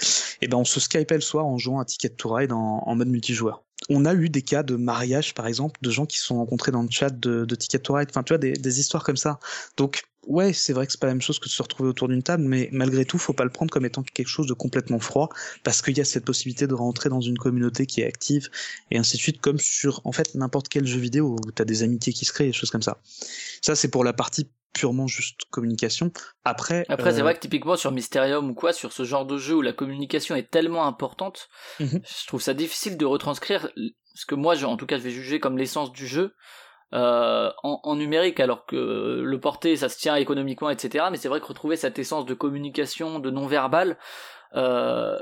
et 0.43 0.49
ben 0.49 0.57
on 0.59 0.65
se 0.65 0.81
skypait 0.81 1.15
le 1.15 1.21
soir 1.21 1.47
en 1.47 1.59
jouant 1.59 1.81
à 1.81 1.85
Ticket 1.85 2.11
to 2.11 2.33
Ride 2.33 2.53
en, 2.53 2.83
en 2.87 2.95
mode 2.95 3.09
multijoueur. 3.09 3.63
on 3.89 4.05
a 4.05 4.15
eu 4.15 4.29
des 4.29 4.43
cas 4.43 4.63
de 4.63 4.77
mariage, 4.77 5.35
par 5.35 5.47
exemple, 5.47 5.79
de 5.83 5.91
gens 5.91 6.07
qui 6.07 6.19
se 6.19 6.27
sont 6.27 6.37
rencontrés 6.37 6.73
dans 6.73 6.83
le 6.83 6.91
chat 6.91 7.11
de, 7.11 7.45
de 7.45 7.55
Ticket 7.55 7.79
to 7.79 7.95
Ride. 7.95 8.09
Enfin, 8.11 8.23
tu 8.23 8.33
vois, 8.33 8.39
des, 8.39 8.53
des 8.53 8.81
histoires 8.81 9.05
comme 9.05 9.17
ça. 9.17 9.39
Donc, 9.77 10.03
ouais, 10.27 10.53
c'est 10.53 10.73
vrai 10.73 10.87
que 10.87 10.93
c'est 10.93 11.01
pas 11.01 11.07
la 11.07 11.15
même 11.15 11.23
chose 11.23 11.39
que 11.39 11.47
de 11.47 11.51
se 11.51 11.63
retrouver 11.63 11.89
autour 11.89 12.09
d'une 12.09 12.23
table, 12.23 12.43
mais 12.45 12.69
malgré 12.73 13.05
tout, 13.05 13.19
faut 13.19 13.33
pas 13.33 13.45
le 13.45 13.51
prendre 13.51 13.71
comme 13.71 13.87
étant 13.87 14.03
quelque 14.03 14.29
chose 14.29 14.47
de 14.47 14.55
complètement 14.55 14.99
froid, 15.01 15.29
parce 15.65 15.83
qu'il 15.83 15.97
y 15.97 16.01
a 16.01 16.05
cette 16.05 16.25
possibilité 16.25 16.67
de 16.67 16.75
rentrer 16.75 17.09
dans 17.09 17.21
une 17.21 17.39
communauté 17.39 17.87
qui 17.87 18.01
est 18.03 18.07
active, 18.07 18.51
et 18.91 18.99
ainsi 18.99 19.17
de 19.17 19.23
suite, 19.23 19.41
comme 19.41 19.59
sur, 19.59 20.01
en 20.05 20.13
fait, 20.13 20.35
n'importe 20.35 20.69
quel 20.69 20.87
jeu 20.87 20.99
vidéo 20.99 21.37
où 21.47 21.51
t'as 21.53 21.65
des 21.65 21.83
amitiés 21.83 22.13
qui 22.13 22.25
se 22.25 22.33
créent, 22.33 22.47
des 22.47 22.53
choses 22.53 22.71
comme 22.71 22.83
ça. 22.83 22.99
Ça, 23.63 23.75
c'est 23.75 23.89
pour 23.89 24.05
la 24.05 24.13
partie 24.13 24.51
purement 24.73 25.07
juste 25.07 25.41
communication. 25.51 26.13
Après, 26.45 26.85
Après, 26.89 27.13
c'est 27.13 27.21
euh, 27.21 27.23
vrai 27.23 27.35
que 27.35 27.41
typiquement 27.41 27.77
sur 27.77 27.93
Mysterium 27.93 28.51
ou 28.51 28.55
quoi, 28.55 28.75
sur 28.75 28.93
ce 28.93 29.05
genre 29.05 29.25
de 29.25 29.39
jeu 29.39 29.55
où 29.55 29.63
la 29.63 29.73
communication 29.73 30.37
est 30.37 30.51
tellement 30.51 30.87
importante, 30.87 31.49
Mhm. 31.81 32.03
je 32.05 32.27
trouve 32.27 32.43
ça 32.43 32.53
difficile 32.53 32.99
de 32.99 33.07
retranscrire 33.07 33.71
ce 34.15 34.27
que 34.27 34.35
moi, 34.35 34.55
je- 34.55 34.67
en 34.67 34.77
tout 34.77 34.87
cas, 34.87 34.99
je 34.99 35.03
vais 35.03 35.11
juger 35.11 35.41
comme 35.41 35.57
l'essence 35.57 35.93
du 35.93 36.07
jeu. 36.07 36.35
Euh, 36.95 37.51
en, 37.63 37.81
en 37.83 37.97
numérique 37.97 38.39
alors 38.41 38.65
que 38.67 39.21
le 39.25 39.41
porter 39.41 39.77
ça 39.77 39.89
se 39.89 39.99
tient 39.99 40.15
économiquement 40.15 40.71
etc 40.71 41.07
mais 41.11 41.17
c'est 41.17 41.29
vrai 41.29 41.41
que 41.41 41.47
retrouver 41.47 41.77
cette 41.77 41.99
essence 41.99 42.27
de 42.27 42.35
communication 42.35 43.19
de 43.19 43.31
non 43.31 43.47
verbal 43.47 43.99
euh, 44.55 45.19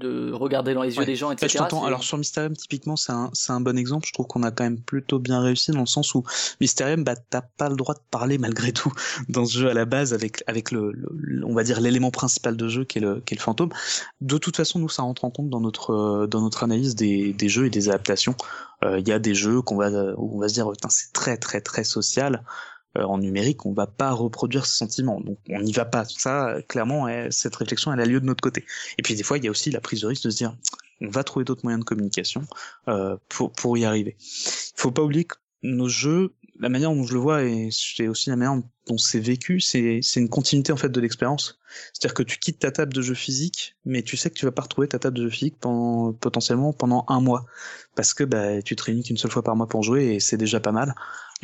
de 0.00 0.32
regarder 0.32 0.74
dans 0.74 0.82
les 0.82 0.94
yeux 0.94 1.00
Ouais. 1.00 1.06
des 1.06 1.14
gens 1.14 1.30
etc 1.30 1.46
je 1.70 1.86
Alors 1.86 2.02
sur 2.02 2.18
Mysterium, 2.18 2.56
typiquement, 2.56 2.96
c'est 2.96 3.12
un, 3.12 3.30
c'est 3.32 3.52
un 3.52 3.60
bon 3.60 3.78
exemple. 3.78 4.06
Je 4.08 4.12
trouve 4.12 4.26
qu'on 4.26 4.42
a 4.42 4.50
quand 4.50 4.64
même 4.64 4.80
plutôt 4.80 5.18
bien 5.20 5.40
réussi 5.40 5.70
dans 5.70 5.80
le 5.80 5.86
sens 5.86 6.14
où 6.14 6.24
Mysterium, 6.60 7.04
bah, 7.04 7.14
t'as 7.16 7.42
pas 7.42 7.68
le 7.68 7.76
droit 7.76 7.94
de 7.94 8.00
parler 8.10 8.38
malgré 8.38 8.72
tout 8.72 8.92
dans 9.28 9.44
ce 9.46 9.56
jeu 9.58 9.70
à 9.70 9.74
la 9.74 9.84
base 9.84 10.12
avec, 10.12 10.42
avec 10.48 10.72
le, 10.72 10.90
le- 10.92 11.44
on 11.46 11.54
va 11.54 11.62
dire 11.62 11.80
l'élément 11.80 12.10
principal 12.10 12.56
de 12.56 12.68
jeu 12.68 12.84
qui 12.84 12.98
est 12.98 13.00
le, 13.02 13.20
qui 13.24 13.34
est 13.34 13.36
le 13.38 13.42
fantôme. 13.42 13.70
De 14.20 14.36
toute 14.38 14.56
façon, 14.56 14.78
nous, 14.80 14.88
ça 14.88 15.02
rentre 15.02 15.24
en 15.24 15.30
compte 15.30 15.48
dans 15.50 15.60
notre, 15.60 16.26
dans 16.28 16.40
notre 16.40 16.64
analyse 16.64 16.94
des, 16.96 17.32
des 17.32 17.48
jeux 17.48 17.66
et 17.66 17.70
des 17.70 17.88
adaptations. 17.88 18.34
Euh, 18.82 18.98
Il 18.98 19.06
y 19.06 19.12
a 19.12 19.18
des 19.18 19.34
jeux 19.34 19.60
qu'on 19.62 19.76
va, 19.76 19.90
où 20.16 20.36
on 20.36 20.40
va 20.40 20.48
se 20.48 20.54
dire, 20.54 20.70
Putain, 20.70 20.88
c'est 20.88 21.12
très, 21.12 21.36
très, 21.36 21.60
très 21.60 21.84
social. 21.84 22.42
Euh, 22.98 23.02
en 23.04 23.18
numérique, 23.18 23.66
on 23.66 23.72
va 23.72 23.86
pas 23.86 24.10
reproduire 24.12 24.66
ce 24.66 24.76
sentiment. 24.76 25.20
Donc, 25.20 25.38
on 25.48 25.60
n'y 25.60 25.72
va 25.72 25.84
pas. 25.84 26.04
Ça, 26.04 26.56
clairement, 26.68 27.06
cette 27.30 27.54
réflexion, 27.56 27.92
elle 27.92 28.00
a 28.00 28.04
lieu 28.04 28.20
de 28.20 28.26
notre 28.26 28.42
côté. 28.42 28.64
Et 28.98 29.02
puis, 29.02 29.14
des 29.14 29.22
fois, 29.22 29.38
il 29.38 29.44
y 29.44 29.48
a 29.48 29.50
aussi 29.50 29.70
la 29.70 29.80
prise 29.80 30.00
de 30.00 30.06
risque 30.06 30.24
de 30.24 30.30
se 30.30 30.36
dire, 30.36 30.56
on 31.00 31.08
va 31.08 31.24
trouver 31.24 31.44
d'autres 31.44 31.64
moyens 31.64 31.80
de 31.80 31.84
communication 31.84 32.42
euh, 32.88 33.16
pour, 33.28 33.52
pour 33.52 33.76
y 33.78 33.84
arriver. 33.84 34.16
Il 34.18 34.80
faut 34.80 34.90
pas 34.90 35.02
oublier 35.02 35.24
que 35.24 35.36
nos 35.62 35.88
jeux, 35.88 36.34
la 36.60 36.68
manière 36.68 36.92
dont 36.92 37.04
je 37.04 37.14
le 37.14 37.18
vois 37.18 37.42
et 37.42 37.70
c'est 37.72 38.06
aussi 38.06 38.28
la 38.30 38.36
manière 38.36 38.62
dont 38.86 38.98
c'est 38.98 39.18
vécu, 39.18 39.60
c'est 39.60 40.00
une 40.16 40.28
continuité 40.28 40.72
en 40.72 40.76
fait 40.76 40.90
de 40.90 41.00
l'expérience. 41.00 41.58
C'est-à-dire 41.92 42.14
que 42.14 42.22
tu 42.22 42.38
quittes 42.38 42.58
ta 42.58 42.70
table 42.70 42.92
de 42.92 43.00
jeu 43.00 43.14
physique, 43.14 43.76
mais 43.84 44.02
tu 44.02 44.16
sais 44.16 44.28
que 44.30 44.34
tu 44.34 44.44
vas 44.44 44.52
pas 44.52 44.62
retrouver 44.62 44.86
ta 44.88 44.98
table 44.98 45.16
de 45.16 45.24
jeu 45.24 45.30
physique 45.30 45.56
pendant, 45.58 46.12
potentiellement 46.12 46.72
pendant 46.72 47.04
un 47.08 47.20
mois, 47.20 47.46
parce 47.94 48.12
que 48.12 48.24
bah, 48.24 48.60
tu 48.62 48.76
te 48.76 48.82
réunis 48.82 49.02
qu'une 49.02 49.16
seule 49.16 49.30
fois 49.30 49.42
par 49.42 49.56
mois 49.56 49.68
pour 49.68 49.82
jouer 49.82 50.14
et 50.14 50.20
c'est 50.20 50.36
déjà 50.36 50.60
pas 50.60 50.72
mal. 50.72 50.94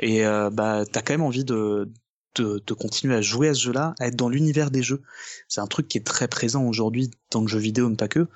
Et 0.01 0.27
euh, 0.27 0.51
bah 0.51 0.85
t'as 0.91 1.01
quand 1.01 1.15
même 1.15 1.23
envie 1.23 1.45
de 1.45 1.91
de, 2.35 2.63
de 2.67 2.75
continuer 2.75 3.15
à 3.15 3.23
jouer 3.23 3.49
à 3.49 3.55
ce 3.55 3.63
jeu-là, 3.63 3.95
à 3.99 4.09
être 4.09 4.17
dans 4.17 4.29
l'univers 4.29 4.71
des 4.71 4.83
jeux. 4.83 5.01
C'est 5.49 5.63
un 5.63 5.67
truc 5.67 5.89
qui 5.89 5.97
est 5.97 6.07
très 6.07 6.29
présent 6.29 6.65
aujourd'hui 6.65 7.11
dans 7.31 7.41
le 7.41 7.49
jeu 7.49 7.59
vidéo, 7.59 7.89
mais 7.89 7.97
pas 7.97 8.09
que. 8.09 8.29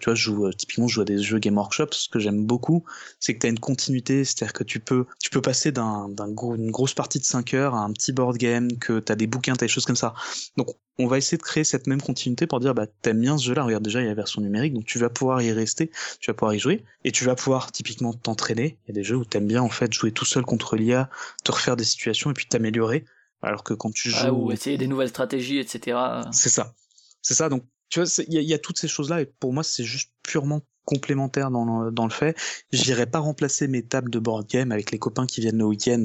Tu 0.00 0.04
vois, 0.04 0.14
je 0.14 0.22
joue, 0.22 0.46
euh, 0.46 0.52
typiquement, 0.52 0.86
je 0.86 0.94
joue 0.94 1.00
à 1.00 1.04
des 1.04 1.18
jeux 1.18 1.38
Game 1.38 1.56
Workshop. 1.56 1.88
Ce 1.92 2.08
que 2.08 2.18
j'aime 2.18 2.44
beaucoup, 2.44 2.84
c'est 3.20 3.34
que 3.34 3.40
tu 3.40 3.46
as 3.46 3.50
une 3.50 3.58
continuité, 3.58 4.24
c'est-à-dire 4.24 4.52
que 4.52 4.64
tu 4.64 4.80
peux, 4.80 5.06
tu 5.18 5.30
peux 5.30 5.40
passer 5.40 5.72
d'un, 5.72 6.08
d'un 6.08 6.28
gros, 6.30 6.54
une 6.54 6.70
grosse 6.70 6.94
partie 6.94 7.18
de 7.18 7.24
5 7.24 7.54
heures 7.54 7.74
à 7.74 7.78
un 7.78 7.92
petit 7.92 8.12
board 8.12 8.36
game, 8.36 8.76
que 8.78 9.00
tu 9.00 9.10
as 9.10 9.16
des 9.16 9.26
bouquins, 9.26 9.54
tu 9.54 9.64
as 9.64 9.66
des 9.66 9.72
choses 9.72 9.86
comme 9.86 9.96
ça. 9.96 10.14
Donc, 10.56 10.68
on 10.98 11.06
va 11.06 11.16
essayer 11.16 11.38
de 11.38 11.42
créer 11.42 11.64
cette 11.64 11.86
même 11.86 12.02
continuité 12.02 12.46
pour 12.46 12.60
dire, 12.60 12.74
bah, 12.74 12.86
t'aimes 12.86 13.20
bien 13.20 13.38
ce 13.38 13.44
jeu-là, 13.46 13.62
regarde 13.64 13.84
déjà, 13.84 14.00
il 14.00 14.04
y 14.04 14.06
a 14.06 14.10
la 14.10 14.14
version 14.14 14.42
numérique, 14.42 14.74
donc 14.74 14.84
tu 14.84 14.98
vas 14.98 15.08
pouvoir 15.08 15.40
y 15.42 15.52
rester, 15.52 15.90
tu 16.20 16.30
vas 16.30 16.34
pouvoir 16.34 16.54
y 16.54 16.58
jouer, 16.58 16.84
et 17.04 17.12
tu 17.12 17.24
vas 17.24 17.36
pouvoir 17.36 17.72
typiquement 17.72 18.12
t'entraîner. 18.12 18.78
Il 18.84 18.88
y 18.88 18.90
a 18.92 18.94
des 18.94 19.04
jeux 19.04 19.16
où 19.16 19.24
t'aimes 19.24 19.46
bien, 19.46 19.62
en 19.62 19.70
fait, 19.70 19.92
jouer 19.92 20.12
tout 20.12 20.24
seul 20.24 20.44
contre 20.44 20.76
l'IA, 20.76 21.08
te 21.44 21.52
refaire 21.52 21.76
des 21.76 21.84
situations 21.84 22.30
et 22.30 22.34
puis 22.34 22.46
t'améliorer. 22.46 23.04
Alors 23.40 23.62
que 23.62 23.72
quand 23.74 23.92
tu 23.92 24.10
joues. 24.10 24.16
Ah, 24.20 24.32
ou 24.32 24.50
essayer 24.50 24.76
des 24.76 24.88
nouvelles 24.88 25.10
stratégies 25.10 25.58
etc 25.58 25.96
C'est 26.32 26.48
ça. 26.48 26.74
C'est 27.22 27.34
ça. 27.34 27.48
Donc, 27.48 27.64
tu 27.88 28.00
vois, 28.00 28.08
il 28.28 28.34
y, 28.40 28.44
y 28.44 28.54
a 28.54 28.58
toutes 28.58 28.78
ces 28.78 28.88
choses-là, 28.88 29.20
et 29.22 29.26
pour 29.26 29.52
moi, 29.52 29.62
c'est 29.62 29.84
juste 29.84 30.12
purement 30.22 30.60
complémentaire 30.84 31.50
dans 31.50 31.84
le, 31.84 31.90
dans 31.90 32.04
le 32.04 32.10
fait. 32.10 32.36
J'irai 32.72 33.06
pas 33.06 33.18
remplacer 33.18 33.68
mes 33.68 33.82
tables 33.82 34.10
de 34.10 34.18
board 34.18 34.46
game 34.48 34.72
avec 34.72 34.90
les 34.90 34.98
copains 34.98 35.26
qui 35.26 35.40
viennent 35.40 35.58
le 35.58 35.64
week-end 35.66 36.04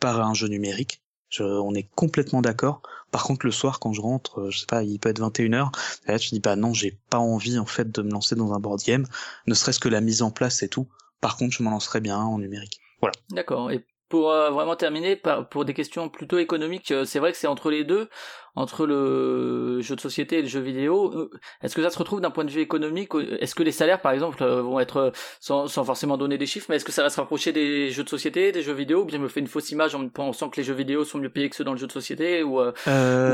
par 0.00 0.20
un 0.20 0.34
jeu 0.34 0.48
numérique. 0.48 1.00
Je- 1.28 1.44
on 1.44 1.74
est 1.74 1.88
complètement 1.94 2.42
d'accord. 2.42 2.82
Par 3.10 3.22
contre, 3.24 3.46
le 3.46 3.52
soir, 3.52 3.78
quand 3.78 3.92
je 3.92 4.00
rentre, 4.00 4.40
euh, 4.40 4.50
je 4.50 4.58
sais 4.58 4.66
pas, 4.66 4.82
il 4.82 4.98
peut 4.98 5.08
être 5.08 5.20
21h, 5.20 5.70
et 6.06 6.12
là, 6.12 6.18
tu 6.18 6.30
dis, 6.30 6.40
bah 6.40 6.56
non, 6.56 6.72
j'ai 6.74 6.98
pas 7.10 7.18
envie, 7.18 7.58
en 7.58 7.66
fait, 7.66 7.90
de 7.90 8.02
me 8.02 8.10
lancer 8.10 8.34
dans 8.34 8.52
un 8.52 8.58
board 8.60 8.80
game, 8.84 9.06
ne 9.46 9.54
serait-ce 9.54 9.78
que 9.80 9.88
la 9.88 10.00
mise 10.00 10.22
en 10.22 10.30
place 10.32 10.62
et 10.64 10.68
tout. 10.68 10.88
Par 11.20 11.36
contre, 11.36 11.54
je 11.56 11.62
m'en 11.62 11.70
lancerai 11.70 12.00
bien 12.00 12.18
en 12.18 12.38
numérique. 12.38 12.80
Voilà. 13.00 13.14
D'accord. 13.30 13.70
Et 13.70 13.84
pour 14.08 14.30
euh, 14.30 14.50
vraiment 14.50 14.76
terminer, 14.76 15.20
pour 15.50 15.64
des 15.64 15.74
questions 15.74 16.08
plutôt 16.08 16.38
économiques, 16.38 16.90
euh, 16.90 17.04
c'est 17.04 17.18
vrai 17.18 17.32
que 17.32 17.38
c'est 17.38 17.46
entre 17.46 17.70
les 17.70 17.84
deux, 17.84 18.08
entre 18.56 18.86
le 18.86 19.80
jeu 19.80 19.96
de 19.96 20.00
société 20.00 20.38
et 20.38 20.42
le 20.42 20.48
jeu 20.48 20.60
vidéo. 20.60 21.12
Euh, 21.14 21.30
Est-ce 21.62 21.74
que 21.74 21.82
ça 21.82 21.90
se 21.90 21.98
retrouve 21.98 22.20
d'un 22.20 22.30
point 22.30 22.44
de 22.44 22.50
vue 22.50 22.60
économique 22.60 23.10
Est-ce 23.40 23.54
que 23.54 23.62
les 23.62 23.72
salaires, 23.72 24.00
par 24.00 24.12
exemple, 24.12 24.42
euh, 24.42 24.62
vont 24.62 24.80
être, 24.80 24.96
euh, 24.98 25.10
sans, 25.40 25.66
sans 25.66 25.84
forcément 25.84 26.16
donner 26.16 26.38
des 26.38 26.46
chiffres, 26.46 26.66
mais 26.68 26.76
est-ce 26.76 26.84
que 26.84 26.92
ça 26.92 27.02
va 27.02 27.10
se 27.10 27.16
rapprocher 27.20 27.52
des 27.52 27.90
jeux 27.90 28.04
de 28.04 28.08
société, 28.08 28.52
des 28.52 28.62
jeux 28.62 28.72
vidéo, 28.72 29.02
ou 29.02 29.04
bien 29.04 29.18
je 29.18 29.22
me 29.22 29.28
fais 29.28 29.40
une 29.40 29.46
fausse 29.46 29.70
image 29.70 29.94
en 29.94 30.08
pensant 30.08 30.48
que 30.50 30.58
les 30.60 30.64
jeux 30.64 30.74
vidéo 30.74 31.04
sont 31.04 31.18
mieux 31.18 31.28
payés 31.30 31.50
que 31.50 31.56
ceux 31.56 31.64
dans 31.64 31.72
le 31.72 31.78
jeu 31.78 31.86
de 31.86 31.92
société, 31.92 32.42
ou, 32.42 32.60
euh, 32.60 32.72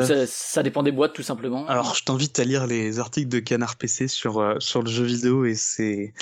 ou 0.02 0.04
ça, 0.06 0.26
ça 0.26 0.62
dépend 0.62 0.82
des 0.82 0.92
boîtes 0.92 1.12
tout 1.12 1.22
simplement? 1.22 1.66
Alors, 1.66 1.94
je 1.94 2.04
t'invite 2.04 2.38
à 2.38 2.44
lire 2.44 2.66
les 2.66 2.98
articles 2.98 3.28
de 3.28 3.40
Canard 3.40 3.76
PC 3.76 4.08
sur 4.08 4.56
sur 4.58 4.82
le 4.82 4.90
jeu 4.90 5.04
vidéo 5.04 5.44
et 5.44 5.54
c'est 5.54 6.12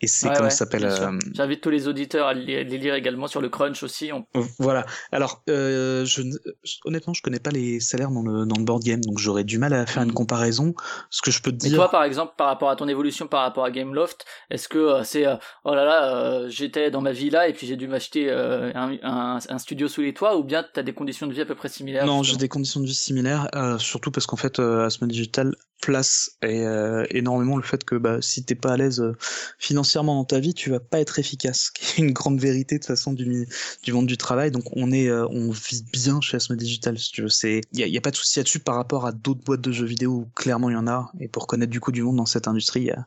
et 0.00 0.06
c'est 0.06 0.28
Ouais, 0.28 0.34
comment 0.34 0.48
ouais, 0.48 0.54
s'appelle 0.54 0.84
euh, 0.84 1.18
J'invite 1.34 1.60
tous 1.60 1.70
les 1.70 1.88
auditeurs 1.88 2.26
à 2.28 2.34
les, 2.34 2.64
lire 2.64 2.94
également 2.94 3.26
sur 3.26 3.40
le 3.40 3.48
crunch 3.48 3.82
aussi. 3.82 4.12
On... 4.12 4.24
Voilà. 4.58 4.84
Alors, 5.10 5.42
euh, 5.48 6.04
je, 6.04 6.22
ne- 6.22 6.36
honnêtement, 6.84 7.12
je 7.14 7.22
connais 7.22 7.38
pas 7.40 7.50
les 7.50 7.80
salaires 7.80 8.10
dans 8.10 8.22
le 8.22 8.41
dans 8.46 8.56
le 8.58 8.64
board 8.64 8.82
game, 8.82 9.00
donc 9.00 9.18
j'aurais 9.18 9.44
du 9.44 9.58
mal 9.58 9.72
à 9.72 9.86
faire 9.86 10.02
une 10.02 10.08
Mhm. 10.10 10.14
comparaison. 10.14 10.74
Ce 11.10 11.22
que 11.22 11.30
je 11.30 11.42
peux 11.42 11.50
te 11.50 11.62
Mais 11.64 11.70
dire, 11.70 11.78
toi, 11.78 11.90
par 11.90 12.04
exemple, 12.04 12.34
par 12.36 12.46
rapport 12.48 12.70
à 12.70 12.76
ton 12.76 12.88
évolution 12.88 13.26
par 13.26 13.42
rapport 13.42 13.64
à 13.64 13.70
Gameloft, 13.70 14.24
est-ce 14.50 14.68
que 14.68 14.78
euh, 14.78 15.04
c'est 15.04 15.26
euh, 15.26 15.36
oh 15.64 15.74
là 15.74 15.84
là, 15.84 16.14
euh, 16.14 16.48
j'étais 16.48 16.90
dans 16.90 17.00
ma 17.00 17.12
villa 17.12 17.48
et 17.48 17.52
puis 17.52 17.66
j'ai 17.66 17.76
dû 17.76 17.88
m'acheter 17.88 18.30
un, 18.30 18.96
un, 19.02 19.38
un 19.48 19.58
studio 19.58 19.88
sous 19.88 20.02
les 20.02 20.14
toits, 20.14 20.36
ou 20.36 20.44
bien 20.44 20.64
t'as 20.72 20.82
des 20.82 20.92
conditions 20.92 21.26
de 21.26 21.32
vie 21.32 21.40
à 21.40 21.46
peu 21.46 21.54
près 21.54 21.68
similaires 21.68 22.06
non, 22.06 22.22
j'ai 22.22 22.36
des 22.36 22.48
conditions 22.48 22.80
de 22.80 22.86
vie 22.86 22.94
similaires, 22.94 23.48
surtout 23.78 24.10
parce 24.10 24.26
qu'en 24.26 24.36
fait, 24.36 24.58
Asmode 24.58 25.10
Digital 25.10 25.54
place 25.82 26.38
et, 26.42 26.64
euh, 26.66 27.04
énormément 27.10 27.56
le 27.58 27.62
fait 27.62 27.84
que 27.84 27.96
bah, 27.96 28.22
si 28.22 28.42
t'es 28.44 28.54
pas 28.54 28.72
à 28.72 28.76
l'aise 28.78 29.00
euh, 29.00 29.14
financièrement 29.58 30.14
dans 30.14 30.24
ta 30.24 30.38
vie, 30.40 30.54
tu 30.54 30.70
vas 30.70 30.80
pas 30.80 31.00
être 31.00 31.18
efficace, 31.18 31.64
ce 31.66 31.70
qui 31.72 32.00
est 32.00 32.04
une 32.04 32.12
grande 32.12 32.40
vérité 32.40 32.76
de 32.76 32.80
toute 32.80 32.86
façon 32.88 33.12
du, 33.12 33.46
du 33.82 33.92
monde 33.92 34.06
du 34.06 34.16
travail. 34.16 34.50
Donc 34.50 34.64
on 34.76 34.90
est, 34.92 35.08
euh, 35.08 35.26
on 35.30 35.50
vit 35.50 35.84
bien 35.92 36.20
chez 36.20 36.36
Asmode 36.38 36.58
Digital, 36.58 36.98
si 36.98 37.12
tu 37.12 37.22
veux. 37.22 37.28
C'est, 37.28 37.60
il 37.74 37.80
y 37.80 37.82
a, 37.82 37.86
y 37.86 37.98
a 37.98 38.00
pas 38.00 38.10
de 38.10 38.16
souci 38.16 38.38
là-dessus 38.38 38.60
par 38.60 38.76
rapport 38.76 39.04
à 39.06 39.12
d'autres 39.12 39.42
boîtes 39.44 39.60
de 39.60 39.72
jeux 39.72 39.84
vidéo 39.86 40.10
où 40.12 40.28
clairement 40.34 40.70
il 40.70 40.74
y 40.74 40.76
en 40.76 40.86
a. 40.86 41.10
Et 41.20 41.28
pour 41.28 41.46
connaître 41.46 41.70
du 41.72 41.80
coup 41.80 41.92
du 41.92 42.02
monde 42.02 42.16
dans 42.16 42.26
cette 42.26 42.48
industrie, 42.48 42.90
a- 42.90 43.04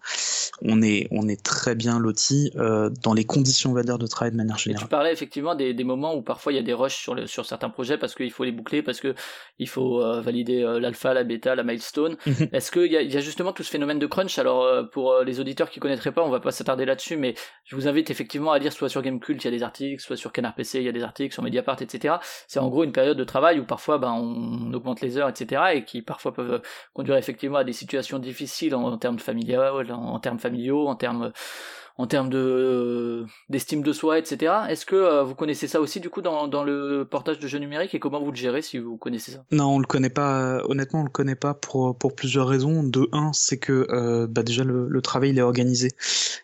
on 0.62 0.82
est, 0.82 1.08
on 1.12 1.28
est 1.28 1.42
très 1.42 1.76
bien 1.76 1.98
loti 2.00 2.52
euh, 2.58 2.90
dans 3.04 3.14
les 3.14 3.24
conditions, 3.24 3.72
on 3.72 3.74
va 3.74 3.84
dire, 3.84 3.98
de 3.98 4.08
travail 4.08 4.32
de 4.32 4.38
manière 4.38 4.56
Et 4.56 4.60
tu 4.60 4.64
générale. 4.70 4.88
parlais 4.90 5.14
effectivement 5.14 5.56
des, 5.56 5.74
des 5.74 5.84
moments 5.84 6.16
où 6.16 6.22
parfois 6.22 6.52
il 6.52 6.56
y 6.56 6.60
a 6.60 6.64
des 6.64 6.74
rushs 6.74 6.96
sur, 6.98 7.16
le, 7.16 7.26
sur 7.28 7.46
certains 7.46 7.70
projets 7.70 7.98
parce 7.98 8.16
qu'il 8.16 8.32
faut 8.32 8.44
les 8.44 8.52
boucler, 8.52 8.82
parce 8.82 9.00
que 9.00 9.16
il 9.60 9.70
faut 9.70 10.02
euh, 10.02 10.22
valider 10.22 10.62
euh, 10.64 10.80
l'alpha, 10.80 11.14
la 11.14 11.24
bêta, 11.24 11.56
la 11.56 11.64
milestone. 11.64 12.18
Est-ce 12.66 12.72
qu'il 12.72 12.92
y 12.92 12.98
a, 12.98 13.20
justement 13.20 13.54
tout 13.54 13.62
ce 13.62 13.70
phénomène 13.70 14.00
de 14.00 14.08
crunch 14.08 14.40
Alors 14.40 14.64
euh, 14.64 14.82
pour 14.82 15.12
euh, 15.12 15.24
les 15.24 15.40
auditeurs 15.40 15.70
qui 15.70 15.80
connaîtraient 15.80 16.12
pas, 16.12 16.24
on 16.24 16.32
va 16.32 16.40
pas 16.40 16.50
s'attarder 16.50 16.84
là-dessus, 16.84 17.16
mais 17.16 17.36
je 17.64 17.76
vous 17.76 17.88
invite 17.88 18.10
effectivement 18.10 18.54
à 18.54 18.58
lire 18.58 18.74
soit 18.74 18.90
sur 18.90 19.04
Gamecult, 19.04 19.44
il 19.44 19.46
y 19.46 19.48
a 19.50 19.52
des 19.56 19.62
articles, 19.62 20.02
soit 20.02 20.18
sur 20.18 20.32
Canard 20.32 20.56
PC, 20.56 20.80
il 20.80 20.86
y 20.86 20.90
a 20.90 20.92
des 20.92 21.04
articles, 21.04 21.32
sur 21.32 21.44
Mediapart, 21.44 21.80
etc. 21.84 22.16
C'est 22.48 22.58
en 22.58 22.68
gros 22.70 22.84
une 22.84 22.92
période 22.92 23.20
de 23.20 23.24
travail 23.24 23.60
où 23.60 23.66
parfois 23.66 24.00
ben, 24.00 24.14
on 24.14 24.74
augmente 24.74 25.02
les 25.02 25.20
heures, 25.20 25.30
etc. 25.30 25.62
et 25.76 25.86
qui 25.86 26.02
parfois 26.02 26.34
peuvent 26.34 26.60
conduire 26.96 27.18
effectivement 27.18 27.60
à 27.60 27.64
des 27.64 27.72
situations 27.72 28.18
difficiles 28.18 28.74
en, 28.74 28.82
en 28.82 28.98
termes 28.98 29.20
familiaux, 29.20 29.62
en 29.92 30.20
termes 30.20 30.40
familiaux, 30.40 30.88
en 30.88 30.96
termes 30.96 31.32
en 31.98 32.08
termes 32.08 32.30
de 32.30 32.38
euh, 32.38 33.26
d'estime 33.50 33.82
de 33.82 33.94
soi, 33.94 34.20
etc. 34.20 34.68
Est-ce 34.70 34.86
que 34.86 34.96
euh, 34.96 35.24
vous 35.24 35.36
connaissez 35.36 35.68
ça 35.68 35.80
aussi 35.80 36.00
du 36.00 36.10
coup 36.10 36.22
dans, 36.22 36.48
dans 36.48 36.64
le 36.64 37.06
portage 37.10 37.40
de 37.40 37.48
jeux 37.48 37.60
numériques 37.60 37.96
et 37.96 38.00
comment 38.00 38.20
vous 38.22 38.32
le 38.32 38.36
gérez 38.38 38.62
si 38.62 38.78
vous 38.80 38.98
connaissez 38.98 39.32
ça? 39.32 39.44
Non, 39.52 39.76
on 39.76 39.80
le 39.80 39.86
connaît 39.88 40.10
pas. 40.10 40.42
euh, 40.58 40.62
Honnêtement, 40.68 41.02
on 41.02 41.04
le 41.04 41.10
connaît 41.10 41.36
pas 41.36 41.54
pour 41.54 41.98
pour 41.98 42.16
plusieurs 42.16 42.48
raisons. 42.48 42.84
De 42.84 43.08
un, 43.14 43.32
c'est 43.34 43.58
que 43.60 43.88
euh, 43.92 44.28
bah 44.28 44.44
déjà 44.44 44.64
le, 44.64 44.88
le 44.90 45.02
travail 45.02 45.30
il 45.32 45.38
est 45.40 45.42
organisé 45.42 45.92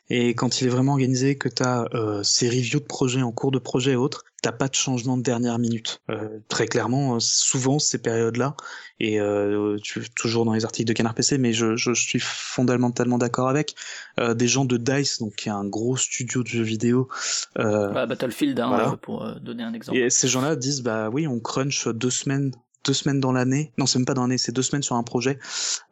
et 0.10 0.36
quand 0.36 0.62
il 0.62 0.68
est 0.68 0.70
vraiment 0.70 0.94
organisé, 0.94 1.38
que 1.38 1.50
t'as 1.50 1.86
euh, 1.94 2.24
ces 2.24 2.48
reviews 2.50 2.80
de 2.80 2.86
projets 2.86 3.22
en 3.22 3.32
cours 3.32 3.52
de 3.52 3.60
projet 3.60 3.92
et 3.92 3.96
autres, 3.96 4.24
t'as 4.42 4.52
pas 4.52 4.68
de 4.68 4.74
changement 4.76 5.18
de 5.18 5.22
dernière 5.24 5.60
minute. 5.60 6.02
Euh, 6.10 6.40
très 6.48 6.66
clairement, 6.68 7.16
euh, 7.16 7.20
souvent 7.20 7.78
ces 7.80 8.00
périodes-là 8.02 8.56
et 9.00 9.20
euh, 9.20 9.78
tu, 9.84 10.02
toujours 10.16 10.46
dans 10.46 10.54
les 10.54 10.66
articles 10.66 10.88
de 10.88 10.94
Canard 10.94 11.14
PC, 11.14 11.38
mais 11.38 11.54
je, 11.54 11.76
je, 11.76 11.94
je 11.94 12.02
suis 12.02 12.20
fondamentalement 12.20 13.18
d'accord 13.18 13.50
avec 13.50 13.76
euh, 14.20 14.34
des 14.34 14.48
gens 14.48 14.66
de 14.66 14.78
Dice, 14.78 15.20
donc 15.20 15.36
qui 15.36 15.50
est 15.50 15.52
un 15.52 15.66
gros 15.66 15.96
studio 15.96 16.42
de 16.44 16.48
jeux 16.48 16.64
vidéo. 16.64 17.08
Euh, 17.60 17.90
Bah, 17.92 18.06
Battlefield, 18.08 18.60
hein, 18.60 18.68
voilà. 18.68 18.98
pour 18.98 19.24
euh, 19.24 19.36
donner 19.40 19.64
un 19.64 19.74
exemple. 19.74 19.98
et 19.98 20.10
ces 20.10 20.28
gens-là 20.28 20.56
disent 20.56 20.82
bah 20.82 21.10
oui, 21.10 21.28
on 21.28 21.40
crunch 21.40 21.88
deux 21.88 22.10
semaines, 22.10 22.52
deux 22.84 22.94
semaines 22.94 23.20
dans 23.20 23.32
l'année. 23.32 23.74
Non, 23.78 23.86
c'est 23.86 24.00
même 24.00 24.06
pas 24.08 24.16
dans 24.16 24.24
l'année, 24.24 24.40
c'est 24.40 24.52
deux 24.52 24.64
semaines 24.64 24.84
sur 24.84 24.96
un 24.96 25.04
projet 25.04 25.38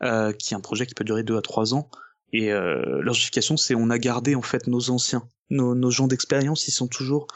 euh, 0.02 0.32
qui 0.32 0.54
est 0.54 0.58
un 0.58 0.62
projet 0.62 0.86
qui 0.88 0.96
peut 0.96 1.04
durer 1.04 1.22
deux 1.24 1.38
à 1.38 1.42
trois 1.42 1.74
ans. 1.76 1.90
Et 2.34 2.52
euh, 2.52 3.02
leur 3.02 3.14
justification, 3.14 3.58
c'est 3.58 3.76
on 3.76 3.90
a 3.92 3.98
gardé 4.00 4.34
en 4.36 4.42
fait 4.42 4.68
nos 4.68 4.90
anciens. 4.90 5.24
nos, 5.52 5.74
nos 5.76 5.90
gens 5.92 6.08
d'expérience, 6.08 6.68
ils 6.68 6.72
sont 6.72 6.88
toujours 6.88 7.28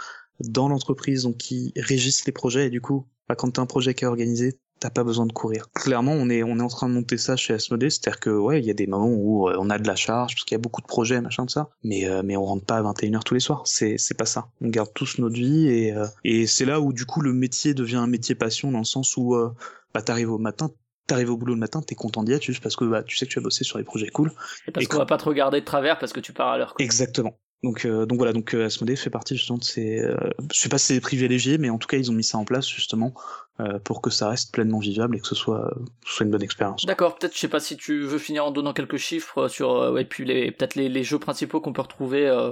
dans 0.49 0.67
l'entreprise, 0.67 1.23
donc 1.23 1.37
qui 1.37 1.73
régissent 1.75 2.25
les 2.25 2.31
projets. 2.31 2.67
Et 2.67 2.69
du 2.69 2.81
coup, 2.81 3.07
bah, 3.27 3.35
quand 3.35 3.51
t'as 3.51 3.61
un 3.61 3.65
projet 3.65 3.93
qui 3.93 4.03
est 4.03 4.07
organisé, 4.07 4.59
t'as 4.79 4.89
pas 4.89 5.03
besoin 5.03 5.25
de 5.25 5.31
courir. 5.31 5.69
Clairement, 5.73 6.11
on 6.11 6.29
est 6.29 6.43
on 6.43 6.59
est 6.59 6.61
en 6.61 6.67
train 6.67 6.89
de 6.89 6.93
monter 6.93 7.17
ça 7.17 7.35
chez 7.35 7.53
Asmodee, 7.53 7.89
c'est-à-dire 7.89 8.19
que 8.19 8.29
ouais, 8.29 8.59
il 8.59 8.65
y 8.65 8.69
a 8.69 8.73
des 8.73 8.87
moments 8.87 9.13
où 9.13 9.47
euh, 9.47 9.55
on 9.57 9.69
a 9.69 9.79
de 9.79 9.87
la 9.87 9.95
charge 9.95 10.35
parce 10.35 10.43
qu'il 10.43 10.55
y 10.55 10.59
a 10.59 10.61
beaucoup 10.61 10.81
de 10.81 10.87
projets, 10.87 11.21
machin 11.21 11.45
de 11.45 11.49
ça, 11.49 11.69
mais 11.83 12.05
euh, 12.05 12.21
mais 12.23 12.35
on 12.35 12.43
rentre 12.43 12.65
pas 12.65 12.77
à 12.77 12.81
21h 12.81 13.23
tous 13.23 13.33
les 13.33 13.39
soirs. 13.39 13.61
C'est 13.65 13.97
c'est 13.97 14.17
pas 14.17 14.25
ça. 14.25 14.49
On 14.61 14.67
garde 14.67 14.89
tous 14.93 15.19
notre 15.19 15.35
vie 15.35 15.67
et 15.67 15.93
euh, 15.93 16.05
et 16.25 16.47
c'est 16.47 16.65
là 16.65 16.81
où 16.81 16.91
du 16.91 17.05
coup 17.05 17.21
le 17.21 17.31
métier 17.31 17.73
devient 17.73 17.95
un 17.95 18.07
métier 18.07 18.35
passion 18.35 18.71
dans 18.71 18.79
le 18.79 18.83
sens 18.83 19.15
où 19.15 19.35
euh, 19.35 19.51
bah 19.93 20.01
t'arrives 20.01 20.31
au 20.31 20.37
matin 20.37 20.69
T'arrives 21.05 21.31
au 21.31 21.37
boulot 21.37 21.53
le 21.53 21.59
matin, 21.59 21.81
t'es 21.81 21.95
content 21.95 22.23
d'y 22.23 22.31
être 22.31 22.43
juste 22.43 22.63
parce 22.63 22.77
que 22.77 22.85
bah, 22.85 23.03
tu 23.03 23.17
sais 23.17 23.25
que 23.25 23.31
tu 23.31 23.37
as 23.37 23.41
bossé 23.41 23.65
sur 23.65 23.77
des 23.77 23.83
projets 23.83 24.07
cool. 24.07 24.31
Et 24.67 24.71
parce 24.71 24.87
qu'on 24.87 24.99
va 24.99 25.05
pas 25.05 25.17
te 25.17 25.25
regarder 25.25 25.59
de 25.59 25.65
travers 25.65 25.99
parce 25.99 26.13
que 26.13 26.21
tu 26.21 26.31
pars 26.31 26.47
à 26.47 26.57
l'heure. 26.57 26.75
Exactement. 26.79 27.37
Donc, 27.63 27.85
euh, 27.85 28.05
donc 28.05 28.17
voilà, 28.17 28.33
donc 28.33 28.53
euh, 28.53 28.65
Asmodee 28.65 28.97
fait 28.97 29.09
partie 29.09 29.37
justement 29.37 29.57
de 29.57 29.63
ces, 29.63 29.99
euh, 29.99 30.17
je 30.53 30.59
sais 30.59 30.67
pas 30.67 30.77
si 30.77 30.87
c'est 30.93 30.99
privilégié, 30.99 31.57
mais 31.57 31.69
en 31.69 31.77
tout 31.77 31.87
cas 31.87 31.95
ils 31.95 32.11
ont 32.11 32.13
mis 32.13 32.23
ça 32.23 32.37
en 32.37 32.43
place 32.43 32.67
justement 32.67 33.13
euh, 33.61 33.79
pour 33.79 34.01
que 34.01 34.09
ça 34.09 34.27
reste 34.27 34.51
pleinement 34.51 34.79
vivable 34.79 35.15
et 35.15 35.21
que 35.21 35.27
ce 35.27 35.35
soit, 35.35 35.65
euh, 35.65 35.85
ce 36.05 36.15
soit 36.15 36.25
une 36.25 36.31
bonne 36.31 36.43
expérience. 36.43 36.85
D'accord, 36.85 37.17
peut-être, 37.17 37.33
je 37.33 37.39
sais 37.39 37.47
pas 37.47 37.61
si 37.61 37.77
tu 37.77 38.01
veux 38.01 38.17
finir 38.17 38.45
en 38.45 38.51
donnant 38.51 38.73
quelques 38.73 38.97
chiffres 38.97 39.47
sur, 39.47 39.75
euh, 39.75 39.93
ouais, 39.93 40.03
puis 40.03 40.25
les, 40.25 40.51
peut-être 40.51 40.75
les, 40.75 40.89
les 40.89 41.03
jeux 41.03 41.19
principaux 41.19 41.61
qu'on 41.61 41.71
peut 41.71 41.81
retrouver 41.81 42.27
euh, 42.27 42.51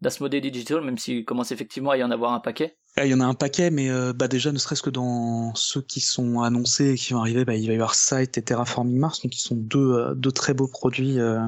d'Asmodee 0.00 0.40
Digital, 0.40 0.80
même 0.80 0.98
s'il 0.98 1.24
commence 1.24 1.52
effectivement 1.52 1.90
à 1.92 1.96
y 1.96 2.02
en 2.02 2.10
avoir 2.10 2.32
un 2.32 2.40
paquet. 2.40 2.76
Ah, 2.96 3.06
Il 3.06 3.12
y 3.12 3.14
en 3.14 3.20
a 3.20 3.26
un 3.26 3.34
paquet, 3.34 3.70
mais 3.70 3.90
euh, 3.90 4.12
bah 4.12 4.26
déjà 4.26 4.50
ne 4.50 4.58
serait-ce 4.58 4.82
que 4.82 4.90
dans 4.90 5.54
ceux 5.54 5.82
qui 5.82 6.00
sont 6.00 6.40
annoncés 6.40 6.90
et 6.90 6.94
qui 6.96 7.12
vont 7.12 7.20
arriver, 7.20 7.44
bah, 7.44 7.54
il 7.54 7.66
va 7.68 7.72
y 7.72 7.76
avoir 7.76 7.94
Sight 7.94 8.36
et 8.36 8.42
Terraforming 8.42 8.98
Mars, 8.98 9.22
donc 9.22 9.30
qui 9.30 9.40
sont 9.40 9.54
deux, 9.54 9.92
euh, 9.92 10.14
deux 10.16 10.32
très 10.32 10.52
beaux 10.52 10.66
produits. 10.66 11.20
Euh, 11.20 11.38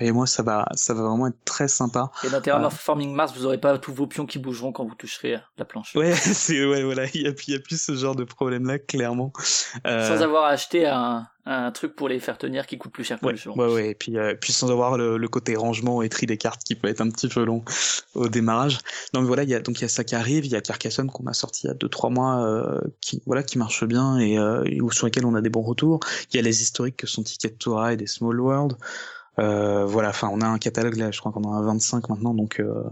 et 0.00 0.12
moi 0.12 0.26
ça 0.26 0.42
va, 0.42 0.66
ça 0.74 0.94
va 0.94 1.02
vraiment 1.02 1.28
être 1.28 1.44
très 1.44 1.68
sympa. 1.68 2.10
Et 2.24 2.30
dans 2.30 2.40
Terraforming 2.40 3.12
Mars, 3.14 3.32
vous 3.36 3.46
aurez 3.46 3.58
pas 3.58 3.78
tous 3.78 3.92
vos 3.92 4.06
pions 4.06 4.26
qui 4.26 4.38
bougeront 4.38 4.72
quand 4.72 4.84
vous 4.84 4.94
toucherez 4.94 5.36
la 5.58 5.64
planche. 5.64 5.94
Ouais, 5.94 6.12
c'est 6.14 6.64
ouais 6.66 6.82
voilà, 6.82 7.06
il 7.14 7.22
y 7.22 7.26
a, 7.26 7.58
plus 7.60 7.80
ce 7.80 7.94
genre 7.94 8.16
de 8.16 8.24
problème 8.24 8.66
là 8.66 8.78
clairement. 8.78 9.32
Euh, 9.86 10.08
Sans 10.08 10.22
avoir 10.22 10.44
acheté 10.44 10.86
un, 10.86 11.26
un 11.46 11.70
truc 11.72 11.94
pour 11.96 12.08
les 12.08 12.20
faire 12.20 12.38
tenir 12.38 12.66
qui 12.66 12.78
coûte 12.78 12.92
plus 12.92 13.04
cher 13.04 13.18
que 13.18 13.26
Ouais, 13.26 13.32
le 13.32 13.38
jeu. 13.38 13.50
ouais, 13.50 13.72
ouais, 13.72 13.88
et 13.90 13.94
puis, 13.94 14.16
euh, 14.18 14.34
puis 14.40 14.52
sans 14.52 14.70
avoir 14.70 14.96
le, 14.96 15.16
le 15.16 15.28
côté 15.28 15.56
rangement 15.56 16.02
et 16.02 16.08
tri 16.08 16.26
des 16.26 16.36
cartes 16.36 16.62
qui 16.64 16.74
peut 16.74 16.88
être 16.88 17.00
un 17.00 17.10
petit 17.10 17.28
peu 17.28 17.44
long 17.44 17.64
au 18.14 18.28
démarrage. 18.28 18.78
Non, 19.14 19.20
mais 19.22 19.26
voilà, 19.26 19.42
il 19.44 19.50
y 19.50 19.54
a, 19.54 19.60
donc 19.60 19.78
il 19.78 19.82
y 19.82 19.84
a 19.84 19.88
ça 19.88 20.04
qui 20.04 20.14
arrive, 20.14 20.44
il 20.46 20.52
y 20.52 20.56
a 20.56 20.60
Carcassonne 20.60 21.10
qu'on 21.10 21.26
a 21.26 21.32
sorti 21.32 21.66
il 21.66 21.68
y 21.68 21.70
a 21.70 21.74
2-3 21.74 22.12
mois, 22.12 22.44
euh, 22.44 22.80
qui, 23.00 23.22
voilà, 23.26 23.42
qui 23.42 23.58
marche 23.58 23.84
bien 23.84 24.18
et, 24.18 24.38
euh, 24.38 24.64
sur 24.90 25.06
lesquels 25.06 25.24
on 25.26 25.34
a 25.34 25.40
des 25.40 25.50
bons 25.50 25.62
retours. 25.62 26.00
Il 26.32 26.36
y 26.36 26.38
a 26.38 26.42
les 26.42 26.62
historiques 26.62 26.96
que 26.96 27.06
sont 27.06 27.22
Ticket 27.22 27.50
to 27.50 27.76
Ride 27.76 28.02
et 28.02 28.06
Small 28.06 28.38
World. 28.40 28.76
Euh, 29.40 29.86
voilà, 29.86 30.10
enfin, 30.10 30.28
on 30.32 30.40
a 30.42 30.46
un 30.46 30.58
catalogue 30.58 30.96
là, 30.96 31.10
je 31.10 31.18
crois 31.20 31.32
qu'on 31.32 31.44
en 31.44 31.54
a 31.54 31.62
25 31.62 32.08
maintenant, 32.10 32.34
donc 32.34 32.60
euh, 32.60 32.84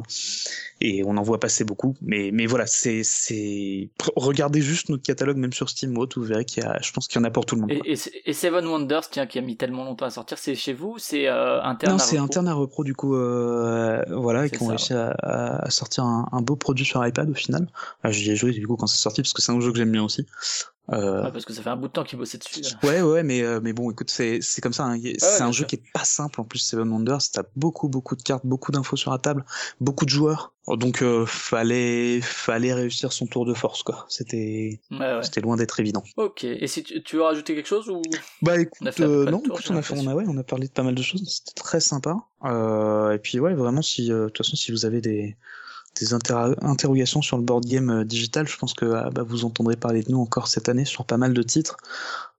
et 0.81 1.03
on 1.05 1.17
en 1.17 1.23
voit 1.23 1.39
passer 1.41 1.65
beaucoup. 1.65 1.95
Mais 2.03 2.31
mais 2.33 2.47
voilà, 2.47 2.67
c'est 2.67 3.03
c'est 3.05 3.91
regardez 4.17 4.61
juste 4.61 4.89
notre 4.89 5.03
catalogue 5.03 5.37
même 5.37 5.53
sur 5.53 5.69
Steam 5.69 5.97
ou 5.97 6.01
autre, 6.01 6.19
vous 6.19 6.27
verrez 6.27 6.45
qu'il 6.45 6.63
y 6.63 6.67
a, 6.67 6.79
je 6.81 6.91
pense 6.93 7.07
qu'il 7.09 7.21
y 7.21 7.23
en 7.23 7.25
a 7.25 7.31
pour 7.31 7.45
tout 7.47 7.55
le 7.57 7.63
monde. 7.63 7.73
Et, 7.73 7.93
et, 7.93 7.99
et 8.25 8.33
Seven 8.33 8.67
Wonders, 8.67 9.11
tiens, 9.11 9.27
qui 9.27 9.39
a 9.39 9.43
mis 9.43 9.57
tellement 9.57 9.85
longtemps 9.85 10.07
à 10.07 10.11
sortir, 10.11 10.39
c'est 10.39 10.55
chez 10.55 10.73
vous, 10.73 10.97
c'est 10.99 11.29
euh, 11.29 11.61
interne. 11.63 11.93
Non, 11.93 11.99
c'est 11.99 12.19
interne 12.19 12.49
à 12.49 12.55
repro 12.55 12.85
du 12.85 12.95
coup, 12.95 13.15
euh, 13.15 14.03
voilà, 14.11 14.47
et 14.47 14.51
qui 14.51 14.63
ont 14.63 14.67
réussi 14.69 14.95
à, 14.95 15.11
à- 15.11 15.67
à 15.67 15.71
sortir 15.71 16.05
un, 16.05 16.29
un 16.33 16.41
beau 16.41 16.57
produit 16.57 16.85
sur 16.85 17.05
iPad 17.07 17.29
au 17.29 17.35
final. 17.35 17.67
Ah, 18.03 18.11
J'y 18.11 18.31
ai 18.31 18.37
joué 18.37 18.53
du 18.53 18.67
coup 18.67 18.77
quand 18.77 18.87
c'est 18.87 18.99
sorti 19.03 19.23
parce 19.23 19.33
que 19.33 19.43
c'est 19.43 19.53
un 19.53 19.61
jeu 19.61 19.71
que 19.73 19.79
j'aime 19.79 19.93
bien 19.93 20.05
aussi. 20.05 20.27
Euh, 20.91 21.25
Ouais, 21.25 21.33
parce 21.33 21.45
que 21.45 21.53
ça 21.53 21.61
fait 21.63 21.69
un 21.69 21.77
bout 21.77 21.89
de 21.89 21.93
temps 21.93 22.03
qu'ils 22.05 22.19
bossaient 22.19 22.39
dessus. 22.39 22.63
là. 22.63 22.69
ouais, 22.89 23.03
ouais, 23.03 23.23
mais 23.23 23.43
euh, 23.43 23.61
mais 23.63 23.73
bon, 23.75 23.91
écoute, 23.91 24.09
c'est 24.11 24.41
c'est 24.41 24.61
comme 24.63 24.73
ça. 24.73 24.85
hein. 24.85 24.97
Y- 24.97 25.17
c'est 25.19 25.43
un 25.43 25.53
jeu 25.53 25.59
sûr. 25.59 25.67
qui 25.67 25.77
est 25.77 25.83
pas 25.93 26.05
simple 26.05 26.41
en 26.41 26.45
plus. 26.45 26.59
Seven 26.61 26.89
Wonders, 26.91 27.19
t'as 27.33 27.43
beaucoup 27.57 27.89
beaucoup 27.89 28.17
de 28.17 28.23
cartes, 28.23 28.47
beaucoup 28.47 28.73
d'infos 28.73 28.97
sur 28.97 29.11
la 29.11 29.19
table, 29.19 29.45
beaucoup 29.81 30.05
de 30.07 30.11
joueurs. 30.11 30.55
Donc 30.67 31.03
euh, 31.03 31.25
fallait 31.27 32.21
fallait 32.23 32.73
réussir 32.75 33.13
son 33.13 33.27
tour 33.27 33.45
de 33.47 33.53
force 33.55 33.83
quoi. 33.83 34.07
C'était 34.09 34.81
Ouais, 34.91 34.99
ouais. 34.99 35.23
c'était 35.23 35.41
loin 35.43 35.57
d'être 35.57 35.79
évident. 35.81 36.03
Ok. 36.17 36.45
Et 36.45 36.67
si 36.67 36.83
tu, 36.83 37.03
tu 37.03 37.17
veux 37.17 37.23
rajouter 37.23 37.55
quelque 37.55 37.69
chose 37.69 37.89
ou? 37.91 38.01
Bah 38.43 38.59
écoute, 38.59 38.79
On 38.81 38.87
a 38.87 38.93
fait 38.93 39.03
à 39.05 39.07
peu 39.07 39.13
euh, 39.27 39.31
non, 39.31 39.41
tour, 39.41 39.59
écoute, 39.59 39.71
on 39.71 39.77
a 39.77 39.83
fait, 39.83 39.95
on 39.99 40.07
a, 40.07 40.15
ouais, 40.15 40.25
on 40.27 40.37
a 40.39 40.43
parlé 40.43 40.69
de 40.69 40.73
pas 40.73 40.83
mal 40.83 40.95
de 40.95 41.03
choses, 41.03 41.23
c'était 41.27 41.61
très 41.61 41.81
sympa. 41.81 42.17
Euh, 42.45 43.13
et 43.13 43.19
puis 43.19 43.41
ouais, 43.41 43.55
vraiment, 43.55 43.83
si, 43.83 44.11
euh, 44.13 44.25
de 44.25 44.27
toute 44.29 44.39
façon, 44.39 44.57
si 44.57 44.71
vous 44.73 44.85
avez 44.87 45.01
des, 45.01 45.37
des 45.99 46.15
interro- 46.15 46.55
interrogations 46.63 47.23
sur 47.23 47.37
le 47.37 47.43
board 47.43 47.65
game 47.67 47.91
euh, 47.91 48.05
digital, 48.05 48.47
je 48.47 48.57
pense 48.57 48.75
que 48.75 48.87
ah, 48.87 49.11
bah, 49.11 49.23
vous 49.27 49.45
entendrez 49.45 49.77
parler 49.77 50.03
de 50.03 50.11
nous 50.11 50.21
encore 50.21 50.49
cette 50.49 50.69
année 50.69 50.85
sur 50.85 51.05
pas 51.05 51.17
mal 51.17 51.35
de 51.35 51.43
titres. 51.43 51.77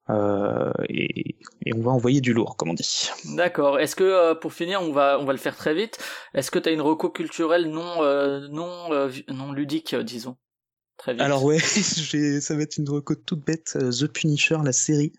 Euh, 0.09 0.71
et, 0.87 1.35
on 1.75 1.81
va 1.81 1.91
envoyer 1.91 2.19
du 2.19 2.33
lourd, 2.33 2.57
comme 2.57 2.69
on 2.69 2.73
dit. 2.73 3.09
D'accord. 3.35 3.79
Est-ce 3.79 3.95
que 3.95 4.03
euh, 4.03 4.33
pour 4.33 4.53
finir, 4.53 4.81
on 4.81 4.91
va 4.91 5.19
on 5.19 5.25
va 5.25 5.33
le 5.33 5.39
faire 5.39 5.55
très 5.55 5.75
vite. 5.75 5.99
Est-ce 6.33 6.49
que 6.49 6.57
tu 6.57 6.67
as 6.67 6.71
une 6.71 6.81
reco 6.81 7.09
culturelle 7.09 7.69
non 7.69 8.01
non 8.49 8.89
non 9.27 9.51
ludique, 9.51 9.95
disons, 9.95 10.35
Alors 11.07 11.43
ouais, 11.43 11.59
ça 12.41 12.55
va 12.55 12.61
être 12.61 12.77
une 12.77 12.89
reco 12.89 13.15
toute 13.15 13.45
bête, 13.45 13.77
euh, 13.81 13.91
The 13.91 14.07
Punisher, 14.07 14.57
la 14.63 14.73
série, 14.73 15.13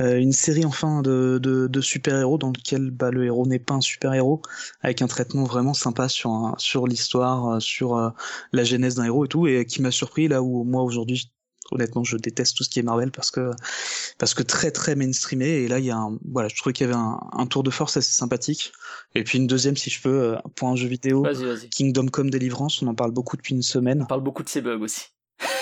Euh, 0.00 0.18
une 0.18 0.32
série 0.32 0.64
enfin 0.64 1.02
de, 1.02 1.38
de, 1.38 1.80
super-héros 1.80 2.38
dans 2.38 2.48
lequel 2.50 2.90
bah, 2.90 3.10
le 3.10 3.26
héros 3.26 3.46
n'est 3.46 3.58
pas 3.58 3.74
un 3.74 3.80
super-héros, 3.80 4.42
avec 4.80 5.02
un 5.02 5.06
traitement 5.06 5.44
vraiment 5.44 5.74
sympa 5.74 6.08
sur 6.08 6.54
sur 6.58 6.86
l'histoire, 6.86 7.56
euh, 7.56 7.60
sur 7.60 8.12
la 8.52 8.64
genèse 8.64 8.94
d'un 8.96 9.04
héros 9.04 9.24
et 9.26 9.28
tout, 9.28 9.46
et 9.46 9.66
qui 9.66 9.82
m'a 9.82 9.90
surpris 9.90 10.28
là 10.28 10.42
où 10.42 10.64
moi 10.64 10.82
aujourd'hui 10.82 11.30
honnêtement 11.70 12.04
je 12.04 12.16
déteste 12.16 12.56
tout 12.56 12.64
ce 12.64 12.68
qui 12.68 12.78
est 12.78 12.82
Marvel 12.82 13.10
parce 13.10 13.30
que 13.30 13.50
parce 14.18 14.34
que 14.34 14.42
très 14.42 14.70
très 14.70 14.94
mainstreamé 14.94 15.46
et 15.46 15.68
là 15.68 15.78
il 15.78 15.84
y 15.84 15.90
a 15.90 15.96
un 15.96 16.18
voilà 16.30 16.48
je 16.48 16.56
trouvais 16.56 16.72
qu'il 16.72 16.86
y 16.86 16.90
avait 16.90 16.98
un, 16.98 17.18
un 17.32 17.46
tour 17.46 17.62
de 17.62 17.70
force 17.70 17.96
assez 17.96 18.12
sympathique 18.12 18.72
et 19.14 19.24
puis 19.24 19.38
une 19.38 19.46
deuxième 19.46 19.76
si 19.76 19.90
je 19.90 20.00
peux 20.00 20.22
euh, 20.22 20.36
pour 20.56 20.68
un 20.68 20.76
jeu 20.76 20.88
vidéo 20.88 21.22
Vas-y, 21.22 21.44
vas-y. 21.44 21.68
Kingdom 21.70 22.06
Come 22.06 22.30
Deliverance 22.30 22.82
on 22.82 22.86
en 22.88 22.94
parle 22.94 23.12
beaucoup 23.12 23.36
depuis 23.36 23.54
une 23.54 23.62
semaine 23.62 24.02
On 24.02 24.06
parle 24.06 24.22
beaucoup 24.22 24.42
de 24.42 24.48
ces 24.48 24.60
bugs 24.60 24.80
aussi. 24.80 25.06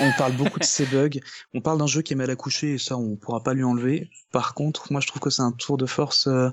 On 0.00 0.12
parle 0.12 0.32
beaucoup 0.32 0.58
de 0.58 0.64
ses 0.64 0.86
bugs. 0.92 1.20
On 1.54 1.60
parle 1.60 1.78
d'un 1.78 1.86
jeu 1.86 2.02
qui 2.02 2.12
est 2.12 2.16
mal 2.16 2.30
accouché 2.30 2.74
et 2.74 2.78
ça, 2.78 2.96
on 2.96 3.16
pourra 3.16 3.42
pas 3.42 3.54
lui 3.54 3.64
enlever. 3.64 4.10
Par 4.32 4.54
contre, 4.54 4.92
moi, 4.92 5.00
je 5.00 5.06
trouve 5.06 5.20
que 5.20 5.30
c'est 5.30 5.42
un 5.42 5.52
tour 5.52 5.76
de 5.76 5.86
force 5.86 6.26
euh, 6.26 6.50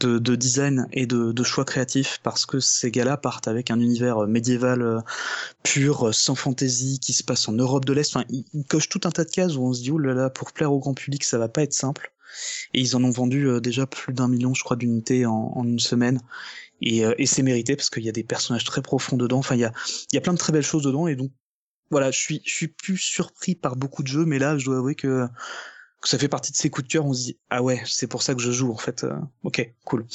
de, 0.00 0.18
de 0.18 0.34
design 0.34 0.86
et 0.92 1.06
de, 1.06 1.32
de 1.32 1.42
choix 1.42 1.64
créatifs 1.64 2.20
parce 2.22 2.46
que 2.46 2.60
ces 2.60 2.90
gars-là 2.90 3.16
partent 3.16 3.48
avec 3.48 3.70
un 3.70 3.80
univers 3.80 4.24
euh, 4.24 4.26
médiéval 4.26 4.82
euh, 4.82 5.00
pur, 5.62 6.14
sans 6.14 6.34
fantaisie, 6.34 6.98
qui 7.00 7.12
se 7.12 7.24
passe 7.24 7.48
en 7.48 7.52
Europe 7.52 7.84
de 7.84 7.92
l'Est. 7.92 8.14
Enfin, 8.14 8.26
ils, 8.30 8.44
ils 8.52 8.64
cochent 8.64 8.88
tout 8.88 9.00
un 9.04 9.10
tas 9.10 9.24
de 9.24 9.30
cases 9.30 9.56
où 9.56 9.62
on 9.62 9.72
se 9.72 9.82
dit, 9.82 9.90
oh 9.90 9.98
là 9.98 10.14
là, 10.14 10.30
pour 10.30 10.52
plaire 10.52 10.72
au 10.72 10.78
grand 10.78 10.94
public, 10.94 11.24
ça 11.24 11.38
va 11.38 11.48
pas 11.48 11.62
être 11.62 11.74
simple. 11.74 12.12
Et 12.74 12.80
ils 12.80 12.96
en 12.96 13.04
ont 13.04 13.10
vendu 13.10 13.48
déjà 13.62 13.86
plus 13.86 14.12
d'un 14.12 14.28
million, 14.28 14.52
je 14.52 14.62
crois, 14.62 14.76
d'unités 14.76 15.26
en, 15.26 15.52
en 15.54 15.64
une 15.64 15.78
semaine. 15.78 16.20
Et, 16.82 17.04
et 17.16 17.24
c'est 17.24 17.42
mérité 17.42 17.76
parce 17.76 17.88
qu'il 17.88 18.04
y 18.04 18.08
a 18.10 18.12
des 18.12 18.24
personnages 18.24 18.64
très 18.64 18.82
profonds 18.82 19.16
dedans. 19.16 19.38
Enfin, 19.38 19.54
il 19.54 19.60
y 19.60 19.64
a, 19.64 19.72
il 20.12 20.16
y 20.16 20.18
a 20.18 20.20
plein 20.20 20.34
de 20.34 20.38
très 20.38 20.52
belles 20.52 20.62
choses 20.62 20.82
dedans. 20.82 21.06
Et 21.06 21.16
donc, 21.16 21.30
voilà, 21.90 22.10
je 22.10 22.18
suis, 22.18 22.42
je 22.44 22.54
suis 22.54 22.68
plus 22.68 22.98
surpris 22.98 23.54
par 23.54 23.76
beaucoup 23.76 24.02
de 24.02 24.08
jeux, 24.08 24.24
mais 24.24 24.38
là, 24.38 24.58
je 24.58 24.64
dois 24.66 24.78
avouer 24.78 24.94
que, 24.94 25.26
que 26.00 26.08
ça 26.08 26.18
fait 26.18 26.28
partie 26.28 26.52
de 26.52 26.56
ces 26.56 26.70
coups 26.70 26.86
de 26.86 26.92
cœur. 26.92 27.06
On 27.06 27.12
se 27.12 27.22
dit, 27.24 27.38
ah 27.50 27.62
ouais, 27.62 27.82
c'est 27.86 28.06
pour 28.06 28.22
ça 28.22 28.34
que 28.34 28.40
je 28.40 28.50
joue, 28.50 28.72
en 28.72 28.78
fait. 28.78 29.04
Euh, 29.04 29.14
ok, 29.44 29.72
cool. 29.84 30.06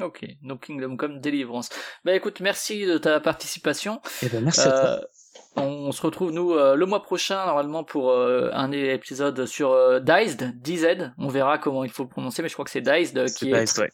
Ok. 0.00 0.24
No 0.42 0.56
Kingdom 0.56 0.96
Come 0.96 1.20
Deliverance. 1.20 1.70
Bah 2.04 2.14
écoute, 2.14 2.40
merci 2.40 2.86
de 2.86 2.98
ta 2.98 3.20
participation. 3.20 4.00
Eh 4.22 4.28
ben, 4.28 4.44
merci 4.44 4.60
à 4.60 4.70
toi. 4.70 5.00
On 5.60 5.92
se 5.92 6.02
retrouve 6.02 6.32
nous 6.32 6.52
euh, 6.52 6.74
le 6.74 6.86
mois 6.86 7.02
prochain 7.02 7.46
normalement 7.46 7.84
pour 7.84 8.10
euh, 8.10 8.50
un 8.52 8.70
épisode 8.72 9.46
sur 9.46 9.72
euh, 9.72 10.00
Diced, 10.00 10.60
DZ. 10.62 11.12
On 11.18 11.28
verra 11.28 11.58
comment 11.58 11.84
il 11.84 11.90
faut 11.90 12.04
le 12.04 12.08
prononcer, 12.08 12.42
mais 12.42 12.48
je 12.48 12.54
crois 12.54 12.64
que 12.64 12.70
c'est 12.70 12.80
Diced 12.80 13.16
euh, 13.18 13.26
qui 13.26 13.50
est 13.50 13.78
ouais. 13.78 13.90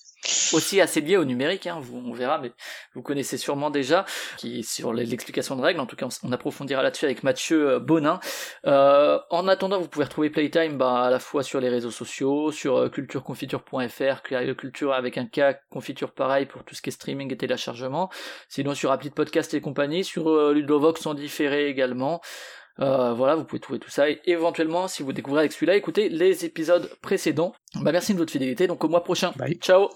aussi 0.53 0.81
assez 0.81 1.01
lié 1.01 1.17
au 1.17 1.25
numérique. 1.25 1.67
Hein, 1.67 1.79
vous, 1.81 2.03
on 2.05 2.13
verra, 2.13 2.39
mais 2.39 2.53
vous 2.95 3.03
connaissez 3.03 3.37
sûrement 3.37 3.71
déjà 3.71 4.05
qui 4.37 4.61
est 4.61 4.63
sur 4.63 4.93
l'explication 4.93 5.57
de 5.57 5.63
règles. 5.63 5.81
En 5.81 5.87
tout 5.87 5.97
cas, 5.97 6.07
on, 6.07 6.29
on 6.29 6.33
approfondira 6.33 6.83
là-dessus 6.83 7.05
avec 7.05 7.23
Mathieu 7.23 7.79
Bonin. 7.79 8.21
En 8.65 9.49
attendant, 9.49 9.81
vous 9.81 9.89
pouvez 9.89 10.05
retrouver 10.05 10.31
Playtime 10.31 10.77
bah, 10.77 11.05
à 11.05 11.11
la 11.11 11.19
fois 11.19 11.43
sur 11.43 11.61
les 11.61 11.69
réseaux 11.69 11.91
sociaux, 11.91 12.51
sur 12.51 12.91
cultureconfiture.fr, 12.91 14.23
culture 14.57 14.93
avec 14.93 15.19
un 15.19 15.27
K, 15.27 15.59
confiture 15.71 16.13
pareil 16.13 16.47
pour 16.47 16.65
tout 16.65 16.75
ce 16.75 16.83
qui 16.83 16.91
est 16.91 16.93
streaming 16.93 17.33
et 17.33 17.37
téléchargement. 17.37 18.11
Sinon 18.49 18.75
sur 18.75 18.91
appli 18.91 19.11
de 19.11 19.15
podcast 19.15 19.55
et 19.55 19.61
compagnie, 19.61 20.05
sur 20.05 20.53
Ludovox 20.53 21.07
en 21.07 21.15
différé 21.15 21.54
également. 21.55 22.21
Euh, 22.81 23.13
voilà, 23.15 23.37
vous 23.37 23.45
pouvez 23.45 23.61
trouver 23.61 23.79
tout 23.79 23.91
ça 23.91 24.11
et 24.11 24.21
éventuellement, 24.27 24.89
si 24.89 25.03
vous 25.03 25.13
découvrez 25.13 25.41
avec 25.41 25.53
celui-là, 25.53 25.77
écoutez 25.77 26.09
les 26.09 26.45
épisodes 26.45 26.91
précédents. 27.03 27.55
Bah 27.77 27.93
merci 27.93 28.15
de 28.15 28.19
votre 28.19 28.33
fidélité, 28.33 28.67
donc 28.67 28.83
au 28.83 28.89
mois 28.89 29.05
prochain. 29.05 29.33
Bye. 29.37 29.57
Ciao 29.61 29.91